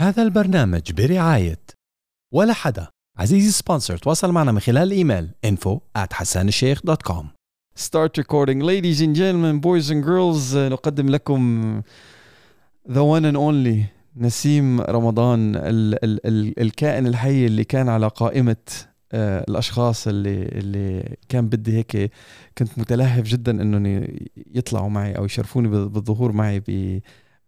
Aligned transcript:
هذا 0.00 0.22
البرنامج 0.22 0.92
برعاية 0.92 1.60
ولا 2.34 2.52
حدا. 2.52 2.88
عزيزي 3.18 3.50
سبونسر 3.50 3.96
تواصل 3.96 4.32
معنا 4.32 4.52
من 4.52 4.60
خلال 4.60 4.82
الإيميل 4.82 5.30
info 5.46 5.78
at 5.98 6.12
hassanالشيخ.com 6.12 7.24
Start 7.76 8.18
recording. 8.18 8.60
Ladies 8.60 9.00
and 9.00 9.16
gentlemen 9.16 9.60
boys 9.60 9.90
and 9.90 10.04
girls 10.04 10.54
نقدم 10.56 11.08
لكم 11.08 11.82
the 12.88 13.02
one 13.02 13.24
and 13.24 13.36
only 13.36 13.84
نسيم 14.16 14.80
رمضان 14.80 15.56
ال 15.56 16.04
ال 16.04 16.26
ال 16.26 16.60
الكائن 16.60 17.06
الحي 17.06 17.46
اللي 17.46 17.64
كان 17.64 17.88
على 17.88 18.08
قائمة 18.08 18.56
آه، 19.12 19.44
الأشخاص 19.48 20.08
اللي 20.08 20.42
اللي 20.42 21.16
كان 21.28 21.48
بدي 21.48 21.76
هيك 21.76 22.12
كنت 22.58 22.78
متلهف 22.78 23.24
جدا 23.24 23.62
إنهم 23.62 24.06
يطلعوا 24.54 24.88
معي 24.88 25.12
أو 25.12 25.24
يشرفوني 25.24 25.68
بالظهور 25.68 26.32
معي 26.32 26.62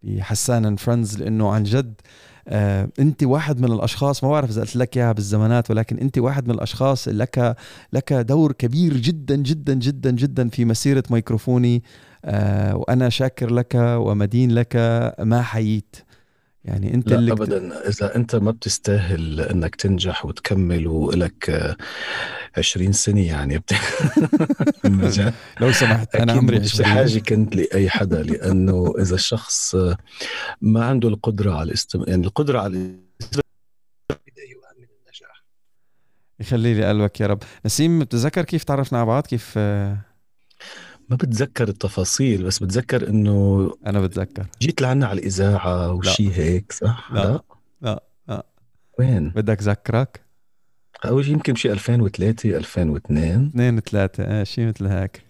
بحسان 0.02 0.64
and 0.64 0.80
friends 0.80 1.18
لأنه 1.18 1.50
عن 1.52 1.62
جد 1.62 1.94
آه 1.94 2.29
انت 2.98 3.24
واحد 3.24 3.60
من 3.60 3.72
الأشخاص 3.72 4.24
ما 4.24 4.30
بعرف 4.30 4.50
إذا 4.50 4.60
قلت 4.60 4.76
لك 4.76 4.96
إياها 4.96 5.12
بالزمانات 5.12 5.70
ولكن 5.70 5.98
انت 5.98 6.18
واحد 6.18 6.48
من 6.48 6.54
الأشخاص 6.54 7.08
لك 7.08 7.56
لك 7.92 8.12
دور 8.12 8.52
كبير 8.52 8.96
جدا 8.96 9.36
جدا 9.36 9.74
جدا 9.74 10.10
جدا 10.10 10.48
في 10.48 10.64
مسيرة 10.64 11.04
ميكروفوني 11.10 11.82
آه 12.24 12.76
وأنا 12.76 13.08
شاكر 13.08 13.50
لك 13.50 13.74
ومدين 13.74 14.50
لك 14.54 14.76
ما 15.18 15.42
حييت. 15.42 15.96
يعني 16.64 16.94
انت 16.94 17.08
لا 17.08 17.18
اللي 17.18 17.32
ابدا. 17.32 17.88
إذا 17.88 18.16
أنت 18.16 18.36
ما 18.36 18.50
بتستاهل 18.50 19.40
إنك 19.40 19.74
تنجح 19.74 20.26
وتكمل 20.26 20.86
ولك 20.86 21.76
20 22.58 22.92
سنة 22.92 23.26
يعني 23.26 23.58
بت... 23.58 23.74
لو 25.60 25.72
سمحت 25.72 26.16
أنا 26.16 26.32
عمري 26.32 26.58
مش 26.58 26.80
بحاجة 26.80 27.18
كنت 27.18 27.56
لأي 27.56 27.90
حدا 27.90 28.22
لأنه 28.22 28.94
إذا 28.98 29.14
الشخص 29.14 29.76
ما 30.60 30.84
عنده 30.84 31.08
القدرة 31.08 31.52
على 31.54 31.62
الاستم... 31.68 32.04
يعني 32.08 32.26
القدرة 32.26 32.60
على 32.60 32.94
يخلي 36.40 36.74
لي 36.74 36.88
قلبك 36.88 37.20
يا 37.20 37.26
رب. 37.26 37.42
نسيم 37.66 37.98
بتتذكر 37.98 38.44
كيف 38.44 38.64
تعرفنا 38.64 38.98
على 38.98 39.06
بعض؟ 39.06 39.26
كيف 39.26 39.58
ما 41.10 41.16
بتذكر 41.16 41.68
التفاصيل 41.68 42.44
بس 42.44 42.58
بتذكر 42.58 43.08
إنه 43.08 43.70
أنا 43.86 44.00
بتذكر. 44.00 44.46
جيت 44.62 44.82
لعنا 44.82 45.06
على 45.06 45.20
الإذاعة 45.20 45.92
وشي 45.92 46.34
هيك 46.34 46.72
صح؟ 46.72 47.12
لا. 47.12 47.42
لا. 47.82 48.02
لا 48.28 48.46
وين؟ 48.98 49.28
بدك 49.28 49.62
ذكرك؟ 49.62 50.20
أو 51.04 51.20
يمكن 51.20 51.54
شي 51.54 51.72
2003 51.72 52.56
2002 52.56 53.46
2 53.46 53.80
3 53.80 54.24
آه 54.24 54.44
شيء 54.44 54.68
مثل 54.68 54.86
هيك. 54.86 55.22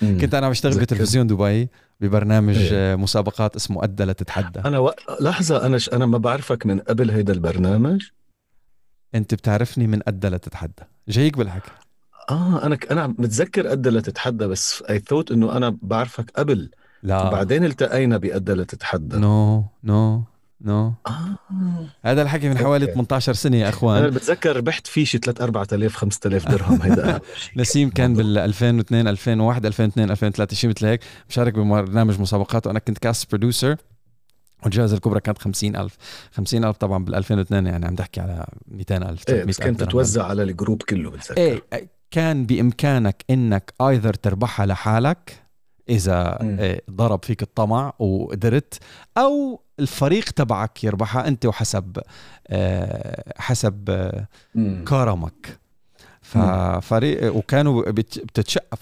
كنت 0.00 0.34
أنا 0.34 0.48
بشتغل 0.48 0.78
بتلفزيون 0.80 1.26
دبي 1.26 1.68
ببرنامج 2.00 2.56
إيه. 2.56 2.96
مسابقات 2.96 3.56
اسمه 3.56 3.84
أدى 3.84 4.04
لتتحدى. 4.04 4.60
أنا 4.60 4.78
و... 4.78 4.92
لحظة 5.20 5.66
أنا 5.66 5.78
ش... 5.78 5.88
أنا 5.88 6.06
ما 6.06 6.18
بعرفك 6.18 6.66
من 6.66 6.80
قبل 6.80 7.10
هيدا 7.10 7.32
البرنامج. 7.32 8.04
أنت 9.14 9.34
بتعرفني 9.34 9.86
من 9.86 10.00
أدى 10.08 10.28
لتتحدى. 10.28 10.82
جايك 11.08 11.38
بالحكي. 11.38 11.70
آه 12.30 12.66
أنا 12.66 12.78
أنا 12.90 13.06
متذكر 13.06 13.72
أدى 13.72 13.88
لتتحدى 13.90 14.46
بس 14.46 14.82
اي 14.90 14.98
ثوت 14.98 15.30
إنه 15.32 15.56
أنا 15.56 15.76
بعرفك 15.82 16.30
قبل. 16.36 16.70
لا. 17.02 17.30
بعدين 17.30 17.64
التقينا 17.64 18.16
بأدى 18.16 18.52
لتتحدى 18.52 19.16
no 19.16 19.64
no 19.84 20.22
no 20.60 20.92
آه. 21.06 21.38
هذا 22.02 22.22
الحكي 22.22 22.48
من 22.48 22.58
حوالي 22.58 22.86
18 22.86 23.32
سنة 23.32 23.56
يا 23.56 23.68
أخوان. 23.68 23.98
أنا 23.98 24.08
بتذكر 24.08 24.56
ربحت 24.56 24.86
فيه 24.86 25.04
شي 25.04 25.18
3 25.18 25.44
4000 25.44 25.96
5000 25.96 26.48
درهم 26.48 26.82
هيدا 26.82 27.20
نسيم 27.56 27.90
كان 27.90 28.14
بال 28.14 28.38
2002 28.38 29.08
2001 29.08 29.66
2002 29.66 30.10
2003 30.10 30.56
شيء 30.56 30.70
مثل 30.70 30.86
هيك. 30.86 31.00
مشارك 31.30 31.52
ببرنامج 31.54 32.20
مسابقات 32.20 32.66
وأنا 32.66 32.78
كنت 32.78 32.98
cast 32.98 33.30
producer 33.30 33.76
والجائزة 34.64 34.96
الكبرى 34.96 35.20
كانت 35.20 35.38
50000 35.38 35.96
50000 36.32 36.76
طبعا 36.76 37.04
بال 37.04 37.14
2002 37.14 37.66
يعني 37.66 37.86
عم 37.86 37.94
تحكي 37.94 38.20
على 38.20 38.46
200000 38.68 39.22
إيه 39.28 39.44
بس 39.44 39.58
كانت 39.58 39.80
تتوزع 39.80 40.26
على 40.26 40.42
ال 40.42 40.49
group 40.49 40.82
كله 40.82 41.10
بتذكر. 41.10 41.36
إيه 41.36 41.62
كان 42.10 42.46
بإمكانك 42.46 43.24
إنك 43.30 43.74
either 43.80 44.14
تربحها 44.14 44.66
لحالك 44.66 45.42
إذا 45.88 46.38
م. 46.42 46.76
ضرب 46.90 47.24
فيك 47.24 47.42
الطمع 47.42 47.92
وقدرت 47.98 48.78
أو 49.18 49.60
الفريق 49.80 50.24
تبعك 50.24 50.84
يربحها 50.84 51.28
أنت 51.28 51.46
وحسب 51.46 51.98
آه، 52.48 53.32
حسب 53.38 54.10
كرمك. 54.88 55.58
ففريق 56.22 57.36
وكانوا 57.36 57.90
بتتشقى 57.90 58.76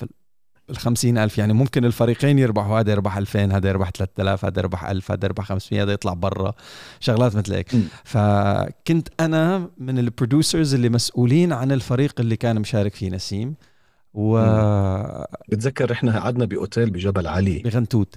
ال 0.71 1.19
ألف 1.19 1.39
يعني 1.39 1.53
ممكن 1.53 1.85
الفريقين 1.85 2.39
يربحوا 2.39 2.81
هذا 2.81 2.91
يربح 2.91 3.17
2000 3.17 3.57
هذا 3.57 3.69
يربح 3.69 3.91
3000 3.91 4.45
هذا 4.45 4.59
يربح 4.59 4.85
1000 4.85 5.11
هذا 5.11 5.25
يربح 5.25 5.45
500 5.45 5.83
هذا 5.83 5.93
يطلع 5.93 6.13
برا. 6.13 6.55
شغلات 7.01 7.37
مثل 7.37 7.55
هيك. 7.55 7.71
فكنت 8.05 9.09
أنا 9.21 9.71
من 9.79 9.99
البرودوسرز 9.99 10.75
اللي 10.75 10.89
مسؤولين 10.89 11.53
عن 11.53 11.73
الفريق 11.73 12.21
اللي 12.21 12.37
كان 12.37 12.61
مشارك 12.61 12.95
فيه 12.95 13.11
نسيم. 13.11 13.55
و 14.15 14.39
بتذكر 15.49 15.93
إحنا 15.93 16.21
قعدنا 16.21 16.45
بأوتيل 16.45 16.91
بجبل 16.91 17.27
علي. 17.27 17.59
بغنتوت. 17.59 18.17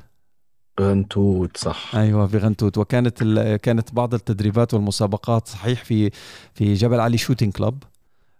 غنتوت 0.81 1.57
صح. 1.57 1.95
أيوه 1.95 2.25
بغنتوت. 2.25 2.77
وكانت 2.77 3.17
ال... 3.21 3.55
كانت 3.55 3.93
بعض 3.93 4.13
التدريبات 4.13 4.73
والمسابقات 4.73 5.47
صحيح 5.47 5.83
في 5.83 6.11
في 6.53 6.73
جبل 6.73 6.99
علي 6.99 7.17
shooting 7.17 7.53
club 7.53 7.83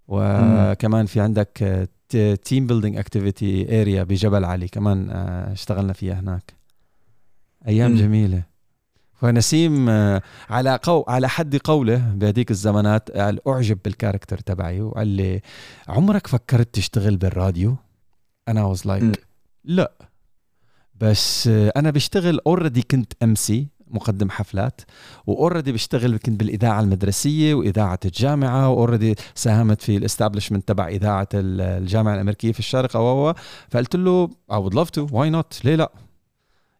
وكمان 0.07 1.05
في 1.05 1.19
عندك 1.19 1.87
team 2.43 2.67
building 2.67 2.97
activity 2.97 3.81
area 3.81 4.03
بجبل 4.03 4.45
علي 4.45 4.67
كمان 4.67 5.09
آه، 5.09 5.51
اشتغلنا 5.51 5.93
فيها 5.93 6.19
هناك 6.19 6.53
أيام 7.67 7.91
م. 7.91 7.95
جميلة 7.95 8.43
فنسيم 9.13 9.89
آه، 9.89 10.21
على 10.49 10.79
قو 10.83 11.05
على 11.07 11.29
حد 11.29 11.55
قوله 11.55 11.97
بهذيك 12.15 12.51
الزمانات 12.51 13.11
قال 13.11 13.47
أعجب 13.47 13.79
بال 13.85 13.95
character 13.95 14.37
تبعي 14.37 14.81
وقال 14.81 15.07
لي 15.07 15.41
عمرك 15.87 16.27
فكرت 16.27 16.75
تشتغل 16.75 17.17
بالراديو؟ 17.17 17.75
أنا 18.47 18.63
واز 18.63 18.87
لايك 18.87 19.15
like 19.15 19.19
لا 19.63 19.91
بس 20.95 21.47
آه، 21.47 21.73
أنا 21.77 21.91
بشتغل 21.91 22.39
already 22.47 22.81
كنت 22.81 23.13
MC 23.23 23.67
مقدم 23.91 24.29
حفلات 24.29 24.81
و 25.27 25.33
already 25.33 25.71
بشتغل 25.71 26.17
كنت 26.17 26.39
بالإذاعة 26.39 26.79
المدرسية 26.79 27.53
وإذاعة 27.53 27.99
الجامعة 28.05 28.69
و 28.69 28.75
already 28.75 29.15
ساهمت 29.35 29.81
في 29.81 29.97
ال 29.97 30.02
establishment 30.02 30.67
تبع 30.67 30.87
إذاعة 30.87 31.27
الجامعة 31.33 32.15
الأمريكية 32.15 32.51
في 32.51 32.59
الشرق 32.59 32.95
أو 32.95 33.33
فقلت 33.69 33.95
له 33.95 34.27
I 34.51 34.55
would 34.55 34.73
love 34.73 34.91
to 34.99 35.07
why 35.11 35.29
not 35.29 35.65
ليه 35.65 35.75
لا؟ 35.75 35.91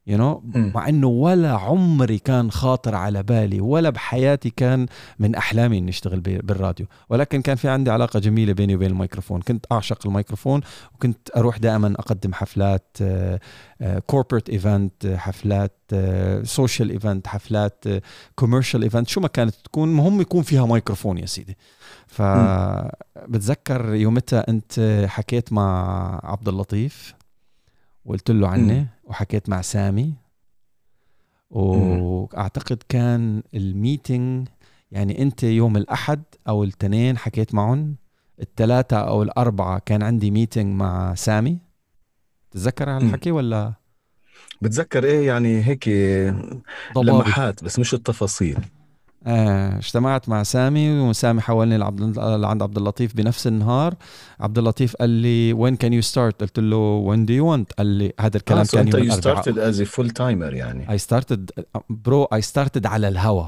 You 0.10 0.18
know 0.18 0.56
مع 0.56 0.90
إنه 0.90 1.08
ولا 1.08 1.52
عمري 1.52 2.20
كان 2.20 2.52
خاطر 2.52 2.96
على 2.96 3.24
بالي 3.24 3.62
ولا 3.62 3.90
بحياتي 3.90 4.50
كان 4.50 4.86
من 5.20 5.36
أحلامي 5.36 5.78
إني 5.78 5.90
أشتغل 5.90 6.20
بالراديو. 6.20 6.86
ولكن 7.10 7.42
كان 7.42 7.56
في 7.56 7.70
عندي 7.70 7.92
علاقة 7.92 8.20
جميلة 8.20 8.54
بيني 8.54 8.76
وبين 8.76 8.92
الميكروفون. 8.92 9.42
كنت 9.42 9.66
أعشق 9.72 10.08
الميكروفون 10.08 10.62
وكنت 10.94 11.30
أروح 11.38 11.58
دائما 11.58 11.94
أقدم 12.00 12.34
حفلات 12.34 12.98
corporate 14.06 14.50
event 14.50 15.08
حفلات 15.08 15.78
social 16.44 16.90
event 16.90 17.28
حفلات 17.28 17.86
commercial 18.36 18.84
event 18.84 19.08
شو 19.08 19.22
ما 19.22 19.28
كانت 19.28 19.56
تكون 19.64 19.94
مهم 19.94 20.22
يكون 20.22 20.42
فيها 20.44 20.66
ميكروفون 20.66 21.18
يا 21.18 21.26
سيدي. 21.26 21.58
فبتذكر 22.08 23.94
يومتها 23.94 24.50
أنت 24.50 25.06
حكيت 25.10 25.54
مع 25.54 26.20
عبد 26.24 26.48
اللطيف؟ 26.48 27.17
وقلت 28.08 28.32
له 28.32 28.48
عني 28.48 28.88
وحكيت 29.04 29.50
مع 29.50 29.62
سامي. 29.62 30.14
وأعتقد 31.50 32.84
كان 32.90 33.44
ال 33.54 33.66
meeting 33.66 34.48
يعني 34.92 35.22
أنت 35.22 35.44
يوم 35.44 35.78
الأحد 35.78 36.24
أو 36.48 36.64
الاثنين 36.64 37.18
حكيت 37.18 37.54
معهم 37.54 37.96
الثلاثة 38.42 38.98
أو 38.98 39.24
الأربعة 39.24 39.80
كان 39.80 40.04
عندي 40.04 40.32
meeting 40.32 40.76
مع 40.76 41.16
سامي. 41.16 41.58
تتذكر 42.52 42.90
على 42.90 43.06
الحكي 43.06 43.32
ولا؟ 43.32 43.74
بتذكر 44.62 45.04
إيه؟ 45.04 45.28
يعني 45.28 45.64
هيك 45.66 45.88
لمحات 46.98 47.64
بس 47.64 47.80
مش 47.80 47.94
التفاصيل. 47.94 48.58
آه 49.26 49.78
اجتمعت 49.78 50.30
مع 50.30 50.44
سامي 50.44 51.00
وسامي 51.00 51.42
حولني 51.42 51.78
لعند 52.18 52.62
عبد 52.64 52.78
اللطيف 52.78 53.16
بنفس 53.16 53.48
النهار. 53.48 53.96
عبد 54.40 54.58
اللطيف 54.58 54.96
قال 54.96 55.10
لي 55.10 55.54
when 55.54 55.76
can 55.76 55.94
you 55.94 56.02
start 56.02 56.42
قلت 56.42 56.60
له 56.60 56.78
when 56.78 57.26
do 57.26 57.34
you 57.34 57.52
want 57.52 57.74
قال 57.74 57.88
لي 57.88 58.14
هذا 58.20 58.38
الكلام 58.38 58.60
آه 58.60 58.66
كان 58.74 58.88
يوم 58.88 58.96
الأربعاء. 58.98 59.20
started 59.20 59.60
as 59.60 59.82
full 59.82 60.10
تايمر 60.10 60.54
يعني. 60.54 60.92
I 60.92 60.98
started 60.98 61.52
bro 61.90 62.24
I 62.24 62.42
started 62.42 62.86
على 62.86 63.08
الهوا. 63.08 63.48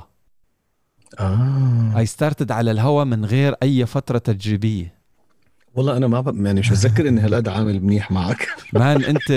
آه. 1.19 1.93
I 1.97 2.05
started 2.05 2.51
على 2.51 2.71
الهوا 2.71 3.03
من 3.03 3.25
غير 3.25 3.55
أي 3.63 3.85
فترة 3.85 4.17
تجريبيه 4.17 4.99
والله 5.75 5.97
أنا 5.97 6.07
ما 6.07 6.33
يعني 6.45 6.59
مش 6.59 6.71
متذكر 6.71 7.07
اني 7.07 7.21
هالقد 7.21 7.47
عامل 7.47 7.83
منيح 7.83 8.11
معك. 8.11 8.47
man 8.73 9.03
أنت 9.03 9.31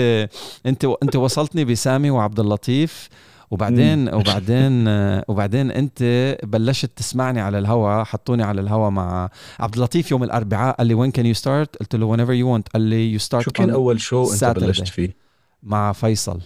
أنت 0.65 0.85
أنت 1.03 1.15
وصلتني 1.15 1.65
بسامي 1.65 2.09
وعبد 2.09 2.39
اللطيف. 2.39 3.09
وبعدين 3.53 4.13
وبعدين 4.13 4.87
وبعدين 5.27 5.71
انت 5.71 6.03
بلشت 6.43 6.91
تسمعني 6.95 7.41
على 7.41 7.59
الهوا 7.59 8.03
حطوني 8.03 8.43
على 8.43 8.61
الهوا 8.61 8.89
مع 8.89 9.29
عبد 9.59 9.75
اللطيف 9.75 10.11
يوم 10.11 10.23
الأربعاء 10.23 10.75
قال 10.75 10.87
لي 10.87 10.93
when 10.93 11.11
can 11.11 11.25
you 11.25 11.33
start 11.33 11.75
قلت 11.75 11.95
له 11.95 12.17
whenever 12.17 12.29
you 12.29 12.47
want. 12.57 12.71
قال 12.73 12.81
لي 12.81 13.11
you 13.11 13.19
start 13.19 13.45
شو 13.45 13.51
كان 13.51 13.69
أول 13.69 14.01
شو 14.01 14.33
أنت 14.33 14.45
بلشت 14.45 14.87
فيه؟ 14.87 15.15
مع 15.63 15.91
فيصل. 15.91 16.39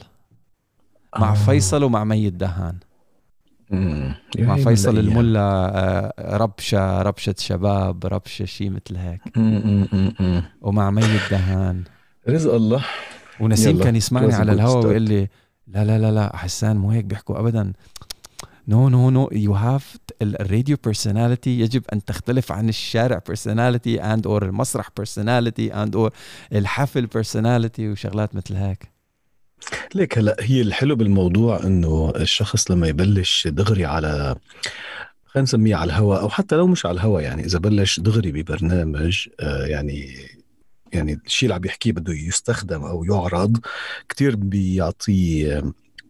مع 1.19 1.31
آه. 1.31 1.35
فيصل 1.35 1.83
ومع 1.83 2.03
مي 2.03 2.27
الدهان 2.27 2.75
مع 4.39 4.55
فيصل 4.55 4.97
الملا 4.99 5.71
آه، 5.75 6.37
ربشة 6.37 7.01
ربشة 7.01 7.35
شباب 7.39 8.05
ربشة 8.05 8.45
شيء 8.45 8.69
مثل 8.69 8.97
هيك. 8.97 9.21
ومع 10.61 10.91
مي 10.91 11.05
الدهان 11.05 11.83
رزق 12.29 12.53
الله. 12.53 12.85
ونسيم 13.39 13.83
كان 13.83 13.95
يسمعني 13.95 14.33
على 14.33 14.51
الهواء 14.51 14.85
ويقول 14.85 15.01
لي 15.01 15.27
لا 15.67 15.85
لا 15.85 15.99
لا 15.99 16.11
لا 16.11 16.37
حسان 16.37 16.77
مو 16.77 16.91
هيك 16.91 17.05
بيحكوا 17.05 17.39
ابدا. 17.39 17.73
no 18.67 18.89
no 18.89 19.09
no 19.09 19.29
you 19.31 19.53
have 19.53 19.97
ال 20.21 20.31
radio 20.31 20.77
personality 20.83 21.59
يجب 21.59 21.83
أن 21.93 22.05
تختلف 22.05 22.51
عن 22.51 22.69
الشارع 22.69 23.21
personality 23.27 24.01
and 24.01 24.27
or 24.27 24.45
المسرح 24.45 24.89
personality 24.97 25.73
and 25.73 25.95
or 25.95 26.13
الحفل 26.53 27.05
personality 27.05 27.89
وشغلات 27.89 28.35
مثل 28.35 28.55
هيك. 28.55 28.91
ليك 29.95 30.17
هلا 30.17 30.35
هي 30.39 30.61
الحلو 30.61 30.95
بالموضوع 30.95 31.63
إنه 31.63 32.13
الشخص 32.15 32.71
لما 32.71 32.87
يبلش 32.87 33.47
دغري 33.47 33.85
على 33.85 34.35
خلينا 35.25 35.43
نسميه 35.43 35.75
على 35.75 35.89
الهواء 35.89 36.21
أو 36.21 36.29
حتى 36.29 36.55
لو 36.55 36.67
مش 36.67 36.85
على 36.85 36.95
الهواء 36.95 37.23
يعني 37.23 37.45
إذا 37.45 37.59
بلش 37.59 37.99
دغري 37.99 38.31
ببرنامج 38.31 39.27
آه 39.39 39.65
يعني 39.65 40.15
يعني 40.93 41.19
الشيء 41.25 41.47
اللي 41.47 41.55
عم 41.55 41.65
يحكيه 41.65 41.91
بده 41.91 42.13
يستخدم 42.13 42.83
أو 42.83 43.03
يعرض 43.03 43.57
كثير 44.09 44.35
بيعطيه 44.35 45.63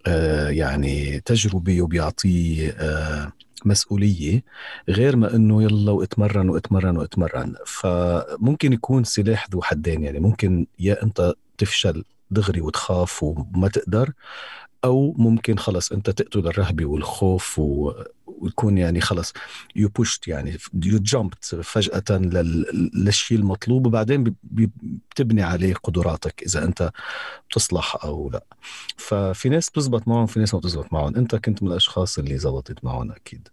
آه 0.08 0.50
يعني 0.50 1.20
تجربة 1.20 1.82
وبيعطيه 1.82 2.70
آه 2.70 3.32
مسؤولية 3.66 4.44
غير 4.90 5.16
ما 5.16 5.36
إنه 5.36 5.64
يلا 5.64 5.92
واتمرن 5.92 6.50
واتمرن 6.50 6.98
واتمرن. 6.98 7.56
فممكن 7.66 8.74
يكون 8.74 9.04
سلاح 9.04 9.48
ذو 9.52 9.62
حدين 9.62 10.04
يعني 10.04 10.20
ممكن 10.20 10.68
يا 10.80 11.04
إنت 11.04 11.34
تفشل 11.58 12.04
دغري 12.32 12.62
وتخاف 12.62 13.24
وما 13.24 13.68
تقدر 13.68 14.12
أو 14.84 15.14
ممكن 15.18 15.58
خلص 15.58 15.92
أنت 15.92 16.10
تقتل 16.10 16.48
الرهبة 16.48 16.86
والخوف 16.86 17.60
و... 17.60 17.94
وتكون 18.28 18.78
يعني 18.78 19.02
خلص 19.02 19.34
you 19.76 19.90
pushed 19.90 20.28
يعني 20.28 20.58
you 20.86 21.00
jumped 21.00 21.46
فجأة 21.46 22.04
لل... 22.10 22.92
للشيء 22.94 23.38
المطلوب 23.38 23.88
وبعدين 23.88 24.36
بتبني 24.44 25.44
عليه 25.44 25.74
قدراتك 25.74 26.44
إذا 26.44 26.64
أنت 26.64 26.92
بتصلح 27.50 27.98
أو 28.04 28.30
لا. 28.30 28.44
ففي 28.98 29.50
ناس 29.50 29.70
بتزبط 29.70 30.08
معهم 30.08 30.26
في 30.26 30.40
ناس 30.40 30.54
ما 30.54 30.60
بتزبط 30.60 30.94
معهم. 30.94 31.16
أنت 31.16 31.36
كنت 31.36 31.64
من 31.64 31.70
الأشخاص 31.70 32.18
اللي 32.18 32.38
زبطت 32.38 32.86
معهم 32.86 33.12
أكيد. 33.12 33.48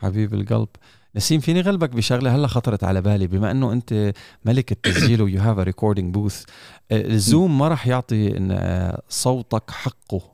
حبيب 0.00 0.34
القلب. 0.34 0.68
نسيم 1.16 1.40
فيني 1.40 1.60
غلبك 1.60 1.90
بشغلة 1.90 2.34
هلا 2.34 2.46
خطرت 2.46 2.84
على 2.84 3.02
بالي. 3.02 3.26
بما 3.26 3.50
إنه 3.50 3.72
أنت 3.72 4.12
ملك 4.44 4.72
التسجيل 4.72 5.22
و 5.22 5.40
you 5.40 5.48
have 5.48 5.58
a 5.58 5.62
recording 5.62 6.14
booth 6.14 6.44
الزوم 6.92 7.58
ما 7.58 7.68
راح 7.68 7.86
يعطي 7.86 8.36
آه، 8.50 9.02
صوتك 9.08 9.70
حقه. 9.70 10.31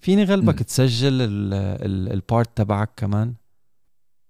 فيني 0.00 0.24
غلبك 0.24 0.62
تسجل 0.62 1.18
ال 2.12 2.21
part 2.21 2.56
تبعك 2.56 2.90
كمان؟ 2.96 3.34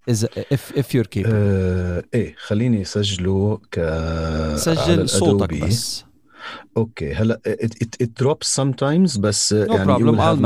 إذا 0.09 0.29
if 0.53 0.79
if 0.79 0.95
you're 0.95 1.07
capable 1.07 1.33
إيه 2.15 2.35
خليني 2.39 2.83
اسجله 2.83 3.61
ك 3.73 3.81
سجل 4.57 5.09
صوتك 5.09 5.55
بس. 5.55 6.05
okay 6.77 7.15
هلا 7.15 7.41
it, 7.49 8.05
it 8.05 8.09
drops 8.23 8.61
sometimes 8.61 9.19
بس 9.19 9.55
no 9.55 9.75
يعني 9.75 9.85
problem. 9.85 10.01
you 10.01 10.05
will 10.05 10.21
have 10.21 10.39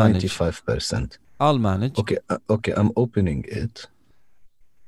95% 1.02 1.18
I'll 1.42 1.58
manage. 1.58 1.98
okay 1.98 2.18
okay 2.50 2.74
I'm 2.74 2.88
opening 2.98 3.54
it. 3.54 3.86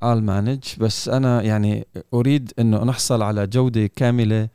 I'll 0.04 0.20
manage. 0.20 0.78
بس 0.78 1.08
أنا 1.08 1.42
يعني 1.42 1.86
أريد 2.14 2.52
أنه 2.58 2.84
نحصل 2.84 3.22
على 3.22 3.46
جودة 3.46 3.86
كاملة 3.86 4.48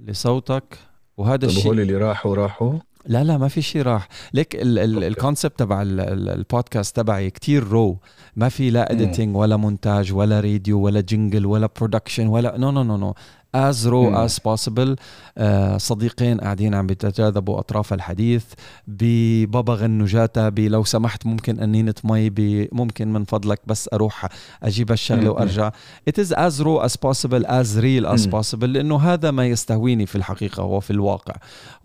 لصوتك 0.00 0.78
وهذا 1.16 1.46
الشيء 1.46 1.72
اللي 1.72 1.96
راحوا 1.96 2.34
راحوا. 2.34 2.78
لا 3.06 3.24
لا 3.24 3.38
ما 3.38 3.48
في 3.48 3.62
شيء 3.62 3.82
راح. 3.82 4.08
ليك 4.34 4.56
ال 4.60 4.72
concept 4.72 5.58
تبع 5.58 5.82
البودكاست 5.82 6.96
تبعي 6.96 7.30
كتير 7.30 7.64
raw 7.64 7.98
ما 8.36 8.48
في 8.48 8.70
لا 8.70 8.92
editing 8.92 9.36
ولا 9.36 9.56
مونتاج 9.56 10.12
ولا 10.12 10.40
راديو 10.40 10.80
ولا 10.80 11.00
jingle 11.00 11.46
ولا 11.46 11.68
production 11.76 12.26
ولا 12.26 12.58
no 12.58 12.70
no 12.70 12.82
no 12.82 12.96
no 12.96 13.14
as 13.54 13.86
raw 13.86 14.26
as 14.26 14.38
possible. 14.38 14.96
آه 15.38 15.76
صديقين 15.76 16.38
قاعدين 16.38 16.74
عم 16.74 16.86
بيتجاذبوا 16.86 17.58
أطراف 17.58 17.92
الحديث. 17.92 18.44
ببابا 18.86 19.74
غنوجاتا 19.74 20.52
لو 20.58 20.84
سمحت 20.84 21.26
ممكن 21.26 21.60
انينه 21.60 21.94
مي 22.04 22.68
ممكن 22.72 23.12
من 23.12 23.24
فضلك 23.24 23.60
بس 23.66 23.90
أروح 23.92 24.28
أجيب 24.62 24.92
الشغلة 24.92 25.30
وأرجع. 25.30 25.70
It 26.10 26.24
is 26.24 26.32
as 26.32 26.62
raw 26.62 26.86
as 26.86 26.96
possible 26.96 27.44
as 27.46 27.78
real 27.78 28.06
as 28.14 28.26
possible 28.26 28.64
لأنه 28.64 28.96
هذا 28.96 29.30
ما 29.30 29.46
يستهويني 29.46 30.06
في 30.06 30.16
الحقيقة 30.16 30.64
وفي 30.64 30.90
الواقع. 30.90 31.34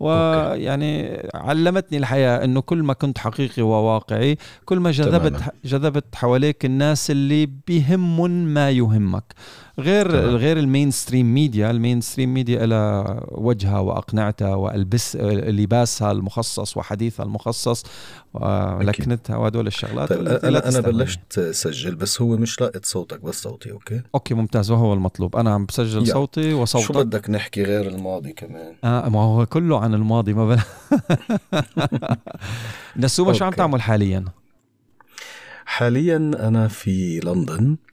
ويعني 0.00 1.22
علمتني 1.34 1.98
الحياة 1.98 2.44
إنه 2.44 2.60
كل 2.60 2.82
ما 2.82 2.92
كنت 2.92 3.18
حقيقي 3.18 3.62
وواقعي 3.62 4.38
كل 4.64 4.78
ما 4.78 4.90
جذبت 4.90 5.40
جذبت 5.64 6.14
حواليك 6.14 6.64
الناس 6.64 7.10
اللي 7.10 7.46
بيهمهم 7.66 8.30
ما 8.30 8.70
يهمك. 8.70 9.24
غير 9.80 10.10
طبعا. 10.10 10.20
غير 10.36 10.58
ال 10.58 10.90
mainstream 10.90 11.34
media 11.34 11.70
ال 11.70 12.00
mainstream 12.00 12.34
media 12.34 12.66
لها 12.66 13.26
وجهها 13.30 13.78
وأقنعتها 13.78 14.54
وألبس 14.54 15.16
لباسها 15.16 16.12
المخصص 16.12 16.76
وحديثها 16.76 17.24
المخصص 17.24 17.84
ولكنتها 18.34 19.36
وهدول 19.36 19.66
الشغلات 19.66 20.08
طيب 20.08 20.28
أنا 20.28 20.68
أنا 20.68 20.80
بلشت 20.80 21.38
اسجل 21.38 21.94
بس 21.94 22.22
هو 22.22 22.36
مش 22.36 22.60
لاقط 22.60 22.84
صوتك 22.84 23.20
بس 23.20 23.42
صوتي 23.42 23.72
okay؟ 23.72 24.02
okay 24.14 24.34
ممتاز 24.34 24.70
وهو 24.70 24.92
المطلوب. 24.92 25.36
أنا 25.36 25.54
عم 25.54 25.66
بسجل 25.66 26.08
يا. 26.08 26.12
صوتي 26.12 26.54
وصوتك. 26.54 26.86
شو 26.86 26.92
بدك 26.92 27.30
نحكي 27.30 27.62
غير 27.62 27.86
الماضي 27.88 28.32
كمان؟ 28.32 28.74
آه 28.84 29.08
ما 29.08 29.20
هو 29.20 29.46
كله 29.46 29.80
عن 29.80 29.94
الماضي 29.94 30.32
ما 30.34 30.46
بل... 30.48 30.60
نسومه 32.96 33.32
شو 33.32 33.44
عم 33.44 33.52
تعمل 33.52 33.82
حاليا؟ 33.82 34.24
حاليا 35.64 36.16
أنا 36.16 36.68
في 36.68 37.20
لندن. 37.24 37.76
آه، 37.76 37.89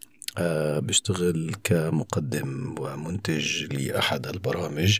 بشتغل 0.79 1.55
كمقدم 1.63 2.75
ومنتج 2.79 3.63
لأحد 3.73 4.27
البرامج 4.27 4.97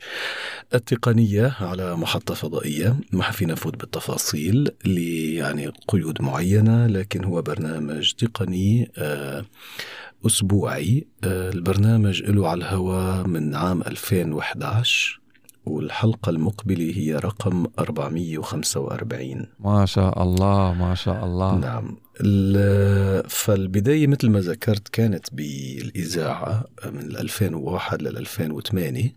التقنية 0.74 1.56
على 1.60 1.96
محطة 1.96 2.34
فضائية. 2.34 3.00
ما 3.12 3.32
فينا 3.32 3.54
نفوت 3.54 3.78
بالتفاصيل 3.78 4.72
يعني 4.86 5.72
قيود 5.88 6.22
معينة 6.22 6.88
لكن 6.88 7.24
هو 7.24 7.42
برنامج 7.42 8.12
تقني 8.12 8.92
آه، 8.98 9.46
أسبوعي. 10.26 11.08
آه، 11.24 11.50
البرنامج 11.50 12.24
له 12.24 12.50
على 12.50 12.58
الهواء 12.58 13.28
من 13.28 13.56
عام 13.56 13.82
2011 13.82 15.20
والحلقة 15.68 16.30
المقبلة 16.30 16.94
هي 16.98 17.16
رقم 17.16 17.66
445 17.80 19.46
ما 19.60 19.86
شاء 19.86 20.24
الله 20.24 20.74
ما 20.74 20.96
شاء 20.96 21.26
الله. 21.26 21.56
نعم. 21.58 21.98
فالبداية 23.30 24.08
مثل 24.08 24.30
ما 24.30 24.40
ذكرت 24.40 24.88
كانت 24.88 25.34
بالإذاعة 25.34 26.66
من 26.86 27.16
2001 27.16 28.02
لل 28.02 28.18
2008 28.18 29.16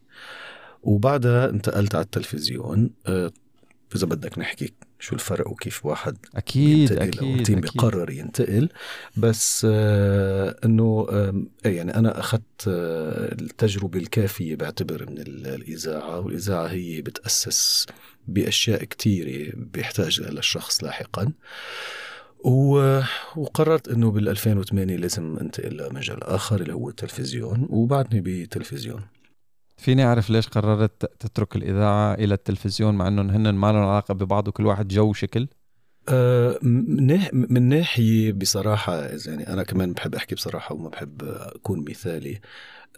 وبعدها 0.82 1.50
انتقلت 1.50 1.94
على 1.94 2.04
التلفزيون. 2.04 2.90
إذا 3.96 4.06
بدك 4.06 4.38
نحكي 4.38 4.72
شو 4.98 5.14
الفرق 5.14 5.48
وكيف 5.48 5.86
واحد 5.86 6.16
أكيد 6.36 6.92
أكيد 6.92 7.42
تيم 7.42 7.60
بيقرر 7.60 8.10
ينتقل. 8.10 8.68
بس 9.16 9.66
آه 9.70 10.56
إنه 10.64 11.06
آه 11.10 11.44
يعني 11.64 11.94
أنا 11.94 12.20
أخذت 12.20 12.68
آه 12.68 13.32
التجربة 13.32 13.98
الكافية 13.98 14.56
بعتبر 14.56 15.10
من 15.10 15.18
الإذاعة 15.18 16.20
والإذاعة 16.20 16.66
هي 16.66 17.02
بتأسس 17.02 17.86
بأشياء 18.28 18.84
كثيره 18.84 19.52
بيحتاج 19.56 20.20
لها 20.20 20.38
الشخص 20.38 20.84
لاحقا. 20.84 21.32
وقررت 23.36 23.88
إنه 23.88 24.10
بال 24.10 24.28
2008 24.28 24.96
لازم 24.96 25.36
أنتقل 25.40 25.76
لمجال 25.76 26.24
آخر 26.24 26.60
اللي 26.60 26.72
هو 26.74 26.88
التلفزيون 26.88 27.66
وبعدني 27.70 28.20
بتلفزيون. 28.20 29.00
فيني 29.80 30.04
أعرف 30.04 30.30
ليش 30.30 30.48
قررت 30.48 31.04
تترك 31.20 31.56
الإذاعة 31.56 32.14
إلى 32.14 32.34
التلفزيون 32.34 32.94
مع 32.94 33.08
انهم 33.08 33.30
هن 33.30 33.54
ما 33.54 33.72
لهم 33.72 33.82
علاقة 33.82 34.14
ببعض 34.14 34.48
وكل 34.48 34.66
واحد 34.66 34.88
جو 34.88 35.12
شكل؟ 35.12 35.48
أه 36.08 36.58
من 36.62 37.62
ناحية 37.62 38.32
بصراحة 38.32 38.96
يعني 39.26 39.48
أنا 39.48 39.62
كمان 39.62 39.92
بحب 39.92 40.14
أحكي 40.14 40.34
بصراحة 40.34 40.74
وما 40.74 40.88
بحب 40.88 41.22
أكون 41.24 41.84
مثالي 41.88 42.40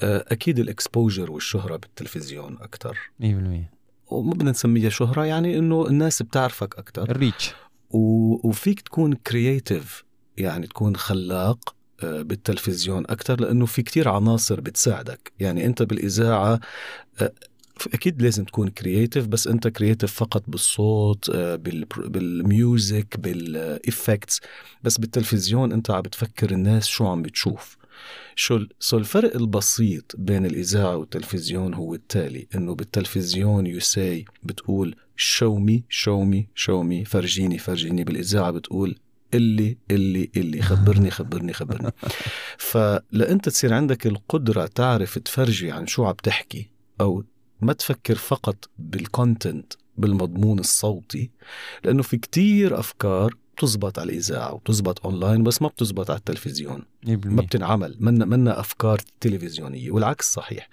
أه 0.03 0.25
أكيد 0.29 0.59
ال 0.59 0.67
exposure 0.67 1.31
والشهرة 1.31 1.77
بالتلفزيون 1.77 2.59
أكثر 2.61 2.99
100% 3.21 3.25
وما 4.07 4.33
بدنا 4.33 4.51
نسميها 4.51 4.89
شهرة 4.91 5.25
يعني 5.25 5.59
إنه 5.59 5.87
الناس 5.87 6.23
بتعرفك 6.23 6.79
أكثر 6.79 7.03
ال 7.03 7.10
reach. 7.10 7.55
وفيك 7.91 8.81
تكون 8.81 9.15
creative 9.15 10.05
يعني 10.39 10.67
تكون 10.67 10.97
خلاق. 10.97 11.75
بالتلفزيون 12.05 13.05
أكثر 13.09 13.41
لأنه 13.41 13.67
في 13.67 13.83
كتير 13.83 14.09
عناصر 14.09 14.61
بتساعدك. 14.61 15.33
يعني 15.41 15.67
أنت 15.67 15.83
بالإذاعة 15.83 16.61
آه، 17.21 17.33
أكيد 17.95 18.23
لازم 18.23 18.45
تكون 18.45 18.69
creative 18.69 19.27
بس 19.27 19.47
أنت 19.47 19.69
creative 19.69 20.13
فقط 20.13 20.43
بالصوت 20.49 21.31
آه، 21.31 21.57
بال 21.87 22.24
music 22.24 23.17
بال 23.21 23.45
effects. 23.45 24.41
بس 24.83 24.99
بالتلفزيون 24.99 25.73
أنت 25.73 25.91
عم 25.91 26.03
بتفكر 26.03 26.51
الناس 26.51 26.87
شو 26.87 27.07
عم 27.07 27.23
بتشوف. 27.23 27.77
شو 28.37 28.67
الفرق 28.93 29.37
البسيط 29.37 30.17
بين 30.19 30.47
الإذاعة 30.47 30.97
والتلفزيون 30.97 31.75
هو 31.75 31.95
التالي 31.95 32.47
إنه 32.55 32.75
بالتلفزيون 32.75 33.67
يساي 33.67 34.25
بتقول 34.43 34.95
show 35.17 35.55
me 35.55 35.85
show 35.89 36.23
me 36.23 36.49
show 36.55 36.83
me 36.83 37.05
فرجيني 37.05 37.59
فرجيني. 37.59 38.05
بالإذاعة 38.05 38.51
بتقول 38.51 38.97
اللي 39.35 39.79
اللي 39.91 40.31
اللي. 40.37 40.63
خبرني 40.63 41.11
خبرني 41.19 41.53
خبرني 41.53 41.91
فلأنت 42.59 43.49
تصير 43.49 43.75
عندك 43.75 44.07
القدرة 44.07 44.67
تعرف 44.67 45.19
تفرجي 45.19 45.71
عن 45.71 45.87
شو 45.87 46.05
عم 46.05 46.15
تحكي 46.23 46.71
أو 47.01 47.25
ما 47.61 47.73
تفكر 47.73 48.15
فقط 48.15 48.71
بال 48.79 49.00
content 49.00 49.73
بالمضمون 49.97 50.59
الصوتي 50.59 51.31
لأنه 51.85 52.03
في 52.03 52.17
كتير 52.17 52.79
أفكار 52.79 53.35
بتزبط 53.57 53.99
على 53.99 54.13
الإذاعة 54.13 54.55
وبتزبط 54.55 55.07
أونلاين 55.07 55.43
بس 55.43 55.63
ما 55.63 55.69
بتزبط 55.69 56.11
على 56.11 56.19
التلفزيون. 56.19 56.83
ما 57.07 57.43
بتنعمل. 57.43 57.97
منا, 58.01 58.25
منا 58.25 58.61
أفكار 58.61 59.01
تلفزيونية 59.21 59.91
والعكس 59.91 60.33
صحيح. 60.33 60.69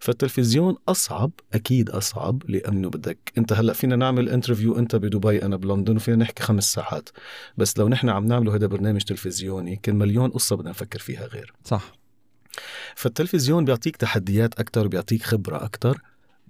فالتلفزيون 0.00 0.76
أصعب 0.88 1.30
أكيد 1.54 1.90
أصعب 1.90 2.42
لأنه 2.48 2.90
بدك 2.90 3.32
أنت 3.38 3.52
هلأ 3.52 3.72
فينا 3.72 3.96
نعمل 3.96 4.28
interview 4.28 4.78
أنت 4.78 4.96
بدبي 4.96 5.42
أنا 5.42 5.56
بلندن 5.56 5.96
وفينا 5.96 6.16
نحكي 6.16 6.42
خمس 6.42 6.72
ساعات. 6.72 7.08
بس 7.56 7.78
لو 7.78 7.88
نحن 7.88 8.08
عم 8.08 8.26
نعمله 8.26 8.54
هذا 8.54 8.66
برنامج 8.66 9.02
تلفزيوني 9.02 9.76
كان 9.76 9.96
مليون 9.96 10.30
قصة 10.30 10.56
بدنا 10.56 10.70
نفكر 10.70 10.98
فيها 10.98 11.26
غير. 11.26 11.52
صح. 11.64 11.92
فالتلفزيون 12.96 13.64
بيعطيك 13.64 13.96
تحديات 13.96 14.60
أكثر 14.60 14.86
وبيعطيك 14.86 15.22
خبرة 15.22 15.64
أكثر 15.64 16.00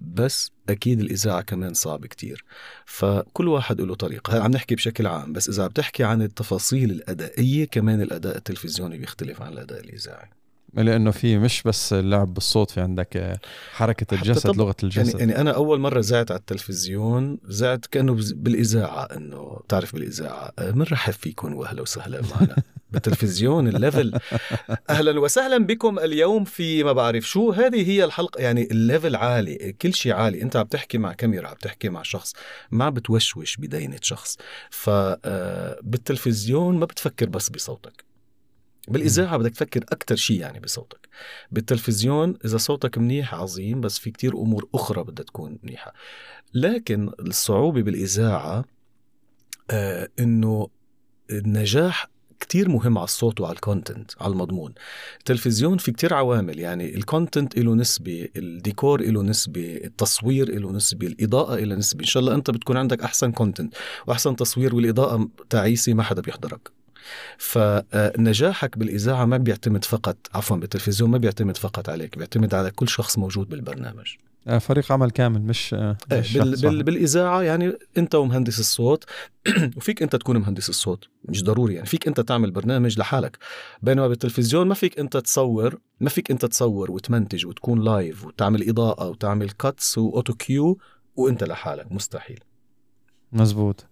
بس 0.06 0.50
أكيد 0.68 1.00
الإذاعة 1.00 1.42
كمان 1.42 1.75
صعب 1.75 2.06
كتير. 2.06 2.44
فكل 2.87 3.49
واحد 3.49 3.80
له 3.80 3.94
طريقة. 3.94 4.42
عم 4.42 4.50
نحكي 4.50 4.75
بشكل 4.75 5.06
عام 5.06 5.32
بس 5.32 5.49
إذا 5.49 5.66
بتحكي 5.66 6.04
عن 6.04 6.23
التفاصيل 6.23 6.90
الأدائية 6.90 7.64
كمان 7.64 8.00
الأداء 8.00 8.37
التلفزيوني 8.37 8.99
بيختلف 8.99 9.42
عن 9.42 9.52
الأداء 9.52 9.80
الإذاعي. 9.80 10.42
لأنه 10.75 11.11
في 11.11 11.38
مش 11.38 11.62
بس 11.62 11.93
اللعب 11.93 12.35
بالصوت 12.35 12.71
في 12.71 12.81
عندك 12.81 13.41
حركة 13.73 14.14
الجسد 14.14 14.57
لغة 14.57 14.76
الجسد. 14.83 15.09
يعني, 15.09 15.33
يعني 15.33 15.41
أنا 15.41 15.50
أول 15.50 15.81
مرة 15.81 16.00
زعت 16.00 16.31
على 16.31 16.41
التلفزيون 16.41 17.38
زعت 17.49 17.87
كأنه 17.87 18.17
بالإذاعة 18.35 19.05
إنه 19.05 19.61
بتعرف 19.64 19.93
بالإذاعة 19.93 20.52
بنرحب 20.59 21.12
فيكم 21.12 21.55
واهلا 21.55 21.83
وسهلا 21.83 22.23
معنا؟ 22.35 22.57
بالتلفزيون 22.93 23.69
ال 23.69 23.76
level. 23.76 24.19
أهلا 24.91 25.21
وسهلا 25.21 25.59
بكم 25.59 25.99
اليوم 25.99 26.45
في 26.45 26.85
ما 26.85 26.93
بعرف 26.93 27.25
شو. 27.25 27.50
هذه 27.50 27.91
هي 27.91 28.05
الحلقة 28.05 28.41
يعني 28.41 28.71
ال 28.71 28.78
level 28.78 29.17
عالي 29.17 29.76
كل 29.83 29.95
شيء 29.95 30.12
عالي. 30.12 30.43
أنت 30.43 30.57
عم 30.57 30.67
تحكي 30.67 30.99
مع 30.99 31.12
كاميرا 31.12 31.49
عم 31.49 31.55
تحكي 31.55 31.88
مع 31.88 32.02
شخص 32.02 32.33
ما 32.71 32.91
بتوشوش 32.91 33.57
بدينة 33.57 33.99
شخص. 34.02 34.37
فبالتلفزيون 34.71 36.79
ما 36.79 36.87
بتفكر 36.87 37.29
بس 37.29 37.49
بصوتك. 37.49 38.12
بالإذاعة 38.89 39.37
بدك 39.37 39.51
تفكر 39.51 39.81
أكثر 39.83 40.17
شيء 40.17 40.41
يعني 40.41 40.61
بصوتك. 40.61 41.09
بالتلفزيون 41.51 42.35
إذا 42.45 42.57
صوتك 42.57 42.99
منيح 42.99 43.35
عظيم 43.35 43.81
بس 43.81 43.99
في 43.99 44.11
كتير 44.11 44.37
أمور 44.39 44.69
أخرى 44.75 45.05
بدها 45.05 45.25
تكون 45.25 45.59
منيحة. 45.62 45.93
لكن 46.55 47.11
الصعوبة 47.21 47.83
بالإذاعة 47.83 48.65
آه 49.71 50.09
إنه 50.21 50.69
النجاح 51.31 52.11
كتير 52.41 52.69
مهم 52.69 52.99
على 52.99 53.05
الصوت 53.05 53.41
وعلى 53.41 53.55
ال 53.55 53.62
content 53.62 54.11
على 54.21 54.33
المضمون. 54.33 54.75
التلفزيون 55.19 55.79
في 55.79 55.93
كتير 55.93 56.15
عوامل 56.15 56.59
يعني 56.59 56.95
ال 56.95 57.02
content 57.02 57.59
له 57.59 57.75
نسبة 57.75 58.29
الديكور 58.37 59.03
له 59.03 59.23
نسبة 59.23 59.81
التصوير 59.85 60.61
له 60.61 60.73
نسبة 60.73 61.07
الإضاءة 61.07 61.57
له 61.57 61.75
نسبة. 61.75 62.01
إن 62.01 62.07
شاء 62.07 62.21
الله 62.21 62.35
أنت 62.35 62.51
بتكون 62.51 62.77
عندك 62.77 63.03
أحسن 63.03 63.33
content 63.33 63.75
وأحسن 64.07 64.37
تصوير 64.37 64.75
والإضاءة 64.75 65.29
تعيسة 65.51 65.95
ما 65.95 66.03
حدا 66.03 66.23
بيحضرك. 66.23 66.82
فنجاحك 67.38 68.78
بالإذاعة 68.78 69.25
ما 69.25 69.37
بيعتمد 69.37 69.85
فقط 69.85 70.16
عفوا 70.35 70.56
بالتلفزيون 70.56 71.11
ما 71.11 71.18
بيعتمد 71.18 71.56
فقط 71.56 71.88
عليك 71.88 72.18
بيعتمد 72.18 72.54
على 72.54 72.71
كل 72.71 72.88
شخص 72.88 73.18
موجود 73.18 73.49
بالبرنامج. 73.49 74.16
آه، 74.47 74.59
فريق 74.59 74.92
عمل 74.92 75.11
كامل 75.11 75.42
مش, 75.42 75.75
آه، 75.75 75.97
مش 76.12 76.37
بال 76.37 76.61
بال 76.61 76.82
بالإذاعة 76.82 77.42
يعني 77.42 77.73
أنت 77.99 78.14
ومهندس 78.14 78.61
الصوت 78.61 79.04
وفيك 79.76 80.02
أنت 80.02 80.16
تكون 80.16 80.37
مهندس 80.37 80.68
الصوت 80.68 81.09
مش 81.25 81.44
ضروري 81.44 81.75
يعني 81.75 81.87
فيك 81.87 82.09
أنت 82.09 82.21
تعمل 82.21 82.50
برنامج 82.50 82.99
لحالك. 82.99 83.38
بينما 83.82 84.09
بالتلفزيون 84.09 84.66
ما 84.66 84.75
فيك 84.75 84.99
أنت 84.99 85.16
تصور 85.16 85.78
ما 86.00 86.09
فيك 86.09 86.30
أنت 86.30 86.44
تصور 86.44 86.90
وتمنتج 86.90 87.47
وتكون 87.47 87.85
live 87.85 88.25
وتعمل 88.25 88.68
إضاءة 88.68 89.09
وتعمل 89.09 89.50
cuts 89.50 89.99
و 89.99 90.35
autocue 90.35 90.79
وأنت 91.16 91.44
لحالك 91.44 91.92
مستحيل. 91.92 92.40
مزبوط. 93.32 93.87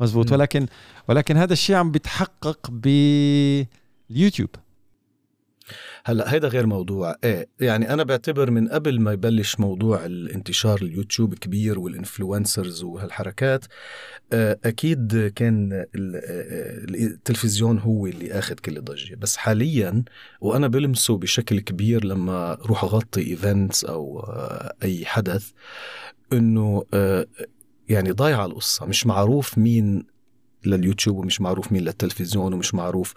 مزبوط 0.00 0.32
ولكن 0.32 0.66
ولكن 1.08 1.36
هذا 1.36 1.52
الشيء 1.52 1.76
عم 1.76 1.90
بيتحقق 1.90 2.70
باليوتيوب. 2.70 4.50
هلا 6.04 6.32
هيدا 6.32 6.48
غير 6.48 6.66
موضوع. 6.66 7.16
إيه 7.24 7.48
يعني 7.60 7.92
أنا 7.92 8.02
بعتبر 8.02 8.50
من 8.50 8.68
قبل 8.68 9.00
ما 9.00 9.12
يبلش 9.12 9.60
موضوع 9.60 10.04
الانتشار 10.06 10.82
اليوتيوب 10.82 11.34
كبير 11.34 11.78
وال 11.78 11.94
influencers 11.94 12.82
وهالحركات 12.82 13.64
آه، 14.32 14.58
أكيد 14.64 15.32
كان 15.36 15.72
آه، 15.72 15.86
التلفزيون 15.94 17.78
هو 17.78 18.06
اللي 18.06 18.32
آخذ 18.32 18.54
كل 18.54 18.76
الضجة. 18.76 19.14
بس 19.14 19.36
حاليا 19.36 20.04
وأنا 20.40 20.68
بلمسه 20.68 21.18
بشكل 21.18 21.60
كبير 21.60 22.04
لما 22.04 22.52
أروح 22.52 22.84
أغطي 22.84 23.20
events 23.20 23.84
أو 23.84 24.20
آه، 24.20 24.74
أي 24.82 25.06
حدث 25.06 25.50
إنه 26.32 26.84
يعني 27.88 28.10
ضايعه 28.10 28.46
القصة. 28.46 28.86
مش 28.86 29.06
معروف 29.06 29.58
مين 29.58 30.06
لليوتيوب 30.66 31.16
ومش 31.16 31.40
معروف 31.40 31.72
مين 31.72 31.82
للتلفزيون 31.82 32.52
ومش 32.52 32.74
معروف. 32.74 33.14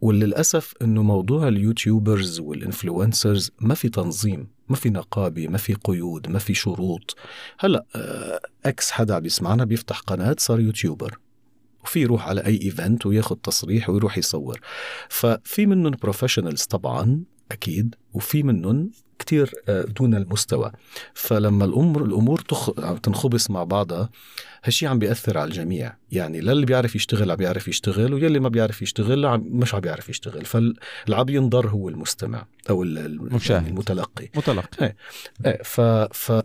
وللأسف 0.00 0.74
إنه 0.82 1.02
موضوع 1.02 1.48
ال 1.48 1.57
YouTubers 1.57 2.40
وال 2.40 2.57
influencers 2.57 3.50
ما 3.60 3.74
في 3.74 3.88
تنظيم 3.88 4.48
ما 4.68 4.76
في 4.76 4.90
نقابة 4.90 5.48
ما 5.48 5.58
في 5.58 5.74
قيود 5.74 6.28
ما 6.28 6.38
في 6.38 6.54
شروط. 6.54 7.16
هلأ 7.58 7.84
آه، 7.96 8.40
X 8.64 8.90
حدا 8.90 9.14
عم 9.14 9.24
يسمعنا 9.24 9.64
بيفتح 9.64 10.00
قناة 10.00 10.36
صار 10.38 10.60
YouTuber. 10.60 11.18
وفي 11.84 12.00
يروح 12.00 12.28
على 12.28 12.46
أي 12.46 12.62
event 12.62 13.06
وياخذ 13.06 13.36
تصريح 13.36 13.90
ويروح 13.90 14.18
يصور. 14.18 14.60
ففي 15.08 15.66
منهم 15.66 15.92
professionals 16.02 16.62
طبعا 16.62 17.24
أكيد. 17.52 17.94
وفي 18.12 18.42
منهم 18.42 18.90
كتير 19.22 19.52
آه، 19.68 19.82
دون 19.82 20.14
المستوى. 20.14 20.72
فلما 21.14 21.64
الأمور 21.64 22.04
الأمور 22.04 22.40
تخ... 22.40 22.70
تنخبص 23.02 23.50
مع 23.50 23.64
بعضها 23.64 24.10
هالشي 24.64 24.86
عم 24.86 24.98
بيأثر 24.98 25.38
على 25.38 25.48
الجميع. 25.48 25.96
يعني 26.12 26.40
للي 26.40 26.66
بيعرف 26.66 26.96
يشتغل 26.96 27.30
عم 27.30 27.36
بيعرف 27.36 27.68
يشتغل 27.68 28.14
واللي 28.14 28.40
ما 28.40 28.48
بيعرف 28.48 28.82
يشتغل 28.82 29.26
عم 29.26 29.40
مش 29.50 29.74
عم 29.74 29.80
بيعرف 29.80 30.08
يشتغل. 30.08 30.44
فالعم 30.44 31.28
ينضر 31.28 31.68
هو 31.68 31.88
المستمع 31.88 32.46
أو 32.70 32.82
المشاهد 32.82 33.66
المتلقي. 33.66 34.28
متلقي. 34.36 34.86
إيه. 34.86 34.96
إيه 35.46 35.62
ف 35.62 35.80
ف 35.80 36.42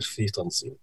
في 0.00 0.26
تنظيم 0.26 0.76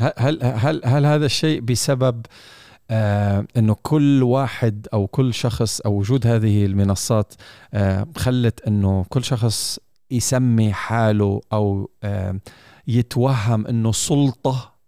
هل 0.00 0.42
هل 0.42 0.80
هل 0.84 1.06
هذا 1.06 1.26
الشيء 1.26 1.60
بسبب 1.60 2.26
آه 2.26 2.67
إنه 2.90 3.76
كل 3.82 4.22
واحد 4.22 4.86
أو 4.92 5.06
كل 5.06 5.34
شخص 5.34 5.80
أو 5.80 5.98
وجود 5.98 6.26
هذه 6.26 6.66
المنصات 6.66 7.34
آه 7.74 8.06
خلت 8.16 8.60
إنه 8.60 9.04
كل 9.08 9.24
شخص 9.24 9.78
يسمي 10.10 10.72
حاله 10.72 11.40
أو 11.52 11.90
آه 12.02 12.40
يتوهم 12.86 13.66
إنه 13.66 13.92
سلطة. 13.92 14.78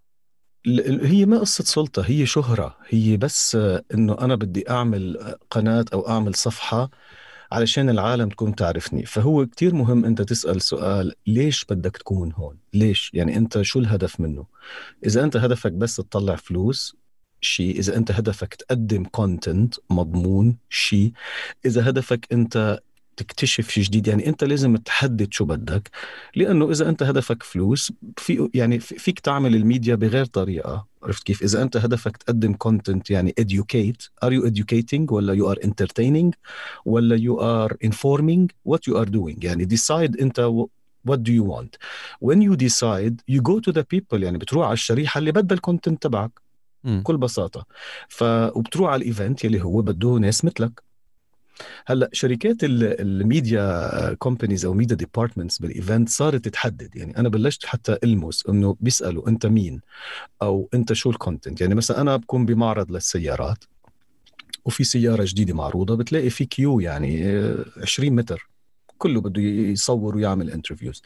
هي 1.03 1.27
ما 1.27 1.39
قصة 1.39 1.65
سلطة 1.65 2.03
هي 2.03 2.27
شهرة. 2.27 2.77
هي 2.89 3.17
بس 3.17 3.59
إنه 3.95 4.17
أنا 4.21 4.35
بدي 4.35 4.71
أعمل 4.71 5.37
قناة 5.51 5.85
أو 5.93 6.09
أعمل 6.09 6.35
صفحة 6.35 6.91
علشان 7.53 7.91
العالم 7.91 8.29
تكون 8.29 8.55
تعرفني. 8.55 9.07
فهو 9.07 9.47
كتير 9.47 9.75
مهم 9.75 10.05
أنت 10.05 10.23
تسأل 10.23 10.63
سؤال 10.63 11.13
ليش 11.27 11.65
بدك 11.65 11.97
تكون 11.97 12.33
هون؟ 12.33 12.57
ليش؟ 12.75 13.11
يعني 13.15 13.37
أنت 13.37 13.63
شو 13.63 13.79
الهدف 13.79 14.21
منه؟ 14.21 14.47
إذا 15.07 15.25
أنت 15.25 15.37
هدفك 15.37 15.73
بس 15.73 15.97
تطلع 15.97 16.37
فلوس 16.37 16.97
شيء 17.41 17.79
إذا 17.79 17.97
أنت 17.97 18.11
هدفك 18.11 18.55
تقدم 18.55 19.05
content 19.05 19.75
مضمون 19.91 20.57
شيء 20.71 21.13
إذا 21.67 21.89
هدفك 21.89 22.27
أنت 22.33 22.81
تكتشف 23.17 23.71
شيء 23.71 23.85
جديد 23.85 24.07
يعني 24.07 24.27
أنت 24.27 24.45
لازم 24.45 24.77
تحدد 24.77 25.33
شو 25.33 25.45
بدك. 25.45 25.91
لأنه 26.37 26.71
إذا 26.71 26.89
أنت 26.89 27.03
هدفك 27.03 27.43
فلوس 27.43 27.93
في 28.17 28.49
يعني 28.55 28.79
فيك 28.79 29.21
تعمل 29.21 29.55
الميديا 29.55 29.95
بغير 29.95 30.25
طريقة. 30.25 30.87
عرفت 31.03 31.23
كيف؟ 31.23 31.43
إذا 31.43 31.63
أنت 31.63 31.77
هدفك 31.77 32.17
تقدم 32.17 32.53
content 32.53 33.11
يعني 33.11 33.35
educate. 33.41 34.09
Are 34.25 34.33
you 34.33 34.51
educating 34.51 35.13
ولا 35.13 35.37
you 35.37 35.55
are 35.55 35.61
entertaining 35.67 36.31
ولا 36.85 37.17
you 37.17 37.39
are 37.41 37.77
informing 37.89 38.49
what 38.69 38.81
you 38.89 38.97
are 38.97 39.11
doing 39.11 39.45
يعني 39.45 39.67
decide 39.67 40.21
أنت 40.21 40.67
what 41.09 41.19
do 41.19 41.33
you 41.33 41.45
want. 41.45 41.79
When 42.21 42.43
you 42.43 42.57
decide 42.57 43.15
you 43.29 43.41
go 43.41 43.61
to 43.61 43.73
the 43.73 43.85
people 43.95 44.23
يعني 44.23 44.39
بتروح 44.39 44.67
على 44.67 44.73
الشريحة 44.73 45.19
اللي 45.19 45.33
بدها 45.33 45.57
ال 45.57 45.62
content 45.62 46.03
تبعك. 46.03 46.50
بكل 46.85 47.17
بساطة. 47.17 47.67
ف 48.09 48.23
وبتروح 48.55 48.91
على 48.91 49.03
ال 49.03 49.10
event 49.10 49.45
يلي 49.45 49.63
هو 49.63 49.83
بده 49.83 50.09
ناس 50.09 50.45
مثلك. 50.45 50.83
هلأ 51.87 52.11
شركات 52.13 52.57
ال 52.63 52.88
media 52.88 54.15
companies 54.15 54.65
أو 54.65 54.75
media 54.75 54.97
departments 54.97 55.59
بال 55.59 55.73
event 55.73 56.09
صارت 56.09 56.45
تتحدد 56.45 56.97
يعني 56.97 57.17
أنا 57.17 57.29
بلشت 57.29 57.67
حتى 57.67 57.97
ألمس 58.05 58.47
إنه 58.49 58.77
بيسألوا 58.81 59.29
أنت 59.29 59.47
مين؟ 59.47 59.81
أو 60.43 60.69
أنت 60.75 60.93
شو 60.93 61.11
ال 61.11 61.17
content 61.17 61.61
يعني 61.61 61.75
مثلا 61.75 62.01
أنا 62.01 62.17
بكون 62.17 62.47
بمعرض 62.47 62.93
للسيارات 62.93 63.65
وفي 64.65 64.85
سيارة 64.85 65.25
جديدة 65.27 65.55
معروضة 65.55 65.97
بتلاقي 65.97 66.31
في 66.31 66.45
queue 66.45 66.81
يعني 66.81 67.25
20 67.83 68.13
متر. 68.13 68.50
كله 69.01 69.21
بده 69.21 69.43
يصور 69.43 70.17
ويعمل 70.17 70.51
interviews 70.51 71.03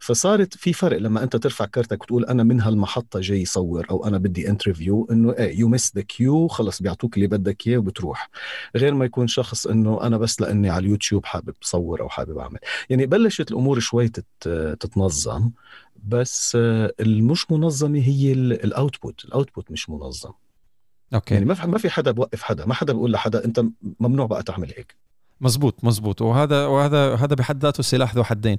فصارت 0.00 0.54
في 0.56 0.72
فرق 0.72 0.98
لما 0.98 1.22
أنت 1.22 1.36
ترفع 1.36 1.64
كرتك 1.64 2.02
وتقول 2.02 2.24
أنا 2.24 2.42
من 2.42 2.60
هالمحطة 2.60 3.20
جاي 3.20 3.42
يصور 3.42 3.86
أو 3.90 4.06
أنا 4.06 4.18
بدي 4.18 4.48
interview 4.48 5.08
إنه 5.10 5.32
إيه 5.32 5.58
you 5.58 5.68
miss 5.68 5.92
the 5.96 6.02
queue 6.02 6.48
خلص 6.48 6.82
بيعطوك 6.82 7.16
اللي 7.16 7.26
بدك 7.26 7.66
إياه 7.66 7.78
وبتروح. 7.78 8.30
غير 8.76 8.94
ما 8.94 9.04
يكون 9.04 9.26
شخص 9.26 9.66
إنه 9.66 10.02
أنا 10.02 10.18
بس 10.18 10.40
لأني 10.40 10.70
على 10.70 10.84
اليوتيوب 10.84 11.26
حابب 11.26 11.54
صور 11.60 12.00
أو 12.00 12.08
حابب 12.08 12.38
أعمل. 12.38 12.58
يعني 12.90 13.06
بلشت 13.06 13.50
الأمور 13.50 13.78
شوي 13.78 14.08
تتنظم 14.80 15.50
بس 16.04 16.58
المش 17.00 17.50
منظمة 17.50 17.98
هي 17.98 18.32
ال 18.32 18.45
output 18.45 19.24
ال 19.24 19.31
output 19.31 19.70
مش 19.70 19.90
منظم. 19.90 20.32
Okay. 21.14 21.34
يعني 21.34 21.46
ما 21.46 21.66
ما 21.66 21.78
في 21.78 21.90
حدا 21.90 22.10
بوقف 22.10 22.42
حدا 22.42 22.66
ما 22.66 22.74
حدا 22.74 22.92
بيقول 22.92 23.12
لحدا 23.12 23.44
أنت 23.44 23.64
ممنوع 24.00 24.26
بقى 24.26 24.42
تعمل 24.42 24.72
هيك. 24.76 25.07
مزبوط 25.40 25.84
مزبوط 25.84 26.22
وهذا 26.22 26.66
وهذا 26.66 27.14
هذا 27.14 27.34
بحد 27.34 27.62
ذاته 27.62 27.82
سلاح 27.82 28.14
ذو 28.14 28.24
حدين. 28.24 28.56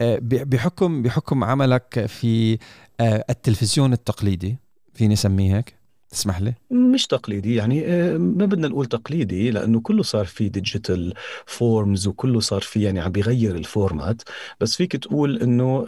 آه، 0.00 0.18
بحكم 0.22 1.02
بحكم 1.02 1.44
عملك 1.44 2.06
في 2.06 2.58
آه، 3.00 3.24
التلفزيون 3.30 3.92
التقليدي 3.92 4.56
فيني 4.94 5.14
اسميه 5.14 5.56
هيك؟ 5.56 5.82
تسمح 6.10 6.40
لي؟ 6.40 6.54
مش 6.70 7.06
تقليدي 7.06 7.54
يعني 7.54 7.86
آه، 7.86 8.18
ما 8.18 8.46
بدنا 8.46 8.68
نقول 8.68 8.86
تقليدي 8.86 9.50
لأنه 9.50 9.80
كله 9.80 10.02
صار 10.02 10.24
في 10.24 10.48
digital 10.48 11.14
forms 11.46 12.06
وكله 12.06 12.40
صار 12.40 12.60
في 12.60 12.82
يعني 12.82 13.00
عم 13.00 13.12
بيغير 13.12 13.56
ال 13.56 13.65
format 13.65 14.22
بس 14.60 14.76
فيك 14.76 14.96
تقول 14.96 15.42
إنه 15.42 15.86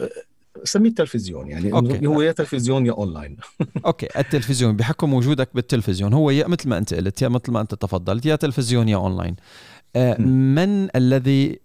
سميه 0.63 0.89
التلفزيون 0.89 1.47
يعني 1.47 1.73
okay. 1.73 2.07
هو 2.07 2.21
يا 2.21 2.31
تلفزيون 2.31 2.85
يا 2.85 2.91
اونلاين 2.91 3.37
okay 3.85 4.07
التلفزيون. 4.19 4.75
بحكم 4.75 5.13
وجودك 5.13 5.49
بالتلفزيون 5.55 6.13
هو 6.13 6.29
يا 6.29 6.47
مثل 6.47 6.69
ما 6.69 6.77
أنت 6.77 6.93
قلت 6.93 7.21
يا 7.21 7.27
مثل 7.27 7.51
ما 7.51 7.61
أنت 7.61 7.75
تفضلت 7.75 8.25
يا 8.25 8.35
تلفزيون 8.35 8.89
يا 8.89 8.97
اونلاين 8.97 9.35
من 10.19 10.95
الذي 10.95 11.59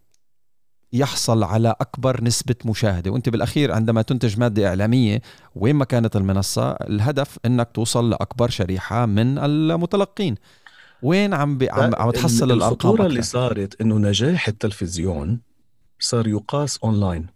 يحصل 0.93 1.43
على 1.43 1.75
أكبر 1.81 2.25
نسبة 2.25 2.55
مشاهدة؟ 2.65 3.11
وأنت 3.11 3.29
بالأخير 3.29 3.73
عندما 3.73 4.03
تنتج 4.03 4.39
مادة 4.39 4.69
إعلامية 4.69 5.23
وين 5.55 5.77
ما 5.77 5.85
كانت 5.85 6.17
المنصة 6.17 6.71
الهدف 6.71 7.39
إنك 7.47 7.69
توصل 7.75 8.11
لأكبر 8.11 8.51
شريحة 8.51 9.07
من 9.07 9.39
المتلقين. 9.39 10.35
وين 11.03 11.35
عم 11.35 11.59
بي 11.59 11.71
عم, 11.71 11.95
عم 11.95 12.11
تحصل 12.11 12.53
الأرقام 12.53 12.73
الخطورة 12.73 13.07
اللي 13.07 13.23
صارت 13.23 13.81
إنه 13.81 13.99
نجاح 13.99 14.49
التلفزيون 14.49 15.41
صار 15.99 16.27
يقاس 16.27 16.79
أونلاين. 16.79 17.27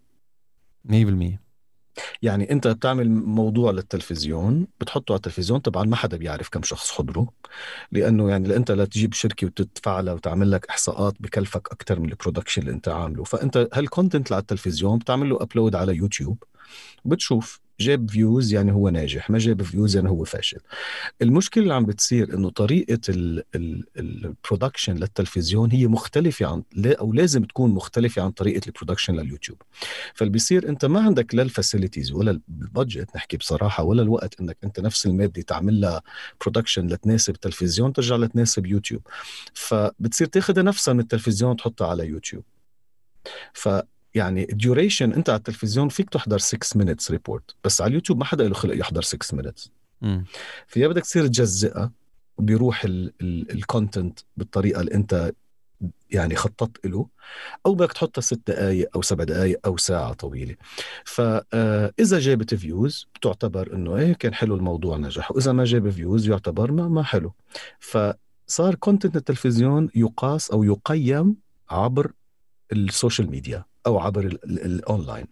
100% 0.89 1.44
يعني 2.23 2.51
انت 2.53 2.69
بتعمل 2.69 3.11
موضوع 3.11 3.71
للتلفزيون 3.71 4.67
بتحطه 4.81 5.13
على 5.13 5.17
التلفزيون 5.17 5.61
طبعا 5.61 5.85
ما 5.85 5.97
حدا 5.97 6.17
بيعرف 6.17 6.49
كم 6.49 6.63
شخص 6.63 6.91
حضره 6.91 7.29
لأنه 7.93 8.31
يعني 8.31 8.57
انت 8.57 8.71
لا 8.71 8.85
تجيب 8.85 9.13
شركة 9.15 9.47
وتدفع 9.47 10.01
لها 10.01 10.15
وتعمل 10.15 10.51
لك 10.51 10.67
إحصاءات 10.67 11.15
بكلفك 11.21 11.73
أكثر 11.73 12.01
من 12.01 12.09
ال 12.11 12.15
production 12.15 12.63
اللي 12.63 12.73
انت 12.73 12.89
عامله. 12.89 13.25
فأنت 13.25 13.69
هال 13.73 13.86
content 13.86 14.33
على 14.33 14.41
التلفزيون 14.41 14.99
بتعمل 14.99 15.31
له 15.31 15.43
upload 15.43 15.75
على 15.75 15.97
يوتيوب 15.97 16.43
بتشوف. 17.05 17.64
جاب 17.81 18.11
views 18.11 18.53
يعني 18.53 18.73
هو 18.73 18.89
ناجح 18.89 19.31
ما 19.31 19.39
جاب 19.39 19.63
views 19.63 19.97
يعني 19.97 20.09
هو 20.09 20.25
فاشل. 20.25 20.59
المشكلة 21.23 21.63
اللي 21.63 21.75
عم 21.75 21.85
بتصير 21.87 22.35
إنه 22.35 22.51
طريقة 22.51 23.01
ال 23.97 24.06
production 24.06 24.95
للتلفزيون 24.95 25.71
هي 25.71 25.87
مختلفة 25.87 26.47
عن 26.47 26.63
أو 26.77 27.13
لازم 27.13 27.45
تكون 27.45 27.71
مختلفة 27.71 28.23
عن 28.23 28.31
طريقة 28.31 28.61
ال 28.67 28.71
production 28.71 29.15
لليوتيوب. 29.15 29.63
فاللي 30.15 30.33
بيصير 30.33 30.69
أنت 30.69 30.85
ما 30.85 31.01
عندك 31.01 31.35
لا 31.35 31.43
ال 31.43 31.49
facilities 31.49 32.13
ولا 32.13 32.31
ال 32.31 32.43
budget 32.43 33.17
نحكي 33.17 33.37
بصراحة 33.37 33.85
ولا 33.85 34.03
الوقت 34.03 34.41
إنك 34.41 34.59
أنت 34.65 34.81
نفس 34.81 35.07
المادة 35.07 35.43
تعمل 35.43 35.81
لها 35.81 36.03
production 36.41 36.87
لتناسب 36.87 37.33
تلفزيون 37.35 37.93
ترجع 37.93 38.17
لتناسب 38.17 38.67
يوتيوب. 38.67 39.03
فبتصير 39.55 40.27
تاخذها 40.27 40.63
نفسها 40.63 40.95
من 40.95 41.01
التلفزيون 41.01 41.57
تحطها 41.57 41.89
على 41.89 42.07
يوتيوب. 42.07 42.45
ف 43.53 43.69
يعني 44.15 44.53
ال 44.53 44.59
duration 44.59 45.13
انت 45.13 45.31
على 45.31 45.39
التلفزيون 45.39 45.89
فيك 45.89 46.11
تحضر 46.11 46.39
6 46.39 46.79
minutes 46.79 47.11
report 47.11 47.55
بس 47.65 47.81
على 47.81 47.89
اليوتيوب 47.89 48.19
ما 48.19 48.25
حدا 48.25 48.49
له 48.49 48.55
خلق 48.55 48.77
يحضر 48.77 49.03
6 49.03 49.37
minutes 49.37 49.71
فيا 50.67 50.89
بدك 50.89 51.03
تصير 51.03 51.27
تجزئها 51.27 51.93
بيروح 52.39 52.87
ال 53.21 53.33
content 53.33 54.19
بالطريقة 54.37 54.81
اللي 54.81 54.95
انت 54.95 55.33
يعني 56.11 56.37
خططت 56.37 56.87
له 56.87 57.07
أو 57.67 57.75
بدك 57.75 57.93
تحطها 57.93 58.23
ست 58.23 58.41
دقائق 58.47 58.89
أو 58.97 59.03
سبع 59.03 59.25
دقائق 59.25 59.61
أو 59.67 59.77
ساعة 59.77 60.13
طويلة. 60.13 60.57
فاذا 61.05 62.17
آه، 62.17 62.21
جابت 62.21 62.55
views 62.55 63.09
بتعتبر 63.15 63.75
إنه 63.75 63.97
إيه 63.97 64.13
كان 64.13 64.35
حلو 64.35 64.55
الموضوع 64.55 64.97
نجح 64.97 65.31
وإذا 65.31 65.53
ما 65.53 65.65
جاب 65.65 65.91
views 65.91 66.29
يعتبر 66.29 66.73
ما 66.73 66.89
ما 66.89 67.03
حلو. 67.03 67.33
فصار 67.81 68.75
content 68.75 69.17
التلفزيون 69.17 69.89
يقاس 69.95 70.51
أو 70.51 70.65
يقيم 70.65 71.37
عبر 71.71 72.13
ال 72.73 72.81
social 72.81 73.31
media 73.31 73.65
أو 73.87 73.99
عبر 73.99 74.39
الاونلاين 74.45 75.27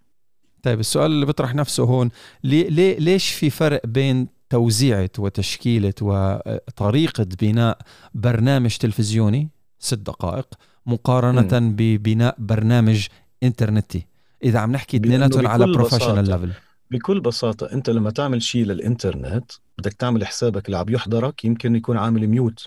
طيب 0.62 0.81
السؤال 0.81 1.11
اللي 1.11 1.27
بيطرح 1.27 1.55
نفسه 1.55 1.85
هون 1.85 2.11
ليه 2.45 2.69
ليه 2.69 2.99
ليش 2.99 3.31
في 3.31 3.51
فرق 3.51 3.87
بين 3.87 4.29
توزيعة 4.51 5.11
وتشكيلة 5.19 5.95
وطريقة 6.03 7.27
بناء 7.41 7.79
برنامج 8.15 8.77
تلفزيوني 8.77 9.49
ست 9.79 9.99
دقائق 9.99 10.55
مقارنة 10.87 11.61
م. 11.61 11.77
ببناء 11.77 12.37
برنامج 12.38 13.07
إنترنتي 13.43 14.07
إذا 14.45 14.59
عم 14.59 14.73
نحكي 14.73 14.97
اثنيناتهم 14.97 15.47
على 15.47 15.67
professional 15.66 16.25
level 16.25 16.53
بكل 16.91 17.21
بساطة 17.21 17.73
أنت 17.73 17.91
لما 17.91 18.11
تعمل 18.11 18.43
شيء 18.43 18.65
للإنترنت 18.65 19.53
بدك 19.79 19.93
تعمل 19.93 20.27
حسابك 20.27 20.67
اللي 20.67 20.77
عم 20.77 20.88
يحضرك 20.88 21.45
يمكن 21.45 21.77
يكون 21.77 21.97
عامل 21.97 22.29
mute 22.29 22.66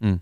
م. 0.00 0.16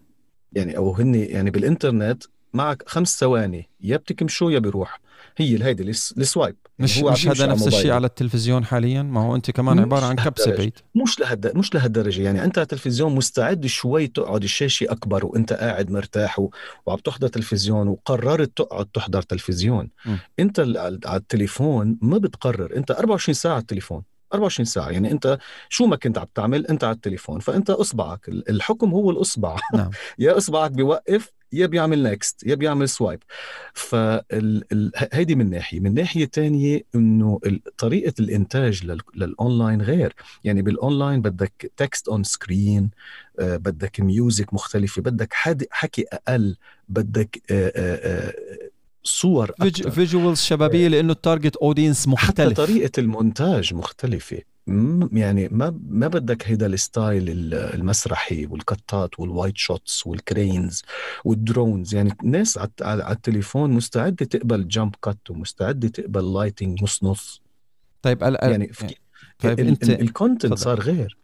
يعني 0.52 0.76
أو 0.76 0.94
هن 0.94 1.14
يعني 1.14 1.50
بالإنترنت 1.50 2.24
معك 2.54 2.82
خمس 2.86 3.18
ثواني 3.18 3.68
يا 3.80 3.96
بتكمشو 3.96 4.48
يا 4.50 4.58
بيروح 4.58 5.00
هي 5.36 5.64
هيدي 5.64 5.82
ال 5.90 6.00
swipe. 6.00 6.56
مش 6.78 6.96
يعني 6.96 7.10
مش 7.10 7.28
هذا 7.28 7.46
نفس 7.46 7.66
الشيء 7.66 7.90
على 7.90 8.06
التلفزيون 8.06 8.64
حاليا؟ 8.64 9.02
ما 9.02 9.20
هو 9.20 9.36
أنت 9.36 9.50
كمان 9.50 9.78
عبارة 9.78 10.04
عن 10.04 10.16
كبسة 10.16 10.56
بعيد 10.56 10.78
مش 10.94 11.20
لهالد 11.20 11.56
مش 11.56 11.74
لهالدرجة. 11.74 12.22
يعني 12.22 12.44
أنت 12.44 12.58
على 12.58 12.62
التلفزيون 12.62 13.14
مستعد 13.14 13.66
شوي 13.66 14.06
تقعد 14.06 14.42
الشاشة 14.42 14.84
أكبر 14.90 15.26
وأنت 15.26 15.52
قاعد 15.52 15.90
مرتاح 15.90 16.38
و... 16.38 16.50
وعم 16.86 16.98
تحضر 16.98 17.28
تلفزيون 17.28 17.88
وقررت 17.88 18.56
تقعد 18.56 18.86
تحضر 18.86 19.22
تلفزيون. 19.22 19.88
م. 20.06 20.16
أنت 20.40 20.60
على 21.06 21.16
التليفون 21.16 21.98
ما 22.02 22.18
بتقرر. 22.18 22.76
أنت 22.76 22.90
24 22.90 23.34
ساعة 23.34 23.52
على 23.52 23.60
التليفون. 23.60 24.02
24 24.34 24.64
ساعة. 24.64 24.90
يعني 24.90 25.10
أنت 25.12 25.38
شو 25.68 25.86
ما 25.86 25.96
كنت 25.96 26.18
عم 26.18 26.26
تعمل؟ 26.34 26.66
أنت 26.66 26.84
على 26.84 26.94
التليفون. 26.94 27.40
فأنت 27.40 27.70
إصبعك. 27.70 28.28
الحكم 28.28 28.90
هو 28.90 29.10
الإصبع. 29.10 29.56
نعم. 29.74 29.90
يا 30.18 30.36
إصبعك 30.36 30.70
بيوقف 30.70 31.32
يا 31.54 31.66
بيعمل 31.66 32.02
next 32.02 32.46
يا 32.46 32.54
بيعمل 32.54 32.88
swipe 32.88 33.22
فهيدي 33.74 35.34
من 35.34 35.50
ناحية. 35.50 35.80
من 35.80 35.94
ناحية 35.94 36.26
ثانية 36.26 36.82
إنه 36.94 37.40
طريقة 37.78 38.14
الإنتاج 38.20 38.84
للأونلاين 39.14 39.82
غير. 39.82 40.14
يعني 40.44 40.62
بالأونلاين 40.62 41.20
بدك 41.22 41.72
text 41.76 42.08
on 42.08 42.24
screen 42.24 42.90
بدك 43.38 44.00
music 44.00 44.54
مختلفة 44.54 45.02
بدك 45.02 45.32
حكي 45.70 46.04
أقل 46.12 46.56
بدك 46.88 47.42
آه، 47.50 47.72
آه، 47.76 48.28
آه، 48.28 48.34
صور 49.02 49.52
visuals 49.90 50.40
شبابية 50.40 50.88
لأنه 50.88 51.12
ال 51.12 51.19
target 51.19 51.56
audience 51.56 52.08
مختلف. 52.08 52.60
حتى 52.60 52.66
طريقة 52.66 53.00
المونتاج 53.00 53.74
مختلفة. 53.74 54.53
يعني 55.12 55.48
ما 55.48 55.78
ما 55.88 56.08
بدك 56.08 56.48
هيدا 56.48 56.66
ال 56.66 56.81
style 56.81 57.54
المسرحي 57.54 58.46
وال 58.46 58.71
cuts 58.71 59.20
وال 59.20 59.32
wide 59.32 59.56
shots 59.56 60.06
وال 60.06 60.25
cranes 60.25 60.82
وال 61.24 61.40
drones. 61.40 61.94
يعني 61.94 62.16
الناس 62.22 62.58
على 62.80 63.10
التليفون 63.10 63.70
مستعدة 63.70 64.26
تقبل 64.26 64.68
jump 64.68 64.94
cut 65.02 65.30
ومستعدة 65.30 65.88
تقبل 65.88 66.34
lighting 66.34 66.82
نص 66.82 67.04
نص. 67.04 67.42
طيب 68.02 68.22
يعني 68.22 68.70
طيب 69.38 69.60
انت 69.60 69.90
ال 69.90 69.98
content 69.98 70.54
صار 70.54 70.80
غير. 70.80 71.16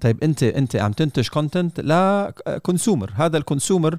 طيب 0.00 0.24
انت 0.24 0.42
انت 0.42 0.76
عم 0.76 0.92
تنتج 0.92 1.28
content 1.28 1.80
ل 1.80 1.95
consumer 1.95 3.12
هذا 3.14 3.38
ال 3.38 3.45
consumer 3.45 3.98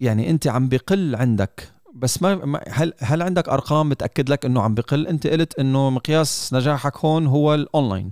يعني 0.00 0.30
انت 0.30 0.46
عم 0.46 0.68
بقل 0.68 1.14
عندك 1.14 1.72
بس 1.94 2.22
ما 2.22 2.60
هل 2.68 2.94
هل 2.98 3.22
عندك 3.22 3.48
أرقام 3.48 3.88
بتأكد 3.88 4.28
لك 4.30 4.44
إنه 4.44 4.62
عم 4.62 4.74
بقل؟ 4.74 5.06
أنت 5.06 5.26
قلت 5.26 5.58
إنه 5.58 5.90
مقياس 5.90 6.54
نجاحك 6.54 6.96
هون 6.96 7.26
هو 7.26 7.54
الأونلاين. 7.54 8.10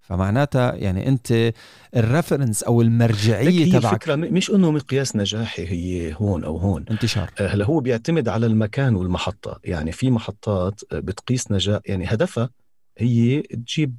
فمعناتها 0.00 0.74
يعني 0.74 1.08
أنت 1.08 1.52
ال 1.96 2.03
reference 2.03 2.62
أو 2.62 2.82
المرجعية 2.82 3.72
تبعك 3.78 3.84
الفكرة 3.84 4.14
مش 4.14 4.50
إنه 4.50 4.70
مقياس 4.70 5.16
نجاحي 5.16 5.66
هي 5.66 6.14
هون 6.14 6.44
أو 6.44 6.56
هون. 6.56 6.84
انتشار. 6.90 7.30
آه، 7.40 7.48
هلا 7.48 7.64
هو 7.64 7.80
بيعتمد 7.80 8.28
على 8.28 8.46
المكان 8.46 8.94
والمحطة. 8.94 9.60
يعني 9.64 9.92
في 9.92 10.10
محطات 10.10 10.80
بتقيس 10.92 11.52
نجاح 11.52 11.80
يعني 11.86 12.04
هدفها 12.06 12.50
هي 12.98 13.42
تجيب 13.42 13.96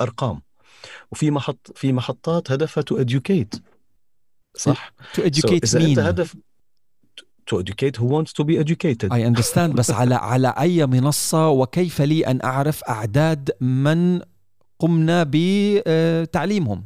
أرقام. 0.00 0.40
وفي 1.12 1.30
محط 1.30 1.72
في 1.74 1.92
محطات 1.92 2.52
هدفها 2.52 2.82
to 2.82 2.96
educate 2.96 3.54
صح؟ 4.56 4.92
to 5.14 5.22
educate 5.22 5.66
so 5.66 5.74
مين 5.74 5.88
أنت 5.88 5.98
هدف 5.98 6.36
to 7.46 7.60
educate 7.60 7.96
who 8.00 8.06
wants 8.06 8.32
to 8.32 8.44
be 8.44 8.58
educated? 8.64 9.12
I 9.12 9.22
understand 9.30 9.74
بس 9.74 9.90
على 9.90 10.14
على 10.14 10.54
أي 10.58 10.86
منصة 10.86 11.48
وكيف 11.48 12.00
لي 12.00 12.26
أن 12.26 12.40
أعرف 12.44 12.84
أعداد 12.84 13.50
من 13.60 14.20
قمنا 14.78 15.26
بتعليمهم؟ 15.30 16.84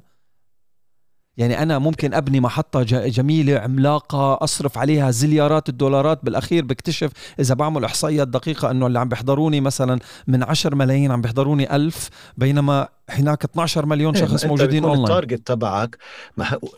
يعني 1.39 1.63
أنا 1.63 1.79
ممكن 1.79 2.15
أبني 2.15 2.41
محطة 2.41 2.83
جميلة 2.83 3.59
عملاقة 3.59 4.39
أصرف 4.45 4.79
عليها 4.79 5.11
زليارات 5.11 5.69
الدولارات 5.69 6.25
بالأخير 6.25 6.65
بكتشف 6.65 7.11
إذا 7.41 7.55
بعمل 7.55 7.85
احصائيات 7.85 8.29
دقيقة 8.29 8.71
إنه 8.71 8.87
اللي 8.87 8.99
عم 8.99 9.09
بيحضروني 9.09 9.61
مثلا 9.61 9.99
من 10.27 10.43
10 10.43 10.75
ملايين 10.75 11.11
عم 11.13 11.21
بيحضروني 11.21 11.77
ألف 11.77 12.09
بينما 12.37 12.89
هناك 13.11 13.45
12 13.45 13.87
مليون 13.87 14.17
إيه، 14.17 14.27
شخص 14.27 14.45
موجودين 14.45 14.85
اونلاين 14.85 15.05
ال 15.05 15.11
target 15.11 15.47
تبعك 15.47 15.99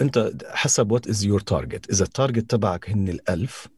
إنت 0.03 0.33
حسب 0.51 0.93
what 0.93 1.07
is 1.07 1.25
your 1.25 1.41
target 1.41 1.91
إذا 1.91 2.05
ال 2.05 2.12
target 2.12 2.51
تبعك 2.51 2.91
هن 2.91 3.09
الألف 3.09 3.69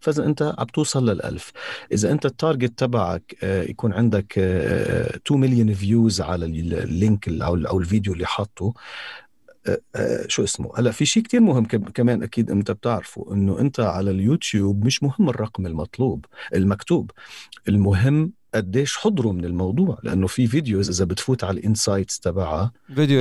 فإذا 0.00 0.26
إنت 0.26 0.54
عم 0.58 0.66
توصل 0.66 1.10
للألف. 1.10 1.52
إذا 1.92 2.10
إنت 2.10 2.26
ال 2.26 2.33
target 2.33 2.78
تبعك 2.78 3.36
آه، 3.42 3.62
يكون 3.62 3.92
عندك 3.92 4.38
2 4.38 5.40
مليون 5.40 5.74
views 5.74 6.20
على 6.20 6.44
ال 6.44 6.61
link 6.61 7.28
أو 7.42 7.78
الفيديو 7.78 8.12
اللي 8.12 8.26
حاطه 8.26 8.74
شو 10.26 10.44
اسمه؟ 10.44 10.72
هلا 10.76 10.90
في 10.90 11.06
شيء 11.06 11.22
كتير 11.22 11.40
مهم 11.40 11.64
كمان 11.64 12.22
أكيد 12.22 12.50
أنت 12.50 12.70
بتعرفه 12.70 13.26
إنه 13.32 13.60
أنت 13.60 13.80
على 13.80 14.10
اليوتيوب 14.10 14.84
مش 14.84 15.02
مهم 15.02 15.28
الرقم 15.28 15.66
المطلوب 15.66 16.24
المكتوب. 16.54 17.10
المهم 17.68 18.32
قديش 18.54 18.96
حضروا 18.96 19.32
من 19.32 19.44
الموضوع 19.44 19.98
لأنه 20.02 20.26
في 20.26 20.46
videos 20.46 20.88
إذا 20.90 21.04
بتفوت 21.04 21.44
على 21.44 21.60
ال 21.60 21.67
insights 21.67 22.20
تبعها 22.20 22.72
video 22.94 23.18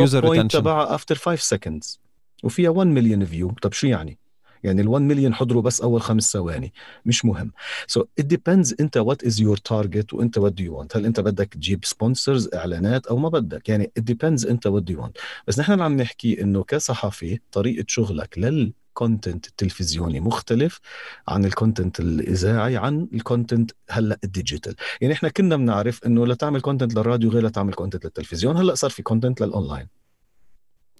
user 0.00 0.46
تبعها 0.48 0.94
after 0.94 1.14
5 1.14 1.42
seconds 1.42 2.00
وفيها 2.42 2.70
1 2.70 2.90
مليون 2.90 3.24
view 3.24 3.50
طب 3.62 3.72
شو 3.72 3.86
يعني؟ 3.86 4.18
يعني 4.64 4.82
ال1 4.82 5.00
مليون 5.00 5.34
حضروا 5.34 5.62
بس 5.62 5.80
أول 5.80 6.02
خمس 6.02 6.32
ثواني. 6.32 6.72
مش 7.04 7.24
مهم. 7.24 7.52
so 7.86 8.04
it 8.18 8.24
depends 8.24 8.74
أنت 8.80 8.96
what 8.96 9.24
is 9.24 9.40
your 9.40 9.56
target 9.56 10.14
وأنت 10.14 10.38
what 10.38 10.52
do 10.52 10.64
you 10.64 10.78
want 10.80 10.96
هل 10.96 11.06
أنت 11.06 11.20
بدك 11.20 11.54
تجيب 11.54 11.84
sponsors 11.84 12.48
إعلانات 12.54 13.06
أو 13.06 13.16
ما 13.16 13.28
بدك؟ 13.28 13.68
يعني 13.68 13.92
it 13.96 14.02
depends 14.02 14.46
أنت 14.46 14.66
what 14.66 14.82
do 14.82 14.92
you 14.92 15.02
want 15.02 15.16
بس 15.48 15.58
نحن 15.58 15.80
عم 15.80 15.96
نحكي 15.96 16.42
إنه 16.42 16.62
كصحفي 16.62 17.40
طريقة 17.52 17.84
شغلك 17.88 18.38
لل 18.38 18.72
content 18.94 19.46
التلفزيوني 19.46 20.20
مختلف 20.20 20.80
عن 21.28 21.44
ال 21.44 21.51
content 21.51 22.00
الإذاعي 22.00 22.76
عن 22.76 23.08
ال 23.14 23.21
content 23.21 23.70
هلأ 23.90 24.18
ال 24.24 24.30
digital 24.30 24.74
يعني 25.00 25.14
إحنا 25.14 25.28
كنا 25.28 25.56
بنعرف 25.56 26.04
إنه 26.06 26.26
لتعمل 26.26 26.60
content 26.60 26.94
للراديو 26.94 27.30
غير 27.30 27.46
لتعمل 27.46 27.74
content 27.74 28.04
للتلفزيون. 28.04 28.56
هلأ 28.56 28.74
صار 28.74 28.90
في 28.90 29.02
content 29.02 29.40
لل 29.40 29.52
online 29.52 29.88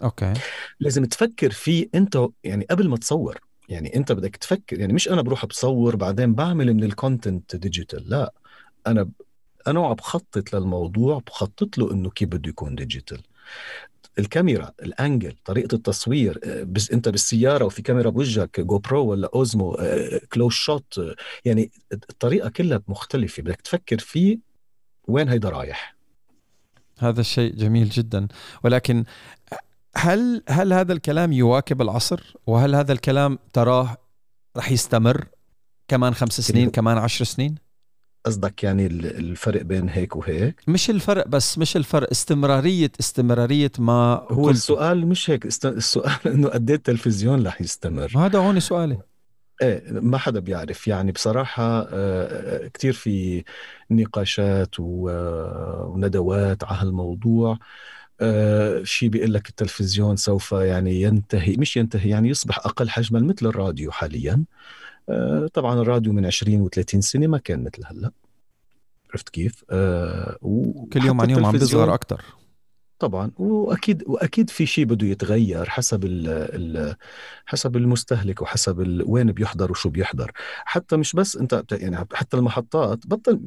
okay. 0.03 0.33
لازم 0.81 1.05
تفكر 1.05 1.51
فيه 1.51 1.89
أنت 1.95 2.27
يعني 2.45 2.67
قبل 2.71 2.89
ما 2.89 2.97
تصور. 2.97 3.41
يعني 3.69 3.97
انت 3.97 4.13
بدك 4.13 4.37
تفكر 4.37 4.81
يعني 4.81 4.93
مش 4.93 5.09
أنا 5.09 5.23
بروح 5.23 5.47
بصور 5.47 5.97
بعدين 5.97 6.35
بعمل 6.35 6.75
من 6.75 6.85
ال 6.85 6.94
content 6.94 7.57
digital 7.57 8.11
لا. 8.11 8.33
أنا 8.87 9.09
أنا 9.67 9.81
وعم 9.81 9.95
بخطط 9.95 10.55
للموضوع 10.55 11.19
بخطط 11.27 11.79
له 11.79 11.93
إنه 11.93 12.11
كيف 12.11 12.29
بده 12.29 12.49
يكون 12.51 12.75
digital 12.75 13.23
الكاميرا 14.19 14.73
ال 14.83 14.92
angle 14.92 15.37
طريقة 15.45 15.75
التصوير 15.75 16.41
آه، 16.45 16.63
بس 16.63 16.91
أنت 16.91 17.09
بالسيارة 17.09 17.65
وفي 17.65 17.83
كاميرا 17.83 18.11
بوجهك 18.11 18.61
GoPro 18.61 19.07
ولا 19.07 19.31
Osmo 19.35 19.79
كلوز 20.33 20.53
شوت 20.53 21.01
يعني 21.45 21.71
الطريقة 21.93 22.49
كلها 22.49 22.83
مختلفة. 22.89 23.43
بدك 23.43 23.61
تفكر 23.61 23.99
فيه 23.99 24.39
وين 25.09 25.29
هيدا 25.29 25.49
رايح. 25.49 25.97
هذا 26.99 27.21
الشيء 27.21 27.55
جميل 27.55 27.89
جدا. 27.89 28.29
ولكن 28.65 29.05
هل 29.97 30.43
هل 30.49 30.73
هذا 30.73 30.93
الكلام 30.93 31.33
يواكب 31.33 31.83
العصر؟ 31.83 32.35
وهل 32.47 32.75
هذا 32.75 32.93
الكلام 32.93 33.39
تراه 33.53 33.97
رح 34.57 34.73
يستمر 34.73 35.25
كمان 35.89 36.15
خمس 36.15 36.41
سنين 36.41 36.71
كمان 36.71 36.99
عشر 36.99 37.25
سنين؟ 37.25 37.55
قصدك 38.25 38.65
يعني 38.65 38.87
الفرق 38.87 39.63
بين 39.63 39.89
هيك 39.89 40.17
وهيك؟ 40.17 40.61
مش 40.69 40.91
الفرق 40.91 41.29
بس 41.29 41.59
مش 41.59 41.77
الفرق 41.77 42.09
استمرارية 42.11 42.93
استمرارية 43.01 43.73
ما 43.79 44.27
هو. 44.31 44.51
السؤال 44.51 45.07
مش 45.07 45.31
هيك 45.31 45.47
السؤال 45.47 46.19
إنه 46.35 46.49
قد 46.49 46.71
إيه 46.71 46.77
التلفزيون 46.77 47.47
رح 47.47 47.61
يستمر؟ 47.61 48.13
هذا 48.17 48.39
هون 48.39 48.61
سؤالي. 48.61 48.99
إيه 49.63 49.83
ما 49.91 50.19
حدا 50.19 50.41
بيعرف. 50.41 50.89
يعني 50.89 51.13
بصراحة 51.13 51.81
آه، 51.81 51.87
آه، 51.93 52.69
كتير 52.69 52.93
في 52.93 53.45
نقاشات 53.91 54.81
وندوات 54.81 56.65
على 56.65 56.79
هالموضوع. 56.79 57.59
آه 58.23 58.83
شيء 58.83 59.09
بيقول 59.09 59.35
لك 59.35 59.49
التلفزيون 59.49 60.17
سوف 60.17 60.53
يعني 60.53 61.03
ينتهي 61.03 61.57
مش 61.57 61.77
ينتهي 61.77 62.09
يعني 62.11 62.29
يصبح 62.29 62.59
أقل 62.59 62.89
حجما 62.91 63.21
مثل 63.21 63.47
الراديو 63.47 63.91
حاليا. 63.91 64.45
آه 65.09 65.49
طبعا 65.55 65.81
الراديو 65.81 66.13
من 66.13 66.27
20 66.27 66.69
و30 66.69 66.99
سنة 66.99 67.27
ما 67.27 67.39
كان 67.39 67.65
مثل 67.65 67.83
هلأ. 67.87 68.11
عرفت 69.11 69.29
كيف؟ 69.29 69.65
آه 69.71 70.37
كل 70.93 71.05
يوم 71.05 71.21
عن 71.21 71.31
يوم 71.31 71.47
عم 71.47 71.53
بيصغر 71.53 71.95
أكثر 71.95 72.23
طبعا. 73.03 73.31
وأكيد 73.39 74.03
وأكيد 74.07 74.51
في 74.51 74.67
شيء 74.67 74.85
بده 74.85 75.07
يتغير 75.07 75.69
حسب 75.69 76.05
ال 76.05 76.29
ال 76.29 76.95
حسب 77.47 77.77
المستهلك 77.77 78.43
وحسب 78.43 78.81
ال 78.81 79.03
وين 79.07 79.33
بيحضر 79.33 79.71
وشو 79.71 79.89
بيحضر. 79.89 80.33
حتى 80.65 80.97
مش 80.97 81.13
بس 81.13 81.37
أنت 81.37 81.65
يعني 81.73 81.97
حتى 82.13 82.37
المحطات 82.37 83.07
بطل 83.07 83.41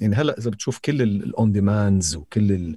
يعني 0.00 0.16
هلأ 0.16 0.38
إذا 0.38 0.50
بتشوف 0.50 0.78
كل 0.78 1.02
ال 1.02 1.19
on 1.19 1.52
demands 1.52 2.16
وكل 2.16 2.52
ال 2.52 2.76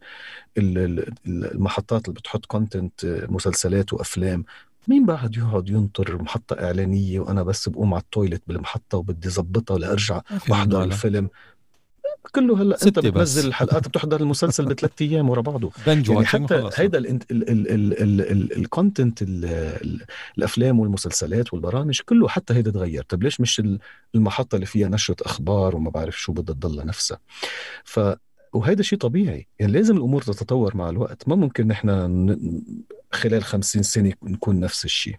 ال 0.57 1.13
المحطات 1.27 2.07
اللي 2.07 2.19
بتحط 2.19 2.45
content 2.45 3.25
مسلسلات 3.29 3.93
وأفلام 3.93 4.45
مين 4.87 5.05
بعد 5.05 5.37
يقعد 5.37 5.69
ينطر 5.69 6.21
محطة 6.21 6.53
إعلانية 6.65 7.19
وأنا 7.19 7.43
بس 7.43 7.69
بقوم 7.69 7.93
على 7.93 8.01
ال 8.03 8.09
toilet 8.09 8.43
بالمحطة 8.47 8.97
وبدي 8.97 9.29
ظبطها 9.29 9.77
لأرجع 9.77 10.21
بحضر 10.49 10.83
الفيلم؟ 10.83 11.29
كله 12.31 12.61
هلا 12.61 12.77
انت 12.85 12.99
بتنزل 12.99 13.47
الحلقات 13.47 13.87
بتحضر 13.87 14.21
المسلسل 14.21 14.65
بثلاث 14.65 14.91
أيام 15.01 15.29
ورا 15.29 15.41
بعضه. 15.41 15.71
يعني 16.13 16.25
حتى 16.25 16.69
هيدا 16.75 17.19
الكونتنت 18.57 19.21
الأفلام 20.37 20.79
والمسلسلات 20.79 21.53
والبرامج 21.53 22.01
كله 22.05 22.27
حتى 22.27 22.53
هيدا 22.53 22.71
تغير. 22.71 23.03
طيب 23.03 23.23
ليش 23.23 23.41
مش 23.41 23.61
المحطة 24.15 24.55
اللي 24.55 24.65
فيها 24.65 24.87
نشرة 24.87 25.15
أخبار 25.21 25.75
وما 25.75 25.89
بعرف 25.89 26.19
شو 26.19 26.31
بدها 26.31 26.55
تضلها 26.55 26.85
نفسها 26.85 27.19
ف 27.83 27.99
وهيدا 28.53 28.83
شيء 28.83 28.99
طبيعي. 28.99 29.47
يعني 29.59 29.71
لازم 29.71 29.97
الأمور 29.97 30.21
تتطور 30.21 30.77
مع 30.77 30.89
الوقت. 30.89 31.27
ما 31.27 31.35
ممكن 31.35 31.67
نحن 31.67 32.37
خلال 33.11 33.43
خمسين 33.43 33.83
سنة 33.83 34.13
نكون 34.23 34.59
نفس 34.59 34.85
الشيء 34.85 35.15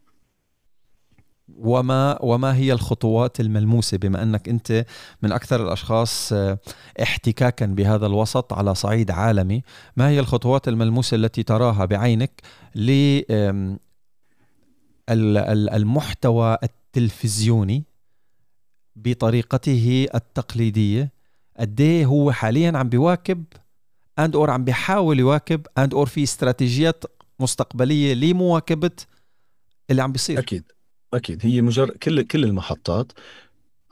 وما 1.48 2.18
وما 2.22 2.57
هي 2.57 2.72
الخطوات 2.72 3.40
الملموسة؟ 3.40 3.96
بما 3.96 4.22
أنك 4.22 4.48
أنت 4.48 4.85
من 5.22 5.33
أكثر 5.33 5.64
الأشخاص 5.64 6.33
آه، 6.33 6.59
احتكاكا 7.02 7.66
بهذا 7.66 8.07
الوسط 8.07 8.52
على 8.52 8.74
صعيد 8.74 9.11
عالمي 9.11 9.62
ما 9.96 10.09
هي 10.09 10.20
الخطوات 10.20 10.68
الملموسة 10.68 11.14
التي 11.14 11.42
تراها 11.42 11.85
بعينك 11.85 12.42
للمحتوى 15.11 16.59
التلفزيوني 16.62 17.85
بطريقته 18.96 20.07
التقليدية؟ 20.14 21.12
قد 21.59 21.81
إيه 21.81 22.07
هو 22.07 22.33
حاليا 22.33 22.72
عم 22.78 22.88
بيواكب 22.88 23.44
and 24.18 24.37
or 24.37 24.50
عم 24.50 24.64
بيحاول 24.64 25.20
يواكب 25.20 25.66
and 25.78 25.94
or 25.94 26.06
في 26.07 26.22
استراتيجيات 26.22 27.05
مستقبلية 27.40 28.14
لمواكبة 28.14 28.90
اللي 29.90 30.02
عم 30.02 30.12
بيصير؟ 30.12 30.38
أكيد. 30.38 30.64
أكيد 31.14 31.46
هي 31.46 31.62
مجرد 31.62 31.90
كل 31.90 32.22
كل 32.22 32.44
المحطات 32.44 33.12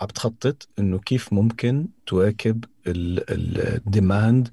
عم 0.01 0.07
بتخطط 0.07 0.69
إنه 0.79 0.99
كيف 0.99 1.33
ممكن 1.33 1.89
تواكب 2.07 2.65
ال 2.87 3.10
demand 3.10 4.49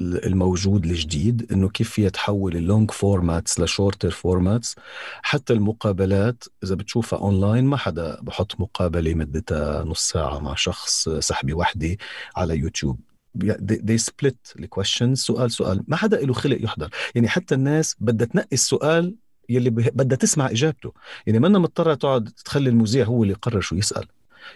الموجود 0.00 0.84
الجديد 0.84 1.52
إنه 1.52 1.68
كيف 1.68 1.90
فيها 1.90 2.08
تحول 2.08 2.56
ال 2.56 2.63
long 2.63 2.90
formats 2.90 3.60
ل 3.60 3.66
shorter 3.66 4.10
formats 4.10 4.76
حتى 5.22 5.52
المقابلات 5.52 6.44
إذا 6.64 6.74
بتشوفها 6.74 7.18
اونلاين 7.18 7.64
ما 7.64 7.76
حدا 7.76 8.20
بحط 8.22 8.60
مقابلة 8.60 9.14
مدتها 9.14 9.84
نص 9.84 10.08
ساعة 10.08 10.38
مع 10.38 10.54
شخص 10.54 11.08
سحبة 11.08 11.54
وحدة 11.54 11.96
على 12.36 12.56
يوتيوب. 12.56 13.00
they 13.38 13.98
split 14.10 14.58
ال 14.58 14.64
questions 14.64 15.20
سؤال 15.20 15.50
سؤال. 15.50 15.84
ما 15.88 15.96
حدا 15.96 16.20
له 16.20 16.32
خلق 16.32 16.64
يحضر. 16.64 16.90
يعني 17.14 17.28
حتى 17.28 17.54
الناس 17.54 17.96
بدها 18.00 18.26
تنقي 18.26 18.48
السؤال 18.52 19.14
يلي 19.48 19.70
بدها 19.70 20.18
تسمع 20.18 20.50
إجابته. 20.50 20.92
يعني 21.26 21.38
منا 21.38 21.58
مضطرة 21.58 21.94
تقعد 21.94 22.28
تخلي 22.44 22.70
المذيع 22.70 23.04
هو 23.04 23.22
اللي 23.22 23.32
يقرر 23.32 23.60
شو 23.60 23.76
يسأل. 23.76 24.06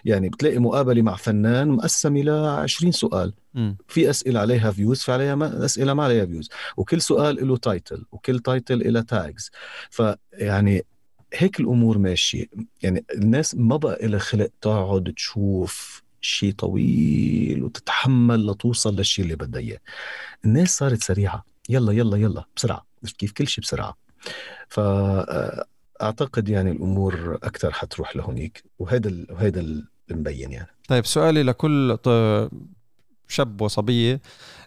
يعني 0.05 0.29
بتلاقي 0.29 0.59
مقابلة 0.59 1.01
مع 1.01 1.15
فنان 1.15 1.67
مقسم 1.67 2.17
إلى 2.17 2.31
20 2.31 2.91
سؤال. 2.91 3.33
م. 3.53 3.73
في 3.87 4.09
أسئلة 4.09 4.39
عليها 4.39 4.71
views 4.71 4.99
في 5.01 5.11
عليها 5.11 5.35
ما 5.35 5.65
أسئلة 5.65 5.93
ما 5.93 6.03
عليها 6.03 6.25
views 6.25 6.49
وكل 6.77 7.01
سؤال 7.01 7.47
له 7.47 7.57
title 7.57 8.05
وكل 8.11 8.39
title 8.39 8.93
له 8.93 9.01
tags 9.01 9.51
فيعني 9.89 10.85
هيك 11.33 11.59
الأمور 11.59 11.97
ماشية. 11.97 12.45
يعني 12.81 13.05
الناس 13.15 13.55
ما 13.55 13.77
بقى 13.77 14.07
لها 14.07 14.19
خلق 14.19 14.49
تقعد 14.61 15.13
تشوف 15.15 16.03
شيء 16.21 16.51
طويل 16.53 17.63
وتتحمل 17.63 18.47
لتوصل 18.47 18.95
للشيء 18.95 19.25
اللي 19.25 19.35
بدها 19.35 19.61
إياه. 19.61 19.79
الناس 20.45 20.77
صارت 20.77 21.03
سريعة. 21.03 21.45
يلا 21.69 21.91
يلا 21.91 22.17
يلا 22.17 22.43
بسرعة. 22.55 22.85
كيف 23.17 23.31
كل 23.31 23.47
شيء 23.47 23.63
بسرعة. 23.63 24.02
فاعتقد 24.67 26.49
يعني 26.49 26.71
الأمور 26.71 27.39
أكثر 27.43 27.71
حتروح 27.71 28.15
لهونيك 28.15 28.63
وهذا 28.79 29.11
وهذا 29.29 29.65
المبين 30.11 30.51
يعني. 30.51 30.69
طيب 30.87 31.05
سؤالي 31.05 31.43
لكل 31.43 31.97
شاب 33.27 33.61
وصبية 33.61 34.21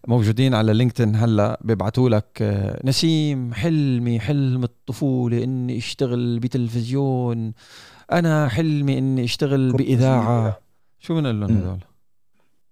موجودين 0.07 0.55
على 0.55 0.75
لينكدين 0.75 1.17
هلا 1.17 1.61
بيبعتوا 1.65 2.09
لك 2.09 2.43
آه، 2.43 2.81
نسيم 2.85 3.55
حلمي 3.55 4.21
حلم 4.21 4.65
الطفولة 4.65 5.45
إني 5.45 5.79
أشتغل 5.79 6.39
بتلفزيون. 6.39 7.53
أنا 8.13 8.49
حلمي 8.49 8.99
إني 8.99 9.25
أشتغل 9.25 9.73
بإذاعة. 9.73 10.59
شو 11.01 11.15
بنقول 11.15 11.41
لهم 11.41 11.57
هذول؟ 11.57 11.79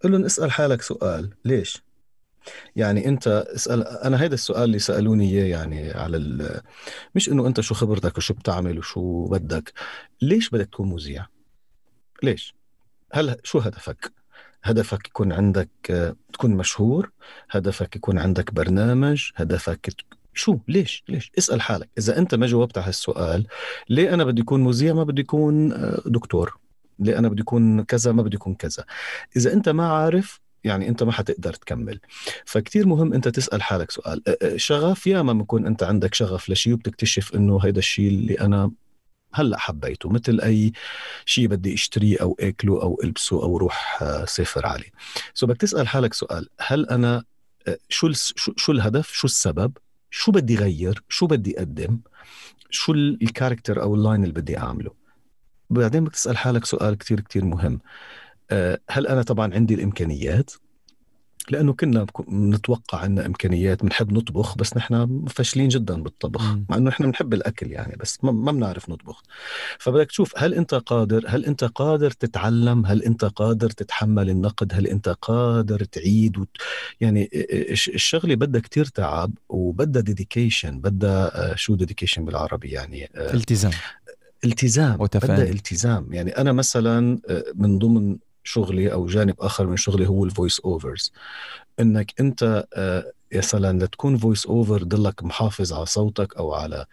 قل 0.04 0.12
لهم 0.12 0.24
اسأل 0.24 0.52
حالك 0.52 0.82
سؤال. 0.82 1.30
ليش؟ 1.44 1.82
يعني 2.76 3.08
أنت 3.08 3.28
اسأل 3.28 3.86
أنا 3.88 4.16
هذا 4.16 4.34
السؤال 4.34 4.64
اللي 4.64 4.78
سألوني 4.78 5.30
إياه 5.30 5.44
يعني 5.44 5.90
على 5.92 6.16
ال... 6.16 6.60
مش 7.14 7.28
إنه 7.28 7.46
أنت 7.46 7.60
شو 7.60 7.74
خبرتك 7.74 8.18
وشو 8.18 8.34
بتعمل 8.34 8.78
وشو 8.78 9.24
بدك 9.26 9.72
ليش 10.22 10.50
بدك 10.50 10.66
تكون 10.66 10.90
مذيع؟ 10.90 11.26
ليش؟ 12.22 12.54
هل 13.12 13.36
شو 13.44 13.58
هدفك؟ 13.58 14.12
هدفك 14.64 15.08
يكون 15.08 15.32
عندك 15.32 15.68
تكون 16.32 16.50
مشهور؟ 16.50 17.10
هدفك 17.50 17.96
يكون 17.96 18.18
عندك 18.18 18.54
برنامج؟ 18.54 19.30
هدفك 19.36 19.90
شو؟ 20.34 20.58
ليش؟ 20.68 21.04
ليش؟ 21.08 21.32
اسأل 21.38 21.60
حالك. 21.60 21.88
إذا 21.98 22.18
أنت 22.18 22.34
ما 22.34 22.46
جاوبت 22.46 22.78
على 22.78 22.86
هالسؤال 22.86 23.46
ليه 23.88 24.14
أنا 24.14 24.24
بدي 24.24 24.42
أكون 24.42 24.64
مذيع؟ 24.64 24.94
ما 24.94 25.04
بدي 25.04 25.22
أكون 25.22 25.72
آه، 25.72 26.02
دكتور. 26.06 26.58
ليه 26.98 27.18
أنا 27.18 27.28
بدي 27.28 27.42
أكون 27.42 27.84
كذا؟ 27.84 28.12
ما 28.12 28.22
بدي 28.22 28.36
أكون 28.36 28.54
كذا. 28.54 28.84
إذا 29.36 29.52
أنت 29.52 29.68
ما 29.68 29.88
عارف 29.88 30.40
يعني 30.64 30.88
أنت 30.88 31.02
ما 31.02 31.12
حتقدر 31.12 31.52
تكمل. 31.52 32.00
فكتير 32.44 32.86
مهم 32.86 33.12
أنت 33.12 33.28
تسأل 33.28 33.62
حالك 33.62 33.90
سؤال. 33.90 34.22
شغف 34.56 35.06
ياما 35.06 35.32
بكون 35.32 35.66
أنت 35.66 35.82
عندك 35.82 36.14
شغف 36.14 36.50
لشيء 36.50 36.72
وبتكتشف 36.72 37.34
إنه 37.34 37.58
هيدا 37.58 37.78
الشيء 37.78 38.08
اللي 38.08 38.34
أنا 38.34 38.70
هلأ 39.34 39.58
حبيته 39.58 40.08
مثل 40.08 40.40
أي 40.40 40.72
شيء 41.24 41.46
بدي 41.46 41.74
أشتريه 41.74 42.16
أو 42.20 42.36
أكله 42.40 42.82
أو 42.82 43.00
ألبسه 43.04 43.42
أو 43.42 43.56
روح 43.56 44.04
سافر 44.24 44.66
عليه. 44.66 44.90
so 45.34 45.46
بدك 45.46 45.56
تسأل 45.56 45.88
حالك 45.88 46.14
سؤال. 46.14 46.48
هل 46.60 46.88
أنا 46.88 47.24
شو 47.88 48.12
شو 48.36 48.72
الهدف؟ 48.72 49.12
شو 49.12 49.26
السبب؟ 49.26 49.72
شو 50.10 50.32
بدي 50.32 50.56
غير؟ 50.56 51.02
شو 51.08 51.26
بدي 51.26 51.58
أقدم؟ 51.58 51.98
شو 52.70 52.92
ال 52.92 53.01
character 53.01 53.82
أو 53.82 53.94
ال 53.94 54.00
line 54.00 54.22
اللي 54.22 54.34
بدي 54.34 54.58
أعمله؟ 54.58 54.90
بعدين 55.70 56.04
بدك 56.04 56.12
تسأل 56.12 56.36
حالك 56.36 56.64
سؤال 56.64 56.94
كتير 56.98 57.20
كتير 57.20 57.44
مهم. 57.44 57.80
هل 58.90 59.06
أنا 59.06 59.22
طبعا 59.22 59.54
عندي 59.54 59.74
الإمكانيات؟ 59.74 60.50
لأنه 61.50 61.72
كنا 61.72 62.06
نتوقع 62.28 62.98
عندنا 62.98 63.26
إمكانيات 63.26 63.82
بنحب 63.82 64.12
نطبخ 64.12 64.56
بس 64.56 64.76
نحن 64.76 65.24
فاشلين 65.28 65.68
جدا 65.68 66.02
بالطبخ. 66.02 66.42
مع 66.68 66.76
إنه 66.76 66.90
نحن 66.90 67.04
بنحب 67.04 67.34
الأكل 67.34 67.70
يعني 67.70 67.96
بس 68.00 68.24
ما 68.24 68.52
بنعرف 68.52 68.88
نطبخ. 68.88 69.22
فبدك 69.78 70.06
تشوف 70.06 70.32
هل 70.36 70.54
أنت 70.54 70.74
قادر 70.74 71.24
هل 71.28 71.44
أنت 71.44 71.64
قادر 71.64 72.10
تتعلم؟ 72.10 72.86
هل 72.86 73.02
أنت 73.02 73.24
قادر 73.24 73.70
تتحمل 73.70 74.30
النقد؟ 74.30 74.72
هل 74.74 74.86
أنت 74.86 75.08
قادر 75.08 75.84
تعيد؟ 75.84 76.38
وت... 76.38 76.48
يعني 77.00 77.30
الشغلة 77.94 78.34
بدها 78.34 78.60
كتير 78.60 78.84
تعب 78.84 79.32
وبدها 79.48 80.02
dedication 80.02 80.80
بدها 80.80 81.52
آه، 81.52 81.54
شو 81.54 81.74
dedication 81.74 82.24
بالعربي 82.24 82.68
يعني؟ 82.68 83.10
آه، 83.14 83.34
التزام. 83.34 83.72
التزام 84.44 84.96
بدها 84.96 85.42
التزام. 85.42 86.12
يعني 86.12 86.30
أنا 86.30 86.52
مثلا 86.52 87.18
من 87.54 87.78
ضمن 87.78 88.16
شغلي 88.44 88.92
أو 88.92 89.06
جانب 89.06 89.34
آخر 89.40 89.66
من 89.66 89.76
شغلي 89.76 90.06
هو 90.08 90.24
ال 90.24 90.30
voice 90.30 90.60
overs 90.60 91.12
إنك 91.80 92.20
أنت 92.20 92.64
مثلا 93.34 93.84
لتكون 93.84 94.16
voice 94.16 94.46
over 94.46 94.82
ضلك 94.82 95.24
محافظ 95.24 95.72
على 95.72 95.86
صوتك 95.86 96.36
أو 96.36 96.54
على 96.54 96.86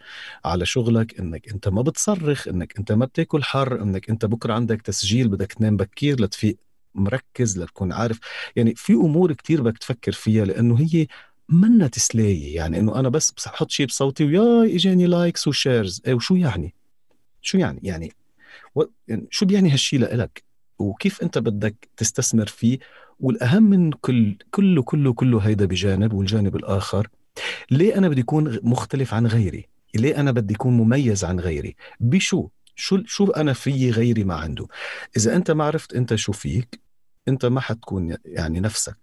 على 0.44 0.66
شغلك. 0.66 1.20
إنك 1.20 1.48
أنت 1.48 1.68
ما 1.68 1.82
بتصرخ 1.82 2.48
إنك 2.48 2.78
أنت 2.78 2.92
ما 2.92 3.04
بتاكل 3.04 3.42
حر 3.44 3.82
إنك 3.82 4.10
أنت 4.10 4.24
بكرة 4.24 4.52
عندك 4.52 4.82
تسجيل 4.82 5.28
بدك 5.28 5.52
تنام 5.52 5.76
بكير 5.76 6.20
لتفيق 6.20 6.56
مركز 6.94 7.58
لتكون 7.58 7.92
عارف. 7.92 8.20
يعني 8.56 8.74
في 8.74 8.92
أمور 8.92 9.32
كتير 9.32 9.62
بدك 9.62 9.78
تفكر 9.78 10.12
فيها 10.12 10.44
لأنه 10.44 10.80
هي 10.80 11.06
منا 11.48 11.86
تسلاية 11.86 12.56
يعني 12.56 12.78
إنه 12.78 12.98
أنا 12.98 13.08
بس 13.08 13.32
بحط 13.46 13.70
شيء 13.70 13.86
بصوتي 13.86 14.24
وياي 14.24 14.76
إجاني 14.76 15.06
likes 15.06 15.48
و 15.48 15.56
shares 15.56 16.02
إيه 16.06 16.14
وشو 16.14 16.34
يعني؟ 16.34 16.74
شو 17.42 17.58
يعني؟ 17.58 17.80
يعني, 17.82 18.12
و... 18.74 18.82
يعني 19.08 19.26
شو 19.30 19.46
بيعني 19.46 19.70
هالشيء 19.70 20.00
لإلك؟ 20.00 20.51
وكيف 20.82 21.22
أنت 21.22 21.38
بدك 21.38 21.88
تستثمر 21.96 22.46
فيه؟ 22.46 22.78
والأهم 23.20 23.62
من 23.62 23.92
كل 23.92 24.36
كله 24.50 24.82
كله 24.82 25.12
كله 25.12 25.38
هيدا 25.38 25.64
بجانب 25.64 26.12
والجانب 26.12 26.56
الآخر 26.56 27.08
ليه 27.70 27.98
أنا 27.98 28.08
بدي 28.08 28.20
اكون 28.20 28.58
مختلف 28.62 29.14
عن 29.14 29.26
غيري؟ 29.26 29.68
ليه 29.94 30.20
أنا 30.20 30.30
بدي 30.32 30.54
اكون 30.54 30.72
مميز 30.72 31.24
عن 31.24 31.40
غيري؟ 31.40 31.76
بشو؟ 32.00 32.48
شو 32.76 32.98
شو 33.06 33.26
أنا 33.26 33.52
في 33.52 33.90
غيري 33.90 34.24
ما 34.24 34.34
عنده؟ 34.34 34.66
إذا 35.16 35.36
أنت 35.36 35.50
ما 35.50 35.64
عرفت 35.64 35.94
أنت 35.94 36.14
شو 36.14 36.32
فيك 36.32 36.80
أنت 37.28 37.46
ما 37.46 37.60
حتكون 37.60 38.16
يعني 38.24 38.60
نفسك 38.60 38.96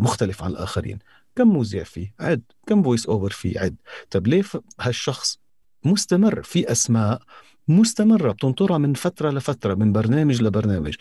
مختلف 0.00 0.42
عن 0.42 0.50
الآخرين. 0.50 0.98
كم 1.36 1.56
مذيع 1.56 1.84
فيه؟ 1.84 2.14
عد. 2.20 2.42
كم 2.66 2.82
voice 2.82 3.06
over 3.06 3.30
فيه؟ 3.30 3.60
عد. 3.60 3.76
طب 4.10 4.26
ليه 4.26 4.44
هالشخص 4.80 5.38
مستمر 5.84 6.42
في 6.42 6.72
أسماء 6.72 7.22
مستمرة 7.68 8.32
بتنطرها 8.32 8.78
من 8.78 8.94
فترة 8.94 9.30
لفترة 9.30 9.74
من 9.74 9.92
برنامج 9.92 10.42
لبرنامج. 10.42 10.94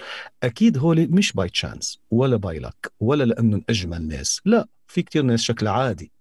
أكيد 0.44 0.78
هول 0.78 1.08
مش 1.12 1.34
by 1.34 1.50
chance 1.50 2.00
ولا 2.12 2.36
by 2.36 2.60
luck 2.60 2.92
ولا 3.00 3.24
لأنهم 3.24 3.64
أجمل 3.70 4.08
ناس 4.08 4.42
لا 4.46 4.68
في 4.88 5.02
كتير 5.02 5.24
ناس 5.24 5.42
شكل 5.42 5.68
عادي 5.68 6.12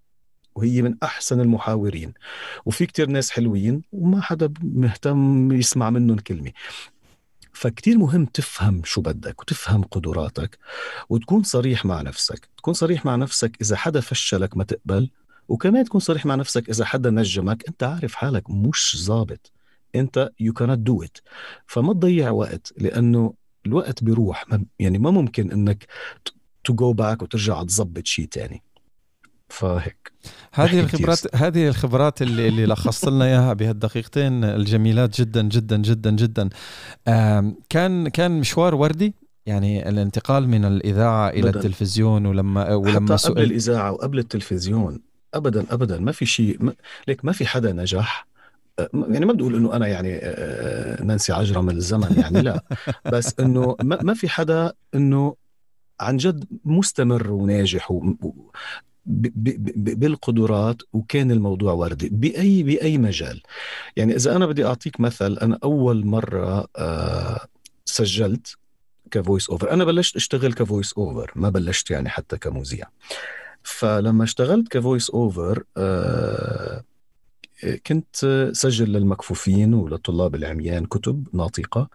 وهي 0.55 0.83
من 0.83 0.95
أحسن 1.03 1.41
المحاورين 1.41 2.15
وفي 2.65 2.87
كتير 2.87 3.09
ناس 3.09 3.31
حلوين 3.31 3.83
وما 3.93 4.21
حدا 4.21 4.53
مهتم 4.63 5.53
يسمع 5.53 5.91
منهم 5.91 6.19
كلمة. 6.19 6.53
فكتير 7.53 7.99
مهم 7.99 8.25
تفهم 8.25 8.83
شو 8.85 9.01
بدك 9.01 9.41
وتفهم 9.41 9.83
قدراتك 9.83 10.59
وتكون 11.09 11.43
صريح 11.43 11.85
مع 11.85 12.03
نفسك. 12.03 12.49
تكون 12.57 12.75
صريح 12.75 13.07
مع 13.07 13.17
نفسك 13.17 13.57
إذا 13.61 13.77
حدا 13.77 14.01
فشلك 14.01 14.57
ما 14.57 14.65
تقبل 14.65 15.11
وكمان 15.49 15.85
تكون 15.85 16.01
صريح 16.01 16.27
مع 16.27 16.35
نفسك 16.35 16.69
إذا 16.71 16.85
حدا 16.85 17.11
نجمك. 17.11 17.65
أنت 17.69 17.83
عارف 17.83 18.15
حالك 18.15 18.51
مش 18.51 18.97
ظابط. 18.99 19.53
أنت 19.95 20.31
يو 20.41 20.53
كانت 20.53 20.79
دو 20.79 21.03
ات 21.03 21.19
فما 21.67 21.93
تضيع 21.93 22.31
وقت 22.31 22.73
لأنه 22.79 23.35
الوقت 23.67 24.05
بيروح. 24.05 24.45
يعني 24.79 24.99
ما 24.99 25.11
ممكن 25.11 25.53
إنك 25.53 25.87
to 26.65 26.75
go 26.75 26.93
back 26.93 27.23
وترجع 27.23 27.63
تظبط 27.63 28.07
شيء 28.07 28.27
تاني. 28.27 28.63
فهيك. 29.49 30.13
هذه 30.53 30.81
الخبرات 30.81 31.37
هذه 31.37 31.69
الخبرات 31.69 32.23
اللي 32.23 32.49
اللي 32.49 32.67
لخصت 32.67 33.09
لنا 33.09 33.25
إياها 33.25 33.53
بهالدقيقتين 33.53 34.45
الجميلات 34.45 35.21
جدا 35.21 35.43
جدا 35.43 35.77
جدا 35.77 36.11
جدا. 36.11 36.49
كان 37.69 38.09
كان 38.09 38.41
مشوار 38.41 38.75
وردي. 38.75 39.15
يعني 39.47 39.89
الانتقال 39.89 40.49
من 40.49 40.65
الإذاعة 40.65 41.29
إلى 41.29 41.43
بدل. 41.43 41.57
التلفزيون 41.57 42.27
ولما 42.27 42.75
ولما 42.75 43.17
حتى 43.17 43.29
قبل 43.29 43.43
الإذاعة 43.43 43.93
وقبل 43.93 44.19
التلفزيون. 44.19 45.01
ابدا 45.35 45.67
ابدا. 45.71 45.99
ما 45.99 46.13
في 46.13 46.27
شيء 46.27 46.73
ليك 47.09 47.25
ما 47.25 47.33
في 47.33 47.47
حدا 47.47 47.73
نجح. 47.73 48.30
يعني 48.93 49.27
ما 49.27 49.33
بدي 49.33 49.43
أقول 49.43 49.55
إنه 49.55 49.77
أنا 49.77 49.87
يعني 49.87 50.17
آه، 50.17 50.21
آه، 50.23 51.03
نانسي 51.03 51.33
عجرم 51.33 51.71
الزمن 51.71 52.19
يعني 52.19 52.41
لا. 52.41 52.65
بس 53.13 53.35
إنه 53.41 53.77
ما 53.83 54.15
في 54.15 54.29
حدا 54.29 54.73
إنه 54.95 55.37
عن 56.01 56.17
جد 56.17 56.45
مستمر 56.65 57.31
وناجح 57.31 57.91
و 57.91 58.15
بالقدرات 59.07 60.83
وكان 60.93 61.31
الموضوع 61.31 61.73
وردي 61.73 62.09
بأي 62.09 62.63
بأي 62.63 62.99
مجال. 62.99 63.43
يعني 63.97 64.17
إذا 64.17 64.37
أنا 64.37 64.47
بدي 64.47 64.67
أعطيك 64.67 65.01
مثل 65.01 65.39
أنا 65.39 65.59
أول 65.65 66.07
مرة 66.07 66.67
آه، 66.77 67.47
سجلت 67.85 68.57
ك 69.11 69.18
voice 69.18 69.51
over 69.51 69.71
أنا 69.71 69.85
بلشت 69.85 70.17
أشتغل 70.17 70.53
ك 70.53 70.60
voice 70.60 70.93
over 70.93 71.33
ما 71.35 71.49
بلشت 71.49 71.91
يعني 71.91 72.09
حتى 72.09 72.39
كمذيع. 72.39 72.87
فلما 73.63 74.25
اشتغلت 74.25 74.69
ك 74.69 74.76
voice 74.76 75.11
over 75.11 75.63
كنت 77.87 78.51
سجل 78.53 78.93
للمكفوفين 78.93 79.75
ولطلاب 79.75 80.35
العميان 80.35 80.87
كتب 80.87 81.27
ناطقة. 81.33 81.89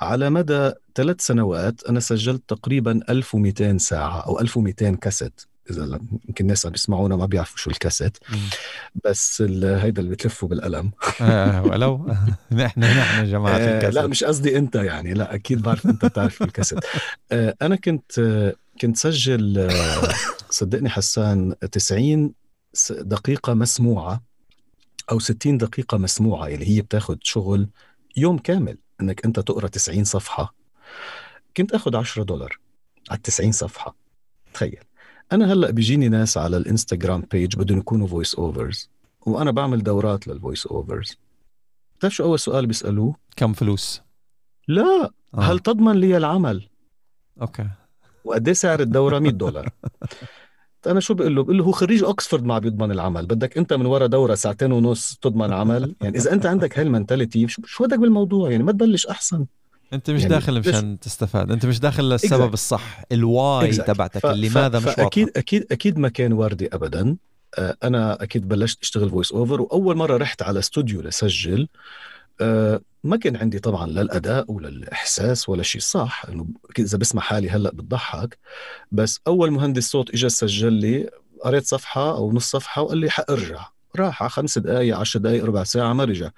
على 0.00 0.30
مدى 0.30 0.72
ثلاث 0.94 1.20
سنوات 1.20 1.84
أنا 1.84 2.00
سجلت 2.00 2.42
تقريبا 2.48 3.00
1200 3.08 3.78
ساعة 3.78 4.20
أو 4.20 4.40
1200 4.40 4.94
كاسيت. 4.94 5.40
إذا 5.70 5.98
يمكن 6.28 6.44
الناس 6.44 6.66
عم 6.66 6.72
بيسمعونا 6.72 7.16
ما 7.16 7.26
بيعرفوا 7.26 7.58
شو 7.58 7.70
الكاسيت. 7.70 8.18
بس 9.04 9.42
هيدا 9.42 10.02
اللي 10.02 10.10
بتلفه 10.10 10.48
بالقلم. 10.48 10.90
آه 11.20 11.62
ولو. 11.62 11.96
نحن 12.52 12.80
نحن 12.80 13.24
جماعة 13.24 13.56
آه 13.56 13.76
الكاسيت. 13.76 13.94
لا 13.94 14.06
مش 14.06 14.24
قصدي 14.24 14.58
أنت 14.58 14.74
يعني. 14.74 15.14
لا 15.14 15.34
أكيد 15.34 15.62
بعرف 15.62 15.86
أنت 15.86 16.04
بتعرف 16.04 16.42
الكاسيت. 16.42 16.78
آه 17.32 17.56
أنا 17.62 17.76
كنت 17.76 18.12
كنت 18.80 18.96
سجل 18.96 19.70
صدقني 20.50 20.88
حسان 20.88 21.54
90 21.72 22.32
دقيقة 22.90 23.54
مسموعة. 23.54 24.22
أو 25.10 25.18
60 25.18 25.58
دقيقة 25.58 25.98
مسموعة 25.98 26.46
اللي 26.46 26.68
هي 26.76 26.82
بتاخذ 26.82 27.16
شغل 27.22 27.68
يوم 28.16 28.38
كامل 28.38 28.78
إنك 29.00 29.24
أنت 29.24 29.40
تقرأ 29.40 29.68
90 29.68 30.04
صفحة. 30.04 30.54
كنت 31.56 31.72
اخذ 31.72 31.96
10 31.96 32.22
دولار 32.22 32.58
على 33.10 33.20
90 33.24 33.52
صفحة. 33.52 33.96
تخيل. 34.54 34.84
أنا 35.32 35.52
هلأ 35.52 35.70
بيجيني 35.70 36.08
ناس 36.08 36.38
على 36.38 36.56
الإنستغرام 36.56 37.20
بيج 37.30 37.56
بدهم 37.56 37.78
يكونوا 37.78 38.06
voice 38.06 38.34
overs 38.34 38.90
وأنا 39.26 39.50
بعمل 39.50 39.82
دورات 39.82 40.28
لل 40.28 40.39
voice 40.39 40.66
overs 40.66 41.16
بتعرف 41.98 42.14
شو 42.14 42.24
أول 42.24 42.38
سؤال 42.38 42.66
بيسألوه؟ 42.66 43.16
كم 43.36 43.52
فلوس؟ 43.52 44.02
لا. 44.68 45.10
آه. 45.34 45.40
هل 45.40 45.58
تضمن 45.58 45.96
لي 45.96 46.16
العمل؟ 46.16 46.68
okay. 47.40 47.68
وقد 48.24 48.48
إيه 48.48 48.54
سعر 48.54 48.80
الدورة 48.80 49.18
100 49.18 49.32
دولار؟ 49.32 49.68
أنا 50.86 51.00
شو 51.00 51.14
بقول 51.14 51.36
له؟ 51.36 51.42
بقول 51.42 51.58
له 51.58 51.64
هو 51.64 51.72
خريج 51.72 52.04
اوكسفورد 52.04 52.44
ما 52.44 52.58
بيضمن 52.58 52.90
العمل 52.90 53.26
بدك 53.26 53.58
أنت 53.58 53.72
من 53.72 53.86
ورا 53.86 54.06
دورة 54.06 54.34
ساعتين 54.34 54.72
ونص 54.72 55.18
تضمن 55.22 55.52
عمل؟ 55.52 55.94
يعني 56.00 56.18
إذا 56.18 56.32
أنت 56.32 56.46
عندك 56.52 56.78
هاي 56.78 56.86
ال 56.86 56.92
mentality 56.92 57.46
شو 57.48 57.84
بدك 57.84 57.98
بالموضوع؟ 57.98 58.50
يعني 58.50 58.62
ما 58.62 58.72
تبلش 58.72 59.06
أحسن. 59.06 59.46
أنت 59.92 60.10
مش 60.10 60.20
يعني 60.22 60.34
داخل 60.34 60.58
مشان 60.58 60.98
تستفاد 61.00 61.50
أنت 61.50 61.66
مش 61.66 61.80
داخل 61.80 62.04
للسبب 62.04 62.50
exactly. 62.50 62.52
الصح 62.52 63.02
ال 63.12 63.27
way 63.27 63.72
exactly. 63.72 63.84
تبعتك 63.84 64.18
ف... 64.18 64.26
لماذا 64.26 64.80
ف... 64.80 64.88
مش 64.88 64.98
أكيد 64.98 65.30
أكيد 65.36 65.66
أكيد 65.72 65.98
ما 65.98 66.08
كان 66.08 66.32
وردي 66.32 66.68
ابدا. 66.72 67.16
آه، 67.58 67.76
أنا 67.84 68.22
أكيد 68.22 68.48
بلشت 68.48 68.82
أشتغل 68.82 69.10
voice 69.10 69.32
over 69.32 69.60
وأول 69.60 69.96
مرة 69.96 70.16
رحت 70.16 70.42
على 70.42 70.58
استوديو 70.58 71.00
لسجل. 71.00 71.68
آه، 72.40 72.80
ما 73.04 73.16
كان 73.16 73.36
عندي 73.36 73.58
طبعا 73.58 73.86
لا 73.86 74.02
الأداء 74.02 74.52
ولا 74.52 74.68
الإحساس 74.68 75.48
ولا 75.48 75.62
شيء. 75.62 75.80
صح 75.80 76.24
إنه 76.28 76.46
إذا 76.78 76.98
بسمع 76.98 77.22
حالي 77.22 77.50
هلأ 77.50 77.70
بتضحك 77.70 78.38
بس 78.92 79.20
أول 79.26 79.50
مهندس 79.50 79.90
صوت 79.90 80.10
اجى 80.10 80.28
سجل 80.28 80.72
لي 80.72 81.10
قريت 81.44 81.66
صفحة 81.66 82.16
أو 82.16 82.32
نص 82.32 82.50
صفحة 82.50 82.82
وقال 82.82 82.98
لي 82.98 83.10
حارجع 83.10 83.66
راح 83.96 84.22
على 84.22 84.30
خمس 84.30 84.58
دقائق 84.58 84.96
عشر 84.98 85.18
دقائق 85.18 85.44
ربع 85.44 85.64
ساعة 85.64 85.92
ما 85.92 86.04
رجع. 86.04 86.30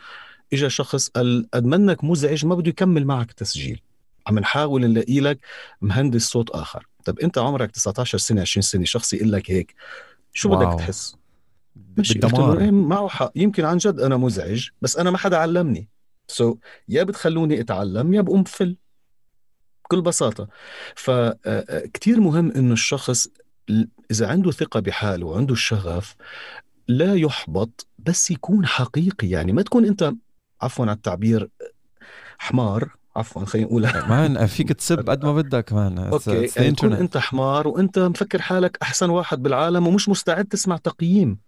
اجى 0.52 0.70
شخص 0.70 1.08
قال 1.08 1.46
قد 1.54 1.64
منك 1.64 2.04
مزعج 2.04 2.46
ما 2.46 2.54
بده 2.54 2.68
يكمل 2.68 3.04
معك 3.04 3.32
تسجيل. 3.32 3.80
عم 4.26 4.38
نحاول 4.38 4.86
نلاقي 4.90 5.20
لك 5.20 5.38
مهندس 5.80 6.28
صوت 6.28 6.50
آخر. 6.50 6.86
طب 7.04 7.18
أنت 7.18 7.38
عمرك 7.38 7.70
19 7.70 8.18
سنة 8.18 8.40
20 8.40 8.62
سنة 8.62 8.84
شخص 8.84 9.12
يقول 9.12 9.32
لك 9.32 9.50
هيك؟ 9.50 9.74
شو 10.32 10.50
واو. 10.50 10.66
بدك 10.66 10.78
تحس؟ 10.78 11.17
ماشي 11.98 12.20
إيه 12.60 12.70
معه 12.70 13.08
حق 13.08 13.32
يمكن 13.36 13.64
عن 13.64 13.76
جد 13.76 14.00
أنا 14.00 14.16
مزعج 14.16 14.68
بس 14.82 14.96
أنا 14.96 15.10
ما 15.10 15.18
حدا 15.18 15.36
علمني. 15.36 15.88
سو 16.30 16.54
so, 16.54 16.56
يا 16.88 17.02
بتخلوني 17.02 17.60
أتعلم 17.60 18.14
يا 18.14 18.20
بقوم 18.20 18.42
بفل. 18.42 18.76
بكل 19.84 20.00
بساطة. 20.00 20.48
فكتير 20.94 22.20
مهم 22.20 22.50
إنه 22.50 22.72
الشخص 22.72 23.28
إذا 24.10 24.28
عنده 24.28 24.50
ثقة 24.50 24.80
بحاله 24.80 25.26
وعنده 25.26 25.52
الشغف 25.52 26.16
لا 26.88 27.14
يحبط 27.14 27.86
بس 27.98 28.30
يكون 28.30 28.66
حقيقي. 28.66 29.28
يعني 29.28 29.52
ما 29.52 29.62
تكون 29.62 29.84
أنت 29.84 30.12
عفوا 30.62 30.84
على 30.84 30.96
التعبير 30.96 31.50
حمار. 32.38 32.98
عفوا 33.16 33.44
خلينا 33.44 33.68
نقولها 33.68 34.06
مان 34.10 34.46
فيك 34.46 34.72
تسب 34.72 35.10
قد 35.10 35.24
ما 35.24 35.34
بدك 35.34 35.72
مان 35.72 35.98
أوكي 35.98 36.50
يعني 36.56 36.76
أنت 36.82 37.18
حمار 37.18 37.68
وأنت 37.68 37.98
مفكر 37.98 38.42
حالك 38.42 38.78
أحسن 38.82 39.10
واحد 39.10 39.42
بالعالم 39.42 39.86
ومش 39.86 40.08
مستعد 40.08 40.44
تسمع 40.44 40.76
تقييم. 40.76 41.47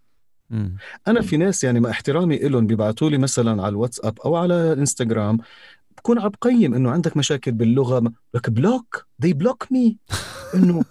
مم. 0.51 0.77
أنا 1.09 1.21
في 1.21 1.37
ناس 1.37 1.65
يعني 1.65 1.81
مع 1.81 1.91
احترامي 1.91 2.37
لهم 2.37 2.67
بيبعتوا 2.67 3.11
لي 3.11 3.19
مثلا 3.19 3.63
على 3.63 3.69
الواتساب 3.69 4.19
أو 4.21 4.37
على 4.37 4.73
الانستغرام 4.73 5.39
بكون 5.99 6.19
عم 6.19 6.29
بقيم 6.29 6.75
إنه 6.75 6.91
عندك 6.91 7.17
مشاكل 7.17 7.53
باللغة 7.53 8.13
لك 8.35 8.51
block 8.51 9.07
they 9.27 9.33
block 9.33 9.67
me 9.71 9.97
إنه 10.55 10.85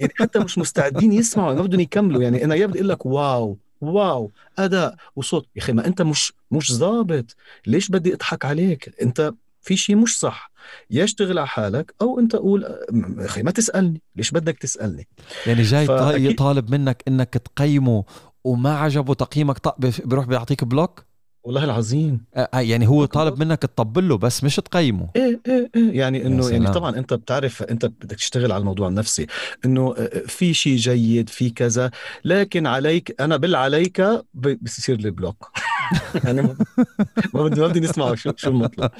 يعني 0.00 0.12
حتى 0.16 0.38
مش 0.38 0.58
مستعدين 0.58 1.12
يسمعوا 1.12 1.54
ما 1.54 1.62
بدهم 1.62 1.80
يكملوا. 1.80 2.22
يعني 2.22 2.44
أنا 2.44 2.54
يا 2.54 2.66
بدي 2.66 2.78
أقول 2.78 2.88
لك 2.88 3.06
wow 3.06 3.58
wow 3.80 4.32
أداء 4.58 4.96
وصوت. 5.16 5.46
يا 5.56 5.62
أخي 5.62 5.72
ما 5.72 5.86
أنت 5.86 6.02
مش 6.02 6.32
مش 6.50 6.72
ظابط. 6.72 7.36
ليش 7.66 7.88
بدي 7.88 8.14
أضحك 8.14 8.44
عليك؟ 8.44 8.94
أنت 9.02 9.34
في 9.62 9.76
شيء 9.76 9.96
مش 9.96 10.18
صح. 10.18 10.50
يا 10.90 11.04
اشتغل 11.04 11.38
على 11.38 11.48
حالك 11.48 11.94
أو 12.02 12.18
أنت 12.18 12.36
قول 12.36 12.64
أخي 13.18 13.42
ما 13.42 13.50
تسألني. 13.50 14.02
ليش 14.16 14.30
بدك 14.30 14.58
تسألني؟ 14.58 15.08
يعني 15.46 15.62
جاي 15.62 15.86
فأكيد... 15.86 16.38
طالب 16.38 16.70
منك 16.70 17.02
إنك 17.08 17.28
تقيمه 17.28 18.04
وما 18.46 18.78
عجبه 18.78 19.14
تقييمك 19.14 19.56
بيروح 20.04 20.26
بيعطيك 20.26 20.64
block؟ 20.64 21.04
والله 21.44 21.64
العظيم. 21.64 22.24
آه, 22.34 22.48
آه، 22.54 22.60
يعني 22.60 22.88
هو 22.88 23.04
طالب 23.04 23.38
منك 23.38 23.58
تطبل 23.58 24.08
له 24.08 24.18
بس 24.18 24.44
مش 24.44 24.56
تقيمه. 24.56 25.08
إيه 25.16 25.40
إيه 25.46 25.70
إيه. 25.76 25.98
يعني 25.98 26.26
إنه 26.26 26.50
يعني 26.50 26.70
طبعا 26.70 26.96
أنت 26.96 27.14
بتعرف 27.14 27.62
أنت 27.62 27.86
بدك 27.86 28.16
تشتغل 28.16 28.52
على 28.52 28.60
الموضوع 28.60 28.88
النفسي. 28.88 29.26
إنه 29.64 29.94
آه، 29.98 30.00
آه، 30.00 30.22
في 30.26 30.54
شيء 30.54 30.76
جيد 30.76 31.28
في 31.28 31.50
كذا 31.50 31.90
لكن 32.24 32.66
عليك 32.66 33.20
أنا 33.20 33.36
بالعليك 33.36 34.02
بصير 34.34 35.00
لي 35.00 35.10
block. 35.10 35.50
يعني 36.24 36.42
ما 37.34 37.44
بدي 37.44 37.60
ما 37.60 37.66
بدي 37.66 37.80
نسمع 37.80 38.14
شو 38.14 38.32
شو 38.36 38.50
المطلب 38.50 38.90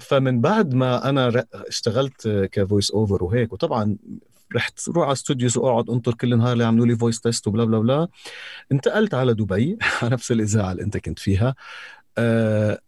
فمن 0.00 0.40
بعد 0.40 0.74
ما 0.74 1.08
أنا 1.08 1.44
اشتغلت 1.54 2.48
ك 2.52 2.58
voice 2.58 2.90
over 2.90 3.24
وهيك 3.24 3.52
وطبعا 3.52 3.96
رحت 4.54 4.88
روح 4.88 5.04
على 5.04 5.12
studios 5.12 5.56
واقعد 5.58 5.90
انطر 5.90 6.14
كل 6.14 6.38
نهار 6.38 6.56
ليعملوا 6.56 6.86
لي 6.86 6.96
voice 6.96 7.20
test 7.20 7.46
و 7.48 7.52
bla 7.52 7.64
bla 7.64 7.78
bla. 7.78 8.08
انتقلت 8.72 9.14
على 9.14 9.34
دبي 9.34 9.78
على 10.02 10.10
نفس 10.10 10.32
الإذاعة 10.32 10.72
اللي 10.72 10.82
انت 10.82 10.96
كنت 10.96 11.18
فيها. 11.18 11.54
أه 12.18 12.80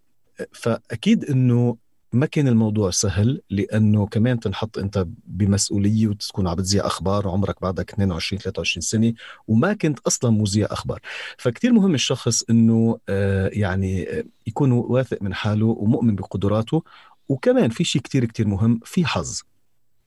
فأكيد 0.52 1.24
إنه 1.24 1.76
ما 2.12 2.26
كان 2.26 2.48
الموضوع 2.48 2.90
سهل 2.90 3.42
لأنه 3.50 4.06
كمان 4.06 4.40
تنحط 4.40 4.78
أنت 4.78 5.06
بمسؤولية 5.26 6.06
وتكون 6.06 6.48
عم 6.48 6.54
بتذيع 6.54 6.86
أخبار 6.86 7.28
وعمرك 7.28 7.62
بعدك 7.62 7.92
22 7.92 8.40
23 8.40 8.82
سنة 8.82 9.14
وما 9.48 9.72
كنت 9.72 9.98
أصلا 9.98 10.30
مذيع 10.30 10.66
أخبار. 10.70 11.00
فكتير 11.38 11.72
مهم 11.72 11.94
الشخص 11.94 12.42
إنه 12.50 12.98
آه 13.08 13.50
يعني 13.52 14.08
يكون 14.46 14.72
واثق 14.72 15.22
من 15.22 15.34
حاله 15.34 15.66
ومؤمن 15.66 16.14
بقدراته. 16.16 16.82
وكمان 17.28 17.70
في 17.70 17.84
شيء 17.84 18.02
كتير 18.02 18.24
كتير 18.24 18.46
مهم 18.48 18.80
في 18.84 19.06
حظ. 19.06 19.40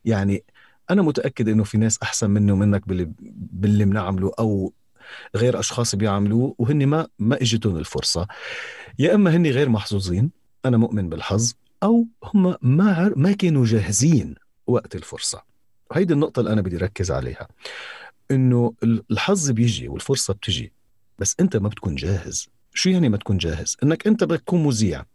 يعني 0.05 0.43
أنا 0.89 1.02
متأكد 1.02 1.50
إنه 1.50 1.63
في 1.63 1.78
ناس 1.78 2.00
أحسن 2.04 2.30
مني 2.30 2.52
ومنك 2.52 2.88
باللي 2.88 3.12
باللي 3.52 3.86
بنعمله 3.86 4.32
أو 4.39 4.73
غير 5.36 5.60
أشخاص 5.60 5.95
بيعملوه 5.95 6.56
وهن 6.58 6.86
ما 6.88 7.08
ما 7.19 7.41
إجتهم 7.41 7.78
الفرصة. 7.78 8.28
يا 9.00 9.15
إما 9.15 9.36
هن 9.36 9.47
غير 9.47 9.69
محظوظين 9.69 10.32
أنا 10.65 10.78
مؤمن 10.78 11.10
بالحظ 11.10 11.54
أو 11.84 12.08
هم 12.23 12.56
ما 12.62 13.13
ما 13.15 13.32
كانوا 13.32 13.65
جاهزين 13.65 14.36
وقت 14.67 14.95
الفرصة. 14.95 15.43
هيدي 15.93 16.13
النقطة 16.13 16.39
اللي 16.39 16.54
أنا 16.54 16.62
بدي 16.62 16.78
ركز 16.78 17.12
عليها. 17.12 17.47
إنه 18.32 18.73
الحظ 18.84 19.52
بيجي 19.52 19.88
والفرصة 19.88 20.34
بتجي 20.34 20.73
بس 21.19 21.36
أنت 21.39 21.58
ما 21.58 21.69
بتكون 21.69 21.95
جاهز. 21.95 22.50
شو 22.73 22.89
يعني 22.89 23.10
ما 23.10 23.17
تكون 23.17 23.38
جاهز؟ 23.38 23.78
إنك 23.84 24.08
أنت 24.08 24.23
بدك 24.23 24.41
تكون 24.41 24.63
مذيع. 24.63 25.06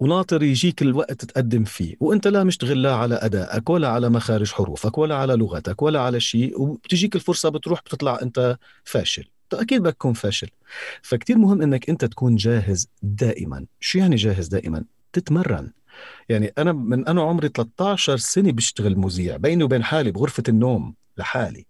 وناطر 0.00 0.42
يجيك 0.42 0.82
الوقت 0.82 1.24
تقدم 1.24 1.64
فيه 1.64 1.94
وانت 2.00 2.28
لا 2.28 2.44
مشتغل 2.44 2.82
لا 2.82 2.94
على 2.94 3.14
أدائك 3.14 3.70
ولا 3.70 3.88
على 3.88 4.08
مخارج 4.08 4.52
حروفك 4.52 4.98
ولا 4.98 5.14
على 5.14 5.34
لغتك 5.34 5.82
ولا 5.82 6.00
على 6.00 6.20
شيء 6.20 6.60
وبتجيك 6.60 7.16
الفرصة 7.16 7.48
بتروح 7.48 7.80
بتطلع 7.80 8.18
أنت 8.22 8.58
فاشل. 8.84 9.24
أكيد 9.52 9.82
بدك 9.82 9.94
تكون 9.94 10.12
فاشل. 10.12 10.48
فكتير 11.02 11.38
مهم 11.38 11.62
إنك 11.62 11.90
أنت 11.90 12.04
تكون 12.04 12.36
جاهز 12.36 12.88
دائما. 13.02 13.66
شو 13.80 13.98
يعني 13.98 14.16
جاهز 14.16 14.48
دائما؟ 14.48 14.84
تتمرن. 15.12 15.70
يعني 16.28 16.52
أنا 16.58 16.72
من 16.72 17.08
أنا 17.08 17.22
عمري 17.22 17.48
13 17.48 18.16
سنة 18.16 18.52
بشتغل 18.52 18.98
مذيع 18.98 19.36
بيني 19.36 19.64
وبين 19.64 19.84
حالي 19.84 20.10
بغرفة 20.10 20.42
النوم 20.48 20.94
لحالي. 21.18 21.66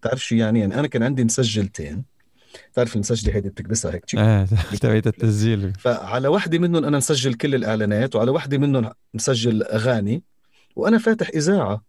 بتعرف 0.00 0.24
شو 0.24 0.34
يعني؟ 0.34 0.60
يعني 0.60 0.78
أنا 0.78 0.86
كان 0.86 1.02
عندي 1.02 1.24
مسجلتين. 1.24 2.04
تعرف 2.74 2.94
المسجلة 2.94 3.34
هيدي 3.34 3.48
بتكبسها 3.48 3.94
هيك 3.94 4.04
آه 4.18 4.46
تبعت 4.80 5.06
التسجيل. 5.06 5.72
فعلى 5.78 6.28
وحدة 6.28 6.58
منهم 6.58 6.84
أنا 6.84 6.96
مسجل 6.96 7.34
كل 7.34 7.54
الإعلانات 7.54 8.16
وعلى 8.16 8.30
وحدة 8.30 8.58
منهم 8.58 8.90
مسجل 9.14 9.62
أغاني 9.62 10.22
وأنا 10.76 10.98
فاتح 10.98 11.28
إذاعة. 11.28 11.82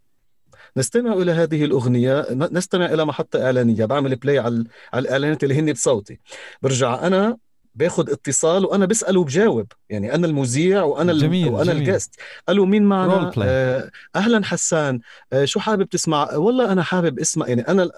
نستمع 0.78 1.14
إلى 1.14 1.32
هذه 1.32 1.66
الأغنية 1.66 2.28
نستمع 2.32 2.86
إلى 2.86 3.06
محطة 3.06 3.46
إعلانية 3.46 3.86
بعمل 3.86 4.16
بلاي 4.16 4.40
على 4.40 4.64
على 4.94 5.02
الإعلانات 5.04 5.44
اللي 5.44 5.56
هن 5.60 5.74
بصوتي. 5.74 6.20
برجع 6.62 7.08
أنا 7.08 7.38
باخذ 7.76 8.12
اتصال 8.12 8.66
وأنا 8.66 8.86
بسأل 8.86 9.18
وبجاوب. 9.18 9.68
يعني 9.90 10.16
أنا 10.16 10.28
المذيع 10.28 10.84
وأنا 10.84 11.14
جميل 11.14 11.50
وأنا 11.50 11.74
جميل. 11.74 11.90
الجست 11.90 12.16
ألو 12.50 12.66
مين 12.66 12.84
معنا؟ 12.84 13.32
آه 13.38 13.92
أهلا 14.16 14.46
حسان. 14.46 15.00
آه 15.34 15.46
شو 15.46 15.60
حابب 15.60 15.90
تسمع؟ 15.90 16.34
والله 16.36 16.72
أنا 16.72 16.84
حابب 16.84 17.20
اسمع 17.20 17.48
يعني 17.48 17.62
أنا 17.62 17.92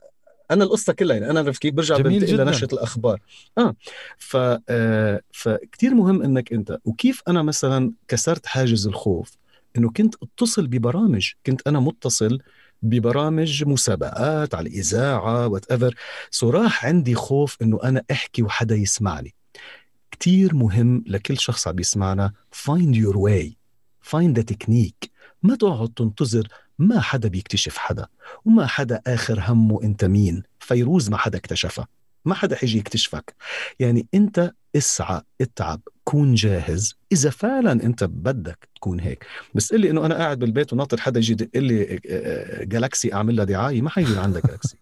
أنا 0.53 0.63
القصة 0.63 0.93
كلها 0.93 1.15
يعني 1.17 1.29
أنا 1.29 1.39
عرفت 1.39 1.61
كيف 1.61 1.73
برجع 1.73 1.97
بنتقل 1.97 2.37
لنشرة 2.37 2.73
الأخبار. 2.73 3.19
آه 3.57 3.75
ف 4.17 4.37
آه 4.69 5.21
فكتير 5.31 5.93
مهم 5.93 6.21
إنك 6.21 6.53
أنت 6.53 6.77
وكيف 6.85 7.21
أنا 7.27 7.41
مثلا 7.41 7.91
كسرت 8.07 8.45
حاجز 8.45 8.87
الخوف؟ 8.87 9.31
إنه 9.77 9.91
كنت 9.91 10.15
أتصل 10.23 10.67
ببرامج 10.67 11.31
كنت 11.45 11.67
أنا 11.67 11.79
متصل 11.79 12.39
ببرامج 12.81 13.63
مسابقات 13.63 14.55
على 14.55 14.69
الإذاعة 14.69 15.47
whatever 15.47 15.95
so 16.31 16.49
راح 16.49 16.85
عندي 16.85 17.15
خوف 17.15 17.57
إنه 17.61 17.79
أنا 17.83 18.03
أحكي 18.11 18.43
وحدا 18.43 18.75
يسمعني. 18.75 19.33
كتير 20.11 20.55
مهم 20.55 21.03
لكل 21.07 21.37
شخص 21.37 21.67
عم 21.67 21.79
يسمعنا 21.79 22.33
find 22.65 22.95
your 22.95 23.15
way 23.15 23.51
find 24.11 24.35
the 24.39 24.43
technique. 24.53 25.12
ما 25.43 25.55
تقعد 25.55 25.89
تنتظر 25.89 26.47
ما 26.79 26.99
حدا 26.99 27.29
بيكتشف 27.29 27.77
حدا 27.77 28.07
وما 28.45 28.65
حدا 28.67 29.01
آخر 29.07 29.43
همه 29.47 29.83
أنت 29.83 30.05
مين. 30.05 30.43
فيروز 30.59 31.09
ما 31.09 31.17
حدا 31.17 31.37
اكتشفها 31.37 31.87
ما 32.25 32.35
حدا 32.35 32.55
حيجي 32.55 32.77
يكتشفك. 32.77 33.35
يعني 33.79 34.07
أنت 34.13 34.51
اسعى 34.75 35.21
اتعب 35.41 35.81
كون 36.03 36.33
جاهز. 36.33 36.95
إذا 37.11 37.29
فعلا 37.29 37.71
أنت 37.71 38.03
بدك 38.03 38.67
تكون 38.75 38.99
هيك. 38.99 39.25
بس 39.55 39.73
قل 39.73 39.79
لي 39.79 39.89
إنه 39.89 40.05
أنا 40.05 40.15
قاعد 40.15 40.39
بالبيت 40.39 40.73
وناطر 40.73 40.99
حدا 40.99 41.19
يجي 41.19 41.31
يدق 41.31 41.49
لي 41.55 41.99
Galaxy 42.65 43.13
أعمل 43.13 43.35
لها 43.35 43.45
دعاية 43.45 43.81
ما 43.81 43.89
حيجي 43.89 44.17
عندك 44.17 44.45
Galaxy 44.45 44.77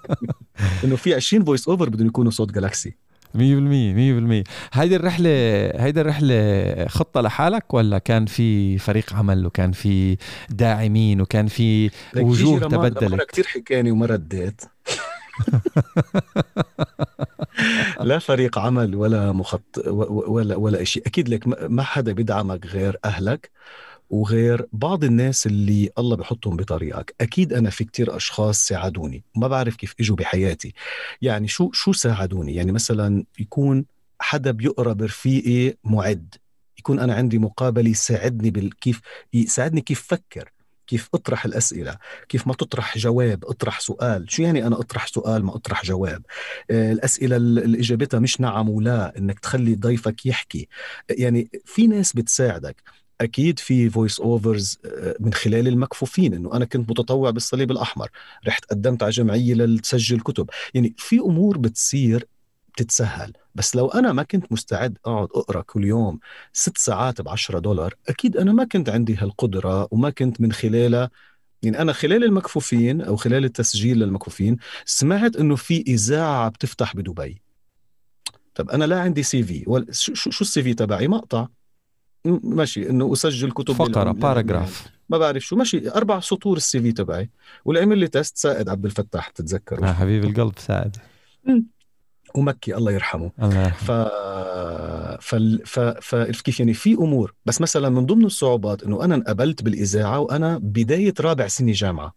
إنه 0.84 0.96
في 0.96 1.14
20 1.14 1.44
voice 1.44 1.68
over 1.68 1.88
بدهم 1.88 2.06
يكونوا 2.06 2.30
صوت 2.30 2.52
Galaxy 2.52 2.96
100% 3.34 3.36
100% 3.36 4.44
هيدي 4.72 4.96
الرحلة 4.96 5.30
هيدي 5.76 6.00
الرحلة 6.00 6.86
خطة 6.88 7.20
لحالك 7.20 7.74
ولا 7.74 7.98
كان 7.98 8.26
في 8.26 8.78
فريق 8.78 9.14
عمل 9.14 9.46
وكان 9.46 9.72
في 9.72 10.16
داعمين 10.50 11.20
وكان 11.20 11.46
في 11.46 11.90
وجوه 12.16 12.60
تبدلت؟ 12.60 13.30
كثير 13.30 13.46
حكاني 13.46 13.90
وما 13.90 14.06
رديت. 14.06 14.60
لا 18.00 18.18
فريق 18.18 18.58
عمل 18.58 18.94
ولا 18.94 19.32
مخط 19.32 19.78
ولا 19.86 20.56
ولا 20.56 20.84
شيء 20.84 21.06
أكيد 21.06 21.28
لك 21.28 21.70
ما 21.70 21.82
حدا 21.82 22.12
بيدعمك 22.12 22.66
غير 22.66 22.96
أهلك. 23.04 23.50
وغير 24.12 24.66
بعض 24.72 25.04
الناس 25.04 25.46
اللي 25.46 25.90
الله 25.98 26.16
بحطهم 26.16 26.56
بطريقك. 26.56 27.14
أكيد 27.20 27.52
أنا 27.52 27.70
في 27.70 27.84
كتير 27.84 28.16
أشخاص 28.16 28.66
ساعدوني 28.66 29.24
ما 29.36 29.48
بعرف 29.48 29.76
كيف 29.76 29.94
إجوا 30.00 30.16
بحياتي. 30.16 30.74
يعني 31.22 31.48
شو 31.48 31.70
شو 31.72 31.92
ساعدوني؟ 31.92 32.54
يعني 32.54 32.72
مثلا 32.72 33.24
يكون 33.38 33.84
حدا 34.20 34.50
بيقرا 34.50 34.92
برفيقي 34.92 35.76
معد 35.84 36.34
يكون 36.78 36.98
أنا 36.98 37.14
عندي 37.14 37.38
مقابلة 37.38 37.90
يساعدني 37.90 38.50
بالكيف 38.50 39.00
يساعدني 39.32 39.80
كيف 39.80 40.02
فكر 40.08 40.52
كيف 40.86 41.08
أطرح 41.14 41.44
الأسئلة 41.44 41.96
كيف 42.28 42.46
ما 42.46 42.54
تطرح 42.54 42.98
جواب 42.98 43.44
أطرح 43.44 43.80
سؤال. 43.80 44.32
شو 44.32 44.42
يعني 44.42 44.66
أنا 44.66 44.80
أطرح 44.80 45.06
سؤال 45.06 45.44
ما 45.44 45.54
أطرح 45.54 45.84
جواب؟ 45.84 46.22
آه، 46.70 46.92
الأسئلة 46.92 47.36
اللي 47.36 47.78
إجابتها 47.78 48.20
مش 48.20 48.40
نعم 48.40 48.68
ولا 48.68 49.18
إنك 49.18 49.38
تخلي 49.40 49.74
ضيفك 49.74 50.26
يحكي. 50.26 50.68
يعني 51.10 51.50
في 51.64 51.86
ناس 51.86 52.12
بتساعدك. 52.12 52.82
أكيد 53.22 53.58
في 53.58 53.90
voice 53.90 54.20
overs 54.20 54.78
آه، 54.84 55.16
من 55.20 55.32
خلال 55.32 55.68
المكفوفين 55.68 56.34
إنه 56.34 56.54
أنا 56.56 56.64
كنت 56.64 56.90
متطوع 56.90 57.30
بالصليب 57.30 57.70
الأحمر 57.70 58.08
رحت 58.46 58.64
قدمت 58.64 59.02
على 59.02 59.12
جمعية 59.12 59.54
لتسجل 59.54 60.20
كتب. 60.20 60.50
يعني 60.74 60.94
في 60.98 61.18
أمور 61.18 61.58
بتصير 61.58 62.28
بتتسهل 62.72 63.32
بس 63.54 63.76
لو 63.76 63.88
أنا 63.88 64.12
ما 64.12 64.22
كنت 64.22 64.52
مستعد 64.52 64.98
أقعد 65.06 65.28
أقرأ 65.34 65.62
كل 65.62 65.84
يوم 65.84 66.18
ست 66.52 66.78
ساعات 66.78 67.20
ب 67.20 67.28
10 67.28 67.58
دولار 67.58 67.94
أكيد 68.08 68.36
أنا 68.36 68.52
ما 68.52 68.64
كنت 68.64 68.88
عندي 68.88 69.16
هالقدرة 69.16 69.88
وما 69.90 70.10
كنت 70.10 70.40
من 70.40 70.52
خلالها 70.52 71.10
يعني 71.62 71.78
أنا 71.78 71.92
خلال 71.92 72.24
المكفوفين 72.24 73.00
أو 73.00 73.16
خلال 73.16 73.44
التسجيل 73.44 73.98
للمكفوفين 73.98 74.56
سمعت 74.84 75.36
إنه 75.36 75.56
في 75.56 75.84
إذاعة 75.86 76.48
بتفتح 76.48 76.96
بدبي. 76.96 77.42
طب 78.54 78.70
أنا 78.70 78.84
لا 78.84 79.00
عندي 79.00 79.22
CV 79.22 79.84
شو 79.90 80.14
شو 80.14 80.44
ال 80.44 80.62
CV 80.62 80.74
تبعي؟ 80.74 81.08
مقطع. 81.08 81.48
ماشي 82.24 82.90
إنه 82.90 83.12
أسجل 83.12 83.50
كتب 83.50 83.74
فقرة 83.74 84.12
paragraph. 84.12 84.86
ما 85.08 85.18
بعرف 85.18 85.42
شو 85.42 85.56
ماشي 85.56 85.90
أربع 85.90 86.20
سطور 86.20 86.56
ال 86.56 86.80
CV 86.80 86.92
تبعي. 86.92 87.30
والعمل 87.64 87.98
لي 87.98 88.08
test 88.08 88.36
سائد 88.36 88.68
عبد 88.68 88.84
الفتاح 88.84 89.28
تتذكر 89.28 89.88
آه 89.88 89.92
حبيب 89.92 90.24
القلب 90.24 90.58
سائد. 90.58 90.96
ومكي 92.34 92.76
الله 92.76 92.92
يرحمه. 92.92 93.30
الله 93.42 93.62
يرحمه. 93.62 94.08
ف... 95.20 95.34
ف... 95.64 95.80
ف... 95.80 96.14
كيف؟ 96.14 96.60
يعني 96.60 96.74
في 96.74 96.94
أمور. 96.94 97.34
بس 97.46 97.60
مثلا 97.60 97.88
من 97.88 98.06
ضمن 98.06 98.24
الصعوبات 98.24 98.82
إنه 98.82 99.04
أنا 99.04 99.14
انقبلت 99.14 99.62
بالإذاعة 99.62 100.18
وأنا 100.18 100.58
بداية 100.58 101.14
رابع 101.20 101.46
سنة 101.46 101.72
جامعة. 101.72 102.14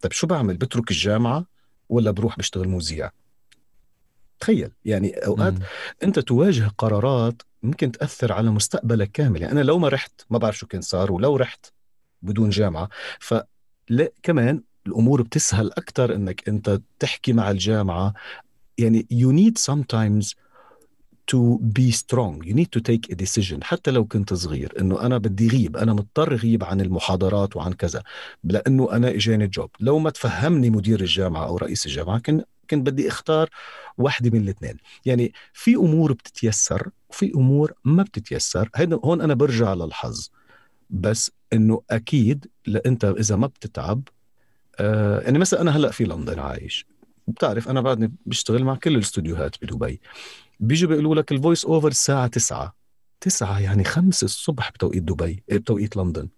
طيب 0.00 0.12
شو 0.12 0.26
بعمل؟ 0.26 0.56
بترك 0.56 0.90
الجامعة 0.90 1.46
ولا 1.88 2.10
بروح 2.10 2.38
بشتغل 2.38 2.68
مذيع 2.68 3.10
تخيل 4.40 4.70
يعني 4.84 5.12
أوقات 5.12 5.52
م. 5.52 5.62
أنت 6.02 6.18
تواجه 6.18 6.70
قرارات 6.78 7.42
ممكن 7.62 7.92
تأثر 7.92 8.32
على 8.32 8.50
مستقبلك 8.50 9.10
كامل. 9.12 9.42
يعني 9.42 9.52
أنا 9.52 9.60
لو 9.60 9.78
ما 9.78 9.88
رحت 9.88 10.20
ما 10.30 10.38
بعرف 10.38 10.58
شو 10.58 10.66
كان 10.66 10.80
صار 10.80 11.12
ولو 11.12 11.36
رحت 11.36 11.66
بدون 12.22 12.50
جامعة 12.50 12.88
ف 13.20 13.34
كمان 14.22 14.62
الأمور 14.86 15.22
بتسهل 15.22 15.72
أكثر 15.72 16.14
إنك 16.14 16.48
أنت 16.48 16.80
تحكي 16.98 17.32
مع 17.32 17.50
الجامعة. 17.50 18.14
يعني 18.78 19.06
you 19.12 19.32
need 19.32 19.58
sometimes 19.72 20.34
to 21.32 21.58
be 21.78 21.92
strong. 21.92 22.42
You 22.48 22.54
need 22.54 22.70
to 22.76 22.80
take 22.80 23.12
a 23.12 23.14
decision. 23.14 23.62
حتى 23.62 23.90
لو 23.90 24.04
كنت 24.04 24.34
صغير 24.34 24.72
إنه 24.80 25.00
أنا 25.00 25.18
بدي 25.18 25.48
غيب 25.48 25.76
أنا 25.76 25.92
مضطر 25.92 26.34
غيب 26.34 26.64
عن 26.64 26.80
المحاضرات 26.80 27.56
وعن 27.56 27.72
كذا 27.72 28.02
لأنه 28.44 28.92
أنا 28.92 29.10
إجاني 29.10 29.46
جوب 29.46 29.70
لو 29.80 29.98
ما 29.98 30.10
تفهمني 30.10 30.70
مدير 30.70 31.00
الجامعة 31.00 31.46
أو 31.46 31.56
رئيس 31.56 31.86
الجامعة 31.86 32.18
كان 32.18 32.44
كنت 32.70 32.86
بدي 32.86 33.08
أختار 33.08 33.48
واحدة 33.98 34.30
من 34.30 34.40
الاثنين. 34.40 34.76
يعني 35.04 35.32
في 35.52 35.74
أمور 35.74 36.12
بتتيسر 36.12 36.90
وفي 37.10 37.32
أمور 37.34 37.72
ما 37.84 38.02
بتتيسر. 38.02 38.70
هون 39.04 39.20
أنا 39.20 39.34
برجع 39.34 39.74
للحظ. 39.74 40.28
بس 40.90 41.30
إنه 41.52 41.82
أكيد 41.90 42.46
انت 42.86 43.04
إذا 43.04 43.36
ما 43.36 43.46
بتتعب 43.46 44.02
آه 44.80 45.20
يعني 45.20 45.38
مثلا 45.38 45.60
أنا 45.60 45.76
هلأ 45.76 45.90
في 45.90 46.04
لندن 46.04 46.38
عايش. 46.38 46.86
بتعرف 47.28 47.68
أنا 47.68 47.80
بعدني 47.80 48.12
بشتغل 48.26 48.64
مع 48.64 48.74
كل 48.74 48.94
الاستوديوهات 48.94 49.56
بدبي. 49.64 50.00
بيجوا 50.60 50.88
بيقولوا 50.88 51.14
لك 51.14 51.32
ال 51.32 51.37
voice 51.37 51.64
over 51.64 51.88
الساعة 51.88 52.26
9 52.26 52.74
9 53.20 53.60
يعني 53.60 53.84
5 53.84 54.24
الصبح 54.24 54.70
بتوقيت 54.70 55.02
دبي 55.02 55.42
إيه، 55.50 55.58
بتوقيت 55.58 55.96
لندن. 55.96 56.28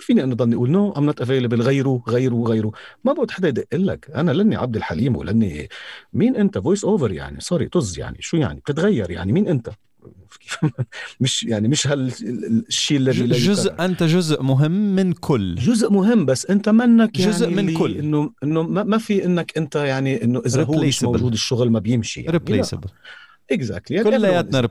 فيني 0.00 0.24
أنا 0.24 0.34
ضلني 0.34 0.54
أقول 0.54 0.70
no 0.70 0.92
I'm 0.92 1.04
not 1.04 1.20
available 1.20 1.62
غيره 1.62 2.02
غيره 2.08 2.44
غيره. 2.46 2.72
ما 3.04 3.12
بقعد 3.12 3.30
حدا 3.30 3.48
يدق 3.48 3.66
لك. 3.72 4.10
أنا 4.14 4.30
لاني 4.30 4.56
عبد 4.56 4.76
الحليم 4.76 5.16
ولاني 5.16 5.68
مين 6.12 6.36
أنت؟ 6.36 6.58
voice 6.58 6.84
over 6.84 7.12
يعني. 7.12 7.40
sorry 7.40 7.68
طز 7.68 7.98
يعني. 7.98 8.16
شو 8.20 8.36
يعني؟ 8.36 8.60
بتتغير 8.60 9.10
يعني. 9.10 9.32
مين 9.32 9.48
أنت؟ 9.48 9.70
مش 11.20 11.42
يعني 11.42 11.68
مش 11.68 11.86
هالشيء 11.86 12.96
الذي 12.98 13.26
جزء 13.26 13.84
أنت 13.84 14.02
جزء 14.02 14.42
مهم 14.42 14.96
من 14.96 15.12
كل. 15.12 15.54
جزء 15.54 15.90
مهم 15.90 16.26
بس 16.26 16.46
أنت 16.46 16.68
منك 16.68 17.18
يعني 17.18 17.32
جزء 17.32 17.50
من 17.50 17.74
كل. 17.74 17.96
إنه 17.96 18.32
إنه 18.42 18.62
ما 18.62 18.98
في 18.98 19.24
إنك 19.24 19.58
أنت 19.58 19.74
يعني 19.74 20.24
إنه 20.24 20.42
إذا 20.46 20.64
هو 20.64 20.82
مش 20.82 21.02
موجود 21.02 21.32
الشغل 21.32 21.70
ما 21.70 21.78
بيمشي 21.78 22.20
يعني. 22.20 22.32
replaceable 22.32 22.88
exactly 23.52 24.04
كلياتنا 24.04 24.68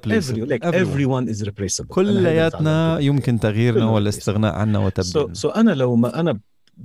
everyone 0.71 1.29
از 1.29 1.43
ريبليسبل 1.43 1.87
كلياتنا 1.87 2.99
يمكن 2.99 3.39
تغييرنا 3.39 3.85
والاستغناء 3.85 4.53
عنا 4.55 4.79
وتبديلنا. 4.79 5.33
so 5.33 5.49
so, 5.49 5.53
so 5.53 5.57
أنا 5.57 5.71
لو 5.71 5.95
ما 5.95 6.19
أنا 6.19 6.39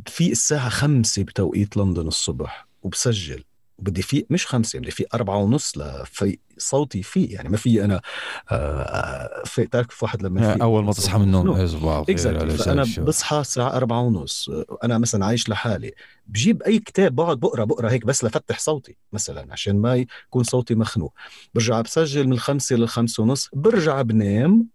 في 0.06 0.32
الساعة 0.32 0.68
خمسة 0.68 1.22
بتوقيت 1.22 1.76
لندن 1.76 2.06
الصبح 2.06 2.66
وبسجل 2.82 3.44
بدي 3.84 4.02
في 4.02 4.26
مش 4.30 4.46
خمسة 4.46 4.78
بدي 4.78 4.90
في 4.90 5.06
أربعة 5.14 5.36
ونص 5.36 5.78
لفي 5.78 6.38
صوتي 6.58 7.02
فيه 7.02 7.34
يعني 7.34 7.48
ما 7.48 7.56
في 7.56 7.84
أنا 7.84 8.00
آه 8.50 9.42
في 9.44 9.66
تعرف 9.66 10.02
واحد 10.02 10.22
لما 10.22 10.54
في 10.54 10.62
أول 10.62 10.84
ما 10.84 10.92
تصحى 10.92 11.18
من 11.18 11.24
النوم. 11.24 11.56
أنا 12.72 13.04
بصحى 13.04 13.40
الساعة 13.40 13.76
أربعة 13.76 14.00
ونص. 14.00 14.50
أنا 14.84 14.98
مثلا 14.98 15.26
عايش 15.26 15.48
لحالي. 15.48 15.92
بجيب 16.26 16.62
أي 16.62 16.78
كتاب 16.78 17.14
بقعد 17.14 17.40
بقرأ 17.40 17.64
بقرأ 17.64 17.90
هيك 17.90 18.06
بس 18.06 18.24
لفتح 18.24 18.58
صوتي 18.58 18.96
مثلا 19.12 19.52
عشان 19.52 19.76
ما 19.80 19.96
يكون 19.96 20.42
صوتي 20.42 20.74
مخنوق. 20.74 21.14
برجع 21.54 21.80
بسجل 21.80 22.26
من 22.26 22.32
الخمسة 22.32 22.76
للخمسة 22.76 23.22
ونص 23.22 23.48
برجع 23.52 24.02
بنام 24.02 24.68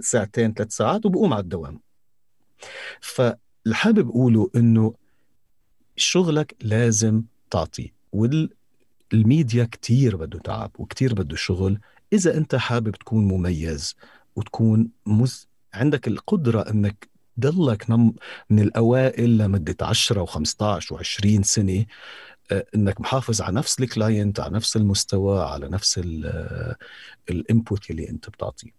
ساعتين 0.00 0.54
ثلاث 0.54 0.72
ساعات 0.72 1.06
وبقوم 1.06 1.32
على 1.32 1.42
الدوام. 1.42 1.80
فالحابب 3.00 4.08
أقوله 4.08 4.50
إنه 4.56 4.94
شغلك 5.96 6.56
لازم 6.60 7.22
تعطيه. 7.50 7.94
والميديا 8.14 9.64
كتير 9.64 10.16
بده 10.16 10.38
تعب 10.38 10.70
وكتير 10.78 11.14
بده 11.14 11.36
شغل. 11.36 11.78
إذا 12.12 12.36
أنت 12.36 12.54
حابب 12.54 12.90
تكون 12.90 13.28
مميز 13.28 13.96
وتكون 14.36 14.88
مز... 15.06 15.48
عندك 15.74 16.08
القدرة 16.08 16.60
أنك 16.60 17.08
ضلك 17.40 17.90
نم... 17.90 18.14
من 18.50 18.60
الأوائل 18.60 19.38
لمدة 19.38 19.76
10 19.80 20.24
و15 20.26 20.84
و20 20.94 21.42
سنة 21.42 21.84
آه، 22.52 22.66
إنك 22.74 23.00
محافظ 23.00 23.40
على 23.40 23.56
نفس 23.56 23.80
ال 23.80 23.89
client 23.89 24.40
على 24.40 24.54
نفس 24.54 24.76
المستوى 24.76 25.42
على 25.44 25.68
نفس 25.68 26.00
ال 27.30 27.40
input 27.40 27.90
اللي 27.90 28.08
أنت 28.10 28.28
بتعطيه. 28.28 28.70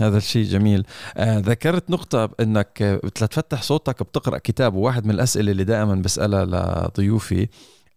هذا 0.00 0.16
الشيء 0.16 0.44
جميل. 0.44 0.86
آه 1.16 1.38
ذكرت 1.38 1.90
نقطة 1.90 2.30
إنك 2.40 3.00
لتفتح 3.04 3.62
صوتك 3.62 4.02
بتقرأ 4.02 4.38
كتاب 4.38 4.74
وواحد 4.74 5.04
من 5.04 5.10
الأسئلة 5.10 5.52
اللي 5.52 5.64
دائما 5.64 5.94
بسألها 5.94 6.44
لضيوفي 6.44 7.48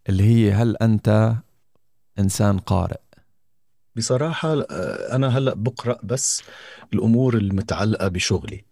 اللي 0.10 0.24
هي 0.24 0.51
هل 0.51 0.78
أنت 0.78 1.34
إنسان 2.20 2.58
قارئ؟ 2.58 2.99
بصراحة 3.95 4.53
أنا 5.16 5.38
هلأ 5.38 5.53
بقرأ 5.53 5.97
بس 6.03 6.43
الأمور 6.93 7.38
المتعلقة 7.38 8.08
بشغلي. 8.08 8.66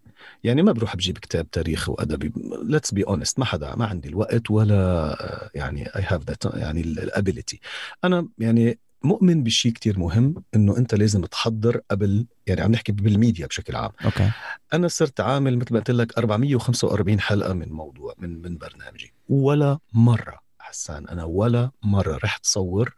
يعني 0.44 0.62
ما 0.64 0.72
بروح 0.72 0.96
بجيب 0.96 1.18
كتاب 1.18 1.52
تاريخ 1.52 1.90
وأدبي. 1.90 2.34
let's 2.64 2.94
be 2.94 3.04
honest 3.04 3.40
ما 3.40 3.46
حدا 3.46 3.76
ما 3.76 3.86
عندي 3.86 4.10
الوقت 4.10 4.52
ولا 4.52 5.50
يعني 5.56 5.88
I 5.96 6.04
have 6.08 6.24
that 6.28 6.46
يعني 6.46 6.82
ال 6.82 6.90
ability. 6.90 7.60
أنا 8.04 8.28
يعني 8.38 8.80
مؤمن 9.04 9.44
بشيء 9.44 9.72
كتير 9.72 10.00
مهم 10.00 10.44
إنه 10.56 10.78
أنت 10.78 10.96
لازم 10.96 11.26
تحضر 11.26 11.82
قبل 11.92 12.26
يعني 12.48 12.62
عم 12.62 12.72
نحكي 12.72 12.92
بالميديا 12.92 13.48
بشكل 13.48 13.76
عام. 13.76 13.92
okay. 14.06 14.32
أنا 14.74 14.88
صرت 14.88 15.20
عامل 15.20 15.58
مثل 15.58 15.74
ما 15.74 15.80
قلت 15.80 15.92
لك 15.92 16.18
445 16.18 17.20
حلقة 17.20 17.54
من 17.54 17.70
موضوع 17.70 18.14
من 18.18 18.42
من 18.42 18.58
برنامجي. 18.58 19.14
ولا 19.30 19.80
مرة. 19.94 20.45
حسان 20.76 21.08
أنا 21.08 21.24
ولا 21.24 21.72
مرة 21.84 22.20
رحت 22.24 22.46
صور 22.46 22.96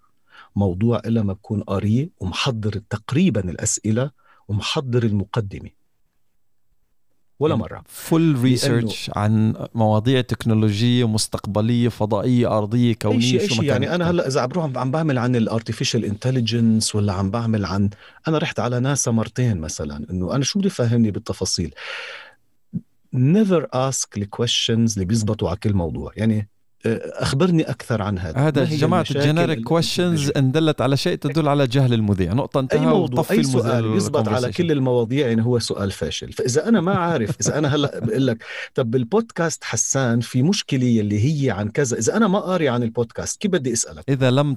موضوع 0.55 1.01
إلا 1.05 1.23
ما 1.23 1.33
بكون 1.33 1.61
قاريه 1.61 2.09
ومحضر 2.19 2.81
تقريبا 2.89 3.49
الأسئلة 3.49 4.11
ومحضر 4.47 5.03
المقدمة. 5.03 5.69
ولا 7.39 7.55
مرة. 7.55 7.83
full 7.87 8.39
research 8.41 9.11
عن 9.15 9.53
مواضيع 9.75 10.21
تكنولوجية 10.21 11.07
مستقبلية 11.07 11.89
فضائية 11.89 12.57
أرضية 12.57 12.93
كونيه 12.93 13.19
شيء 13.19 13.49
شو 13.49 13.61
يعني 13.61 13.95
أنا 13.95 14.09
هلأ 14.09 14.27
إذا 14.27 14.45
بروح 14.45 14.77
عم 14.77 14.91
بعمل 14.91 15.17
عن 15.17 15.35
ال 15.35 15.42
artificial 15.42 16.05
intelligence 16.05 16.95
ولا 16.95 17.13
عم 17.13 17.31
بعمل 17.31 17.65
عن 17.65 17.89
أنا 18.27 18.37
رحت 18.37 18.59
على 18.59 18.79
ناسا 18.79 19.11
مرتين 19.11 19.57
مثلا 19.57 20.05
إنه 20.09 20.35
أنا 20.35 20.43
شو 20.43 20.59
بدي 20.59 20.69
فهمني 20.69 21.11
بالتفاصيل؟ 21.11 21.73
Never 23.15 23.63
ask 23.75 24.07
ال 24.17 24.25
questions 24.25 24.93
اللي 24.93 25.05
بيزبطوا 25.05 25.49
على 25.49 25.57
كل 25.57 25.73
موضوع. 25.73 26.11
يعني 26.15 26.49
أخبرني 26.95 27.63
أكثر 27.63 28.01
عن 28.01 28.19
هذا. 28.19 28.37
هذا 28.37 28.63
جماعة 28.63 29.05
ال 29.11 29.18
generic 29.18 29.63
questions 29.63 30.31
إن 30.37 30.51
دلت 30.51 30.81
على 30.81 30.97
شيء 30.97 31.15
تدل 31.15 31.47
على 31.47 31.67
جهل 31.67 31.93
المذيع. 31.93 32.33
نقطة 32.33 32.59
انتهى 32.59 32.79
اي 32.79 32.85
موضوع؟ 32.85 33.25
أي 33.31 33.43
سؤال؟ 33.43 33.95
يزبط 33.97 34.29
على 34.29 34.51
كل 34.51 34.71
المواضيع 34.71 35.27
يعني 35.27 35.45
هو 35.45 35.59
سؤال 35.59 35.91
فاشل. 35.91 36.31
فإذا 36.31 36.69
أنا 36.69 36.81
ما 36.81 36.93
عارف 36.93 37.37
إذا 37.41 37.57
أنا 37.57 37.75
هلأ 37.75 37.99
بقول 37.99 38.27
لك 38.27 38.43
طب 38.75 38.91
بالبودكاست 38.91 39.63
حسان 39.63 40.19
في 40.19 40.43
مشكلة 40.43 40.99
اللي 40.99 41.45
هي 41.45 41.51
عن 41.51 41.69
كذا؟ 41.69 41.97
إذا 41.97 42.17
أنا 42.17 42.27
ما 42.27 42.39
قاري 42.39 42.69
عن 42.69 42.83
البودكاست 42.83 43.41
كيف 43.41 43.51
بدي 43.51 43.73
أسألك؟ 43.73 44.03
إذا 44.09 44.31
لم 44.31 44.55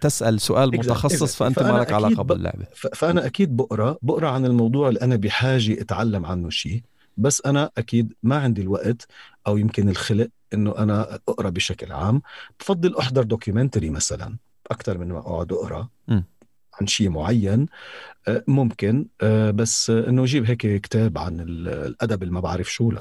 تسأل 0.00 0.40
سؤال 0.40 0.68
متخصص 0.68 1.36
فأنت 1.36 1.62
ما 1.62 1.78
لك 1.78 1.92
علاقة 1.92 2.22
باللعبة. 2.22 2.66
فأنا 2.74 3.26
أكيد 3.26 3.56
بقرأ 3.56 3.96
بقرأ 4.02 4.28
عن 4.28 4.44
الموضوع 4.44 4.88
اللي 4.88 5.00
أنا 5.00 5.16
بحاجة 5.16 5.80
أتعلم 5.80 6.26
عنه 6.26 6.50
شيء 6.50 6.82
بس 7.16 7.42
أنا 7.46 7.70
أكيد 7.78 8.12
ما 8.22 8.36
عندي 8.36 8.62
الوقت 8.62 9.06
أو 9.46 9.56
يمكن 9.56 9.88
الخلق 9.88 10.28
إنه 10.54 10.78
أنا 10.78 11.18
أقرأ 11.28 11.50
بشكل 11.50 11.92
عام 11.92 12.22
بفضل 12.60 12.96
أحضر 12.96 13.22
دوكيومنتري 13.22 13.90
مثلا 13.90 14.36
أكثر 14.70 14.98
من 14.98 15.08
ما 15.08 15.18
أقعد 15.18 15.52
أقرأ 15.52 15.88
م. 16.08 16.20
عن 16.80 16.86
شيء 16.86 17.08
معين. 17.08 17.66
آه، 18.28 18.44
ممكن 18.48 19.06
آه، 19.20 19.50
بس 19.50 19.90
إنه 19.90 20.24
أجيب 20.24 20.44
هيك 20.44 20.80
كتاب 20.80 21.18
عن 21.18 21.40
الأدب 21.40 22.22
اللي 22.22 22.34
ما 22.34 22.40
بعرف 22.40 22.72
شو 22.72 22.90
لا. 22.90 23.00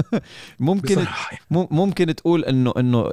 ممكن 0.60 1.06
ممكن 1.50 2.14
تقول 2.14 2.44
إنه 2.44 2.72
إنه 2.76 3.10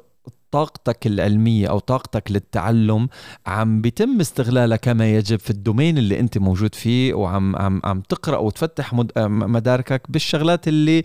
طاقتك 0.52 1.08
العلمية 1.08 1.68
أو 1.68 1.80
طاقتك 1.80 2.32
للتعلم 2.32 3.10
عم 3.46 3.82
بيتم 3.82 4.20
استغلالها 4.20 4.78
كما 4.78 5.14
يجب 5.16 5.40
في 5.40 5.50
الدومين 5.50 5.98
اللي 5.98 6.20
أنت 6.20 6.38
موجود 6.38 6.76
فيه 6.76 7.14
وعم 7.14 7.56
عم 7.56 7.82
عم 7.84 8.02
تقرأ 8.02 8.38
وتفتح 8.38 8.94
مداركك 9.28 10.02
بالشغلات 10.12 10.68
اللي 10.68 11.04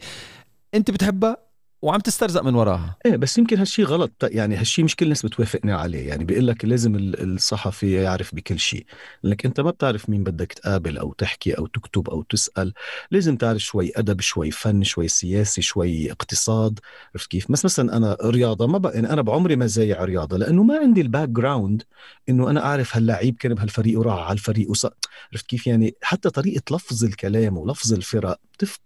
أنت 0.74 0.90
بتحبها. 0.90 1.36
وعم 1.82 2.00
تسترزق 2.00 2.42
من 2.42 2.54
وراها. 2.54 2.96
إيه 3.06 3.16
بس 3.16 3.38
يمكن 3.38 3.58
هالشيء 3.58 3.84
غلط. 3.84 4.12
يعني 4.22 4.56
هالشيء 4.56 4.84
مش 4.84 4.96
كل 4.96 5.04
الناس 5.04 5.26
بتوافقني 5.26 5.72
عليه. 5.72 6.08
يعني 6.08 6.24
بيقول 6.24 6.46
لك 6.46 6.64
لازم 6.64 6.94
الصحفي 6.96 7.92
يعرف 7.92 8.34
بكل 8.34 8.58
شيء 8.58 8.86
لأنك 9.22 9.46
أنت 9.46 9.60
ما 9.60 9.70
بتعرف 9.70 10.10
مين 10.10 10.24
بدك 10.24 10.52
تقابل 10.52 10.98
أو 10.98 11.12
تحكي 11.12 11.52
أو 11.52 11.66
تكتب 11.66 12.10
أو 12.10 12.22
تسأل. 12.22 12.72
لازم 13.10 13.36
تعرف 13.36 13.58
شوي 13.58 13.92
أدب 13.96 14.20
شوي 14.20 14.50
فن 14.50 14.82
شوي 14.82 15.08
سياسي 15.08 15.62
شوي 15.62 16.12
اقتصاد. 16.12 16.80
عرفت 17.14 17.30
كيف؟ 17.30 17.52
بس 17.52 17.64
مثلا 17.64 17.96
أنا 17.96 18.16
رياضة 18.24 18.66
ما 18.66 18.78
بقى 18.78 18.94
يعني 18.94 19.10
أنا 19.12 19.22
بعمري 19.22 19.56
ما 19.56 19.66
زايع 19.66 20.04
رياضة 20.04 20.36
لأنه 20.36 20.62
ما 20.62 20.78
عندي 20.78 21.00
ال 21.00 21.28
background 21.28 21.82
إنه 22.28 22.50
أنا 22.50 22.64
أعرف 22.64 22.96
هاللعيب 22.96 23.36
كان 23.36 23.54
بهالفريق 23.54 23.98
وراح 23.98 24.18
على 24.18 24.32
الفريق 24.32 24.70
وص... 24.70 24.86
عرفت 25.32 25.46
كيف؟ 25.46 25.66
يعني 25.66 25.94
حتى 26.02 26.30
طريقة 26.30 26.76
لفظ 26.76 27.04
الكلام 27.04 27.58
ولفظ 27.58 27.92
الفرق 27.92 28.40
بتف 28.54 28.78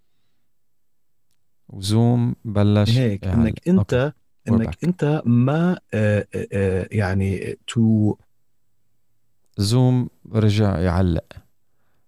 وزوم 1.69 2.35
بلش 2.45 2.99
هيك 2.99 3.27
يعني 3.27 3.43
إنك 3.43 3.69
أنت 3.69 3.95
okay. 4.49 4.65
إنك 4.65 4.85
أنت 4.85 5.23
ما 5.25 5.79
آآ 5.95 6.19
آه، 6.19 6.27
آآ 6.35 6.47
آه، 6.53 6.83
آه، 6.83 6.89
يعني 6.91 7.59
تو 7.67 8.17
زوم 9.57 10.09
رجع 10.33 10.79
يعلق. 10.79 11.25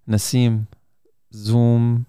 نسيم 0.09 0.65
زوم. 1.31 2.05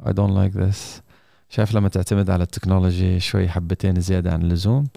I 0.00 0.12
don't 0.12 0.34
like 0.34 0.54
this. 0.54 1.00
شايف 1.48 1.74
لما 1.74 1.88
تعتمد 1.88 2.30
على 2.30 2.42
ال 2.42 2.49
technology 2.49 3.20
شوي 3.20 3.48
حبتين 3.48 4.00
زيادة 4.00 4.32
عن 4.32 4.42
اللزوم؟ 4.42 4.88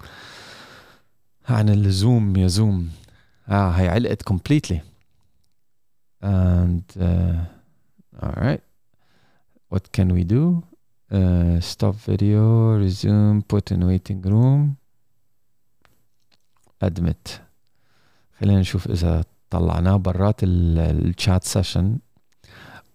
عن 1.49 1.69
اللزوم 1.69 2.35
يا 2.35 2.47
زوم. 2.47 2.89
آه 3.49 3.69
هي 3.69 3.87
علقت 3.87 4.29
completely. 4.29 4.79
And 6.23 6.83
uh, 6.97 7.37
alright 8.23 8.74
what 9.75 9.91
can 9.91 10.13
we 10.13 10.23
do 10.23 10.63
uh, 11.11 11.59
stop 11.59 11.95
video 11.95 12.77
resume 12.77 13.41
put 13.41 13.71
in 13.71 13.85
waiting 13.85 14.21
room 14.21 14.77
admit 16.81 17.41
خلينا 18.39 18.59
نشوف 18.59 18.87
اذا 18.87 19.23
طلعناه 19.49 19.95
برات 19.95 20.35
ال 20.43 20.63
chat 20.63 21.43
session 21.43 21.99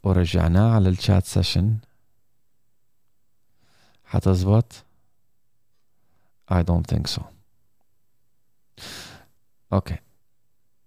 ورجعناه 0.02 0.74
على 0.74 0.88
ال 0.88 0.96
chat 0.96 1.24
session 1.26 1.76
حتزبط 4.04 4.84
I 6.50 6.62
don't 6.62 6.86
think 6.94 7.08
so 7.08 7.22
okay 9.72 9.98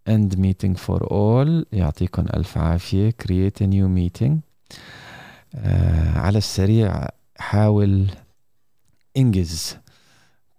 end 0.05 0.37
meeting 0.37 0.75
for 0.75 1.03
all 1.03 1.65
يعطيكم 1.71 2.25
ألف 2.33 2.57
عافية 2.57 3.15
create 3.23 3.61
a 3.61 3.67
new 3.67 3.87
meeting 3.87 4.31
آه 4.31 5.12
على 6.14 6.38
السريع 6.38 7.09
حاول 7.38 8.11
انجز 9.16 9.76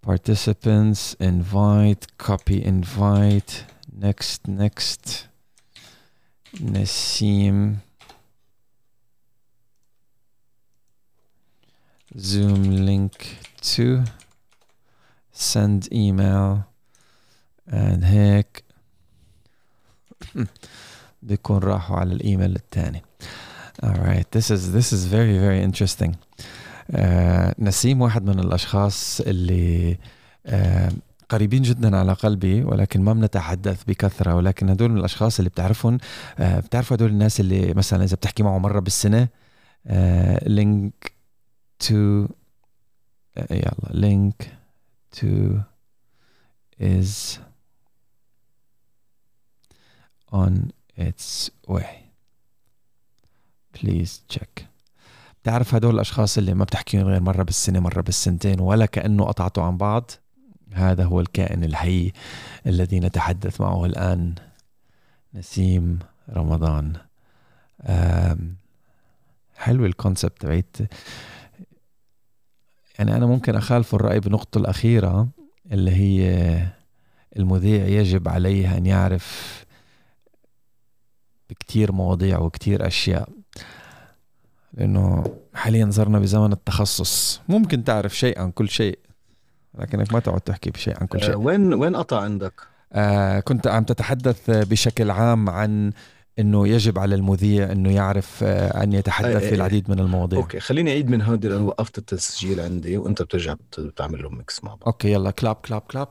participants 0.06 1.14
invite 1.22 2.26
copy 2.28 2.64
invite 2.64 3.52
next 4.00 4.48
next 4.48 5.10
نسيم 6.60 7.78
zoom 12.16 12.62
link 12.88 13.16
to 13.62 14.04
send 15.32 15.88
email 15.92 16.64
and 17.68 18.04
هيك 18.04 18.64
بيكون 21.22 21.58
راحوا 21.58 21.96
على 21.96 22.12
الايميل 22.12 22.56
الثاني 22.56 23.02
All 23.85 23.93
right, 23.93 24.25
this 24.31 24.49
is 24.49 24.71
this 24.71 24.91
is 24.91 25.05
very 25.05 25.37
very 25.37 25.61
interesting. 25.61 26.15
Uh, 26.93 27.53
نسيم 27.59 28.01
واحد 28.01 28.23
من 28.25 28.39
الأشخاص 28.39 29.21
اللي 29.21 29.97
uh, 30.47 30.93
قريبين 31.29 31.61
جدا 31.61 31.97
على 31.97 32.13
قلبي 32.13 32.63
ولكن 32.63 33.01
ما 33.01 33.13
بنتحدث 33.13 33.83
بكثرة 33.83 34.35
ولكن 34.35 34.69
هدول 34.69 34.89
من 34.91 34.97
الأشخاص 34.97 35.39
اللي 35.39 35.49
بتعرفهم 35.49 35.97
uh, 35.97 36.41
بتعرفوا 36.41 36.97
هدول 36.97 37.09
الناس 37.09 37.39
اللي 37.39 37.73
مثلا 37.73 38.03
إذا 38.03 38.15
بتحكي 38.15 38.43
معه 38.43 38.57
مرة 38.57 38.79
بالسنة 38.79 39.27
link 40.45 41.11
to 41.79 42.27
يلا 43.51 43.89
link 43.89 44.57
to 45.11 45.57
is 46.81 47.39
on 50.33 50.71
its 50.97 51.49
way 51.67 52.04
please 53.83 54.23
check 54.29 54.67
بتعرف 55.43 55.75
هدول 55.75 55.95
الأشخاص 55.95 56.37
اللي 56.37 56.53
ما 56.53 56.63
بتحكيهم 56.63 57.07
غير 57.07 57.21
مرة 57.21 57.43
بالسنة 57.43 57.79
مرة 57.79 58.01
بالسنتين 58.01 58.59
ولا 58.59 58.85
كأنه 58.85 59.23
قطعتوا 59.25 59.63
عن 59.63 59.77
بعض؟ 59.77 60.11
هذا 60.73 61.03
هو 61.03 61.19
الكائن 61.19 61.63
الحي 61.63 62.11
الذي 62.67 62.99
نتحدث 62.99 63.61
معه 63.61 63.85
الآن 63.85 64.35
نسيم 65.33 65.99
رمضان. 66.33 66.93
حلو 69.55 69.85
ال 69.85 69.92
concept 69.92 70.41
تبعت 70.41 70.77
يعني 72.99 73.15
أنا 73.15 73.25
ممكن 73.25 73.55
أخالف 73.55 73.95
الرأي 73.95 74.19
بالنقطه 74.19 74.57
الأخيرة 74.57 75.27
اللي 75.71 75.91
هي 75.91 76.57
المذيع 77.37 77.85
يجب 77.87 78.27
عليه 78.27 78.77
أن 78.77 78.85
يعرف 78.85 79.65
بكتير 81.49 81.91
مواضيع 81.91 82.39
وكتير 82.39 82.87
أشياء. 82.87 83.29
لأنه 84.75 85.23
حاليا 85.53 85.89
صرنا 85.91 86.19
بزمن 86.19 86.51
التخصص. 86.51 87.41
ممكن 87.49 87.83
تعرف 87.83 88.17
شيء 88.17 88.39
عن 88.39 88.51
كل 88.51 88.69
شيء 88.69 88.99
لكنك 89.79 90.13
ما 90.13 90.19
تقعد 90.19 90.41
تحكي 90.41 90.69
بشيء 90.69 90.93
عن 91.01 91.07
كل 91.07 91.19
شيء. 91.19 91.33
آه 91.33 91.37
وين 91.37 91.73
وين 91.73 91.95
قطع 91.95 92.21
عندك؟ 92.21 92.53
آه 92.93 93.39
كنت 93.39 93.67
عم 93.67 93.83
تتحدث 93.83 94.49
بشكل 94.49 95.11
عام 95.11 95.49
عن 95.49 95.91
إنه 96.39 96.67
يجب 96.67 96.99
على 96.99 97.15
المذيع 97.15 97.71
إنه 97.71 97.91
يعرف 97.91 98.43
آه 98.43 98.83
أن 98.83 98.93
يتحدث 98.93 99.43
في 99.43 99.55
العديد 99.55 99.89
من 99.89 99.99
المواضيع. 99.99 100.39
okay 100.39 100.59
خليني 100.59 100.91
أعيد 100.91 101.09
من 101.09 101.21
هودي 101.21 101.47
لأنه 101.47 101.65
وقفت 101.65 101.97
التسجيل 101.97 102.59
عندي 102.59 102.97
وأنت 102.97 103.21
بترجع 103.21 103.55
بتعمل 103.77 104.23
له 104.23 104.29
mix 104.29 104.63
مع 104.63 104.69
بعض. 104.69 104.83
okay 104.85 105.11
يلا 105.11 105.31
clap 105.31 105.55
clap 105.55 105.81
clap 105.81 106.07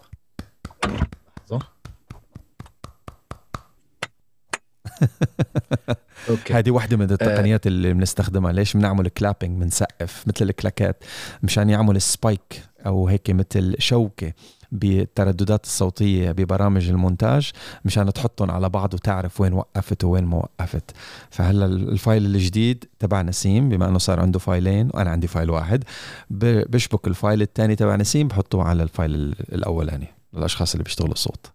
okay. 6.31 6.55
هذه 6.55 6.71
واحدة 6.71 6.97
من 6.97 7.11
التقنيات 7.11 7.67
اللي 7.67 7.95
بنستخدمها. 7.95 8.53
ليش 8.53 8.77
بنعمل 8.77 9.09
clapping 9.09 9.63
بنسقف 9.63 10.25
مثل 10.27 10.45
الكلاكات. 10.45 11.05
مشان 11.43 11.71
يعمل 11.71 12.01
spike 12.01 12.63
أو 12.87 13.09
هيك 13.09 13.31
مثل 13.31 13.77
شوكة 13.79 14.33
بالترددات 14.73 15.65
الصوتية 15.65 16.33
ببرامج 16.33 16.89
المونتاج 16.89 17.51
مشان 17.85 18.13
تحطهم 18.13 18.51
على 18.51 18.69
بعض 18.69 18.95
وتعرف 18.95 19.41
وين 19.41 19.53
وقفت 19.53 20.05
وين 20.05 20.25
ما 20.25 20.37
وقفت. 20.37 20.91
فهلا 21.31 21.67
ال 21.67 21.79
file 21.79 22.27
الجديد 22.27 22.85
تبع 22.99 23.23
نسيم 23.23 23.69
بما 23.69 23.89
إنه 23.89 23.99
صار 23.99 24.21
عنده 24.21 24.39
file 24.39 24.73
ين 24.73 24.91
وأنا 24.95 25.11
عندي 25.11 25.27
file 25.27 25.51
واحد. 25.51 25.85
بشبك 26.31 27.07
ال 27.07 27.14
file 27.14 27.43
الثاني 27.43 27.77
تبع 27.77 27.97
نسيم 27.97 28.29
بحطه 28.29 28.63
على 28.63 28.83
ال 28.83 28.93
file 28.93 29.35
الأولاني 29.53 30.09
للأشخاص 30.35 30.73
اللي 30.73 30.85
بيشتغلوا 30.85 31.15
صوت 31.15 31.47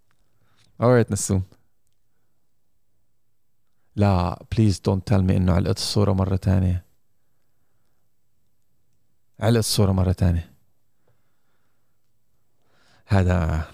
alright 0.84 1.12
نسوم 1.12 1.44
لا 4.00 4.44
please 4.52 4.80
don't 4.80 5.08
tell 5.08 5.24
me 5.24 5.38
إنه 5.38 5.54
علقت 5.54 5.78
الصورة 5.78 6.14
مرة 6.14 6.36
تانية. 6.36 6.86
علقت 9.40 9.60
الصورة 9.66 9.92
مرة 9.92 10.12
تانية. 10.12 10.52
هذا 13.06 13.66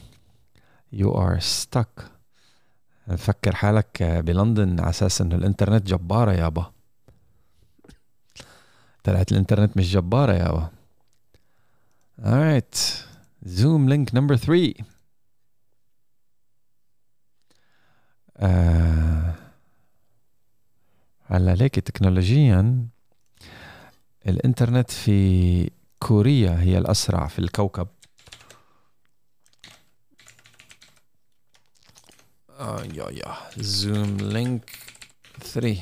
you 0.91 1.11
are 1.17 1.39
stuck 1.39 2.11
فكر 3.17 3.55
حالك 3.55 4.03
بلندن 4.03 4.79
على 4.79 4.89
أساس 4.89 5.21
إنه 5.21 5.35
الإنترنت 5.35 5.87
جبارة 5.87 6.31
يابا 6.31 6.71
طلعت 9.03 9.31
الإنترنت 9.31 9.77
مش 9.77 9.91
جبارة 9.91 10.33
يابا 10.33 10.69
alright 12.21 12.77
Zoom 13.43 13.89
link 13.89 14.15
number 14.15 14.35
3 14.35 14.73
آه 18.37 19.35
هلا 21.27 21.55
like 21.55 21.79
تكنولوجيا 21.79 22.87
الإنترنت 24.27 24.91
في 24.91 25.69
كوريا 25.99 26.59
هي 26.61 26.77
الأسرع 26.77 27.27
في 27.27 27.39
الكوكب. 27.39 27.87
آه 32.49 32.83
yeah 32.93 33.09
yeah. 33.09 33.35
Zoom 33.57 34.17
link 34.17 34.71
3 35.41 35.81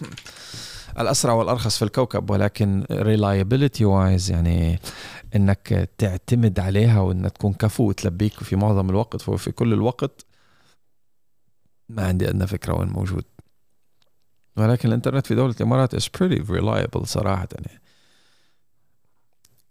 الأسرع 0.98 1.32
والأرخص 1.32 1.76
في 1.78 1.84
الكوكب 1.84 2.30
ولكن 2.30 2.84
reliability 2.90 3.82
وايز 3.82 4.30
يعني 4.30 4.78
إنك 5.36 5.90
تعتمد 5.98 6.60
عليها 6.60 7.00
وإنها 7.00 7.28
تكون 7.28 7.52
كفو 7.54 7.88
وتلبيك 7.88 8.32
في 8.32 8.56
معظم 8.56 8.90
الوقت 8.90 9.28
وفي 9.28 9.52
كل 9.52 9.72
الوقت. 9.72 10.26
ما 11.88 12.06
عندي 12.06 12.28
أدنى 12.28 12.46
فكرة 12.46 12.74
وين 12.74 12.88
موجود. 12.88 13.24
ولكن 14.56 14.88
الإنترنت 14.88 15.26
في 15.26 15.34
دولة 15.34 15.54
الإمارات 15.60 15.94
is 15.96 16.04
pretty 16.18 16.42
reliable 16.48 17.04
صراحة 17.04 17.48
يعني. 17.52 17.80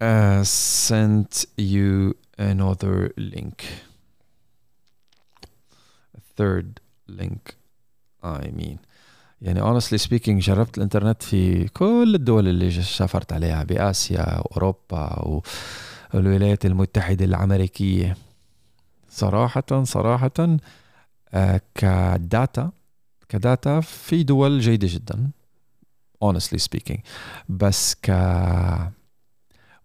Uh, 0.03 0.43
sent 0.43 1.45
you 1.59 2.15
another 2.39 3.11
link. 3.19 3.63
Third 6.37 6.79
link 7.07 7.55
I 8.23 8.47
mean. 8.59 8.77
يعني 9.41 9.61
honestly 9.61 9.97
speaking 9.97 10.29
جربت 10.29 10.77
الإنترنت 10.77 11.23
في 11.23 11.67
كل 11.67 12.11
الدول 12.15 12.47
اللي 12.47 12.71
سافرت 12.71 13.33
عليها 13.33 13.63
بآسيا 13.63 14.39
وأوروبا 14.39 15.41
والولايات 16.13 16.65
المتحدة 16.65 17.25
الأمريكية. 17.25 18.17
صراحة 19.09 19.83
صراحة 19.83 20.57
آه 21.33 21.61
ك 21.75 21.94
data 21.94 22.71
ك 23.31 23.41
data 23.41 23.79
في 23.79 24.23
دول 24.23 24.59
جيدة 24.59 24.87
جدا 24.91 25.31
honestly 26.25 26.57
speaking. 26.57 26.99
بس 27.49 27.95
ك 27.95 28.09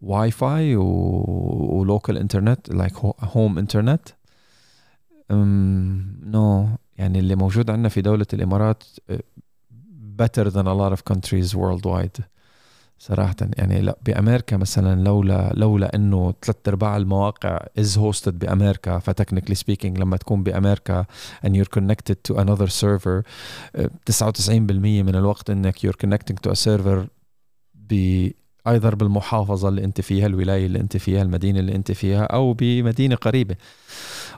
Wi-Fi 0.00 0.30
و 0.30 0.76
local 0.76 2.18
internet 2.18 2.68
like 2.68 2.92
home 3.20 3.58
internet 3.58 4.08
no 5.30 6.68
يعني 6.98 7.18
اللي 7.18 7.34
موجود 7.36 7.70
عندنا 7.70 7.88
في 7.88 8.00
دولة 8.00 8.26
الإمارات 8.32 8.82
better 10.22 10.50
than 10.50 10.66
a 10.66 10.74
lot 10.74 10.92
of 10.92 11.04
countries 11.12 11.54
worldwide. 11.54 12.22
صراحة. 12.98 13.36
يعني 13.56 13.80
لا 13.80 13.96
بأمريكا 14.06 14.56
مثلا 14.56 15.04
لولا 15.04 15.52
لولا 15.54 15.94
إنه 15.94 16.34
ثلاث 16.42 16.56
أرباع 16.68 16.96
المواقع 16.96 17.58
is 17.80 17.96
hosted 17.98 18.28
بأمريكا 18.28 18.98
ف 18.98 19.03
technically 19.03 19.54
speaking 19.54 19.98
لما 19.98 20.16
تكون 20.16 20.42
بأمريكا 20.42 21.04
and 21.46 21.50
you're 21.50 21.78
connected 21.78 22.16
to 22.28 22.38
another 22.38 22.68
server 22.68 23.22
99% 24.10 24.50
من 24.80 25.14
الوقت 25.14 25.50
إنك 25.50 25.86
you're 25.86 26.06
connecting 26.06 26.36
to 26.46 26.50
a 26.50 26.56
server 26.56 27.06
either 28.68 28.94
بالمحافظة 28.94 29.68
اللي 29.68 29.84
أنت 29.84 30.00
فيها 30.00 30.26
الولاية 30.26 30.66
اللي 30.66 30.80
أنت 30.80 30.96
فيها 30.96 31.22
المدينة 31.22 31.60
اللي 31.60 31.74
أنت 31.74 31.92
فيها 31.92 32.24
أو 32.24 32.52
بمدينة 32.52 33.14
قريبة. 33.14 33.56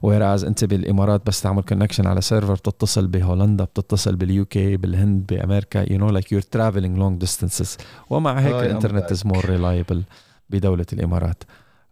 whereas 0.03 0.45
أنت 0.45 0.65
بالإمارات 0.65 1.27
بس 1.27 1.43
تعمل 1.43 1.63
connection 1.63 2.07
على 2.07 2.21
server 2.21 2.55
بتتصل 2.55 3.07
بهولندا 3.07 3.65
بتتصل 3.65 4.17
بال 4.17 4.45
UK 4.45 4.77
بالهند 4.77 5.27
بأمريكا 5.27 5.93
you 5.93 5.99
know 5.99 6.11
like 6.11 6.33
you're 6.33 6.43
traveling 6.43 6.99
long 6.99 7.21
distances 7.21 7.77
ومع 8.11 8.41
هيك 8.41 8.55
الإنترنت 8.55 9.13
is 9.13 9.27
more 9.27 9.45
reliable 9.45 10.03
بدولة 10.51 10.87
الإمارات. 10.93 11.45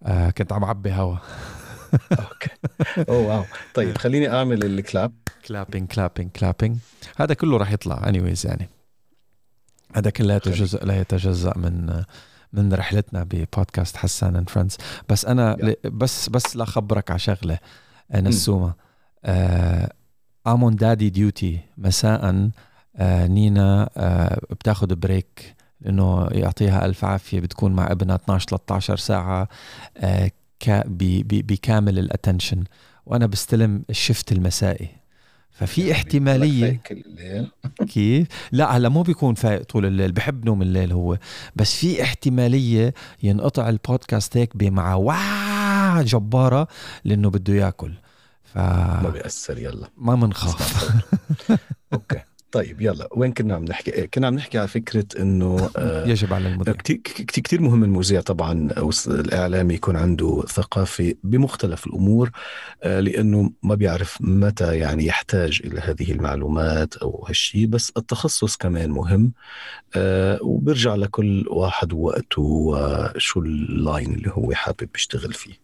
آه 0.03 0.31
كنت 0.31 0.53
عم 0.53 0.65
عبي 0.65 0.93
هوا. 0.93 1.17
okay. 2.13 2.51
oh 3.09 3.27
wow. 3.27 3.45
طيب 3.75 3.99
خليني 3.99 4.33
أعمل 4.33 4.65
ال 4.65 4.73
clap. 4.73 5.13
clapping 5.49 5.89
clapping 5.89 6.31
clapping 6.31 6.77
هذا 7.17 7.35
كله 7.35 7.57
راح 7.57 7.73
يطلع 7.73 8.09
اني 8.09 8.35
يعني. 8.45 8.69
هذا 9.95 10.11
كلياته 10.11 10.51
جزء 10.51 10.85
لا 10.85 11.01
يتجزأ 11.01 11.53
من 11.57 12.03
من 12.53 12.73
رحلتنا 12.75 13.23
ببودكاست 13.23 13.97
حسان 13.97 14.37
and 14.37 14.51
friends 14.51 14.77
بس 15.09 15.25
أنا 15.25 15.57
yeah. 15.57 15.89
بس 15.89 16.29
بس 16.29 16.57
لاخبرك 16.57 17.11
على 17.11 17.19
شغلة. 17.19 17.59
نسومه 18.15 18.75
آه 19.25 19.93
I'm 20.47 20.65
on 20.65 20.77
daddy 20.77 21.11
duty 21.11 21.61
مساء 21.79 22.51
آه 22.97 23.27
نينا 23.27 23.91
آه 23.97 24.41
بتاخذ 24.51 24.95
break 24.95 25.55
لأنه 25.81 26.29
يعطيها 26.33 26.87
ألف 26.87 27.05
عافية. 27.05 27.41
بتكون 27.41 27.73
مع 27.73 27.93
ابنها 27.93 28.17
12 28.17 28.47
13 28.49 28.97
ساعة 28.97 29.49
آه 29.97 30.31
بكامل 31.27 31.99
ال 31.99 32.06
attention 32.06 32.65
وأنا 33.07 33.27
بستلم 33.27 33.83
ال 33.91 33.98
shift 33.98 34.33
المسائي. 34.33 34.89
ففي 35.59 35.81
يعني 35.81 35.93
احتمالية. 35.93 36.81
كيف؟ 37.93 38.27
لا 38.53 38.77
هلا 38.77 38.89
مو 38.89 39.03
بيكون 39.03 39.35
فايق 39.35 39.63
طول 39.63 39.87
الليل 39.87 40.13
بحب 40.13 40.45
نوم 40.45 40.63
الليل 40.63 40.93
هو. 40.93 41.19
بس 41.57 41.77
في 41.77 42.03
احتمالية 42.03 42.95
ينقطع 43.23 43.69
البودكاست 43.69 44.37
هيك 44.37 44.57
بمع 44.57 44.95
وا 44.95 46.03
جبارة 46.03 46.69
لإنه 47.05 47.31
بده 47.31 47.55
ياكل. 47.55 47.93
ف 48.45 48.59
ما 48.59 49.11
بيأثر 49.13 49.59
يلا. 49.59 49.89
ما 49.97 50.15
بنخاف 50.15 50.91
أوكي. 51.93 52.21
طيب 52.57 52.81
يلا 52.81 53.09
وين 53.17 53.33
كنا 53.33 53.55
عم 53.55 53.65
نحكي؟ 53.65 53.95
إيه 53.95 54.07
كنا 54.07 54.27
عم 54.27 54.35
نحكي 54.35 54.59
على 54.59 54.69
فكرة 54.69 55.07
إنه 55.19 55.71
آه 55.77 56.07
يجب 56.07 56.33
على 56.33 56.49
المذيع. 56.49 56.75
كثير 57.27 57.61
مهم 57.61 57.85
المذيع 57.85 58.21
طبعا 58.21 58.71
أو 58.71 58.91
الإعلامي 59.07 59.75
يكون 59.75 59.97
عنده 59.97 60.43
ثقافة 60.49 61.15
بمختلف 61.25 61.87
الأمور 61.87 62.31
آه 62.83 63.01
لأنه 63.01 63.51
ما 63.63 63.75
بيعرف 63.75 64.19
متى 64.21 64.77
يعني 64.77 65.07
يحتاج 65.07 65.61
إلى 65.65 65.81
هذه 65.81 66.13
المعلومات 66.13 66.97
أو 66.97 67.25
هالشيء 67.29 67.67
بس 67.67 67.93
التخصص 67.97 68.57
كمان 68.57 68.91
مهم 68.91 69.33
آه 69.95 70.39
وبرجع 70.43 70.95
لكل 70.95 71.45
واحد 71.49 71.93
وقته 71.93 72.43
وشو 72.43 73.41
ال 73.41 73.56
line 73.56 74.15
اللي 74.15 74.31
هو 74.33 74.53
حابب 74.55 74.89
يشتغل 74.95 75.33
فيه. 75.33 75.55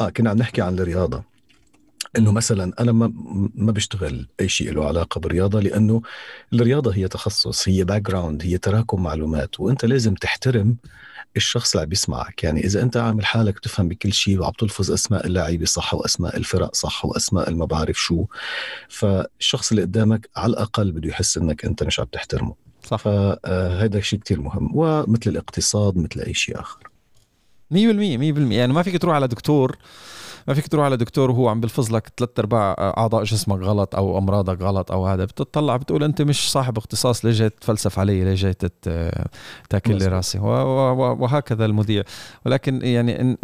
آه 0.00 0.10
كنا 0.10 0.30
عم 0.30 0.38
نحكي 0.38 0.62
عن 0.62 0.78
الرياضة. 0.78 1.31
إنه 2.18 2.32
مثلا 2.32 2.72
أنا 2.80 2.92
ما 2.92 3.12
ما 3.54 3.72
بشتغل 3.72 4.28
أي 4.40 4.48
شيء 4.48 4.72
له 4.72 4.86
علاقة 4.86 5.18
بالرياضة 5.18 5.60
لأنه 5.60 6.02
الرياضة 6.52 6.94
هي 6.94 7.08
تخصص 7.08 7.68
هي 7.68 7.84
background 7.84 8.42
هي 8.42 8.58
تراكم 8.58 9.02
معلومات 9.02 9.60
وأنت 9.60 9.84
لازم 9.84 10.14
تحترم 10.14 10.76
الشخص 11.36 11.72
اللي 11.72 11.82
عم 11.82 11.88
بيسمعك. 11.88 12.44
يعني 12.44 12.64
إذا 12.64 12.82
أنت 12.82 12.96
عامل 12.96 13.26
حالك 13.26 13.58
تفهم 13.58 13.88
بكل 13.88 14.12
شيء 14.12 14.40
وعم 14.40 14.52
تلفظ 14.52 14.92
أسماء 14.92 15.26
اللاعبين 15.26 15.66
صح 15.66 15.94
وأسماء 15.94 16.36
الفرق 16.36 16.74
صح 16.74 17.04
وأسماء 17.04 17.50
ما 17.54 17.64
بعرف 17.64 17.96
شو 18.00 18.24
فالشخص 18.88 19.70
اللي 19.70 19.82
قدامك 19.82 20.30
على 20.36 20.50
الأقل 20.50 20.92
بده 20.92 21.08
يحس 21.08 21.38
إنك 21.38 21.64
أنت 21.64 21.82
مش 21.82 22.00
عم 22.00 22.06
تحترمه. 22.12 22.54
صح. 22.84 22.98
فهذا 22.98 24.00
شيء 24.00 24.18
كتير 24.18 24.40
مهم 24.40 24.70
ومثل 24.74 25.30
الاقتصاد 25.30 25.96
مثل 25.96 26.20
أي 26.20 26.34
شيء 26.34 26.60
آخر. 26.60 26.91
100% 27.72 27.74
100% 27.74 28.52
يعني 28.52 28.72
ما 28.72 28.82
فيك 28.82 28.98
تروح 29.02 29.14
على 29.14 29.28
دكتور 29.28 29.78
ما 30.48 30.54
فيك 30.54 30.68
تروح 30.68 30.84
على 30.84 30.96
دكتور 30.96 31.30
وهو 31.30 31.48
عم 31.48 31.60
بلفظ 31.60 31.94
لك 31.94 32.12
ثلاث 32.16 32.30
أرباع 32.38 32.74
أعضاء 32.78 33.24
جسمك 33.24 33.60
غلط 33.60 33.94
أو 33.94 34.18
أمراضك 34.18 34.62
غلط 34.62 34.92
أو 34.92 35.06
هذا. 35.06 35.24
بتطلع 35.24 35.76
بتقول 35.76 36.04
أنت 36.04 36.22
مش 36.22 36.50
صاحب 36.50 36.78
اختصاص 36.78 37.24
ليش 37.24 37.38
جاي 37.38 37.50
تفلسف 37.50 37.98
علي؟ 37.98 38.24
ليش 38.24 38.42
جاي 38.42 38.54
تاكل 39.70 39.98
لي 39.98 40.06
راسي؟ 40.06 40.38
وهكذا 40.38 41.64
المذيع. 41.64 42.02
ولكن 42.46 42.80
يعني 42.82 43.38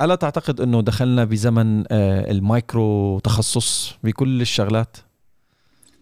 ألا 0.00 0.14
تعتقد 0.14 0.60
إنه 0.60 0.82
دخلنا 0.82 1.24
بزمن 1.24 1.84
آه، 1.92 2.30
المايكرو 2.30 3.18
تخصص 3.18 3.94
بكل 4.04 4.40
الشغلات؟ 4.40 4.96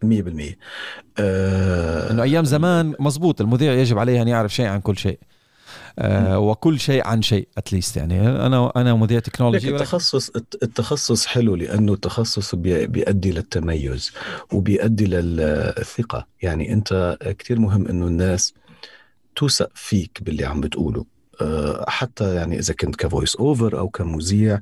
100% 0.04 0.06
أه 1.18 2.10
إنه 2.10 2.22
أيام 2.22 2.44
زمان 2.44 2.94
مزبوط 3.00 3.40
المذيع 3.40 3.72
يجب 3.72 3.98
عليه 3.98 4.22
أن 4.22 4.28
يعرف 4.28 4.54
شيء 4.54 4.66
عن 4.66 4.80
كل 4.80 4.98
شيء. 4.98 5.18
آه 5.98 6.38
وكل 6.38 6.80
شيء 6.80 7.06
عن 7.06 7.22
شيء 7.22 7.48
at 7.58 7.69
least 7.69 7.96
يعني 7.96 8.28
أنا 8.46 8.72
أنا 8.76 8.94
مذيع 8.94 9.18
تكنولوجي 9.18 9.70
التخصص 9.70 10.30
التخصص 10.62 11.26
حلو 11.26 11.54
لأنه 11.54 11.92
التخصص 11.92 12.54
بيؤدي 12.54 13.32
للتميز 13.32 14.12
وبيؤدي 14.52 15.06
للثقة. 15.06 16.26
يعني 16.42 16.72
أنت 16.72 17.18
كثير 17.38 17.60
مهم 17.60 17.86
إنه 17.88 18.06
الناس 18.06 18.54
توثق 19.36 19.70
فيك 19.74 20.22
باللي 20.22 20.44
عم 20.44 20.60
بتقوله. 20.60 21.04
آه، 21.40 21.84
حتى 21.88 22.34
يعني 22.34 22.58
إذا 22.58 22.74
كنت 22.74 22.96
كفويس 22.96 23.36
اوفر 23.36 23.78
أو 23.78 23.88
كمذيع 23.88 24.60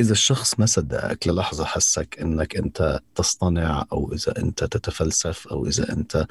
إذا 0.00 0.12
الشخص 0.12 0.60
ما 0.60 0.66
صدقك 0.66 1.28
للحظة 1.28 1.64
حسك 1.64 2.18
إنك 2.20 2.56
أنت 2.56 3.00
تصطنع 3.14 3.84
أو 3.92 4.12
إذا 4.12 4.38
أنت 4.38 4.64
تتفلسف 4.64 5.48
أو 5.48 5.66
إذا 5.66 5.92
أنت 5.92 6.26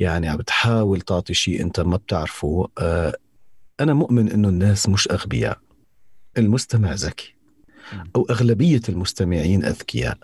يعني 0.00 0.28
عم 0.28 0.36
بتحاول 0.36 1.00
تعطي 1.00 1.34
شيء 1.34 1.62
أنت 1.62 1.80
ما 1.80 1.96
بتعرفه 1.96 2.68
أنا 3.80 3.94
مؤمن 3.94 4.30
إنه 4.30 4.48
الناس 4.48 4.88
مش 4.88 5.08
أغبياء. 5.10 5.58
المستمع 6.38 6.92
ذكي 6.92 7.34
أو 8.16 8.26
أغلبية 8.30 8.80
المستمعين 8.88 9.64
أذكياء. 9.64 10.18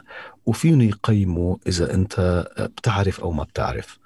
وفيهم 0.46 0.80
يقيموا 0.80 1.56
إذا 1.66 1.94
أنت 1.94 2.46
بتعرف 2.58 3.20
أو 3.20 3.32
ما 3.32 3.42
بتعرف. 3.42 3.98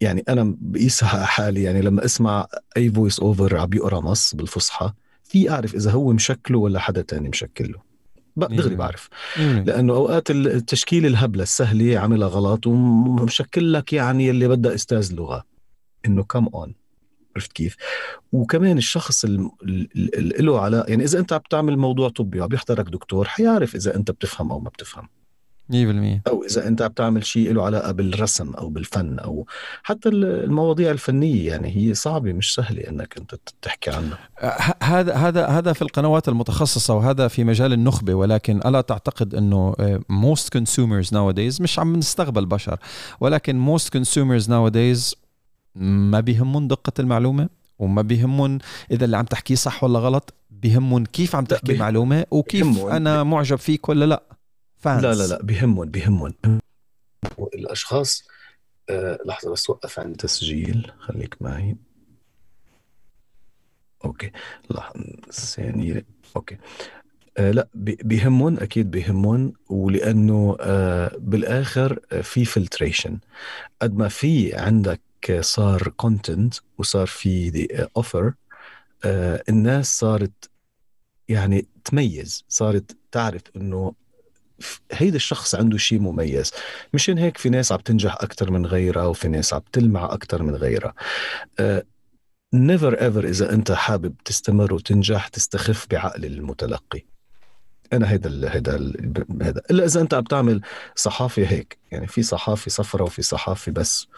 يعني 0.00 0.24
أنا 0.28 0.54
بقيسها 0.60 1.24
حالي 1.24 1.62
يعني 1.62 1.80
لما 1.82 2.04
أسمع 2.04 2.46
أي 2.76 2.90
voice 2.90 3.20
over 3.20 3.56
عم 3.56 3.66
بيقرا 3.66 4.00
نص 4.00 4.34
بالفصحى 4.34 4.92
في 5.24 5.50
أعرف 5.50 5.74
إذا 5.74 5.90
هو 5.90 6.12
مشكله 6.12 6.58
ولا 6.58 6.80
حدا 6.80 7.02
تاني 7.02 7.28
مشكله. 7.28 7.86
دغري 8.36 8.74
بعرف. 8.74 9.08
لأنه 9.38 9.92
أوقات 9.92 10.30
التشكيل 10.30 11.06
الهبلة 11.06 11.42
السهلة 11.42 11.98
عاملها 11.98 12.28
غلط 12.28 12.66
ومشكل 12.66 13.72
لك 13.72 13.92
يعني 13.92 14.30
اللي 14.30 14.48
بدها 14.48 14.74
أستاذ 14.74 15.14
لغة. 15.14 15.44
إنه 16.06 16.22
come 16.22 16.46
on 16.46 16.74
عرفت 17.36 17.52
كيف؟ 17.52 17.76
وكمان 18.32 18.78
الشخص 18.78 19.24
اللي 19.24 19.50
له 20.40 20.60
علاقة 20.60 20.88
يعني 20.88 21.04
إذا 21.04 21.18
أنت 21.18 21.32
عم 21.32 21.40
تعمل 21.50 21.76
موضوع 21.78 22.08
طبي 22.08 22.40
وعم 22.40 22.52
يحضرك 22.52 22.88
دكتور 22.88 23.28
حيعرف 23.28 23.74
إذا 23.74 23.96
أنت 23.96 24.10
بتفهم 24.10 24.52
أو 24.52 24.60
ما 24.60 24.68
بتفهم. 24.68 25.08
100% 25.72 25.74
أو 26.28 26.44
إذا 26.50 26.68
أنت 26.68 26.82
بتعمل 26.82 27.26
شيء 27.26 27.52
له 27.52 27.64
علاقة 27.64 27.92
بالرسم 27.92 28.54
أو 28.54 28.68
بالفن 28.68 29.18
أو 29.18 29.46
حتى 29.82 30.08
المواضيع 30.08 30.90
الفنية 30.90 31.48
يعني 31.48 31.76
هي 31.76 31.94
صعبة 31.94 32.32
مش 32.32 32.54
سهلة 32.54 32.88
إنك 32.88 33.16
أنت 33.18 33.34
تحكي 33.62 33.90
عنها. 33.90 34.18
هذا 34.82 35.14
هذا 35.14 35.46
هذا 35.46 35.72
في 35.72 35.82
القنوات 35.82 36.28
المتخصصة 36.28 36.94
وهذا 36.94 37.28
في 37.28 37.44
مجال 37.44 37.72
النخبة 37.72 38.14
ولكن 38.14 38.60
ألا 38.66 38.80
تعتقد 38.80 39.34
إنه 39.34 39.72
most 40.12 40.58
consumers 40.58 41.08
nowadays 41.08 41.60
مش 41.60 41.78
عم 41.78 41.96
نستقبل 41.96 42.46
بشر 42.46 42.78
ولكن 43.20 43.76
most 43.76 43.86
consumers 43.98 44.46
nowadays 44.46 45.25
ما 45.76 46.20
بيهمهم 46.20 46.68
دقة 46.68 46.92
المعلومة 46.98 47.48
وما 47.78 48.02
بيهمهم 48.02 48.58
إذا 48.90 49.04
اللي 49.04 49.16
عم 49.16 49.24
تحكيه 49.24 49.54
صح 49.54 49.84
ولا 49.84 49.98
غلط 49.98 50.34
بيهمهم 50.50 51.04
كيف 51.04 51.36
عم 51.36 51.44
تحكي 51.44 51.74
معلومه 51.74 52.26
وكيف 52.30 52.78
أنا 52.84 53.22
معجب 53.22 53.56
فيك 53.56 53.88
ولا 53.88 54.04
لا. 54.04 54.22
fans 54.76 55.04
لا 55.04 55.14
لا 55.14 55.26
لا 55.26 55.42
بيهمهم 55.42 55.90
بيهمهم 55.90 56.34
الأشخاص 57.54 58.24
آه 58.90 59.18
لحظة 59.26 59.52
بس 59.52 59.70
وقف 59.70 59.98
عن 59.98 60.10
التسجيل 60.10 60.92
خليك 60.98 61.36
معي. 61.40 61.76
okay. 64.04 64.30
لحظة 64.70 65.04
ثانية. 65.32 66.06
okay. 66.36 66.56
آه 67.38 67.50
لا 67.50 67.68
بيهمهم 67.74 68.58
أكيد 68.58 68.90
بيهمهم 68.90 69.52
ولأنه 69.68 70.56
آه 70.60 71.16
بالآخر 71.18 72.00
في 72.22 72.44
filtration 72.44 73.18
قد 73.82 73.94
ما 73.96 74.08
في 74.08 74.54
عندك 74.54 75.00
صار 75.40 75.88
content 75.88 76.54
وصار 76.78 77.06
في 77.06 77.88
over 77.96 78.34
آه 79.04 79.42
الناس 79.48 79.98
صارت 79.98 80.50
يعني 81.28 81.66
تميز 81.84 82.44
صارت 82.48 82.96
تعرف 83.12 83.42
إنه 83.56 83.94
هيدا 84.92 85.16
الشخص 85.16 85.54
عنده 85.54 85.78
شيء 85.78 85.98
مميز. 85.98 86.52
مشان 86.94 87.18
هيك 87.18 87.38
في 87.38 87.48
ناس 87.48 87.72
عم 87.72 87.78
تنجح 87.78 88.14
أكثر 88.14 88.50
من 88.50 88.66
غيرها 88.66 89.06
وفي 89.06 89.28
ناس 89.28 89.54
عم 89.54 89.62
تلمع 89.72 90.14
أكثر 90.14 90.42
من 90.42 90.54
غيرها. 90.54 90.94
نيفر 92.54 92.96
uh, 92.96 93.02
ايفر 93.02 93.24
إذا 93.24 93.52
أنت 93.52 93.72
حابب 93.72 94.14
تستمر 94.24 94.74
وتنجح 94.74 95.28
تستخف 95.28 95.86
بعقل 95.90 96.24
المتلقي. 96.24 97.15
أنا 97.92 98.10
هيدا 98.10 98.54
هيدا 98.54 98.92
هيدا. 99.42 99.62
إلا 99.70 99.84
إذا 99.84 100.00
أنت 100.00 100.14
عم 100.14 100.24
تعمل 100.24 100.60
صحافة 100.94 101.42
هيك 101.42 101.78
يعني 101.92 102.06
في 102.06 102.22
صحافة 102.22 102.70
صفرة 102.70 103.04
وفي 103.04 103.22
صحافة 103.22 103.72
بس. 103.72 104.08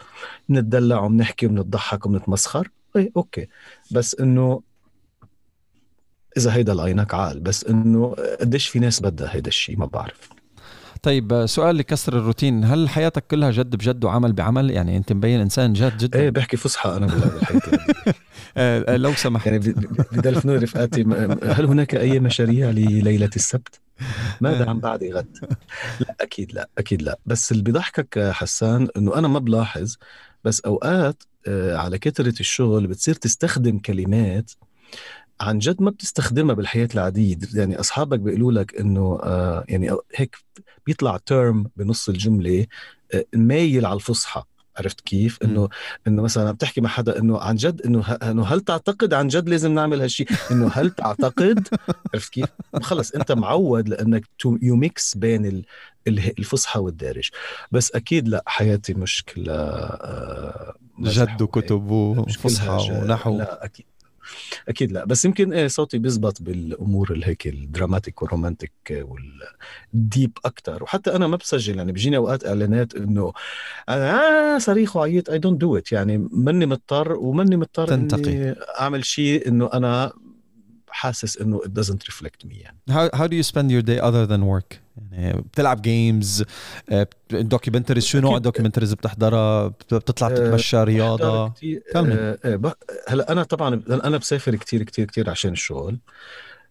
بنتدلع 0.49 0.99
وبنحكي 0.99 1.45
وبنضحك 1.45 2.05
وبنتمسخر 2.05 2.69
اي 2.95 3.11
okay. 3.17 3.47
بس 3.91 4.15
إنه 4.19 4.61
إذا 6.37 6.53
هيدا 6.53 6.73
لعينك 6.73 7.13
عال 7.13 7.39
بس 7.39 7.63
إنه 7.63 8.15
قديش 8.39 8.67
في 8.67 8.79
ناس 8.79 9.01
بدها 9.01 9.35
هيدا 9.35 9.47
الشيء 9.47 9.77
ما 9.77 9.85
بعرف. 9.85 10.29
طيب 11.01 11.45
سؤال 11.45 11.77
لكسر 11.77 12.17
الروتين. 12.17 12.63
هل 12.63 12.89
حياتك 12.89 13.27
كلها 13.27 13.51
جد 13.51 13.75
بجد 13.75 14.03
وعمل 14.03 14.33
بعمل؟ 14.33 14.71
يعني 14.71 14.97
أنت 14.97 15.13
مبين 15.13 15.39
إنسان 15.39 15.73
جاد 15.73 15.97
جدا. 15.97 16.19
إيه 16.19 16.29
بحكي 16.29 16.57
فصحى 16.57 16.89
أنا 16.89 17.05
بالحياة 17.05 17.61
آه، 18.57 18.97
لو 18.97 19.13
سمحت. 19.13 19.45
يعني 19.45 19.59
بدلفنوا 20.11 20.57
رفقاتي؟ 20.57 21.01
هل 21.43 21.65
هناك 21.65 21.95
أي 21.95 22.19
مشاريع 22.19 22.69
لليلة 22.69 23.29
السبت؟ 23.35 23.79
ماذا 24.41 24.69
عن 24.69 24.79
بعد 24.79 25.03
غد؟ 25.03 25.37
لا 25.99 26.15
أكيد 26.21 26.53
لا 26.53 26.69
أكيد 26.77 27.01
لا. 27.01 27.19
بس 27.25 27.51
اللي 27.51 27.63
بيضحكك 27.63 28.29
حسان 28.31 28.87
إنه 28.97 29.15
أنا 29.15 29.27
ما 29.27 29.39
بلاحظ 29.39 29.97
بس 30.43 30.61
أوقات 30.61 31.23
آه، 31.47 31.77
على 31.77 31.97
كثرة 31.97 32.39
الشغل 32.39 32.87
بتصير 32.87 33.15
تستخدم 33.15 33.79
كلمات 33.79 34.51
عن 35.41 35.59
جد 35.59 35.81
ما 35.81 35.91
بتستخدمها 35.91 36.55
بالحياة 36.55 36.89
العادية 36.93 37.37
يعني 37.53 37.79
أصحابك 37.79 38.19
بيقولوا 38.19 38.51
لك 38.51 38.75
إنه 38.79 39.19
آه 39.23 39.63
يعني 39.67 39.91
هيك 40.15 40.37
بيطلع 40.85 41.17
term 41.17 41.69
بنص 41.77 42.09
الجملة 42.09 42.65
آه 43.13 43.25
مايل 43.35 43.85
على 43.85 43.95
الفصحى 43.95 44.43
عرفت 44.77 45.01
كيف؟ 45.01 45.39
إنه 45.43 45.69
إنه 46.07 46.21
مثلا 46.21 46.51
بتحكي 46.51 46.81
مع 46.81 46.89
حدا 46.89 47.19
إنه 47.19 47.39
عن 47.39 47.55
جد 47.55 47.81
إنه 47.81 48.11
إنه 48.11 48.45
هل 48.45 48.61
تعتقد 48.61 49.13
عن 49.13 49.27
جد 49.27 49.49
لازم 49.49 49.73
نعمل 49.73 50.01
هالشيء؟ 50.01 50.27
إنه 50.51 50.71
هل 50.73 50.91
تعتقد؟ 50.91 51.67
عرفت 52.13 52.33
كيف؟ 52.33 52.45
خلص 52.81 53.11
أنت 53.11 53.31
معود 53.31 53.89
لأنك 53.89 54.23
you 54.45 54.75
mix 54.75 55.17
بين 55.17 55.63
الفصحى 56.07 56.79
والدارج 56.79 57.29
بس 57.71 57.91
أكيد 57.91 58.27
لا 58.27 58.43
حياتي 58.45 58.93
مش 58.93 59.23
كلها 59.23 59.99
آه 60.01 60.75
جد 61.01 61.41
وكتب 61.41 61.91
وفصحى 61.91 62.87
ونحو 62.91 63.37
لا 63.37 63.65
أكيد 63.65 63.85
أكيد 64.69 64.91
لا. 64.91 65.05
بس 65.05 65.25
يمكن 65.25 65.53
إيه 65.53 65.67
صوتي 65.67 65.97
بيزبط 65.97 66.41
بالأمور 66.41 67.11
الهيك 67.11 67.47
ال 67.47 67.55
dramatic 67.55 68.21
وال 68.21 68.31
romantic 68.31 68.71
وال 69.93 70.08
deep 70.08 70.37
أكثر 70.45 70.83
وحتى 70.83 71.15
أنا 71.15 71.27
ما 71.27 71.35
بسجل 71.35 71.77
يعني 71.77 71.91
بيجيني 71.91 72.17
أوقات 72.17 72.45
إعلانات 72.45 72.95
إنه 72.95 73.33
أنا 73.89 74.55
آه 74.55 74.57
صريخ 74.57 74.95
وعيط 74.95 75.29
I 75.29 75.39
don't 75.39 75.61
do 75.61 75.77
it 75.77 75.91
يعني 75.91 76.27
ماني 76.31 76.65
مضطر 76.65 77.13
وماني 77.13 77.57
مضطر 77.57 77.87
تنتقي. 77.87 78.33
إني 78.33 78.55
أعمل 78.79 79.05
شيء 79.05 79.47
إنه 79.47 79.69
أنا 79.73 80.13
حاسس 80.99 81.37
إنه 81.37 81.61
it 81.65 81.81
doesn't 81.81 82.13
reflect 82.13 82.47
me 82.47 82.61
يعني. 82.61 82.77
How, 82.89 83.17
how 83.17 83.27
do 83.27 83.35
you 83.35 83.43
spend 83.43 83.71
your 83.71 83.81
day 83.81 83.99
other 83.99 84.25
than 84.31 84.43
work? 84.43 84.77
يعني 85.11 85.41
بتلعب 85.41 85.81
games, 85.81 86.43
documentaries 87.31 88.05
شو 88.05 88.19
نوع 88.19 88.37
ال 88.37 88.41
documentaries 88.41 88.93
بتحضرها؟ 88.93 89.67
بتطلع 89.67 90.27
آه، 90.27 90.31
تتمشى 90.31 90.83
رياضة؟ 90.83 91.53
كمل 91.93 92.11
آه، 92.11 92.37
آه، 92.45 92.75
هلا 93.07 93.31
أنا 93.31 93.43
طبعا 93.43 93.81
أنا 93.89 94.17
بسافر 94.17 94.55
كتير 94.55 94.83
كتير 94.83 95.05
كتير 95.05 95.29
عشان 95.29 95.51
الشغل. 95.51 95.99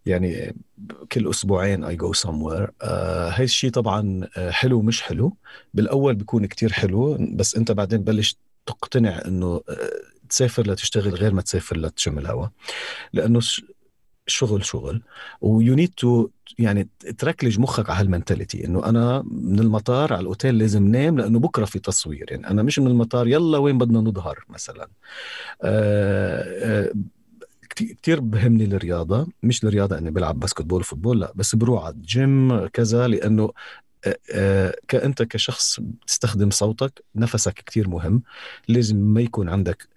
يعني 0.07 0.57
كل 1.13 1.31
أسبوعين 1.31 1.85
I 1.85 1.97
go 1.97 2.13
somewhere 2.13 2.71
هاي 2.83 3.45
الشيء 3.45 3.71
طبعا 3.71 4.29
حلو 4.51 4.83
مش 4.83 5.03
حلو. 5.03 5.37
بالأول 5.75 6.15
بيكون 6.15 6.47
كتير 6.47 6.73
حلو 6.73 7.17
بس 7.21 7.57
أنت 7.57 7.73
بعدين 7.73 8.03
بلش 8.03 8.37
تقتنع 8.67 9.23
إنه 9.27 9.61
تسافر 10.29 10.67
لتشتغل 10.67 11.15
غير 11.15 11.35
ما 11.35 11.43
تسافر 11.43 11.77
لتشم 11.77 12.19
الهواء 12.19 12.51
لأنه 13.13 13.41
شغل 14.29 14.65
شغل. 14.65 15.03
و 15.41 15.75
you 15.75 15.83
need 15.83 15.93
to 15.97 16.29
يعني 16.59 16.89
تركلج 17.19 17.59
مخك 17.59 17.91
على 17.91 18.01
هال 18.01 18.12
mentality 18.12 18.65
إنه 18.65 18.85
أنا 18.87 19.25
من 19.31 19.59
المطار 19.61 20.13
على 20.13 20.21
الأوتيل 20.21 20.59
لازم 20.59 20.89
نام 20.89 21.19
لأنه 21.19 21.39
بكرة 21.39 21.65
في 21.65 21.79
تصوير. 21.79 22.27
يعني 22.31 22.47
أنا 22.51 22.63
مش 22.63 22.79
من 22.79 22.87
المطار 22.87 23.29
يلا 23.29 23.59
وين 23.59 23.79
بدنا 23.79 24.01
نظهر 24.01 24.45
مثلا. 24.49 24.89
آه 25.63 26.89
آه 26.89 26.93
كثير 27.71 28.21
بهمني 28.21 28.65
الرياضة. 28.65 29.27
مش 29.43 29.65
الرياضة 29.65 29.99
إني 29.99 30.11
بلعب 30.11 30.41
basketball 30.41 30.63
و 30.63 30.81
football 30.81 31.21
لا 31.21 31.33
بس 31.35 31.55
بروح 31.55 31.85
على 31.85 31.95
الجيم 31.95 32.67
كذا 32.67 33.09
لأنه 33.09 33.51
كأنت 34.89 35.23
كشخص 35.23 35.81
تستخدم 36.07 36.51
صوتك 36.51 37.05
نفسك 37.15 37.55
كتير 37.55 37.89
مهم. 37.89 38.23
لازم 38.69 38.97
ما 38.97 39.21
يكون 39.21 39.49
عندك 39.49 39.89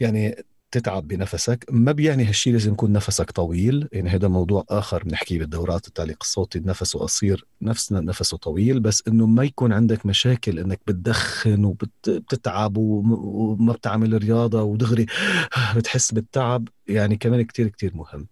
يعني 0.00 0.44
تتعب 0.72 1.08
بنفسك 1.08 1.64
ما 1.70 1.92
بيعني 1.92 2.24
هالشيء 2.24 2.52
لازم 2.52 2.72
يكون 2.72 2.92
نفسك 2.92 3.30
طويل. 3.30 3.88
يعني 3.92 4.10
هذا 4.10 4.28
موضوع 4.28 4.64
آخر 4.68 5.04
بنحكيه 5.04 5.38
بالدورات 5.38 5.88
التعليق 5.88 6.16
الصوتي 6.20 6.60
نفسه 6.60 6.98
قصير 6.98 7.46
نفسنا 7.62 8.00
نفسه 8.00 8.36
طويل. 8.36 8.80
بس 8.80 9.02
إنه 9.08 9.26
ما 9.26 9.44
يكون 9.44 9.72
عندك 9.72 10.06
مشاكل 10.06 10.58
إنك 10.58 10.80
بتدخن 10.86 11.64
وبتتعب 11.64 12.76
وما 12.76 13.72
بتعمل 13.72 14.22
رياضة 14.22 14.62
ودغري 14.62 15.06
بتحس 15.76 16.12
بالتعب 16.12 16.68
يعني 16.88 17.16
كمان 17.16 17.42
كتير 17.42 17.68
كتير 17.68 17.92
مهم. 17.94 18.28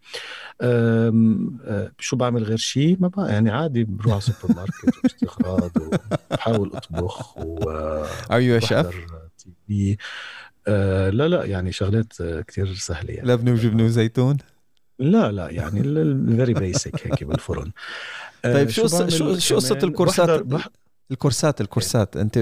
شو 1.98 2.16
بعمل 2.16 2.42
غير 2.44 2.56
شيء 2.56 2.96
ما 3.00 3.08
بقى 3.08 3.32
يعني 3.32 3.50
عادي 3.50 3.84
بروح 3.84 4.12
على 4.12 4.18
السوبر 4.18 4.54
ماركت 4.54 5.22
اغراض 5.24 5.70
وبحاول 5.76 6.70
أطبخ 6.74 7.38
و 7.38 8.04
you 8.30 8.62
a 8.62 8.66
chef? 8.66 8.94
تي 9.38 9.50
في 9.66 9.96
آه 10.68 11.10
لا 11.10 11.28
لا 11.28 11.44
يعني 11.44 11.72
شغلات 11.72 12.20
آه، 12.20 12.40
كتير 12.40 12.74
سهلة 12.74 13.14
يعني 13.14 13.28
لبنة 13.28 13.52
وجبنة 13.52 13.84
وزيتون 13.84 14.36
لا 14.98 15.32
لا 15.32 15.50
يعني 15.50 15.80
ال 15.80 15.95
very 15.95 16.54
basic 16.54 17.06
هيك 17.06 17.24
بالفرن 17.24 17.70
آه 18.44 18.54
طيب 18.54 18.68
شو 18.68 18.86
شو 19.08 19.38
شو 19.38 19.60
كمان؟ 19.60 19.84
الكورسات؟ 19.84 20.46
الكورسات 21.10 21.60
الكورسات 21.60 22.16
أنت 22.16 22.38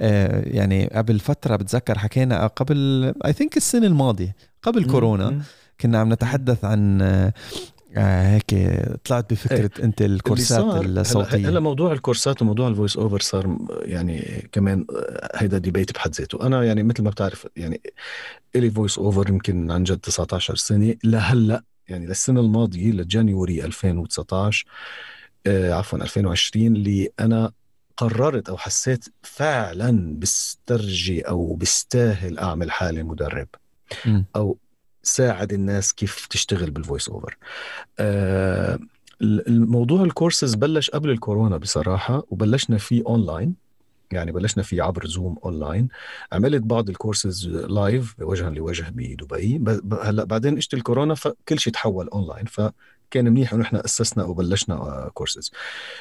آه، 0.00 0.42
يعني 0.46 0.86
قبل 0.86 1.18
فترة 1.18 1.56
بتذكر 1.56 1.98
حكينا 1.98 2.46
قبل 2.46 3.12
I 3.24 3.32
think 3.32 3.56
السنة 3.56 3.86
الماضية 3.86 4.36
قبل 4.62 4.84
كورونا. 4.84 5.42
كنا 5.80 5.98
عم 5.98 6.12
نتحدث 6.12 6.64
عن 6.64 7.02
آه، 7.96 8.34
هيك 8.34 8.54
طلعت 9.04 9.32
بفكرة 9.32 9.84
أنت 9.84 10.02
اللي 10.02 10.16
الكورسات 10.16 10.84
الصوتية. 10.84 11.48
هلا 11.48 11.60
موضوع 11.60 11.92
الكورسات 11.92 12.42
وموضوع 12.42 12.68
ال 12.68 12.73
voice 12.73 12.96
over 12.96 13.20
صار 13.20 13.58
يعني 13.82 14.48
كمان 14.52 14.86
آه، 14.90 15.30
هيدا 15.34 15.58
debate 15.58 15.92
بحد 15.92 16.14
ذاته. 16.14 16.46
أنا 16.46 16.64
يعني 16.64 16.82
مثل 16.82 17.02
ما 17.02 17.10
بتعرف 17.10 17.48
يعني 17.56 17.80
إلي 18.56 18.70
voice 18.70 18.98
over 18.98 19.28
يمكن 19.28 19.70
عن 19.70 19.84
جد 19.84 19.98
19 19.98 20.56
سنة 20.56 20.94
لهلأ 21.04 21.62
يعني 21.88 22.06
للسنة 22.06 22.40
الماضية 22.40 22.90
ل 22.90 22.99
January 22.99 23.64
2019 23.64 24.66
آه 25.46 25.72
عفوا 25.72 25.98
2020 25.98 26.66
اللي 26.66 27.08
أنا 27.20 27.52
قررت 27.96 28.48
أو 28.48 28.56
حسيت 28.56 29.04
فعلا 29.22 30.16
بسترجي 30.18 31.20
أو 31.20 31.54
بستاهل 31.54 32.38
أعمل 32.38 32.70
حالي 32.70 33.02
مدرب. 33.02 33.48
أو 34.36 34.58
ساعد 35.06 35.52
الناس 35.52 35.92
كيف 35.92 36.26
تشتغل 36.26 36.70
بال 36.70 36.81
voice 36.81 37.08
over 37.08 37.36
آه 37.98 38.78
الموضوع 39.22 40.02
الكورسز 40.04 40.54
بلش 40.54 40.90
قبل 40.90 41.10
الكورونا 41.10 41.56
بصراحة 41.56 42.24
وبلشنا 42.30 42.78
فيه 42.78 43.02
اونلاين 43.06 43.54
يعني 44.12 44.32
بلشنا 44.32 44.62
فيه 44.62 44.82
عبر 44.82 45.06
زوم 45.06 45.36
اونلاين 45.44 45.88
عملت 46.32 46.62
بعض 46.62 46.88
ال 46.88 46.95
courses 46.95 47.48
live 47.48 48.14
وجها 48.20 48.50
لوجه 48.50 48.90
بدبي 48.90 49.60
هلا 50.02 50.24
بعدين 50.24 50.56
اجت 50.56 50.74
الكورونا 50.74 51.14
فكل 51.14 51.58
شيء 51.58 51.72
تحول 51.72 52.08
اونلاين 52.08 52.44
فكان 53.10 53.24
منيح 53.24 53.52
إنه 53.52 53.62
نحن 53.62 53.76
أسسنا 53.76 54.24
وبلشنا 54.24 54.74
آه، 54.74 55.10
كورسز 55.14 55.50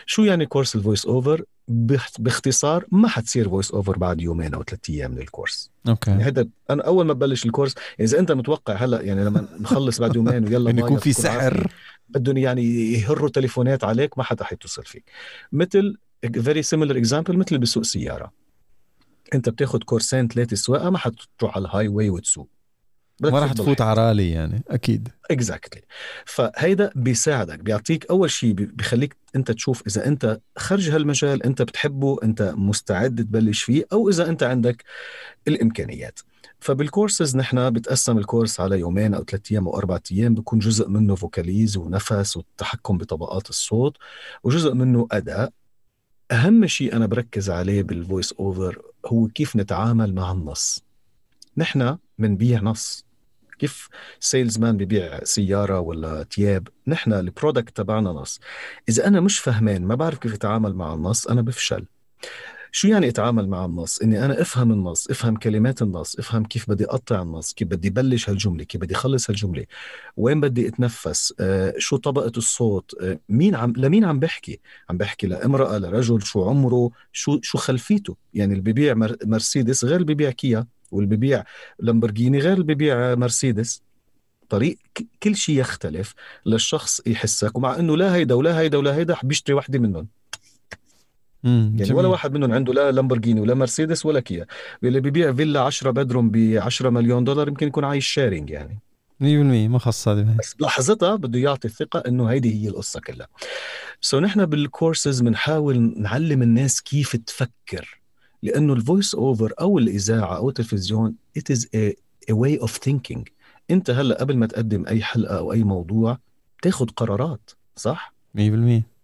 شو 0.05 0.23
يعني 0.23 0.45
كورس 0.45 0.75
ال 0.75 0.80
voice 0.80 1.05
over 1.05 1.43
باخت- 1.67 2.21
باختصار 2.21 2.85
ما 2.91 3.07
حتصير 3.07 3.49
voice 3.49 3.71
over 3.71 3.97
بعد 3.97 4.21
يومين 4.21 4.53
أو 4.53 4.63
ثلاث 4.63 4.79
أيام 4.89 5.11
من 5.11 5.17
الكورس 5.17 5.71
يعني 5.85 5.95
okay 5.97 6.11
هذا 6.11 6.47
أنا 6.69 6.83
أول 6.83 7.05
ما 7.05 7.13
ببلش 7.13 7.45
الكورس 7.45 7.75
يعني 7.99 8.09
إذا 8.11 8.19
أنت 8.19 8.31
متوقع 8.31 8.73
هلأ 8.73 9.01
يعني 9.01 9.23
لما 9.25 9.47
نخلص 9.59 9.99
بعد 9.99 10.15
يومين 10.15 10.43
ويلا 10.47 10.69
إنه 10.69 10.79
يكون 10.85 10.97
في 10.97 11.13
سحر. 11.13 11.67
بدهم 12.09 12.37
يعني 12.37 12.91
يهروا 12.93 13.29
تليفونات 13.29 13.83
عليك 13.83 14.17
ما 14.17 14.23
حدا 14.23 14.43
حيتصل 14.43 14.83
فيك. 14.85 15.03
مثل 15.51 15.97
very 16.41 16.63
similar 16.63 16.97
example 16.97 17.38
مثل 17.37 17.57
بسوق 17.57 17.83
سيارة. 17.83 18.31
أنت 19.33 19.49
بتاخذ 19.49 19.79
كورسين 19.79 20.27
ثلاثة 20.27 20.55
سواقة 20.55 20.89
ما 20.89 20.97
حتروح 20.97 21.55
على 21.57 21.65
ال 21.67 21.88
highway 21.88 22.09
وتسوق. 22.09 22.49
ما 23.22 23.39
راح 23.39 23.53
تفوت 23.53 23.66
بالحيط. 23.66 23.82
على 23.82 24.07
رالي 24.07 24.32
يعني 24.32 24.63
أكيد. 24.68 25.09
exactly 25.31 25.81
فهيدا 26.26 26.91
بيساعدك 26.95 27.59
بيعطيك 27.59 28.05
أول 28.09 28.32
شيء 28.32 28.53
بيخليك 28.53 29.16
أنت 29.36 29.51
تشوف 29.51 29.84
إذا 29.88 30.07
أنت 30.07 30.39
خرج 30.57 30.89
هالمجال 30.89 31.43
أنت 31.43 31.61
بتحبه 31.61 32.18
أنت 32.24 32.53
مستعد 32.57 33.16
تبلش 33.16 33.63
فيه 33.63 33.86
أو 33.93 34.09
إذا 34.09 34.30
أنت 34.30 34.43
عندك 34.43 34.84
الإمكانيات. 35.47 36.20
فبالكورسز 36.59 37.36
نحن 37.36 37.70
بتقسم 37.70 38.18
الكورس 38.18 38.59
على 38.59 38.80
يومين 38.80 39.13
أو 39.13 39.24
ثلاث 39.24 39.51
أيام 39.51 39.68
أو 39.68 39.78
أربع 39.78 39.99
أيام 40.11 40.36
بيكون 40.36 40.59
جزء 40.59 40.89
منه 40.89 41.16
vocalise 41.15 41.77
ونفس 41.78 42.38
والتحكم 42.38 42.97
بطبقات 42.97 43.49
الصوت 43.49 43.97
وجزء 44.43 44.74
منه 44.74 45.07
أداء. 45.11 45.51
أهم 46.32 46.68
شيء 46.68 46.95
أنا 46.95 47.05
بركز 47.05 47.49
عليه 47.49 47.84
بال 47.83 47.98
voice 47.98 48.33
over 48.33 48.81
هو 49.05 49.28
كيف 49.28 49.55
نتعامل 49.55 50.13
مع 50.13 50.32
النص. 50.32 50.84
نحن 51.57 51.97
بنبيع 52.20 52.61
نص. 52.61 53.05
كيف 53.59 53.89
salesman 54.19 54.77
ببيع 54.78 55.24
سيارة 55.24 55.80
ولا 55.80 56.24
تياب؟ 56.24 56.68
نحن 56.88 57.13
ال 57.13 57.21
product 57.21 57.77
تبعنا 57.78 58.09
نص. 58.09 58.39
إذا 58.89 59.07
أنا 59.07 59.20
مش 59.20 59.39
فهمان 59.39 59.84
ما 59.86 59.95
بعرف 59.95 60.18
كيف 60.18 60.34
أتعامل 60.34 60.76
مع 60.76 60.93
النص 60.93 61.28
أنا 61.28 61.41
بفشل. 61.41 61.86
شو 62.72 62.88
يعني 62.88 63.09
أتعامل 63.09 63.47
مع 63.47 63.66
النص؟ 63.66 63.99
إني 64.01 64.26
أنا 64.26 64.41
أفهم 64.41 64.72
النص، 64.72 65.09
أفهم 65.09 65.36
كلمات 65.36 65.82
النص، 65.82 66.16
أفهم 66.20 66.45
كيف 66.45 66.70
بدي 66.70 66.86
أقطع 66.86 67.22
النص، 67.22 67.53
كيف 67.53 67.68
بدي 67.68 67.89
بلش 67.89 68.30
هالجملة، 68.30 68.63
كيف 68.63 68.82
بدي 68.82 68.95
اخلص 68.95 69.30
هالجملة، 69.30 69.66
وين 70.18 70.41
بدي 70.41 70.68
أتنفس، 70.68 71.34
آه، 71.39 71.74
شو 71.78 71.97
طبقة 71.97 72.32
الصوت، 72.38 72.91
آه، 73.01 73.20
مين 73.30 73.55
عم 73.55 73.74
لمين 73.78 74.05
عم 74.05 74.20
بحكي؟ 74.20 74.59
عم 74.89 74.97
بحكي 74.97 75.28
لامرأة، 75.28 75.78
لرجل، 75.78 76.22
شو 76.22 76.49
عمره، 76.49 76.91
شو 77.11 77.39
شو 77.41 77.57
خلفيته، 77.57 78.16
يعني 78.34 78.53
اللي 78.53 78.72
ببيع 78.72 78.93
مر- 78.93 79.18
مرسيدس 79.26 79.86
غير 79.86 79.95
اللي 79.95 80.13
ببيع 80.13 80.32
كيا، 80.32 80.68
واللي 80.91 81.15
ببيع 81.15 81.43
لامبورجيني 81.79 82.39
غير 82.39 82.53
اللي 82.53 82.63
ببيع 82.63 83.15
مرسيدس. 83.15 83.81
طريق 84.49 84.77
كل 85.23 85.36
شيء 85.36 85.59
يختلف 85.59 86.13
للشخص 86.45 87.01
يحسك 87.07 87.57
ومع 87.57 87.79
إنه 87.79 87.97
لا 87.97 88.15
هيدا 88.15 88.36
ولا 88.36 88.59
هيدا 88.59 88.77
ولا 88.77 88.95
هيدا 88.95 89.15
بيشتري 89.23 89.55
وحدة 89.55 89.79
منهم. 89.79 90.07
يعني 91.45 91.69
جميل. 91.75 91.93
ولا 91.93 92.07
واحد 92.07 92.33
منهم 92.33 92.51
عنده 92.51 92.73
لا 92.73 92.91
لامبورجيني 92.91 93.41
ولا 93.41 93.53
مرسيدس 93.53 94.05
ولا 94.05 94.19
كيا 94.19 94.45
اللي 94.83 94.99
بيبيع 94.99 95.33
فيلا 95.33 95.61
10 95.61 95.91
bedroom 95.91 96.29
ب 96.29 96.57
10 96.61 96.89
مليون 96.89 97.23
دولار 97.23 97.47
يمكن 97.47 97.67
يكون 97.67 97.83
عايش 97.83 98.07
sharing 98.07 98.49
يعني 98.49 98.79
100% 99.21 99.23
ما 99.23 99.79
خص 99.79 100.07
هذه 100.07 100.36
بس 100.39 100.53
بلحظتها 100.53 101.15
بده 101.15 101.39
يعطي 101.39 101.67
الثقة 101.67 102.03
إنه 102.07 102.27
هيدي 102.27 102.63
هي 102.63 102.69
القصة 102.69 102.99
كلها 102.99 103.27
so 104.01 104.19
نحن 104.19 104.45
بالكورسز 104.45 105.21
بنحاول 105.21 105.93
نعلم 105.97 106.41
الناس 106.41 106.81
كيف 106.81 107.15
تفكر 107.15 108.01
لأنه 108.45 108.73
ال 108.73 108.80
voice 108.80 109.15
over 109.15 109.53
أو 109.61 109.79
الإذاعة 109.79 110.37
أو 110.37 110.49
التلفزيون 110.49 111.15
it 111.39 111.55
is 111.55 111.59
a, 111.61 111.93
a 112.31 112.33
way 112.33 112.67
of 112.67 112.71
thinking. 112.71 113.29
أنت 113.71 113.89
هلأ 113.89 114.19
قبل 114.19 114.37
ما 114.37 114.45
تقدم 114.45 114.85
أي 114.87 115.03
حلقة 115.03 115.37
أو 115.37 115.53
أي 115.53 115.63
موضوع 115.63 116.17
تاخذ 116.61 116.85
قرارات 116.85 117.51
صح؟ 117.75 118.13
100% 118.37 118.39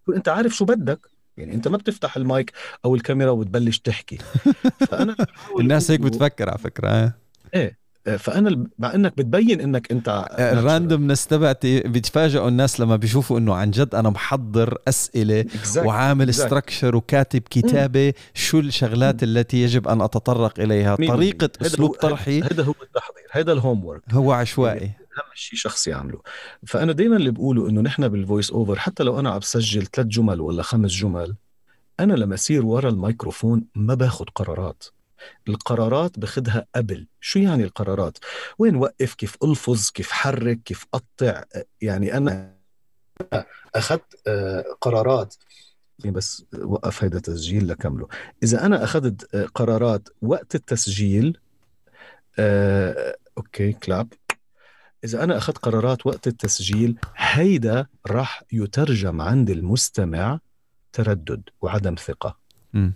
وانت 0.08 0.30
عارف 0.30 0.56
شو 0.56 0.66
بدك. 0.66 1.08
يعني 1.38 1.54
أنت 1.54 1.68
ما 1.68 1.78
بتفتح 1.78 2.18
المايك 2.18 2.52
أو 2.86 2.96
الكاميرا 2.96 3.32
وتبلش 3.32 3.80
تحكي. 3.80 4.18
فأنا 4.90 5.16
الناس 5.60 5.92
هيك 5.92 6.00
بتفكر 6.00 6.50
على 6.50 6.58
فكرة 6.58 7.14
آه. 7.54 7.72
آه، 8.08 8.16
فأنا 8.18 8.66
مع 8.80 8.96
إنك 8.96 9.18
بتبين 9.18 9.62
إنك 9.62 9.92
أنت 9.92 10.26
ال 10.40 10.48
randomness 10.48 11.28
تبعتي 11.28 11.80
بيتفاجئوا 11.80 12.48
الناس 12.48 12.80
لما 12.80 12.96
بيشوفوا 12.96 13.40
إنه 13.40 13.54
عن 13.56 13.72
جد 13.72 13.96
أنا 13.96 14.10
محضر 14.10 14.78
أسئلة 14.88 15.44
Exactly. 15.44 15.78
وعامل 15.78 16.28
exactly. 16.34 16.36
structure 16.38 16.96
وكاتب 16.96 17.42
كتابة 17.50 18.14
شو 18.34 18.60
الشغلات 18.60 19.24
التي 19.24 19.64
يجب 19.64 19.88
أن 19.88 20.02
أتطرق 20.02 20.60
إليها. 20.60 20.96
مية 21.00 21.08
طريقة. 21.10 21.46
هيدا 21.46 21.66
أسلوب 21.68 21.92
طرحي 21.96 22.42
هذا 22.42 22.64
هو 22.64 22.74
التحضير 22.84 23.24
هذا 23.32 23.52
ال 23.52 23.86
homework 23.86 24.02
هو 24.12 24.32
عشوائي. 24.32 24.86
أهم 24.86 25.32
شيء 25.36 25.60
شخص 25.60 25.88
يعمله. 25.88 26.20
فأنا 26.68 26.92
دائما 26.92 27.16
اللي 27.16 27.32
بقوله 27.32 27.70
إنه 27.70 27.82
نحن 27.82 28.08
بال 28.08 28.20
voice 28.20 28.52
over 28.52 28.80
حتى 28.80 29.04
لو 29.04 29.20
أنا 29.20 29.30
عم 29.30 29.40
بسجل 29.40 29.86
ثلاث 29.86 30.08
جمل 30.08 30.42
ولا 30.42 30.64
خمس 30.64 30.92
جمل 30.92 31.36
أنا 32.00 32.14
لما 32.14 32.36
اصير 32.36 32.66
ورا 32.66 32.90
الميكروفون 32.90 33.64
ما 33.76 33.94
باخذ 33.94 34.26
قرارات. 34.36 34.84
القرارات 35.48 36.20
باخذها 36.20 36.66
قبل. 36.76 37.08
شو 37.22 37.40
يعني 37.40 37.64
القرارات؟ 37.64 38.18
وين 38.60 38.76
وقف؟ 38.76 39.14
كيف 39.14 39.38
ألفظ؟ 39.44 39.90
كيف 39.90 40.12
حرك؟ 40.12 40.60
كيف 40.64 40.86
قطع 40.92 41.44
يعني 41.82 42.18
أنا 42.18 42.56
أخذت 43.76 44.22
آه، 44.28 44.66
قرارات. 44.82 45.36
يعني 46.00 46.12
بس 46.12 46.46
وقف 46.64 47.04
هيدا 47.04 47.20
تسجيل 47.20 47.68
لكمله. 47.68 48.08
إذا 48.44 48.66
أنا 48.66 48.84
أخذت 48.84 49.36
آه، 49.36 49.46
قرارات 49.46 50.10
وقت 50.22 50.56
التسجيل 50.56 51.38
آه، 52.40 53.18
أوكي 53.38 53.74
كلاب. 53.74 54.14
إذا 55.04 55.24
أنا 55.24 55.38
أخذت 55.38 55.58
قرارات 55.58 56.06
وقت 56.06 56.28
التسجيل 56.28 56.98
هيدا 57.16 57.86
راح 58.08 58.44
يترجم 58.52 59.22
عند 59.22 59.50
المستمع 59.50 60.40
تردد 60.94 61.50
وعدم 61.62 61.96
ثقة. 61.96 62.38
مم. 62.74 62.94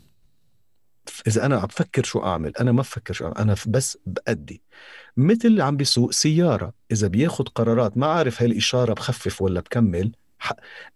إذا 1.27 1.45
أنا 1.45 1.55
عم 1.55 1.65
بفكر 1.65 2.03
شو 2.03 2.19
أعمل 2.19 2.53
أنا 2.59 2.71
ما 2.71 2.81
بفكر 2.81 3.13
شو 3.13 3.25
أعمل. 3.25 3.37
أنا 3.37 3.55
بس 3.67 3.97
بأدي 4.05 4.61
مثل 5.17 5.47
اللي 5.47 5.63
عم 5.63 5.77
بيسوق 5.77 6.11
سيارة 6.11 6.73
إذا 6.91 7.07
بياخد 7.07 7.49
قرارات 7.49 7.97
ما 7.97 8.07
عارف 8.07 8.41
هاي 8.41 8.51
الإشارة 8.51 8.93
بخفف 8.93 9.41
ولا 9.41 9.59
بكمل. 9.59 10.11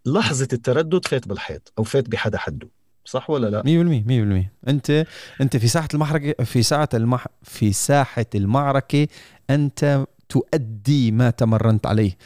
لحظة 0.06 0.48
التردد 0.52 1.06
فات 1.06 1.28
بالحيط 1.28 1.72
أو 1.78 1.84
فات 1.84 2.08
بحدا 2.08 2.38
حده 2.38 2.68
صح 3.04 3.30
ولا 3.30 3.46
لا 3.48 3.62
100% 3.62 4.46
100% 4.66 4.68
أنت 4.68 5.06
أنت 5.40 5.56
في 5.56 5.68
ساحة 5.68 5.88
المحركه 5.94 6.44
في 6.44 6.62
ساعه 6.62 6.88
المح 6.94 7.26
في 7.42 7.72
ساحة 7.72 8.26
المعركة 8.34 9.08
أنت 9.50 10.06
تؤدي 10.28 11.10
ما 11.10 11.30
تمرنت 11.30 11.86
عليه 11.86 12.16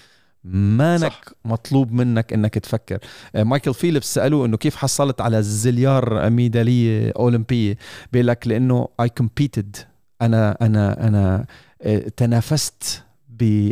مانك 0.45 1.03
صح. 1.03 1.21
مطلوب 1.45 1.93
منك 1.93 2.33
إنك 2.33 2.55
تفكر. 2.55 2.99
آه، 3.35 3.43
مايكل 3.43 3.75
فيليبس 3.75 4.15
سألوه 4.15 4.47
إنه 4.47 4.57
كيف 4.57 4.77
حصلت 4.77 5.21
على 5.21 5.43
زليار 5.43 6.31
ميدالية 6.31 7.13
أولمبية؟ 7.17 7.79
بيقول 8.13 8.27
لك 8.27 8.47
لأنه 8.49 8.89
I 9.01 9.09
competed 9.09 9.77
أنا 10.23 10.57
أنا 10.61 11.09
أنا 11.09 11.47
آه، 11.83 11.99
تنافست 11.99 13.03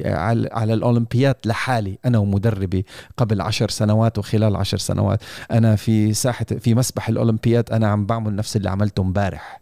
على, 0.04 0.48
على 0.52 0.74
الاولمبيات 0.74 1.46
لحالي 1.46 1.98
أنا 2.04 2.18
ومدربي 2.18 2.86
قبل 3.16 3.40
عشر 3.40 3.70
سنوات 3.70 4.18
وخلال 4.18 4.56
عشر 4.56 4.78
سنوات. 4.78 5.22
أنا 5.50 5.76
في 5.76 6.14
ساحه 6.14 6.44
في 6.44 6.74
مسبح 6.74 7.08
الاولمبيات 7.08 7.70
أنا 7.70 7.88
عم 7.88 8.06
بعمل 8.06 8.36
نفس 8.36 8.56
اللي 8.56 8.70
عملته 8.70 9.00
امبارح. 9.00 9.60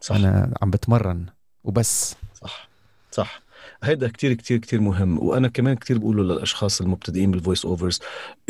صح. 0.00 0.16
أنا 0.16 0.54
عم 0.62 0.70
بتمرن 0.70 1.26
وبس. 1.64 2.16
صح. 2.42 2.68
صح. 3.12 3.40
هيدا 3.82 4.08
كتير 4.08 4.32
كتير 4.32 4.58
كتير 4.58 4.80
مهم. 4.80 5.18
وأنا 5.18 5.48
كمان 5.48 5.76
كتير 5.76 5.98
بقوله 5.98 6.22
للأشخاص 6.22 6.80
المبتدئين 6.80 7.30
بال 7.30 7.40
voice 7.40 7.64
overs 7.64 8.00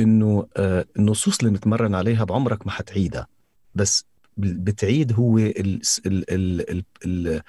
إنه 0.01 0.47
آه 0.57 0.85
النصوص 0.99 1.39
اللي 1.39 1.51
متمرن 1.51 1.95
عليها 1.95 2.25
بعمرك 2.25 2.67
ما 2.67 2.73
حتعيدها. 2.73 3.27
بس 3.75 4.05
بتعيد 4.37 5.13
هو 5.13 5.39
ال 5.39 5.81
ال 6.07 6.31
ال 6.31 6.71
ال 6.71 6.85
ال 7.05 7.43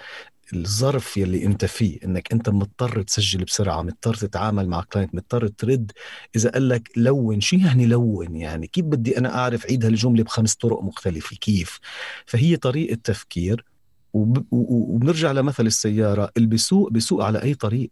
الظرف 0.54 1.18
يلي 1.18 1.46
أنت 1.46 1.66
فيه. 1.66 2.00
إنك 2.06 2.34
أنت 2.34 2.50
مضطر 2.50 3.02
تسجل 3.02 3.44
بسرعة 3.44 3.82
مضطر 3.82 4.14
تتعامل 4.14 4.70
مع 4.70 4.84
client 4.84 5.16
مضطر 5.16 5.48
ترد. 5.48 5.92
إذا 6.36 6.50
قال 6.50 6.70
لك 6.70 6.90
لون 6.98 7.42
شو 7.42 7.56
يعني 7.56 7.86
لون 7.86 8.36
يعني؟ 8.36 8.68
كيف 8.68 8.86
بدي 8.86 9.18
أنا 9.18 9.36
أعرف 9.36 9.66
عيد 9.66 9.86
هالجملة 9.86 10.24
بخمس 10.24 10.56
طرق 10.56 10.84
مختلفة؟ 10.84 11.36
كيف؟ 11.36 11.80
فهي 12.26 12.58
طريقة 12.58 12.98
تفكير. 13.04 13.66
وبنرجع 14.14 15.32
لمثل 15.32 15.66
السيارة 15.66 16.32
اللي 16.38 16.48
بيسوق 16.48 16.92
بيسوق 16.92 17.24
على 17.24 17.44
أي 17.44 17.54
طريق. 17.54 17.92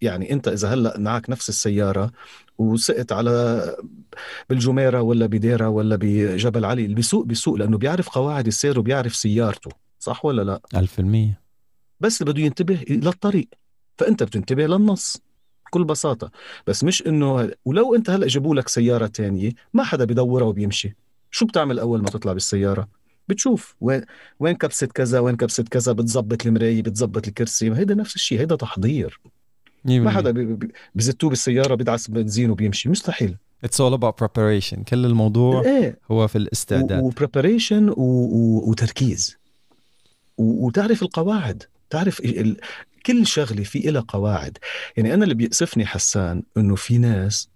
يعني 0.00 0.32
أنت 0.32 0.48
إذا 0.48 0.74
هلأ 0.74 0.98
معك 0.98 1.30
نفس 1.30 1.48
السيارة 1.48 2.10
وسقت 2.58 3.12
على 3.12 3.76
بالجميره 4.50 5.00
ولا 5.00 5.26
بديره 5.26 5.68
ولا 5.68 5.96
بجبل 6.00 6.64
علي 6.64 6.84
اللي 6.84 6.94
بيسوق 6.94 7.24
بيسوق 7.26 7.54
لأنه 7.54 7.78
بيعرف 7.78 8.08
قواعد 8.08 8.46
السير 8.46 8.78
وبيعرف 8.78 9.16
سيارته. 9.16 9.70
صح 9.98 10.24
ولا 10.24 10.42
لا؟ 10.42 10.60
1000% 10.76 11.40
بس 12.00 12.22
بده 12.22 12.42
ينتبه 12.42 12.84
للطريق 12.90 13.48
فأنت 13.98 14.22
بتنتبه 14.22 14.66
للنص 14.66 15.22
بكل 15.66 15.84
بساطة. 15.84 16.30
بس 16.66 16.84
مش 16.84 17.06
إنه 17.06 17.50
ولو 17.64 17.94
أنت 17.94 18.10
هلأ 18.10 18.26
جابوا 18.26 18.54
لك 18.54 18.68
سيارة 18.68 19.06
تانية 19.06 19.52
ما 19.72 19.84
حدا 19.84 20.04
بدورها 20.04 20.46
وبيمشي. 20.46 20.96
شو 21.30 21.46
بتعمل 21.46 21.78
أول 21.78 22.02
ما 22.02 22.10
تطلع 22.10 22.32
بالسيارة؟ 22.32 22.88
بتشوف. 23.28 23.74
وين 23.80 24.02
وين 24.40 24.54
كبسة 24.54 24.86
كذا 24.86 25.18
وين 25.20 25.36
كبسة 25.36 25.64
كذا 25.70 25.92
بتظبط 25.92 26.46
المراية 26.46 26.82
بتظبط 26.82 27.28
الكرسي. 27.28 27.72
هيدا 27.72 27.94
نفس 27.94 28.14
الشيء 28.14 28.40
هيدا 28.40 28.56
تحضير. 28.56 29.20
ما 29.84 30.10
حدا 30.10 30.58
بزتوه 30.94 31.30
بالسيارة 31.30 31.74
بيدعس 31.74 32.10
بنزين 32.10 32.50
وبيمشي. 32.50 32.88
مستحيل. 32.88 33.36
It's 33.66 33.78
all 33.80 33.98
about 33.98 34.24
preparation. 34.24 34.78
كل 34.88 35.04
الموضوع 35.04 35.62
إيه؟ 35.64 35.98
هو 36.10 36.28
في 36.28 36.38
الاستعداد. 36.38 37.02
وبريباريشن 37.02 37.88
و... 37.88 37.94
و... 37.96 38.70
وتركيز. 38.70 39.36
و... 40.38 40.66
وتعرف 40.66 41.02
القواعد. 41.02 41.62
تعرف 41.90 42.20
ال... 42.20 42.56
كل 43.06 43.26
شغلة 43.26 43.62
في 43.62 43.88
إلها 43.88 44.04
قواعد. 44.08 44.58
يعني 44.96 45.14
أنا 45.14 45.24
اللي 45.24 45.34
بيأسفني 45.34 45.86
حسان 45.86 46.42
إنه 46.56 46.74
في 46.74 46.98
ناس 46.98 47.48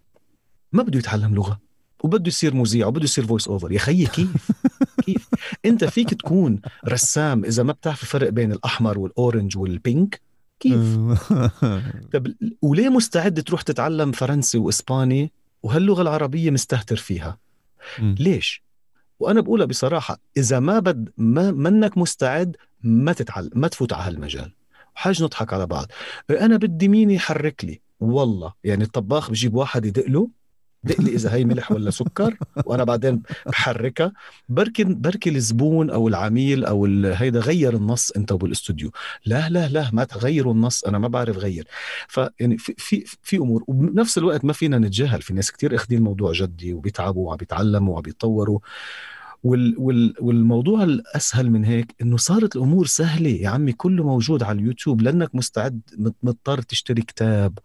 ما 0.72 0.82
بده 0.82 0.98
يتعلم 0.98 1.34
لغة 1.34 1.60
وبده 2.04 2.28
يصير 2.28 2.54
مذيع 2.54 2.86
وبده 2.86 3.04
يصير 3.04 3.26
voice 3.26 3.48
over 3.48 3.72
يا 3.72 3.78
خيي 3.78 4.06
كيف؟ 4.06 4.28
كيف 5.04 5.28
أنت 5.64 5.84
فيك 5.84 6.14
تكون 6.14 6.60
رسام 6.88 7.44
إذا 7.44 7.62
ما 7.62 7.72
بتعرف 7.72 8.02
الفرق 8.02 8.28
بين 8.28 8.52
الأحمر 8.52 8.98
وال 8.98 9.13
orange 9.13 9.58
وال 9.58 9.79
pink 9.79 10.20
كيف؟ 10.60 10.98
طب 12.12 12.34
وليه 12.62 12.88
مستعد 12.88 13.42
تروح 13.42 13.62
تتعلم 13.62 14.12
فرنسي 14.12 14.58
وإسباني 14.58 15.32
وهاللغة 15.62 16.02
العربية 16.02 16.50
مستهتر 16.50 16.96
فيها؟ 16.96 17.38
ليش؟ 17.98 18.62
وأنا 19.20 19.40
بقولها 19.40 19.66
بصراحة 19.66 20.18
إذا 20.36 20.60
ما 20.60 20.78
بد 20.78 21.12
ما 21.16 21.50
منك 21.50 21.98
مستعد 21.98 22.56
ما 22.82 23.12
تتعلم 23.12 23.50
ما 23.54 23.68
تفوت 23.68 23.92
على 23.92 24.04
هالمجال. 24.04 24.52
وحاج 24.96 25.22
نضحك 25.22 25.52
على 25.52 25.66
بعض. 25.66 25.86
أنا 26.30 26.56
بدي 26.56 26.88
مين 26.88 27.10
يحرك 27.10 27.64
لي؟ 27.64 27.80
والله 28.00 28.52
يعني 28.64 28.84
الطباخ 28.84 29.30
بجيب 29.30 29.54
واحد 29.54 29.84
يدق 29.84 30.06
له 30.08 30.28
دق 30.84 31.00
لي 31.00 31.10
إذا 31.14 31.34
هي 31.34 31.44
ملح 31.44 31.72
ولا 31.72 31.90
سكر 31.90 32.36
وأنا 32.64 32.84
بعدين 32.84 33.22
بحركها. 33.46 34.12
بركي 34.48 34.84
بركي 34.84 35.30
الزبون 35.30 35.90
أو 35.90 36.08
العميل 36.08 36.64
أو 36.64 36.84
هيدا 37.04 37.40
غير 37.40 37.76
النص 37.76 38.10
أنت 38.10 38.32
بالاستوديو. 38.32 38.90
لا 39.26 39.48
لا 39.48 39.68
لا 39.68 39.90
ما 39.92 40.04
تغيروا 40.04 40.52
النص 40.52 40.84
أنا 40.84 40.98
ما 40.98 41.08
بعرف 41.08 41.36
غير. 41.36 41.66
فيعني 42.08 42.58
في 42.58 42.74
في 42.78 43.04
في 43.22 43.36
أمور 43.36 43.64
وبنفس 43.66 44.18
الوقت 44.18 44.44
ما 44.44 44.52
فينا 44.52 44.78
نتجاهل 44.78 45.22
في 45.22 45.34
ناس 45.34 45.52
كتير 45.52 45.74
أخذين 45.74 45.98
الموضوع 45.98 46.32
جدي 46.32 46.72
وبيتعبوا 46.74 47.28
وعم 47.28 47.36
بيتعلموا 47.36 47.94
وعم 47.94 48.02
بيتطوروا. 48.02 48.58
وال 49.42 49.74
وال 49.78 50.14
والموضوع 50.20 50.82
الأسهل 50.82 51.50
من 51.50 51.64
هيك 51.64 51.94
إنه 52.02 52.16
صارت 52.16 52.56
الأمور 52.56 52.86
سهلة. 52.86 53.30
يا 53.30 53.48
عمي 53.48 53.72
كله 53.72 54.04
موجود 54.04 54.42
على 54.42 54.58
اليوتيوب. 54.58 55.02
لأنك 55.02 55.34
مستعد 55.34 55.80
مضطر 56.22 56.62
تشتري 56.62 57.02
كتاب 57.02 57.58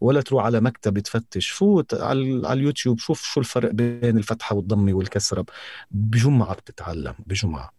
ولا 0.00 0.20
تروح 0.20 0.44
على 0.44 0.60
مكتب 0.60 0.98
تفتش. 0.98 1.50
فوت 1.50 1.94
على, 1.94 2.46
على 2.46 2.60
اليوتيوب. 2.60 2.98
شوف 2.98 3.22
شو 3.22 3.40
الفرق 3.40 3.70
بين 3.70 4.18
الفتحة 4.18 4.56
والضمة 4.56 4.92
والكسرة. 4.92 5.44
بجمعة 5.90 6.54
بتتعلم 6.54 7.14
بجمعة. 7.26 7.70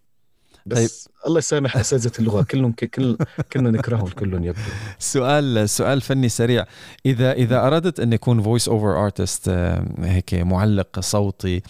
بس 0.65 1.03
طيب. 1.03 1.15
الله 1.27 1.37
يسامح 1.37 1.77
أساتذة 1.77 2.11
اللغة. 2.19 2.43
كلهم 2.43 2.71
كل 2.71 3.17
كلنا 3.53 3.71
نكرههم 3.71 4.07
كلهم 4.07 4.43
يبدو. 4.43 4.61
سؤال 4.99 5.69
سؤال 5.69 6.01
فني 6.01 6.29
سريع. 6.29 6.65
إذا 7.05 7.31
إذا 7.31 7.67
أردت 7.67 7.99
أن 7.99 8.13
يكون 8.13 8.41
voice 8.41 8.67
over 8.67 9.03
artist 9.05 9.49
هيك 9.99 10.33
معلق 10.33 10.99
صوتي 10.99 11.61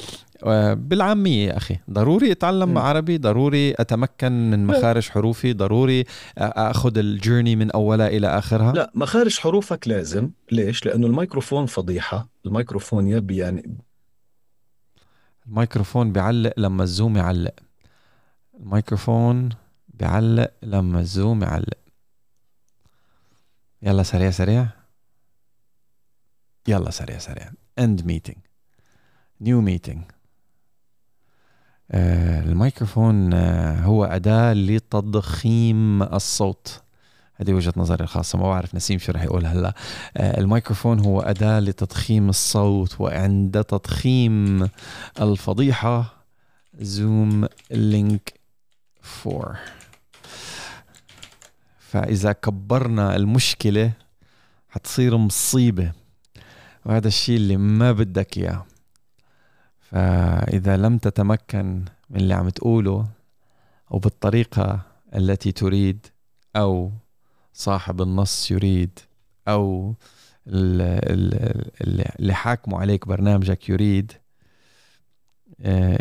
بالعامية 0.73 1.47
يا 1.47 1.57
أخي. 1.57 1.79
ضروري 1.89 2.31
أتعلم 2.31 2.73
م. 2.73 2.77
عربي 2.77 3.17
ضروري 3.17 3.73
أتمكن 3.79 4.51
من 4.51 4.67
مخارج 4.67 5.09
حروفي 5.09 5.53
ضروري 5.53 6.05
أخذ 6.37 6.97
الجيرني 6.97 7.55
من 7.55 7.71
أولها 7.71 8.07
إلى 8.07 8.27
آخرها. 8.27 8.73
لا 8.73 8.91
مخارج 8.95 9.39
حروفك 9.39 9.87
لازم. 9.87 10.29
ليش؟ 10.51 10.85
لأنه 10.85 11.07
الميكروفون 11.07 11.65
فضيحة. 11.65 12.27
الميكروفون 12.45 13.07
يبي 13.07 13.37
يعني 13.37 13.77
الميكروفون 15.47 16.11
بيعلق 16.11 16.53
لما 16.57 16.83
الزوم 16.83 17.17
يعلق. 17.17 17.53
الميكروفون 18.59 19.49
بيعلق 19.87 20.51
لما 20.63 20.99
الزوم 20.99 21.43
يعلق. 21.43 21.77
يلا 23.81 24.03
سريع 24.03 24.31
سريع. 24.31 24.67
يلا 26.67 26.91
سريع 26.91 27.17
سريع. 27.17 27.51
End 27.81 28.01
meeting. 28.01 28.37
New 29.43 29.61
meeting. 29.61 30.18
الميكروفون 31.91 33.33
آه، 33.33 33.79
هو 33.81 34.05
أداة 34.05 34.53
لتضخيم 34.53 36.03
الصوت. 36.03 36.81
هذه 37.35 37.53
وجهة 37.53 37.73
نظري 37.77 38.03
الخاصة 38.03 38.37
ما 38.39 38.43
بعرف 38.43 38.75
نسيم 38.75 38.99
شو 38.99 39.11
رح 39.11 39.23
يقول 39.23 39.45
هلا. 39.45 39.73
آه، 40.17 40.39
الميكروفون 40.39 40.99
هو 40.99 41.21
أداة 41.21 41.59
لتضخيم 41.59 42.29
الصوت 42.29 43.01
وعند 43.01 43.63
تضخيم 43.63 44.69
الفضيحة 45.21 46.13
zoom 46.79 47.47
link 47.71 48.33
4 49.27 49.55
فإذا 51.79 52.31
كبرنا 52.31 53.15
المشكلة 53.15 53.91
حتصير 54.69 55.17
مصيبة. 55.17 55.91
وهذا 56.85 57.07
الشيء 57.07 57.37
اللي 57.37 57.57
ما 57.57 57.91
بدك 57.91 58.37
إياه. 58.37 58.65
فإذا 59.91 60.77
لم 60.77 60.97
تتمكن 60.97 61.85
من 62.09 62.19
اللي 62.19 62.33
عم 62.33 62.49
تقوله 62.49 63.07
أو 63.91 63.99
بالطريقة 63.99 64.81
التي 65.15 65.51
تريد 65.51 66.07
أو 66.55 66.91
صاحب 67.53 68.01
النص 68.01 68.51
يريد 68.51 68.99
أو 69.47 69.95
اللي 70.47 72.33
حاكموا 72.33 72.79
عليك 72.79 73.07
برنامجك 73.07 73.69
يريد 73.69 74.11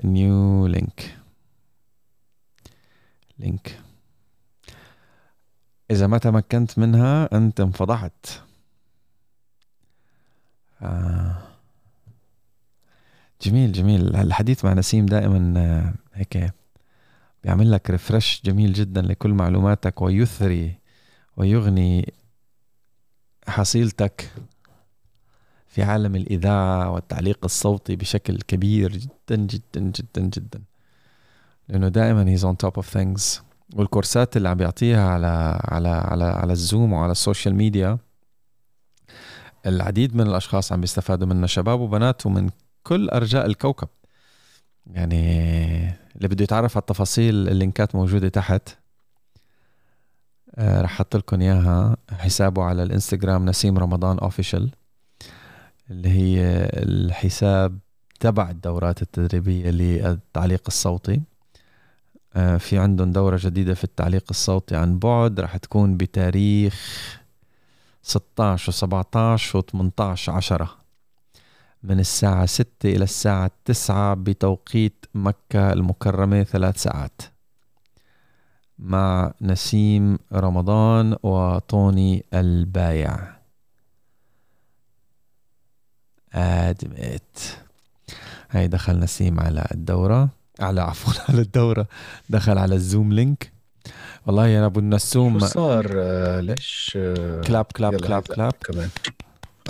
نيو 0.04 0.66
لينك 0.66 1.18
لينك 3.38 3.80
إذا 5.90 6.06
ما 6.06 6.18
تمكنت 6.18 6.78
منها 6.78 7.36
أنت 7.36 7.60
انفضحت. 7.60 8.26
آه. 10.82 11.47
جميل 13.42 13.72
جميل. 13.72 14.16
الحديث 14.16 14.64
مع 14.64 14.72
نسيم 14.72 15.06
دائما 15.06 15.54
آه، 15.60 15.94
هيك 16.14 16.54
بيعمل 17.44 17.72
لك 17.72 17.90
refresh 17.90 18.42
جميل 18.44 18.72
جدا 18.72 19.02
لكل 19.02 19.30
معلوماتك 19.30 20.02
ويثري 20.02 20.78
ويغني 21.36 22.12
حصيلتك 23.48 24.30
في 25.66 25.82
عالم 25.82 26.16
الإذاعة 26.16 26.90
والتعليق 26.90 27.38
الصوتي 27.44 27.96
بشكل 27.96 28.38
كبير 28.38 28.96
جدا 28.96 29.36
جدا 29.36 29.80
جدا 29.80 30.20
جدا. 30.22 30.62
لأنه 31.68 31.88
دائما 31.88 32.36
he's 32.36 32.40
on 32.40 32.56
top 32.66 32.82
of 32.82 32.86
things. 32.98 33.40
والكورسات 33.74 34.36
اللي 34.36 34.48
عم 34.48 34.56
بيعطيها 34.56 35.08
على 35.10 35.60
على 35.64 35.88
على 35.88 36.24
على 36.24 36.52
الزوم 36.52 36.92
وعلى 36.92 37.12
ال 37.12 37.18
social 37.18 37.54
media 37.54 37.98
العديد 39.66 40.16
من 40.16 40.26
الأشخاص 40.26 40.72
عم 40.72 40.80
بيستفادوا 40.80 41.26
منها 41.26 41.46
شباب 41.46 41.80
وبنات 41.80 42.26
ومن 42.26 42.50
كل 42.82 43.08
أرجاء 43.08 43.46
الكوكب. 43.46 43.88
يعني 44.86 45.28
اللي 46.16 46.28
بده 46.28 46.42
يتعرف 46.44 46.76
على 46.76 46.80
التفاصيل 46.80 47.48
اللينكات 47.48 47.94
موجودة 47.94 48.28
تحت. 48.28 48.68
آه 50.56 50.80
رح 50.82 50.92
أحط 50.92 51.16
لكم 51.16 51.40
إياها. 51.40 51.96
حسابه 52.10 52.62
على 52.62 52.82
الإنستغرام 52.82 53.44
نسيم 53.48 53.78
رمضان 53.78 54.18
official 54.18 54.70
اللي 55.90 56.08
هي 56.08 56.40
الحساب 56.72 57.78
تبع 58.20 58.50
الدورات 58.50 59.02
التدريبية 59.02 59.70
للتعليق 59.70 60.62
الصوتي. 60.66 61.20
آه 62.34 62.56
في 62.56 62.78
عندهم 62.78 63.12
دورة 63.12 63.40
جديدة 63.42 63.74
في 63.74 63.84
التعليق 63.84 64.24
الصوتي 64.30 64.76
عن 64.76 64.98
بعد. 64.98 65.40
رح 65.40 65.56
تكون 65.56 65.96
بتاريخ 65.96 66.74
16 68.02 68.68
و 68.68 68.72
17 68.72 69.58
و 69.58 69.60
18 69.60 70.32
10 70.32 70.76
من 71.82 72.00
الساعة 72.00 72.46
6 72.46 72.68
إلى 72.84 73.04
الساعة 73.04 73.50
9 73.64 74.14
بتوقيت 74.14 75.06
مكة 75.14 75.72
المكرمة 75.72 76.42
ثلاث 76.42 76.82
ساعات. 76.82 77.22
مع 78.78 79.32
نسيم 79.40 80.18
رمضان 80.32 81.16
وطوني 81.22 82.24
البايع. 82.34 83.38
آدمت 86.32 87.58
هاي 88.50 88.68
دخل 88.68 88.98
نسيم 88.98 89.40
على 89.40 89.66
الدورة. 89.74 90.28
على 90.60 90.80
عفوا 90.80 91.12
على 91.28 91.40
الدورة. 91.42 91.86
دخل 92.30 92.58
على 92.58 92.74
الزوم 92.74 93.12
لينك. 93.12 93.52
والله 94.26 94.46
يا 94.46 94.66
ابو 94.66 94.80
النسوم 94.80 95.38
شو 95.38 95.46
صار؟ 95.46 95.86
آه، 95.96 96.40
ليش؟ 96.40 96.92
آه، 96.96 97.40
كلاب 97.40 97.64
كلاب 97.64 97.96
كلاب 98.00 98.22
كلاب. 98.22 98.52
كمان. 98.52 98.90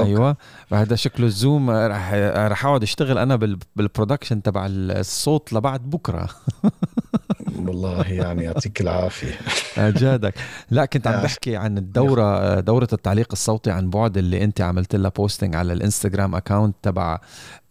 أيوه. 0.00 0.36
هذا 0.72 0.96
شكله 0.96 1.26
الزوم 1.26 1.70
راح 1.70 2.12
راح 2.34 2.66
أقعد 2.66 2.82
أشتغل 2.82 3.18
أنا 3.18 3.36
بال 3.76 3.87
production 3.87 4.42
تبع 4.42 4.66
الصوت 4.70 5.52
لبعد 5.52 5.90
بكرة. 5.90 6.28
والله 7.66 8.02
يعني 8.02 8.44
يعطيك 8.44 8.80
العافية. 8.80 9.38
جادك 9.78 10.34
لا 10.70 10.84
كنت 10.84 11.06
عم 11.06 11.22
بحكي 11.22 11.56
عن 11.56 11.78
الدورة 11.78 12.60
دورة 12.60 12.88
التعليق 12.92 13.28
الصوتي 13.32 13.70
عن 13.70 13.90
بعد 13.90 14.18
اللي 14.18 14.44
أنت 14.44 14.60
عملت 14.60 14.96
لها 14.96 15.10
posting 15.10 15.56
على 15.56 15.72
الإنستغرام 15.72 16.34
account 16.34 16.76
تبع 16.82 17.18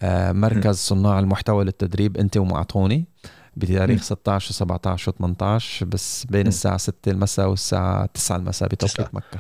آه، 0.02 0.32
مركز 0.32 0.76
صناع 0.76 1.20
المحتوى 1.20 1.66
للتدريب. 1.66 2.18
أنت 2.18 2.38
ومعطوني 2.38 3.06
بتاريخ 3.58 4.02
16 4.02 4.66
و17 4.66 5.00
و18 5.00 5.84
بس 5.84 6.26
بين 6.26 6.48
الساعة 6.48 6.78
6 6.78 7.12
المساء 7.12 7.50
والساعة 7.50 8.06
9 8.06 8.36
المساء 8.36 8.70
بتوقيت 8.70 9.16
مكة. 9.16 9.40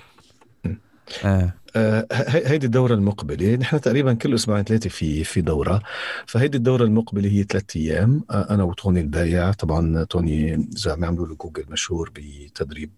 آه. 1.25 1.53
آه 1.75 2.07
هيدي 2.45 2.65
الدورة 2.65 2.93
المقبلة 2.93 3.55
نحن 3.55 3.81
تقريبا 3.81 4.13
كل 4.13 4.35
أسبوعين 4.35 4.63
ثلاثة 4.63 4.89
في 4.89 5.23
في 5.23 5.41
دورة 5.41 5.81
فهيدي 6.25 6.57
الدورة 6.57 6.83
المقبلة 6.83 7.29
هي 7.29 7.43
ثلاث 7.43 7.75
أيام 7.75 8.23
آه 8.31 8.47
أنا 8.49 8.63
وتوني 8.63 8.99
البايع 9.01 9.51
طبعا 9.51 10.03
توني 10.03 10.53
إذا 10.53 10.91
عم 10.91 11.03
يعملوا 11.03 11.27
له 11.27 11.35
جوجل 11.35 11.65
مشهور 11.69 12.11
بتدريب 12.15 12.91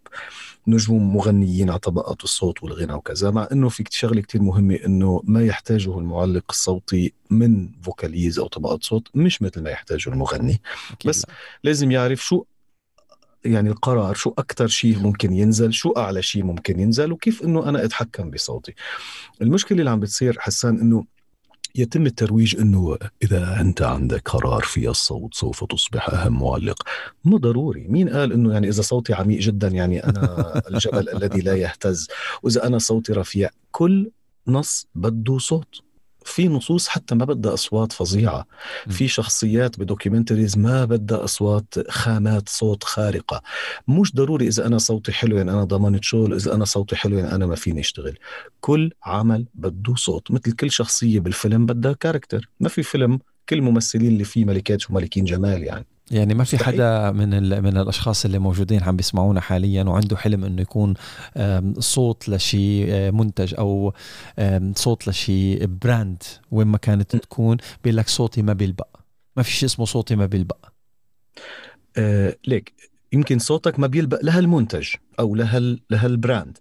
نجوم 0.67 1.13
مغنيين 1.15 1.69
على 1.69 1.79
طبقات 1.79 2.23
الصوت 2.23 2.63
والغنى 2.63 2.93
وكذا 2.93 3.31
مع 3.31 3.47
إنه 3.51 3.69
في 3.69 3.83
شغلة 3.89 4.21
كتير 4.21 4.41
مهمة 4.41 4.75
إنه 4.85 5.21
ما 5.23 5.45
يحتاجه 5.45 5.97
المعلق 5.97 6.43
الصوتي 6.49 7.13
من 7.29 7.69
vocalises 7.81 8.39
أو 8.39 8.47
طبقات 8.47 8.83
صوت 8.83 9.07
مش 9.15 9.41
مثل 9.41 9.63
ما 9.63 9.69
يحتاجه 9.69 10.09
المغني 10.09 10.61
بس 11.05 11.25
لا. 11.27 11.33
لازم 11.63 11.91
يعرف 11.91 12.25
شو 12.25 12.43
يعني 13.45 13.69
القرار 13.69 14.15
شو 14.15 14.33
أكثر 14.37 14.67
شيء 14.67 14.99
ممكن 14.99 15.33
ينزل 15.33 15.73
شو 15.73 15.91
أعلى 15.91 16.21
شيء 16.21 16.43
ممكن 16.43 16.79
ينزل 16.79 17.11
وكيف 17.11 17.43
أنه 17.43 17.69
أنا 17.69 17.85
أتحكم 17.85 18.29
بصوتي. 18.29 18.73
المشكلة 19.41 19.79
اللي 19.79 19.89
عم 19.89 19.99
بتصير 19.99 20.39
حسان 20.39 20.79
أنه 20.79 21.05
يتم 21.75 22.05
الترويج 22.05 22.59
إنه 22.59 22.97
إذا 23.23 23.61
أنت 23.61 23.81
عندك 23.81 24.29
قرار 24.29 24.61
في 24.61 24.89
الصوت 24.89 25.33
سوف 25.33 25.63
تصبح 25.63 26.09
أهم 26.09 26.39
معلق. 26.41 26.83
ما 27.25 27.37
ضروري. 27.37 27.87
مين 27.87 28.09
قال 28.09 28.33
إنه 28.33 28.53
يعني 28.53 28.69
إذا 28.69 28.81
صوتي 28.81 29.13
عميق 29.13 29.39
جدا 29.39 29.67
يعني 29.67 30.03
أنا 30.03 30.53
الجبل 30.69 31.09
الذي 31.09 31.41
لا 31.41 31.55
يهتز؟ 31.55 32.07
وإذا 32.43 32.67
أنا 32.67 32.77
صوتي 32.77 33.13
رفيع 33.13 33.49
كل 33.71 34.11
نص 34.47 34.87
بده 34.95 35.37
صوت. 35.37 35.88
في 36.29 36.47
نصوص 36.47 36.87
حتى 36.87 37.15
ما 37.15 37.25
بدها 37.25 37.53
أصوات 37.53 37.91
فظيعة. 37.91 38.47
في 38.89 39.07
شخصيات 39.07 39.79
ب 39.79 39.85
documentaries 39.85 40.57
ما 40.57 40.85
بدها 40.85 41.23
أصوات 41.23 41.73
خامات 41.89 42.49
صوت 42.49 42.83
خارقة. 42.83 43.41
مش 43.87 44.15
ضروري 44.15 44.47
إذا 44.47 44.67
أنا 44.67 44.77
صوتي 44.77 45.11
حلو 45.11 45.37
يعني 45.37 45.51
أنا 45.51 45.63
ضمنت 45.63 46.03
شغل 46.03 46.33
إذا 46.33 46.55
أنا 46.55 46.65
صوتي 46.65 46.95
حلو 46.95 47.17
يعني 47.17 47.35
أنا 47.35 47.45
ما 47.45 47.55
فيني 47.55 47.79
أشتغل. 47.79 48.17
كل 48.61 48.91
عمل 49.03 49.45
بده 49.53 49.95
صوت 49.95 50.31
مثل 50.31 50.51
كل 50.51 50.71
شخصية 50.71 51.19
بالفيلم 51.19 51.65
بدها 51.65 51.93
character. 51.93 52.49
ما 52.59 52.69
في 52.69 52.83
فيلم 52.83 53.19
كل 53.49 53.55
الممثلين 53.57 54.07
اللي 54.11 54.23
فيه 54.23 54.45
ملكات 54.45 54.89
وملكين 54.91 55.25
جمال 55.25 55.63
يعني. 55.63 55.85
يعني 56.11 56.33
ما 56.33 56.43
في 56.43 56.57
حدا 56.57 57.11
من 57.11 57.29
من 57.63 57.77
الأشخاص 57.77 58.25
اللي 58.25 58.39
موجودين 58.39 58.83
عم 58.83 58.95
بيسمعونا 58.95 59.41
حاليا 59.41 59.83
وعنده 59.83 60.17
حلم 60.17 60.43
إنه 60.45 60.61
يكون 60.61 60.93
صوت 61.79 62.29
لشيء 62.29 63.11
منتج 63.11 63.55
أو 63.57 63.93
صوت 64.75 65.07
لشيء 65.07 65.65
brand 65.65 66.23
وين 66.51 66.67
ما 66.67 66.77
كانت 66.77 67.15
تكون 67.15 67.57
بيقول 67.83 67.97
لك 67.97 68.07
صوتي 68.07 68.41
ما 68.41 68.53
بيلبق. 68.53 68.87
ما 69.37 69.43
في 69.43 69.51
شيء 69.51 69.69
اسمه 69.69 69.85
صوتي 69.85 70.15
ما 70.15 70.25
بيلبق. 70.25 70.57
آه 71.97 72.35
ليك 72.47 72.73
يمكن 73.13 73.39
صوتك 73.39 73.79
ما 73.79 73.87
بيلبق 73.87 74.19
لهالمنتج 74.23 74.87
أو 75.19 75.35
لهال 75.35 75.79
لهال 75.89 76.15
brand 76.15 76.57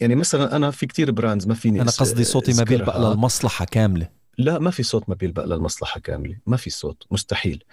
يعني 0.00 0.14
مثلا 0.14 0.56
أنا 0.56 0.70
في 0.70 0.86
كتير 0.86 1.10
brands 1.10 1.46
ما 1.46 1.54
فيني 1.54 1.82
أنا 1.82 1.90
قصدي 1.90 2.24
صوتي 2.24 2.52
ما 2.52 2.62
بيلبق 2.62 2.98
للمصلحة 2.98 3.64
كاملة. 3.64 4.08
لا 4.38 4.58
ما 4.58 4.70
في 4.70 4.82
صوت 4.82 5.08
ما 5.08 5.14
بيلبق 5.14 5.44
للمصلحة 5.44 6.00
كاملة. 6.00 6.36
ما 6.46 6.56
في 6.56 6.70
صوت. 6.70 7.06
مستحيل. 7.10 7.64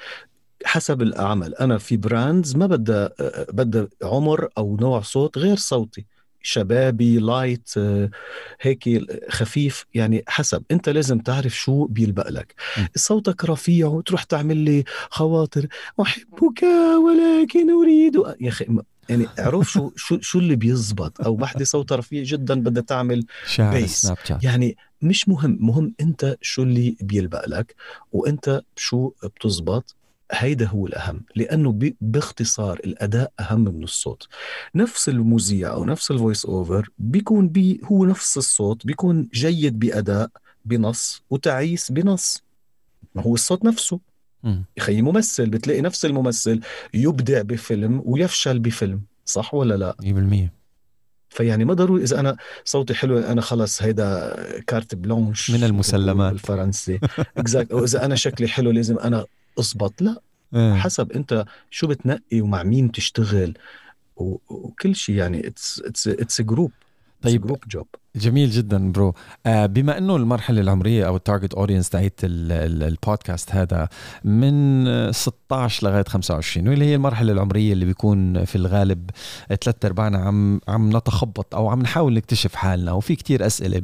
حسب 0.65 1.01
العمل 1.01 1.55
أنا 1.55 1.77
في 1.77 1.97
brands 1.97 2.55
ما 2.55 2.65
بدها 2.67 3.11
بدها 3.51 3.87
عمر 4.03 4.47
أو 4.57 4.77
نوع 4.81 5.01
صوت 5.01 5.37
غير 5.37 5.57
صوتي. 5.57 6.05
شبابي 6.45 7.19
light 7.19 7.69
هيك 8.61 8.89
خفيف 9.29 9.85
يعني 9.93 10.23
حسب. 10.27 10.63
أنت 10.71 10.89
لازم 10.89 11.19
تعرف 11.19 11.55
شو 11.55 11.85
بيلبق 11.85 12.29
لك. 12.29 12.55
صوتك 12.95 13.45
رفيع 13.45 13.87
وتروح 13.87 14.23
تعمل 14.23 14.57
لي 14.57 14.83
خواطر. 15.09 15.67
أحبك 16.01 16.63
ولكن 17.05 17.71
أريد 17.71 18.15
يا 18.41 18.49
أخي 18.49 18.67
يعني 19.09 19.27
اعرف 19.39 19.71
شو 19.71 19.91
شو 19.95 20.19
شو 20.21 20.39
اللي 20.39 20.55
بيزبط. 20.55 21.21
أو 21.21 21.37
وحدة 21.41 21.65
صوتها 21.65 21.95
رفيع 21.95 22.23
جدا 22.23 22.61
بدها 22.61 22.83
تعمل 22.83 23.25
bass 23.73 24.05
يعني 24.43 24.77
مش 25.01 25.29
مهم. 25.29 25.57
مهم 25.61 25.93
أنت 26.01 26.37
شو 26.41 26.63
اللي 26.63 26.95
بيلبق 27.01 27.47
لك. 27.47 27.75
وأنت 28.11 28.61
شو 28.75 29.11
بتزبط. 29.23 29.95
هيدا 30.33 30.67
هو 30.67 30.87
الأهم 30.87 31.21
لأنه 31.35 31.79
باختصار 32.01 32.79
الأداء 32.85 33.31
أهم 33.39 33.59
من 33.59 33.83
الصوت. 33.83 34.27
نفس 34.75 35.09
المذيع 35.09 35.73
أو 35.73 35.85
نفس 35.85 36.11
ال 36.11 36.17
voice 36.17 36.45
over 36.45 36.89
بيكون 36.99 37.49
بي 37.49 37.81
هو 37.83 38.05
نفس 38.05 38.37
الصوت 38.37 38.85
بيكون 38.85 39.29
جيد 39.33 39.79
بأداء 39.79 40.29
بنص 40.65 41.23
وتعيس 41.29 41.91
بنص. 41.91 42.43
ما 43.15 43.21
هو 43.21 43.33
الصوت 43.33 43.65
نفسه. 43.65 43.99
يخي 44.77 45.01
ممثل 45.01 45.49
بتلاقي 45.49 45.81
نفس 45.81 46.05
الممثل 46.05 46.59
يبدع 46.93 47.41
بفيلم 47.41 48.01
ويفشل 48.05 48.59
بفيلم 48.59 49.01
صح 49.25 49.53
ولا 49.53 49.75
لا؟ 49.77 49.95
100% 50.49 50.49
فيعني 51.29 51.65
ما 51.65 51.73
ضروري 51.73 52.03
إذا 52.03 52.19
أنا 52.19 52.37
صوتي 52.65 52.93
حلو 52.93 53.19
أنا 53.19 53.41
خلص 53.41 53.83
هيدا 53.83 54.35
carte 54.67 54.95
blanche 54.95 55.51
من 55.51 55.63
المسلمات. 55.63 56.31
بالفرنسي. 56.31 56.99
اكزاكت 57.37 57.71
أو 57.71 57.83
إذا 57.83 58.05
أنا 58.05 58.15
شكلي 58.15 58.47
حلو 58.47 58.71
لازم 58.71 58.99
أنا 58.99 59.25
اصبط 59.59 60.01
لا 60.01 60.21
إيه. 60.55 60.73
حسب 60.73 61.11
انت 61.11 61.45
شو 61.69 61.87
بتنقي 61.87 62.41
ومع 62.41 62.63
مين 62.63 62.91
تشتغل 62.91 63.53
وكل 64.15 64.95
شيء 64.95 65.15
يعني 65.15 65.47
اتس 65.47 65.81
اتس 65.85 66.07
اتس 66.07 66.41
جروب 66.41 66.71
طيب 67.21 67.41
جروب 67.41 67.59
جوب 67.67 67.87
جميل 68.15 68.49
جدا 68.49 68.91
برو. 68.91 69.13
آه 69.45 69.65
بما 69.65 69.97
إنه 69.97 70.15
المرحلة 70.15 70.61
العمرية 70.61 71.07
أو 71.07 71.15
التارجت 71.15 71.53
اودينس 71.53 71.89
تاعت 71.89 72.19
البودكاست 72.23 73.51
هذا 73.51 73.89
من 74.23 75.11
16 75.11 75.87
لغاية 75.87 76.03
25 76.07 76.67
واللي 76.67 76.85
هي 76.85 76.95
المرحلة 76.95 77.31
العمرية 77.33 77.73
اللي 77.73 77.85
بيكون 77.85 78.45
في 78.45 78.55
الغالب 78.55 79.09
ثلاث 79.61 79.85
ارباعنا 79.85 80.17
عم 80.17 80.61
عم 80.67 80.97
نتخبط 80.97 81.55
أو 81.55 81.69
عم 81.69 81.81
نحاول 81.81 82.13
نكتشف 82.13 82.55
حالنا 82.55 82.91
وفي 82.91 83.15
كتير 83.15 83.45
أسئلة 83.45 83.81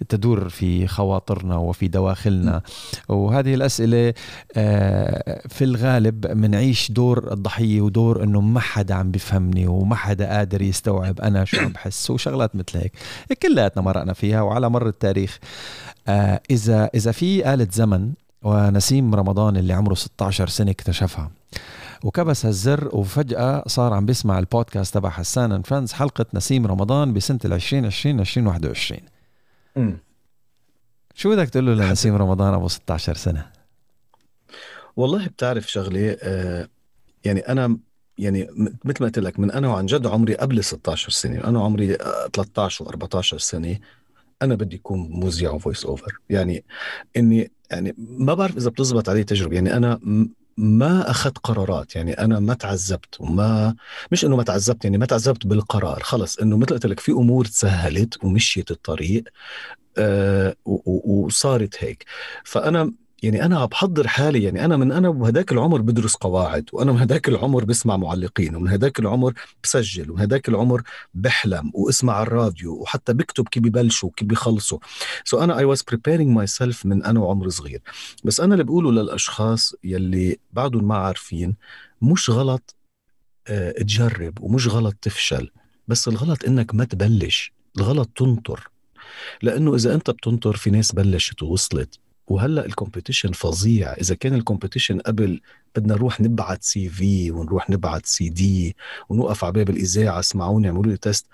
بتدور 0.00 0.48
في 0.48 0.86
خواطرنا 0.86 1.56
وفي 1.56 1.88
دواخلنا. 1.88 2.62
وهذه 3.08 3.54
الأسئلة 3.54 4.14
آه 4.56 5.42
في 5.48 5.64
الغالب 5.64 6.20
بنعيش 6.20 6.92
دور 6.92 7.32
الضحية 7.32 7.80
ودور 7.80 8.24
إنه 8.24 8.40
ما 8.40 8.60
حدا 8.60 8.94
عم 8.94 9.10
بيفهمني 9.10 9.66
وما 9.66 9.94
حدا 9.94 10.28
قادر 10.28 10.62
يستوعب 10.62 11.20
أنا 11.20 11.44
شو 11.44 11.60
عم 11.60 11.68
بحس 11.68 12.10
وشغلات 12.10 12.56
مثل 12.56 12.78
هيك. 12.78 12.92
كلياتنا 13.34 13.82
مرقنا 13.82 14.12
فيها 14.12 14.42
وعلى 14.42 14.70
مر 14.70 14.86
التاريخ. 14.88 15.38
آه 16.08 16.40
إذا 16.50 16.90
إذا 16.94 17.12
في 17.12 17.54
آلة 17.54 17.68
زمن 17.72 18.12
ونسيم 18.42 19.14
رمضان 19.14 19.56
اللي 19.56 19.72
عمره 19.72 19.94
16 19.94 20.48
سنة 20.48 20.70
اكتشفها 20.70 21.30
وكبس 22.04 22.46
هالزر 22.46 22.96
وفجأة 22.96 23.64
صار 23.66 23.92
عم 23.92 24.06
بيسمع 24.06 24.38
البودكاست 24.38 24.94
تبع 24.94 25.10
حسان 25.10 25.52
and 25.52 25.66
friends 25.66 25.92
حلقة 25.92 26.26
نسيم 26.34 26.66
رمضان 26.66 27.12
بسنة 27.12 27.38
ال 27.44 27.52
2020 27.52 28.20
2021 28.20 29.00
مم. 29.76 29.98
شو 31.14 31.30
بدك 31.30 31.48
تقول 31.48 31.66
له 31.66 31.74
لنسيم 31.88 32.16
رمضان 32.16 32.54
أبو 32.54 32.68
16 32.68 33.14
سنة؟ 33.14 33.46
والله 34.96 35.26
بتعرف 35.26 35.70
شغلة 35.70 36.16
آه 36.22 36.68
يعني 37.24 37.40
أنا 37.40 37.78
يعني 38.20 38.48
مثل 38.84 38.96
ما 39.00 39.06
قلت 39.06 39.18
لك 39.18 39.40
من 39.40 39.50
أنا 39.50 39.68
وعن 39.68 39.86
جد 39.86 40.06
عمري 40.06 40.34
قبل 40.34 40.64
16 40.64 41.10
سنة 41.10 41.44
أنا 41.44 41.64
عمري 41.64 41.94
آه، 41.94 42.28
13 42.32 42.84
و14 42.84 43.20
سنة 43.20 43.78
أنا 44.42 44.54
بدي 44.54 44.76
اكون 44.76 45.10
مذيع 45.12 45.50
وفويس 45.50 45.84
اوفر 45.84 46.18
يعني 46.30 46.64
إني 47.16 47.50
يعني 47.70 47.94
ما 47.98 48.34
بعرف 48.34 48.56
إذا 48.56 48.70
بتزبط 48.70 49.08
علي 49.08 49.24
تجربة. 49.24 49.54
يعني 49.54 49.76
أنا 49.76 50.00
ما 50.56 51.10
أخذت 51.10 51.38
قرارات. 51.38 51.96
يعني 51.96 52.12
أنا 52.12 52.40
ما 52.40 52.54
تعذبت 52.54 53.20
وما 53.20 53.74
مش 54.12 54.24
إنه 54.24 54.36
ما 54.36 54.42
تعذبت 54.42 54.84
يعني 54.84 54.98
ما 54.98 55.06
تعذبت 55.06 55.46
بالقرار. 55.46 56.02
خلص 56.02 56.38
إنه 56.38 56.56
مثل 56.56 56.74
قلت 56.74 56.86
لك 56.86 57.00
في 57.00 57.12
أمور 57.12 57.44
تسهلت 57.44 58.24
ومشيت 58.24 58.70
الطريق 58.70 59.24
آه 59.98 60.54
وصارت 60.64 61.84
هيك. 61.84 62.04
فأنا 62.44 62.92
يعني 63.22 63.44
أنا 63.44 63.58
عم 63.58 63.66
بحضر 63.66 64.08
حالي 64.08 64.42
يعني 64.42 64.64
أنا 64.64 64.76
من 64.76 64.92
أنا 64.92 65.10
بهداك 65.10 65.52
العمر 65.52 65.80
بدرس 65.80 66.14
قواعد 66.14 66.70
وأنا 66.72 66.92
من 66.92 66.98
هداك 67.00 67.28
العمر 67.28 67.64
بسمع 67.64 67.96
معلقين 67.96 68.56
ومن 68.56 68.68
هداك 68.68 68.98
العمر 68.98 69.34
بسجل 69.62 70.10
ومن 70.10 70.20
هداك 70.20 70.48
العمر 70.48 70.82
بحلم 71.14 71.70
واسمع 71.74 72.22
الراديو 72.22 72.74
وحتى 72.74 73.12
بكتب 73.12 73.48
كيف 73.48 73.62
ببلشوا 73.62 74.08
وكيف 74.08 74.28
بيخلصوا 74.28 74.78
سو 75.24 75.38
so 75.38 75.42
أنا 75.42 75.56
I 75.58 75.76
was 75.76 75.80
preparing 75.80 76.28
myself 76.40 76.86
من 76.86 77.04
أنا 77.04 77.20
وعمر 77.20 77.48
صغير. 77.48 77.82
بس 78.24 78.40
أنا 78.40 78.54
اللي 78.54 78.64
بقوله 78.64 78.92
للأشخاص 78.92 79.74
يلي 79.84 80.38
بعدهم 80.52 80.88
ما 80.88 80.94
عارفين 80.96 81.56
مش 82.02 82.30
غلط 82.30 82.74
آه، 83.48 83.72
تجرب 83.72 84.40
ومش 84.40 84.68
غلط 84.68 84.94
تفشل. 85.02 85.50
بس 85.88 86.08
الغلط 86.08 86.44
إنك 86.44 86.74
ما 86.74 86.84
تبلش 86.84 87.52
الغلط 87.76 88.08
تنطر. 88.16 88.70
لأنه 89.42 89.74
إذا 89.74 89.94
أنت 89.94 90.10
بتنطر 90.10 90.56
في 90.56 90.70
ناس 90.70 90.92
بلشت 90.92 91.42
ووصلت. 91.42 91.98
وهلأ 92.30 92.66
ال 92.66 92.72
competition 92.72 93.32
فظيع. 93.32 93.92
إذا 93.92 94.14
كان 94.14 94.34
ال 94.34 94.39
competition 94.39 94.98
قبل 95.00 95.40
بدنا 95.76 95.94
نروح 95.94 96.20
نبعت 96.20 96.62
CV 96.62 97.30
ونروح 97.30 97.70
نبعت 97.70 98.06
سي 98.06 98.28
دي 98.28 98.76
ونوقف 99.08 99.44
على 99.44 99.52
باب 99.52 99.70
الإذاعة 99.70 100.18
اسمعوني 100.18 100.68
اعملوا 100.68 100.86
لي 100.86 100.96
test 100.96 101.26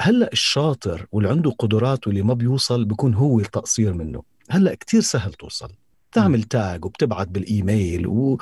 هلأ 0.00 0.32
الشاطر 0.32 1.06
واللي 1.12 1.30
عنده 1.30 1.50
قدرات 1.50 2.06
واللي 2.06 2.22
ما 2.22 2.34
بيوصل 2.34 2.84
بيكون 2.84 3.14
هو 3.14 3.40
التقصير 3.40 3.92
منه. 3.92 4.22
هلأ 4.50 4.74
كتير 4.74 5.00
سهل 5.00 5.32
توصل. 5.32 5.70
تعمل 6.12 6.42
tag 6.42 6.84
وبتبعت 6.84 7.28
بالإيميل 7.28 8.06
و 8.06 8.38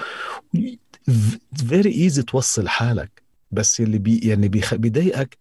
very 1.69 1.95
easy 1.95 2.23
توصل 2.23 2.69
حالك. 2.69 3.23
بس 3.51 3.81
اللي 3.81 3.99
بي 3.99 4.19
يعني 4.19 4.49
بيخ... 4.49 4.75
بيضايقك 4.75 5.39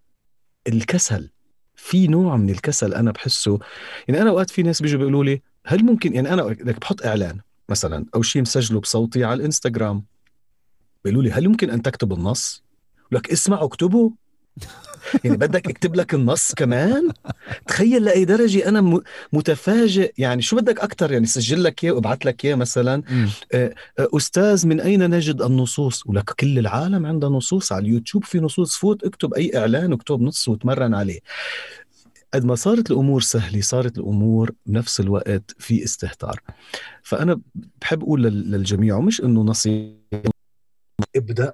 الكسل. 0.68 1.30
في 1.76 2.08
نوع 2.08 2.38
من 2.38 2.50
الكسل 2.50 2.94
أنا 2.94 3.12
بحسه. 3.12 3.60
يعني 4.08 4.22
أنا 4.22 4.30
أوقات 4.30 4.50
في 4.50 4.64
ناس 4.64 4.82
بيجوا 4.82 5.00
بيقولوا 5.00 5.24
لي 5.24 5.42
هل 5.66 5.86
ممكن 5.86 6.14
يعني 6.14 6.34
أنا 6.34 6.44
بدك 6.44 6.80
بحط 6.80 7.06
إعلان 7.06 7.40
مثلا 7.70 8.06
أو 8.16 8.22
شيء 8.22 8.42
مسجله 8.42 8.80
بصوتي 8.80 9.24
على 9.24 9.34
الإنستغرام 9.34 10.04
بيقولوا 11.04 11.24
لي 11.24 11.32
هل 11.32 11.46
يمكن 11.46 11.70
أن 11.70 11.82
تكتب 11.82 12.14
النص؟ 12.14 12.64
لك 13.12 13.32
اسمع 13.32 13.64
اكتبه 13.64 14.12
يعني 15.24 15.38
بدك 15.38 15.70
اكتب 15.70 15.96
لك 15.96 16.14
النص 16.14 16.54
كمان؟ 16.54 17.10
تخيل 17.68 18.04
لاي 18.04 18.26
درجه 18.26 18.70
أنا 18.70 19.02
متفاجئ. 19.34 20.14
يعني 20.18 20.42
شو 20.42 20.56
بدك 20.56 20.80
أكثر 20.80 21.12
يعني 21.12 21.26
سجل 21.26 21.64
لك 21.64 21.84
إياه 21.84 21.92
وابعث 21.92 22.26
لك 22.26 22.46
إياه 22.46 22.56
مثلا 22.56 23.04
مم. 23.10 23.30
آه، 23.54 23.74
أستاذ 24.00 24.68
من 24.68 24.82
أين 24.82 25.10
نجد 25.10 25.42
النصوص؟ 25.42 26.08
ولك 26.08 26.30
كل 26.40 26.60
العالم 26.60 27.06
عندها 27.06 27.30
نصوص 27.30 27.72
على 27.72 27.86
اليوتيوب 27.86 28.24
في 28.24 28.40
نصوص 28.40 28.76
فوت 28.76 29.04
اكتب 29.04 29.34
أي 29.34 29.58
إعلان 29.58 29.92
واكتب 29.94 30.22
نص 30.22 30.48
وتمرن 30.48 30.94
عليه. 30.94 31.20
قد 32.34 32.46
ما 32.46 32.56
صارت 32.56 32.92
الأمور 32.92 33.22
سهلة 33.22 33.62
صارت 33.62 33.98
الأمور 33.98 34.52
بنفس 34.66 35.00
الوقت 35.00 35.56
في 35.60 35.84
استهتار. 35.84 36.40
فأنا 37.04 37.42
بحب 37.82 38.04
أقول 38.04 38.24
لل- 38.24 38.52
للجميع 38.52 38.96
ومش 38.98 39.22
إنه 39.22 39.42
نصيحة 39.42 39.98
ابدأ 41.16 41.54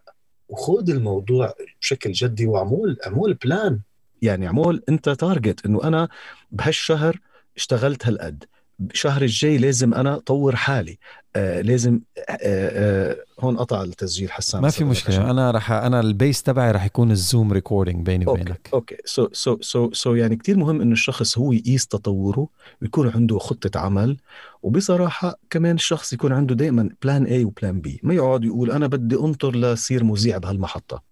وخذ 0.49 0.89
الموضوع 0.89 1.53
بشكل 1.81 2.11
جدي 2.11 2.45
واعمل 2.45 2.97
اعمل 3.05 3.33
plan 3.33 3.79
يعني 4.21 4.47
اعمل 4.47 4.83
أنت 4.89 5.09
target 5.09 5.65
إنه 5.65 5.83
أنا 5.83 6.09
بهالشهر 6.51 7.19
اشتغلت 7.57 8.05
هالقد. 8.05 8.43
الشهر 8.81 9.21
الجاي 9.21 9.57
لازم 9.57 9.93
أنا 9.93 10.17
طور 10.17 10.55
حالي. 10.55 10.97
آه 11.35 11.61
لازم 11.61 11.99
آه 12.17 12.37
آه 12.41 13.15
هون 13.39 13.57
قطع 13.57 13.83
التسجيل 13.83 14.31
حسان 14.31 14.61
ما 14.61 14.69
في 14.69 14.83
مشكلة. 14.83 15.31
أنا 15.31 15.51
رح 15.51 15.71
أنا 15.71 15.99
ال 15.99 16.08
base 16.08 16.43
تبعي 16.43 16.71
رح 16.71 16.85
يكون 16.85 17.11
ال 17.11 17.19
Zoom 17.19 17.53
recording 17.53 18.05
بيني 18.05 18.25
وبينك. 18.25 18.69
okay. 18.73 18.97
so 19.05 19.27
so 19.33 19.57
so 19.61 19.91
so 19.93 20.15
يعني 20.15 20.35
كثير 20.35 20.57
مهم 20.57 20.81
إنه 20.81 20.93
الشخص 20.93 21.37
هو 21.37 21.51
يقيس 21.51 21.87
تطوره 21.87 22.47
ويكون 22.81 23.09
عنده 23.09 23.39
خطة 23.39 23.79
عمل 23.79 24.17
وبصراحة 24.63 25.39
كمان 25.49 25.75
الشخص 25.75 26.13
يكون 26.13 26.33
عنده 26.33 26.55
دائما 26.55 26.89
plan 27.03 27.25
A 27.25 27.45
و 27.45 27.52
plan 27.52 27.81
B 27.81 27.99
ما 28.03 28.13
يقعد 28.13 28.43
يقول 28.43 28.71
أنا 28.71 28.87
بدي 28.87 29.15
أنطر 29.15 29.55
لصير 29.55 30.03
مذيع 30.03 30.37
بهالمحطة. 30.37 31.06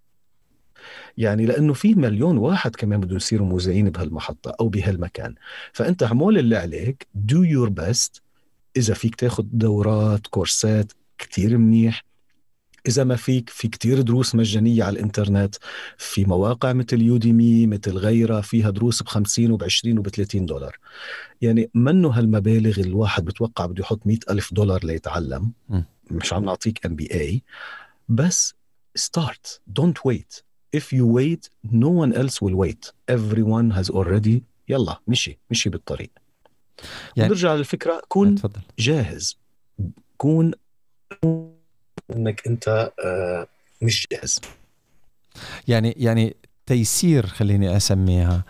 يعني 1.17 1.45
لأنه 1.45 1.73
في 1.73 1.95
مليون 1.95 2.37
واحد 2.37 2.75
كمان 2.75 2.99
بدهم 2.99 3.17
يصيروا 3.17 3.47
مذيعين 3.47 3.89
بهالمحطة 3.89 4.55
أو 4.59 4.69
بهالمكان. 4.69 5.35
فأنت 5.73 6.03
اعمل 6.03 6.37
اللي 6.37 6.55
عليك 6.57 7.07
do 7.15 7.43
your 7.43 7.69
best 7.69 8.21
إذا 8.77 8.93
فيك 8.93 9.15
تاخذ 9.15 9.43
دورات 9.51 10.27
كورسات 10.27 10.91
كتير 11.17 11.57
منيح. 11.57 12.03
إذا 12.87 13.03
ما 13.03 13.15
فيك 13.15 13.49
في 13.49 13.67
كتير 13.67 14.01
دروس 14.01 14.35
مجانية 14.35 14.83
على 14.83 14.99
الإنترنت. 14.99 15.55
في 15.97 16.25
مواقع 16.25 16.73
مثل 16.73 17.01
Udemy 17.01 17.67
مثل 17.67 17.91
غيرها 17.97 18.41
فيها 18.41 18.69
دروس 18.69 19.03
ب 19.03 19.07
50 19.07 19.51
وب 19.51 19.63
20 19.63 19.97
وب 19.97 20.09
30 20.09 20.45
دولار. 20.45 20.77
يعني 21.41 21.69
منه 21.73 22.09
هالمبالغ 22.09 22.79
الواحد 22.79 23.25
بتوقع 23.25 23.65
بده 23.65 23.81
يحط 23.81 24.07
100 24.07 24.17
ألف 24.29 24.53
دولار 24.53 24.85
ليتعلم. 24.85 25.51
م. 25.69 25.81
مش 26.11 26.33
عم 26.33 26.45
نعطيك 26.45 26.85
MBA 26.85 27.43
بس 28.09 28.53
start. 28.99 29.59
Don't 29.79 30.11
wait. 30.11 30.43
If 30.77 30.83
you 30.83 31.05
wait 31.17 31.49
no 31.71 31.89
one 32.03 32.13
else 32.21 32.35
will 32.41 32.55
wait. 32.55 32.91
Everyone 33.11 33.77
has 33.77 33.89
already 33.95 34.39
يلا 34.69 34.99
مشي 35.07 35.37
مشي 35.51 35.69
بالطريق. 35.69 36.09
يعني- 37.15 37.29
نرجع 37.29 37.53
للفكرة 37.55 38.01
كون 38.07 38.35
تفضل. 38.35 38.61
جاهز. 38.79 39.37
كون 40.17 40.51
إنك 42.15 42.47
أنت 42.47 42.91
آه، 43.05 43.47
مش 43.81 44.07
جاهز. 44.11 44.41
يعني 45.67 45.93
يعني 45.97 46.35
تيسير 46.65 47.25
خليني 47.27 47.77
أسميها. 47.77 48.43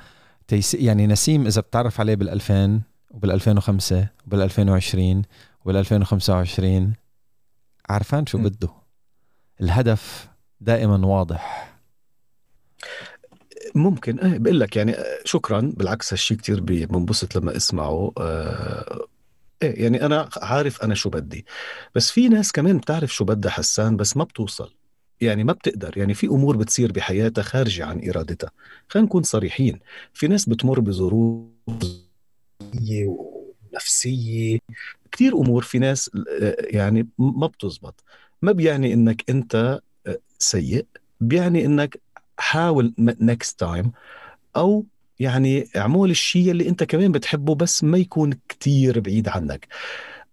تيسير 0.47 0.79
يعني 0.81 1.07
نسيم 1.07 1.47
إذا 1.47 1.61
بتعرف 1.61 1.99
عليه 1.99 2.15
بال 2.15 2.29
2000 2.29 2.81
وبال 3.11 3.31
2005 3.31 4.07
وبال 4.27 4.41
2020 4.41 5.21
وبال 5.65 5.75
2025 5.77 6.93
عارفان 7.89 8.25
شو. 8.25 8.37
بده؟ 8.37 8.69
الهدف 9.61 10.27
دائما 10.61 11.07
واضح. 11.07 11.74
ممكن. 13.75 14.19
إيه 14.19 14.37
بقول 14.37 14.59
لك 14.59 14.75
يعني 14.75 14.91
آه، 14.93 15.19
شكرا. 15.25 15.71
بالعكس 15.77 16.13
هالشيء 16.13 16.37
كثير 16.37 16.59
بنبسط 16.61 17.35
لما 17.35 17.57
أسمعه. 17.57 18.11
آه، 18.17 19.07
إيه 19.63 19.83
يعني 19.83 20.05
أنا 20.05 20.29
عارف 20.37 20.83
أنا 20.83 20.95
شو 20.95 21.09
بدي. 21.09 21.45
بس 21.95 22.11
في 22.11 22.29
ناس 22.29 22.51
كمان 22.51 22.77
بتعرف 22.77 23.13
شو 23.13 23.25
بدها 23.25 23.51
حسان 23.51 23.97
بس 23.97 24.17
ما 24.17 24.23
بتوصل. 24.23 24.73
يعني 25.21 25.43
ما 25.43 25.53
بتقدر. 25.53 25.97
يعني 25.97 26.13
في 26.13 26.27
أمور 26.27 26.57
بتصير 26.57 26.91
بحياتها 26.91 27.41
خارجة 27.41 27.85
عن 27.85 28.09
إرادتها. 28.09 28.51
خلينا 28.89 29.05
نكون 29.07 29.23
صريحين. 29.23 29.79
في 30.13 30.27
ناس 30.27 30.49
بتمر 30.49 30.79
بظروف 30.79 31.45
ونفسية. 33.73 34.59
كثير 35.11 35.33
أمور 35.37 35.63
في 35.63 35.79
ناس 35.79 36.11
آه، 36.41 36.55
يعني 36.59 37.07
ما 37.19 37.47
بتزبط. 37.47 38.03
ما 38.41 38.51
بيعني 38.51 38.93
إنك 38.93 39.29
أنت 39.29 39.79
سيء. 40.39 40.85
بيعني 41.21 41.65
إنك 41.65 42.04
حاول 42.37 42.93
next 42.97 43.59
time 43.59 43.91
أو 44.55 44.85
يعني 45.19 45.67
اعمل 45.75 46.09
الشيء 46.09 46.51
اللي 46.51 46.69
أنت 46.69 46.83
كمان 46.83 47.11
بتحبه 47.11 47.55
بس 47.55 47.83
ما 47.83 47.97
يكون 47.97 48.33
كتير 48.49 48.99
بعيد 48.99 49.29
عنك. 49.29 49.67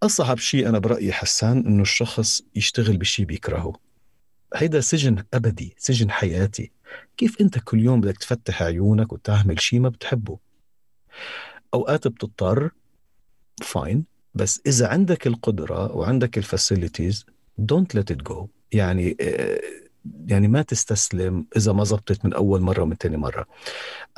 أصعب 0.03 0.39
شيء 0.39 0.69
أنا 0.69 0.79
برأيي 0.79 1.13
حسان 1.13 1.59
إنه 1.67 1.83
الشخص 1.83 2.43
يشتغل 2.55 2.97
بشيء 2.97 3.27
بيكرهه. 3.27 3.73
هيدا 4.55 4.81
سجن 4.81 5.25
أبدي 5.35 5.75
سجن 5.79 6.11
حياتي. 6.11 6.71
كيف 7.17 7.41
أنت 7.41 7.59
كل 7.59 7.81
يوم 7.81 8.01
بدك 8.01 8.19
تفتح 8.19 8.63
عيونك 8.63 9.13
وتعمل 9.13 9.61
شيء 9.61 9.81
ما 9.81 9.89
بتحبه؟ 9.89 10.39
أوقات 11.75 12.09
بتضطر 12.09 12.71
fine 13.63 14.05
بس 14.35 14.61
إذا 14.67 14.89
عندك 14.89 15.27
القدرة 15.27 15.97
وعندك 15.97 16.39
ال 16.39 16.47
facilities 16.47 17.27
don't 17.59 17.95
let 17.95 18.11
it 18.11 18.17
go 18.23 18.49
يعني 18.73 19.17
آه، 19.21 19.61
يعني 20.27 20.49
ما 20.49 20.63
تستسلم 20.63 21.47
إذا 21.57 21.73
ما 21.73 21.85
زبطت 21.85 22.25
من 22.25 22.33
أول 22.33 22.61
مرة 22.61 22.83
ومن 22.83 22.97
ثاني 22.97 23.17
مرة. 23.17 23.47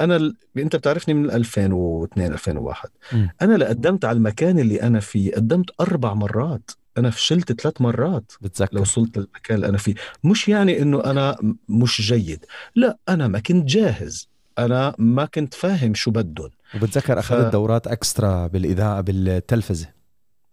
أنا 0.01 0.17
ال... 0.17 0.37
أنت 0.59 0.77
بتعرفني 0.77 1.15
من 1.15 1.31
2002 1.31 2.33
2001 2.33 2.91
م. 3.13 3.27
أنا 3.43 3.55
لقدمت 3.55 4.05
على 4.05 4.17
المكان 4.17 4.59
اللي 4.59 4.83
أنا 4.83 5.01
فيه 5.01 5.35
قدمت 5.35 5.71
أربع 5.81 6.15
مرات. 6.15 6.71
أنا 6.99 7.11
فشلت 7.11 7.61
ثلاث 7.61 7.81
مرات. 7.81 8.33
بتذكر. 8.41 8.77
لو 8.77 8.83
وصلت 8.83 9.19
للمكان 9.19 9.55
اللي 9.57 9.69
أنا 9.69 9.79
فيه. 9.79 9.95
مش 10.25 10.49
يعني 10.49 10.83
إنه 10.83 11.05
أنا 11.05 11.37
مش 11.69 12.01
جيد. 12.01 12.45
لا 12.75 12.99
أنا 13.09 13.29
ما 13.29 13.39
كنت 13.39 13.69
جاهز. 13.69 14.29
أنا 14.59 14.95
ما 14.99 15.25
كنت 15.25 15.55
فاهم 15.55 15.95
شو 15.95 16.11
بدهم. 16.11 16.51
وبتذكر 16.75 17.19
أخذت 17.19 17.49
ف... 17.49 17.53
دورات 17.53 17.87
extra 17.87 18.47
بالإذاعة 18.47 19.01
بالتلفزة. 19.01 19.94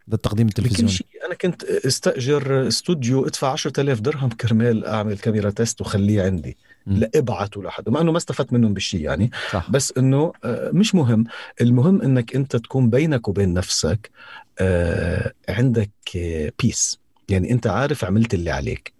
للتقديم 0.07 0.47
التلفزيوني. 0.47 0.91
شيء 0.91 1.07
أنا 1.25 1.33
كنت 1.35 1.63
استأجر 1.63 2.67
استوديو 2.67 3.27
ادفع 3.27 3.51
10000 3.51 3.99
درهم 3.99 4.29
كرمال 4.29 4.85
أعمل 4.85 5.17
camera 5.17 5.49
test 5.49 5.81
وخليه 5.81 6.23
عندي 6.23 6.57
لإبعته 6.85 7.63
لحد 7.63 7.89
مع 7.89 8.01
إنه 8.01 8.11
ما 8.11 8.17
استفدت 8.17 8.53
منهم 8.53 8.73
بشيء 8.73 9.01
يعني. 9.01 9.31
صح. 9.51 9.71
بس 9.71 9.93
إنه 9.97 10.33
آه، 10.43 10.71
مش 10.73 10.95
مهم. 10.95 11.23
المهم 11.61 12.01
إنك 12.01 12.35
أنت 12.35 12.55
تكون 12.55 12.89
بينك 12.89 13.27
وبين 13.27 13.53
نفسك 13.53 14.09
آه، 14.59 15.33
عندك 15.49 15.91
peace 16.61 16.99
يعني 17.29 17.51
أنت 17.51 17.67
عارف 17.67 18.05
عملت 18.05 18.33
اللي 18.33 18.51
عليك. 18.51 18.93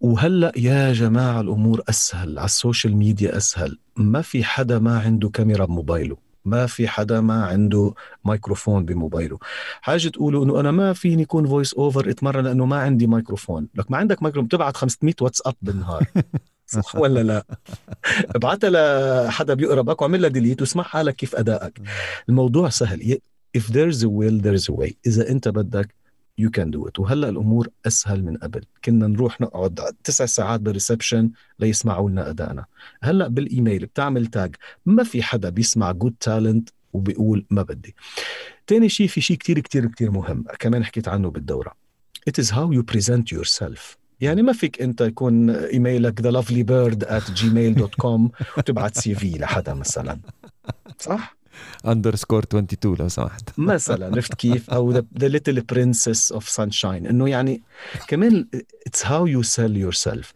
وهلأ 0.00 0.52
يا 0.56 0.92
جماعة 0.92 1.40
الأمور 1.40 1.82
أسهل 1.88 2.38
على 2.38 2.46
ال 2.46 2.53
social 2.53 2.96
media 2.96 3.36
أسهل. 3.36 3.78
ما 3.96 4.22
في 4.22 4.44
حدا 4.44 4.78
ما 4.78 5.00
عنده 5.00 5.28
كاميرا 5.28 5.64
بموبايله. 5.64 6.16
ما 6.44 6.66
في 6.66 6.88
حدا 6.88 7.20
ما 7.20 7.44
عنده 7.44 7.94
مايكروفون 8.24 8.84
بموبايله. 8.84 9.38
حاجة 9.80 10.08
تقولوا 10.08 10.44
إنه 10.44 10.60
أنا 10.60 10.70
ما 10.70 10.92
فيني 10.92 11.22
يكون 11.22 11.46
voice 11.46 11.74
over 11.74 12.10
اتمرن 12.10 12.44
لأنه 12.44 12.66
ما 12.66 12.76
عندي 12.76 13.06
مايكروفون. 13.06 13.68
لك 13.74 13.90
ما 13.90 13.96
عندك 13.96 14.22
مايكروفون 14.22 14.46
بتبعت 14.46 14.76
500 14.76 15.14
واتساب 15.20 15.54
بالنهار. 15.62 16.06
صح 16.66 16.96
ولا 16.96 17.22
لا؟ 17.22 17.44
ابعتها 18.36 18.70
لحدا 19.26 19.54
بيقربك 19.54 20.02
واعمل 20.02 20.22
لها 20.22 20.30
delete 20.30 20.60
واسمع 20.60 20.82
حالك 20.82 21.16
كيف 21.16 21.34
أدائك. 21.34 21.80
الموضوع 22.28 22.68
سهل. 22.68 23.18
If 23.58 23.62
there's 23.62 24.02
a 24.02 24.08
will 24.08 24.40
there's 24.42 24.68
a 24.70 24.74
way. 24.80 24.92
إذا 25.06 25.28
أنت 25.30 25.48
بدك 25.48 25.94
you 26.42 26.50
can 26.50 26.70
do 26.70 26.88
it 26.88 26.98
وهلا 26.98 27.28
الأمور 27.28 27.68
أسهل 27.86 28.24
من 28.24 28.36
قبل. 28.36 28.64
كنا 28.84 29.06
نروح 29.06 29.40
نقعد 29.40 29.80
تسع 30.04 30.26
ساعات 30.26 30.60
بال 30.60 30.73
reception 30.73 31.30
ليسمعوا 31.58 32.10
لنا 32.10 32.30
أدائنا. 32.30 32.64
هلا 33.02 33.28
بالإيميل 33.28 33.86
بتعمل 33.86 34.26
tag 34.26 34.56
ما 34.86 35.04
في 35.04 35.22
حدا 35.22 35.48
بيسمع 35.48 35.92
good 35.92 36.14
talent 36.20 36.68
وبيقول 36.92 37.46
ما 37.50 37.62
بدي. 37.62 37.94
تاني 38.66 38.88
شيء 38.88 39.06
في 39.06 39.20
شيء 39.20 39.36
كتير 39.36 39.58
كتير 39.58 39.86
كتير 39.86 40.10
مهم. 40.10 40.44
كمان 40.58 40.84
حكيت 40.84 41.08
عنه 41.08 41.30
بالدورة. 41.30 41.72
It 42.30 42.44
is 42.44 42.48
how 42.48 42.70
you 42.76 42.82
present 42.94 43.38
yourself. 43.38 43.96
يعني 44.20 44.42
ما 44.42 44.52
فيك 44.52 44.82
أنت 44.82 45.00
يكون 45.00 45.50
إيميلك 45.50 46.20
the 46.20 46.30
lovely 46.30 46.62
bird 46.62 47.04
at 47.04 47.22
gmail.com 47.22 48.30
وتبعت 48.58 48.96
سي 48.96 49.14
في 49.14 49.30
لحدا 49.30 49.74
مثلا. 49.74 50.20
صح؟ 50.98 51.41
underscore 51.86 52.42
22 52.42 52.96
لو 52.98 53.08
سمحت. 53.08 53.50
مثلا 53.58 54.06
عرفت 54.06 54.34
كيف؟ 54.34 54.70
أو 54.70 54.92
the 54.92 55.28
little 55.28 55.60
princess 55.60 56.32
of 56.32 56.48
sunshine 56.48 57.06
إنه 57.06 57.28
يعني 57.28 57.62
كمان 58.08 58.46
it's 58.86 59.06
how 59.06 59.26
you 59.26 59.42
sell 59.42 59.76
yourself 59.76 60.32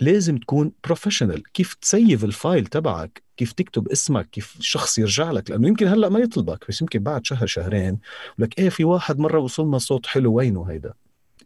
لازم 0.00 0.36
تكون 0.36 0.72
professional 0.84 1.42
كيف 1.52 1.74
ت 1.74 1.84
save 1.84 2.24
ال 2.24 2.32
file 2.32 2.66
تبعك 2.66 3.22
كيف 3.36 3.52
تكتب 3.52 3.88
اسمك 3.88 4.30
كيف 4.30 4.56
شخص 4.60 4.98
يرجع 4.98 5.30
لك. 5.30 5.50
لأنه 5.50 5.68
يمكن 5.68 5.86
هلأ 5.86 6.08
ما 6.08 6.18
يطلبك 6.18 6.64
بس 6.68 6.80
يمكن 6.80 6.98
بعد 6.98 7.26
شهر 7.26 7.46
شهرين 7.46 7.98
لك 8.38 8.58
إيه 8.58 8.68
في 8.68 8.84
واحد 8.84 9.18
مرة 9.18 9.38
وصلنا 9.38 9.78
صوت 9.78 10.06
حلو 10.06 10.34
وينه 10.34 10.64
هيدا؟ 10.64 10.92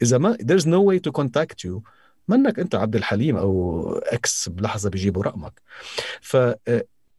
إذا 0.03 0.19
ما 0.19 0.37
there's 0.43 0.65
no 0.65 0.81
way 0.91 1.01
to 1.09 1.23
contact 1.23 1.69
you. 1.69 1.81
منك 2.29 2.59
أنت 2.59 2.75
عبد 2.75 2.97
الحليم 2.97 3.37
أو 3.37 3.93
X 3.99 4.49
بلحظة 4.49 4.91
بيجيبوا 4.91 5.23
رقمك. 5.23 5.61
ف 6.21 6.37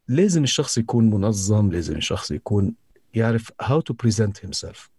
لازم 0.08 0.44
الشخص 0.44 0.78
يكون 0.78 1.10
منظم 1.10 1.72
لازم 1.72 1.96
الشخص 1.96 2.32
يكون 2.32 2.74
يعرف 3.14 3.52
how 3.64 3.80
to 3.90 3.94
present 4.06 4.48
himself. 4.48 4.90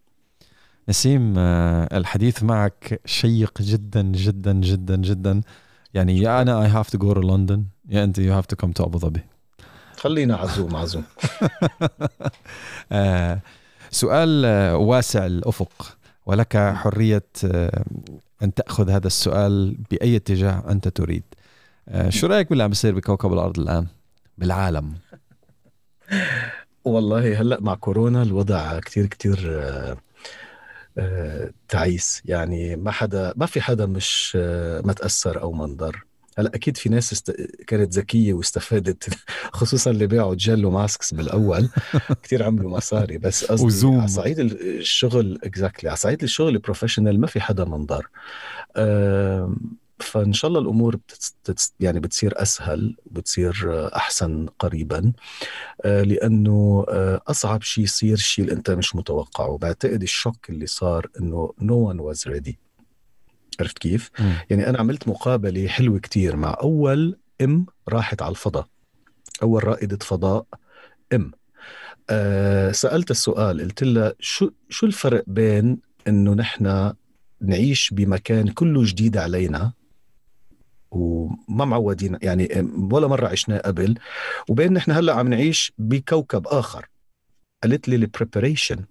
نسيم 0.88 1.34
آه، 1.38 1.96
الحديث 1.96 2.42
معك 2.42 3.00
شيق 3.04 3.62
جدا 3.62 4.02
جدا 4.02 4.52
جدا 4.52 4.96
جدا. 4.96 5.40
يعني 5.94 6.18
يا 6.18 6.42
أنا 6.42 6.62
I 6.62 6.68
have 6.68 6.90
to 6.90 6.98
go 6.98 7.12
to 7.12 7.20
لندن 7.20 7.64
يا 7.88 8.04
أنت 8.04 8.18
you 8.18 8.34
have 8.34 8.46
to 8.46 8.56
come 8.56 8.72
to 8.72 8.84
ابو 8.84 8.98
ظبي 8.98 9.20
خلينا 9.96 10.36
عزوم 10.36 10.76
عزوم. 10.76 11.04
آه، 12.92 13.40
سؤال 13.90 14.44
آه، 14.44 14.76
واسع 14.76 15.26
الأفق. 15.26 15.96
ولك 16.26 16.56
حرية 16.56 17.26
أن 18.42 18.54
تأخذ 18.56 18.90
هذا 18.90 19.06
السؤال 19.06 19.76
بأي 19.90 20.16
اتجاه 20.16 20.64
أنت 20.68 20.88
تريد. 20.88 21.22
شو 22.08 22.26
رأيك 22.26 22.48
باللي 22.48 22.64
عم 22.64 22.70
بيصير 22.70 22.94
بكوكب 22.94 23.32
الأرض 23.32 23.60
الآن؟ 23.60 23.86
بالعالم. 24.38 24.94
والله 26.84 27.40
هلأ 27.40 27.60
مع 27.60 27.74
كورونا 27.74 28.22
الوضع 28.22 28.80
كتير 28.80 29.06
كتير 29.06 29.46
آه، 29.50 29.96
آه، 30.98 31.50
تعيس. 31.68 32.22
يعني 32.24 32.76
ما 32.76 32.90
حدا 32.90 33.32
ما 33.36 33.46
في 33.46 33.60
حدا 33.60 33.86
مش 33.86 34.32
آه، 34.40 34.80
ما 34.84 34.92
تاثر 34.92 35.42
أو 35.42 35.52
ما 35.52 35.64
انضر 35.64 36.06
هلأ 36.38 36.50
أكيد 36.54 36.76
في 36.76 36.88
ناس 36.88 37.12
است... 37.12 37.30
كانت 37.66 37.94
ذكية 37.94 38.34
واستفادت 38.34 39.08
خصوصا 39.58 39.90
اللي 39.90 40.06
باعوا 40.06 40.34
جل 40.34 40.64
وماسكس 40.64 41.14
بالأول. 41.14 41.68
كثير 42.22 42.42
عملوا 42.42 42.70
مصاري. 42.70 43.18
بس 43.18 43.44
قصدي 43.44 43.96
على 43.96 44.08
صعيد 44.08 44.38
الشغل 44.38 45.38
exactly 45.44 45.88
على 45.88 45.96
صعيد 45.96 46.22
الشغل 46.22 46.48
ال 46.48 46.54
professional 46.54 47.20
ما 47.20 47.26
في 47.26 47.40
حدا 47.40 47.64
منضر. 47.64 48.08
أه... 48.76 49.56
فإن 49.98 50.32
شاء 50.32 50.48
الله 50.48 50.60
الأمور 50.60 50.96
بتت... 50.96 51.72
يعني 51.80 52.00
بتصير 52.00 52.42
أسهل 52.42 52.96
وبتصير 53.06 53.54
أحسن 53.96 54.46
قريبا. 54.58 55.12
آه، 55.84 56.02
لأنه 56.02 56.86
آه، 56.88 57.20
أصعب 57.28 57.62
شيء 57.62 57.84
يصير 57.84 58.14
الشيء 58.14 58.44
اللي 58.44 58.56
أنت 58.56 58.70
مش 58.70 58.96
متوقعه. 58.96 59.48
وبعتقد 59.48 60.02
ال 60.02 60.10
shock 60.10 60.50
اللي 60.50 60.66
صار 60.66 61.06
إنه 61.20 61.52
no 61.60 61.74
one 61.74 62.00
was 62.00 62.28
ready 62.28 62.58
عرفت 63.60 63.78
كيف؟ 63.78 64.10
م. 64.18 64.32
يعني 64.50 64.68
أنا 64.68 64.78
عملت 64.78 65.08
مقابلة 65.08 65.68
حلوة 65.68 65.98
كتير 65.98 66.36
مع 66.36 66.56
أول 66.62 67.18
ام 67.42 67.66
راحت 67.88 68.22
على 68.22 68.30
الفضاء. 68.30 68.66
أول 69.42 69.64
رائدة 69.64 69.98
فضاء 70.00 70.46
ام 71.14 71.32
أه 72.10 72.72
سألت 72.72 73.10
السؤال 73.10 73.60
قلت 73.60 73.82
لها 73.82 74.14
شو 74.20 74.50
شو 74.68 74.86
الفرق 74.86 75.24
بين 75.26 75.78
إنه 76.08 76.34
نحن 76.34 76.92
نعيش 77.40 77.90
بمكان 77.94 78.48
كله 78.48 78.84
جديد 78.84 79.16
علينا 79.16 79.72
وما 80.96 81.64
معودين 81.64 82.18
يعني 82.22 82.70
ولا 82.92 83.06
مرة 83.06 83.28
عشناه 83.28 83.58
قبل. 83.58 83.94
وبين 84.48 84.72
نحن 84.72 84.90
هلأ 84.90 85.14
عم 85.14 85.28
نعيش 85.28 85.72
بكوكب 85.78 86.46
آخر. 86.46 86.86
قالت 87.62 87.88
لي 87.88 87.96
ال 87.96 88.03
preparation 88.03 88.84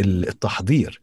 التحضير. 0.00 1.00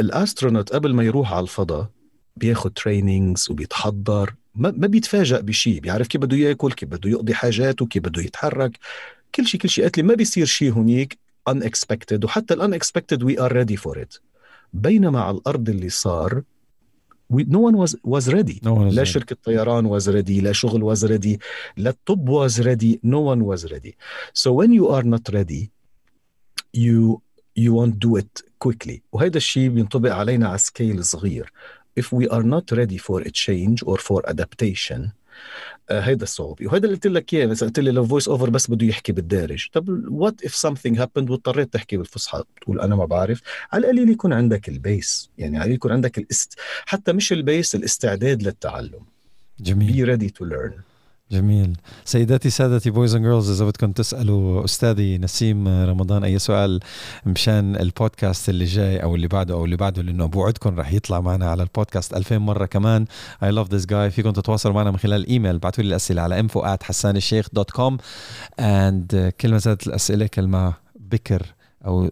ال 0.00 0.07
astronaut 0.07 0.72
قبل 0.72 0.94
ما 0.94 1.04
يروح 1.04 1.32
على 1.32 1.42
الفضاء 1.42 1.88
بياخذ 2.36 2.70
trainings 2.70 3.50
وبيتحضر. 3.50 4.34
ما, 4.54 4.70
ما 4.76 4.86
بيتفاجئ 4.86 5.42
بشيء 5.42 5.80
بيعرف 5.80 6.06
كيف 6.06 6.20
بده 6.20 6.36
يأكل 6.36 6.72
كيف 6.72 6.88
بده 6.88 7.10
يقضي 7.10 7.34
حاجاته 7.34 7.86
كيف 7.86 8.02
بده 8.02 8.22
يتحرك. 8.22 8.78
كل 9.34 9.46
شيء 9.46 9.60
كل 9.60 9.68
شيء 9.68 9.84
قالت 9.84 9.96
لي 9.96 10.02
ما 10.02 10.14
بيصير 10.14 10.46
شيء 10.46 10.72
هنيك 10.72 11.18
unexpected. 11.50 12.24
وحتى 12.24 12.54
ال 12.54 12.60
unexpected 12.60 13.22
we 13.22 13.40
are 13.40 13.52
ready 13.52 13.76
for 13.76 14.02
it 14.02 14.14
بينما 14.72 15.20
على 15.20 15.36
الأرض 15.36 15.68
اللي 15.68 15.88
صار 15.88 16.42
we, 17.29 17.43
no 17.43 17.59
one 17.59 17.75
was 17.77 17.95
was 18.03 18.27
ready 18.33 18.59
no 18.63 18.73
one 18.73 18.93
لا 18.93 19.03
شركة 19.03 19.35
طيران 19.43 19.99
was 19.99 20.03
ready 20.07 20.41
لا 20.41 20.51
شغل 20.51 20.95
was 20.95 21.03
ready 21.03 21.37
لا 21.77 21.89
الطب 21.89 22.29
was 22.29 22.59
ready 22.59 22.99
no 23.03 23.19
one 23.19 23.43
was 23.43 23.71
ready 23.71 23.95
so 24.33 24.51
when 24.51 24.71
you 24.71 24.87
are 24.89 25.03
not 25.03 25.33
ready 25.33 25.69
you 26.73 27.21
you 27.55 27.73
won't 27.73 27.99
do 27.99 28.15
it 28.17 28.41
quickly 28.59 29.01
وهذا 29.11 29.37
الشيء 29.37 29.69
بينطبق 29.69 30.11
علينا 30.11 30.47
على 30.47 30.57
سكيل 30.57 31.05
صغير 31.05 31.51
if 31.99 32.03
we 32.03 32.27
are 32.27 32.43
not 32.43 32.77
ready 32.77 32.97
for 32.97 33.21
a 33.21 33.31
change 33.31 33.83
or 33.85 33.97
for 33.97 34.21
adaptation 34.29 34.99
آه، 34.99 35.11
هيدا 35.90 36.22
الصعوبة. 36.22 36.66
وهذا 36.66 36.84
اللي 36.84 36.94
قلت 36.94 37.06
لك 37.06 37.34
إياه 37.34 37.46
بس 37.46 37.64
قلت 37.64 37.80
لي 37.80 37.90
لو 37.90 38.06
voice 38.06 38.28
over 38.28 38.50
بس 38.50 38.70
بده 38.70 38.86
يحكي 38.86 39.12
بالدارج. 39.12 39.66
طب 39.72 39.88
what 40.08 40.44
if 40.44 40.54
something 40.54 41.00
happened 41.00 41.30
واضطريت 41.30 41.72
تحكي 41.72 41.96
بالفصحى؟ 41.96 42.42
بتقول 42.56 42.80
أنا 42.80 42.96
ما 42.96 43.04
بعرف. 43.04 43.42
على 43.72 43.80
القليل 43.80 44.10
يكون 44.10 44.32
عندك 44.32 44.68
ال 44.68 44.80
base 44.80 45.30
يعني 45.38 45.56
على 45.56 45.62
القليل 45.62 45.74
يكون 45.74 45.92
عندك 45.92 46.18
الاست... 46.18 46.54
حتى 46.86 47.12
مش 47.12 47.32
ال 47.32 47.40
base 47.40 47.74
الاستعداد 47.74 48.42
للتعلم. 48.42 49.00
جميل. 49.60 49.90
Be 49.94 50.08
ready 50.08 50.30
to 50.30 50.50
learn. 50.50 50.89
جميل. 51.32 51.76
سيداتي 52.04 52.50
سادتي 52.50 52.90
boys 52.90 53.14
and 53.14 53.24
girls 53.24 53.50
إذا 53.50 53.64
بدكم 53.64 53.92
تسألوا 53.92 54.64
أستاذي 54.64 55.18
نسيم 55.18 55.68
رمضان 55.68 56.24
أي 56.24 56.38
سؤال 56.38 56.80
مشان 57.26 57.76
البودكاست 57.76 58.48
اللي 58.48 58.64
جاي 58.64 59.02
أو 59.02 59.14
اللي 59.14 59.28
بعده 59.28 59.54
أو 59.54 59.64
اللي 59.64 59.76
بعده 59.76 60.02
لأنه 60.02 60.26
بوعدكم 60.26 60.80
رح 60.80 60.92
يطلع 60.92 61.20
معنا 61.20 61.50
على 61.50 61.62
البودكاست 61.62 62.14
2000 62.14 62.38
مرة 62.38 62.66
كمان. 62.66 63.04
I 63.42 63.50
love 63.50 63.70
this 63.70 63.86
guy 63.86 64.10
فيكم 64.10 64.30
تتواصلوا 64.30 64.74
معنا 64.74 64.90
من 64.90 64.96
خلال 64.96 65.20
الايميل 65.20 65.54
ابعثوا 65.54 65.84
لي 65.84 65.88
الأسئلة 65.88 66.22
على 66.22 66.48
at 66.56 66.82
حسان 66.82 67.16
الشيخ 67.16 67.48
dot 67.52 67.70
com 67.70 67.98
and 68.60 69.32
كلمه 69.40 69.58
زادت 69.58 69.86
الأسئلة 69.86 70.26
كلمه 70.26 70.74
بكر 70.94 71.42
أو 71.86 72.10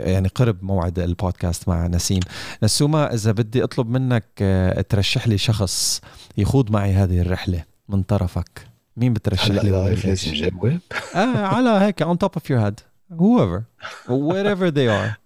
يعني 0.00 0.28
قرب 0.28 0.64
موعد 0.64 0.98
البودكاست 0.98 1.68
مع 1.68 1.86
نسيم. 1.86 2.20
نسومة 2.62 3.04
إذا 3.04 3.32
بدي 3.32 3.64
أطلب 3.64 3.90
منك 3.90 4.24
آه، 4.42 4.80
ترشح 4.80 5.28
لي 5.28 5.38
شخص 5.38 6.00
يخوض 6.36 6.70
معي 6.70 6.92
هذه 6.92 7.20
الرحلة. 7.20 7.73
من 7.88 8.02
طرفك. 8.02 8.68
مين 8.96 9.12
بترشح 9.12 9.46
لي 9.50 9.70
لازم 9.70 10.32
جاوب 10.32 10.66
آه 11.14 11.46
على 11.46 11.70
هيك 11.70 12.04
on 12.04 12.16
top 12.16 12.40
of 12.40 12.42
your 12.50 12.60
head. 12.60 12.80
Whoever. 13.18 13.62
Wherever 14.08 14.70
they 14.70 14.88
are. 14.88 15.24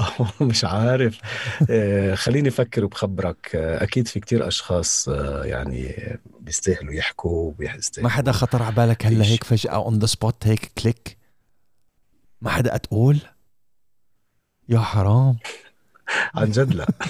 مش 0.40 0.64
عارف. 0.64 1.18
خليني 2.14 2.48
أفكر 2.48 2.84
وبخبرك 2.84 3.56
أكيد 3.56 4.08
في 4.08 4.20
كتير 4.20 4.48
أشخاص 4.48 5.08
يعني 5.44 5.94
بيستاهلوا 6.40 6.92
يحكوا 6.92 7.52
ما 7.98 8.08
حدا 8.08 8.32
خطر 8.32 8.62
على 8.62 8.74
بالك 8.74 9.06
هلأ 9.06 9.24
هيك 9.24 9.44
فجأة 9.44 9.70
on 9.70 9.98
the 9.98 10.06
spot 10.06 10.46
هيك 10.46 10.72
click 10.78 11.16
ما 12.42 12.50
حدا 12.50 12.76
تقول 12.76 13.20
يا 14.68 14.78
حرام. 14.78 15.36
عن 16.34 16.50
جد 16.50 16.74
لا. 16.74 16.86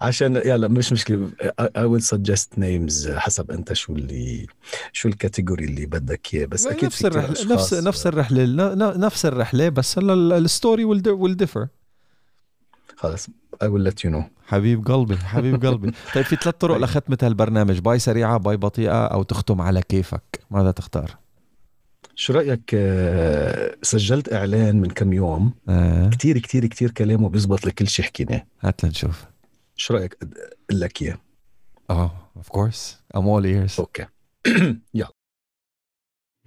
عشان 0.00 0.36
يلا 0.36 0.68
مش 0.68 0.92
مشكلة. 0.92 1.28
I 1.60 1.82
will 1.82 2.04
suggest 2.14 2.58
names 2.58 3.08
حسب 3.08 3.50
أنت 3.50 3.72
شو 3.72 3.92
اللي 3.92 4.46
شو 4.92 5.08
ال 5.08 5.14
category 5.14 5.64
اللي 5.64 5.86
بدك 5.86 6.34
إياه. 6.34 6.46
بس 6.46 6.66
أكيد 6.66 6.84
نفس 6.84 7.04
الرحلة 7.04 7.54
نفس 7.54 7.74
نفس 7.74 8.06
الرحلة 8.06 8.74
نفس 8.96 9.26
الرحلة 9.26 9.68
بس 9.68 9.98
ال 9.98 10.15
story 10.15 11.00
will 11.00 11.36
differ. 11.44 11.66
خلص. 12.96 13.26
I 13.64 13.66
will 13.66 13.90
let 13.90 14.04
you 14.04 14.10
know. 14.14 14.22
حبيب 14.46 14.86
قلبي 14.86 15.16
حبيب 15.16 15.66
قلبي. 15.66 15.92
طيب 16.14 16.24
في 16.24 16.36
ثلاث 16.36 16.54
طرق 16.54 16.76
لختمة 16.76 17.18
هالبرنامج. 17.22 17.78
bye 17.78 17.98
سريعة 17.98 18.36
bye 18.36 18.56
بطيئة 18.56 19.06
أو 19.06 19.22
تختم 19.22 19.60
على 19.60 19.82
كيفك. 19.82 20.40
ماذا 20.50 20.70
تختار؟ 20.70 21.16
شو 22.20 22.32
رأيك 22.32 22.70
آه، 22.74 23.76
سجلت 23.82 24.32
إعلان 24.32 24.80
من 24.80 24.90
كم 24.90 25.12
يوم؟ 25.12 25.54
آه. 25.68 26.10
كتير 26.10 26.38
كتير 26.38 26.66
كتير 26.66 26.90
كلامه 26.90 27.28
بيزبط 27.28 27.66
لكل 27.66 27.88
شيء 27.88 28.04
حكيناه. 28.04 28.46
هات 28.60 28.84
لنشوف. 28.84 29.24
شو 29.76 29.94
رأيك 29.94 30.16
أقول 30.22 30.80
لك 30.80 31.02
إياه؟ 31.02 31.18
آه 31.90 32.30
of 32.36 32.48
course 32.48 33.02
ام 33.16 33.28
all 33.28 33.44
ears 33.44 33.76
okay. 33.78 34.06
يلا. 34.94 35.12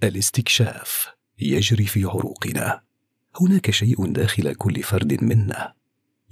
الاستكشاف 0.02 1.08
يجري 1.38 1.86
في 1.86 2.04
عروقنا. 2.04 2.82
هناك 3.40 3.70
شيء 3.70 4.12
داخل 4.12 4.54
كل 4.54 4.82
فرد 4.82 5.24
منا. 5.24 5.74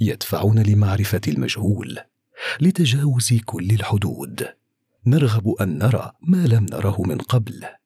يدفعنا 0.01 0.61
لمعرفة 0.61 1.21
المجهول 1.29 1.99
لتجاوز 2.61 3.33
كل 3.45 3.71
الحدود. 3.71 4.49
نرغب 5.07 5.49
أن 5.61 5.79
نرى 5.79 6.13
ما 6.21 6.47
لم 6.47 6.67
نره 6.71 7.03
من 7.03 7.19
قبل. 7.19 7.82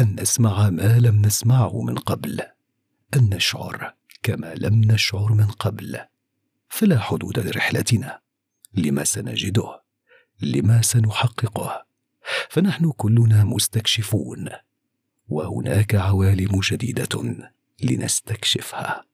أن 0.00 0.16
نسمع 0.20 0.70
ما 0.70 0.98
لم 0.98 1.22
نسمعه 1.22 1.82
من 1.82 1.94
قبل 1.94 2.40
أن 3.16 3.30
نشعر 3.34 3.94
كما 4.22 4.54
لم 4.54 4.80
نشعر 4.92 5.32
من 5.32 5.46
قبل. 5.46 5.98
فلا 6.68 6.98
حدود 6.98 7.38
لرحلتنا. 7.38 8.20
لما 8.74 9.04
سنجده؟ 9.04 9.82
لما 10.42 10.82
سنحققه؟ 10.82 11.86
فنحن 12.50 12.90
كلنا 12.90 13.44
مستكشفون. 13.44 14.48
وهناك 15.28 15.94
عوالم 15.94 16.60
جديده 16.60 17.36
لنستكشفها. 17.82 19.04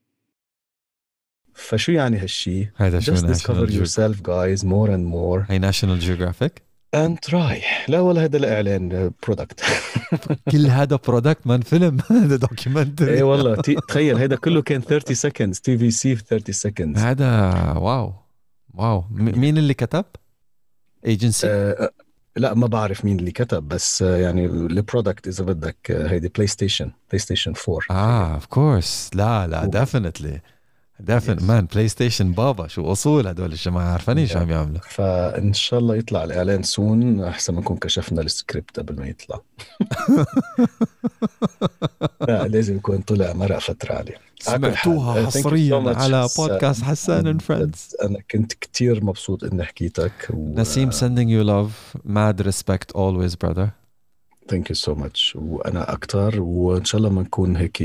فشو 1.54 1.92
يعني 1.92 2.18
هالشي؟ 2.18 2.70
هذا 2.76 3.00
شو 3.00 3.14
Just 3.14 3.18
discover 3.18 3.70
yourself 3.70 4.22
guys 4.22 4.62
more 4.62 4.90
and 4.90 5.04
more. 5.14 5.50
هي 5.50 5.58
ناشونال 5.58 5.98
جيوغرافيك 5.98 6.62
and 6.96 7.30
try 7.30 7.88
لا 7.88 8.00
والله 8.00 8.24
هذا 8.24 8.36
الإعلان 8.36 9.10
product 9.22 9.64
كل 10.52 10.66
هذا 10.66 10.96
product 10.96 11.46
man 11.46 11.60
فيلم 11.60 11.98
هذا 12.10 12.36
documentary 12.36 13.16
اي 13.16 13.22
والله 13.22 13.54
تخيل 13.88 14.18
هذا 14.18 14.36
كله 14.36 14.62
كان 14.62 14.80
30 14.80 15.14
seconds 15.14 15.60
TVC 15.60 16.16
30 16.16 16.52
seconds 16.54 17.00
هذا 17.00 17.50
wow 17.76 18.12
wow. 18.74 19.04
مين 19.10 19.58
اللي 19.58 19.74
كتب؟ 19.74 20.04
ايجنسي؟ 21.06 21.46
آه 21.46 21.90
لا 22.36 22.54
ما 22.54 22.66
بعرف 22.66 23.04
مين 23.04 23.18
اللي 23.18 23.30
كتب 23.30 23.68
بس 23.68 24.00
يعني 24.00 24.46
ال 24.46 24.56
product 24.56 25.28
إذا 25.28 25.44
بدك 25.44 25.90
هيدي 25.90 26.28
بلاي 26.28 26.46
ستيشن 26.46 26.90
بلاي 27.08 27.18
ستيشن 27.18 27.52
4 27.68 27.80
آه 27.90 28.34
of 28.34 28.46
course 28.46 29.10
لا 29.14 29.46
لا 29.46 29.66
definitely 29.66 30.40
دافن 31.06 31.44
man 31.46 31.66
بلاي 31.74 31.88
ستيشن 31.88 32.32
بابا 32.32 32.68
شو 32.68 32.92
أصول 32.92 33.26
هدول 33.26 33.52
الجماعة 33.52 33.92
عارفين 33.92 34.26
شو 34.26 34.38
عم 34.38 34.50
يعملوا. 34.50 34.80
فإن 34.80 35.52
شاء 35.52 35.80
الله 35.80 35.96
يطلع 35.96 36.24
الإعلان 36.24 36.62
soon 36.62 37.24
أحسن 37.24 37.54
ما 37.54 37.60
نكون 37.60 37.76
كشفنا 37.76 38.22
السكريبت 38.22 38.78
قبل 38.80 39.00
ما 39.00 39.06
يطلع. 39.06 39.40
لا 42.28 42.48
لازم 42.48 42.76
يكون 42.76 42.98
طلع 42.98 43.32
مرق 43.32 43.58
فترة 43.58 43.94
عليه 43.94 44.14
سمعتوها 44.40 45.26
حصريا 45.26 45.94
على 45.96 46.28
بودكاست 46.38 46.82
حسان 46.82 47.26
and 47.26 47.42
Friends 47.42 47.96
أنا 48.02 48.18
كنت 48.30 48.52
كتير 48.52 49.04
مبسوط 49.04 49.44
إني 49.44 49.64
حكيتك 49.64 50.12
و... 50.30 50.54
نسيم 50.54 50.90
sending 50.90 51.28
you 51.28 51.44
love. 51.44 52.00
Mad 52.04 52.46
respect 52.46 52.92
always 52.94 53.34
brother. 53.44 53.79
thank 54.48 54.70
you 54.70 54.76
so 54.76 54.94
much 54.94 55.36
وأنا 55.36 55.92
أكثر 55.92 56.40
وإن 56.40 56.84
شاء 56.84 56.98
الله 56.98 57.10
ما 57.10 57.22
نكون 57.22 57.56
هيك 57.56 57.82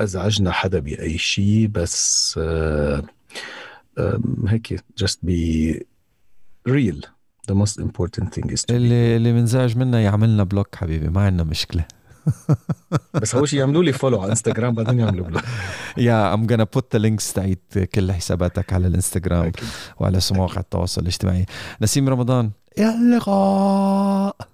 أزعجنا 0.00 0.50
حدا 0.52 0.78
بأي 0.78 1.18
شيء 1.18 1.66
بس 1.66 2.34
آه، 2.42 3.02
هيك 4.48 4.80
just 5.02 5.16
be 5.26 5.74
real. 6.68 7.06
The 7.50 7.54
most 7.54 7.78
important 7.80 8.34
thing 8.34 8.50
is 8.50 8.60
to 8.62 8.70
اللي 8.70 9.16
اللي 9.16 9.32
منزعج 9.32 9.76
منا 9.76 10.00
يعملنا 10.00 10.44
block 10.44 10.74
حبيبي 10.74 11.08
ما 11.08 11.24
عندنا 11.26 11.42
مشكلة. 11.42 11.84
بس 13.22 13.34
أول 13.34 13.48
شيء 13.48 13.58
يعملوا 13.58 13.82
لي 13.82 13.92
follow 13.92 14.20
على 14.20 14.30
انستغرام 14.30 14.74
بعدين 14.74 14.98
يعملوا 14.98 15.26
block 15.26 15.42
yeah 15.96 16.34
I'm 16.34 16.46
gonna 16.46 16.66
put 16.76 16.82
the 16.96 17.02
links 17.02 17.32
تاعت 17.32 17.78
كل 17.94 18.12
حساباتك 18.12 18.72
على 18.72 18.86
الإنستغرام 18.86 19.52
وعلى 20.00 20.20
مواقع 20.32 20.60
التواصل 20.60 21.02
الاجتماعي. 21.02 21.46
نسيم 21.82 22.08
رمضان. 22.08 22.50
إلى 22.78 22.94
اللقاء! 22.94 24.36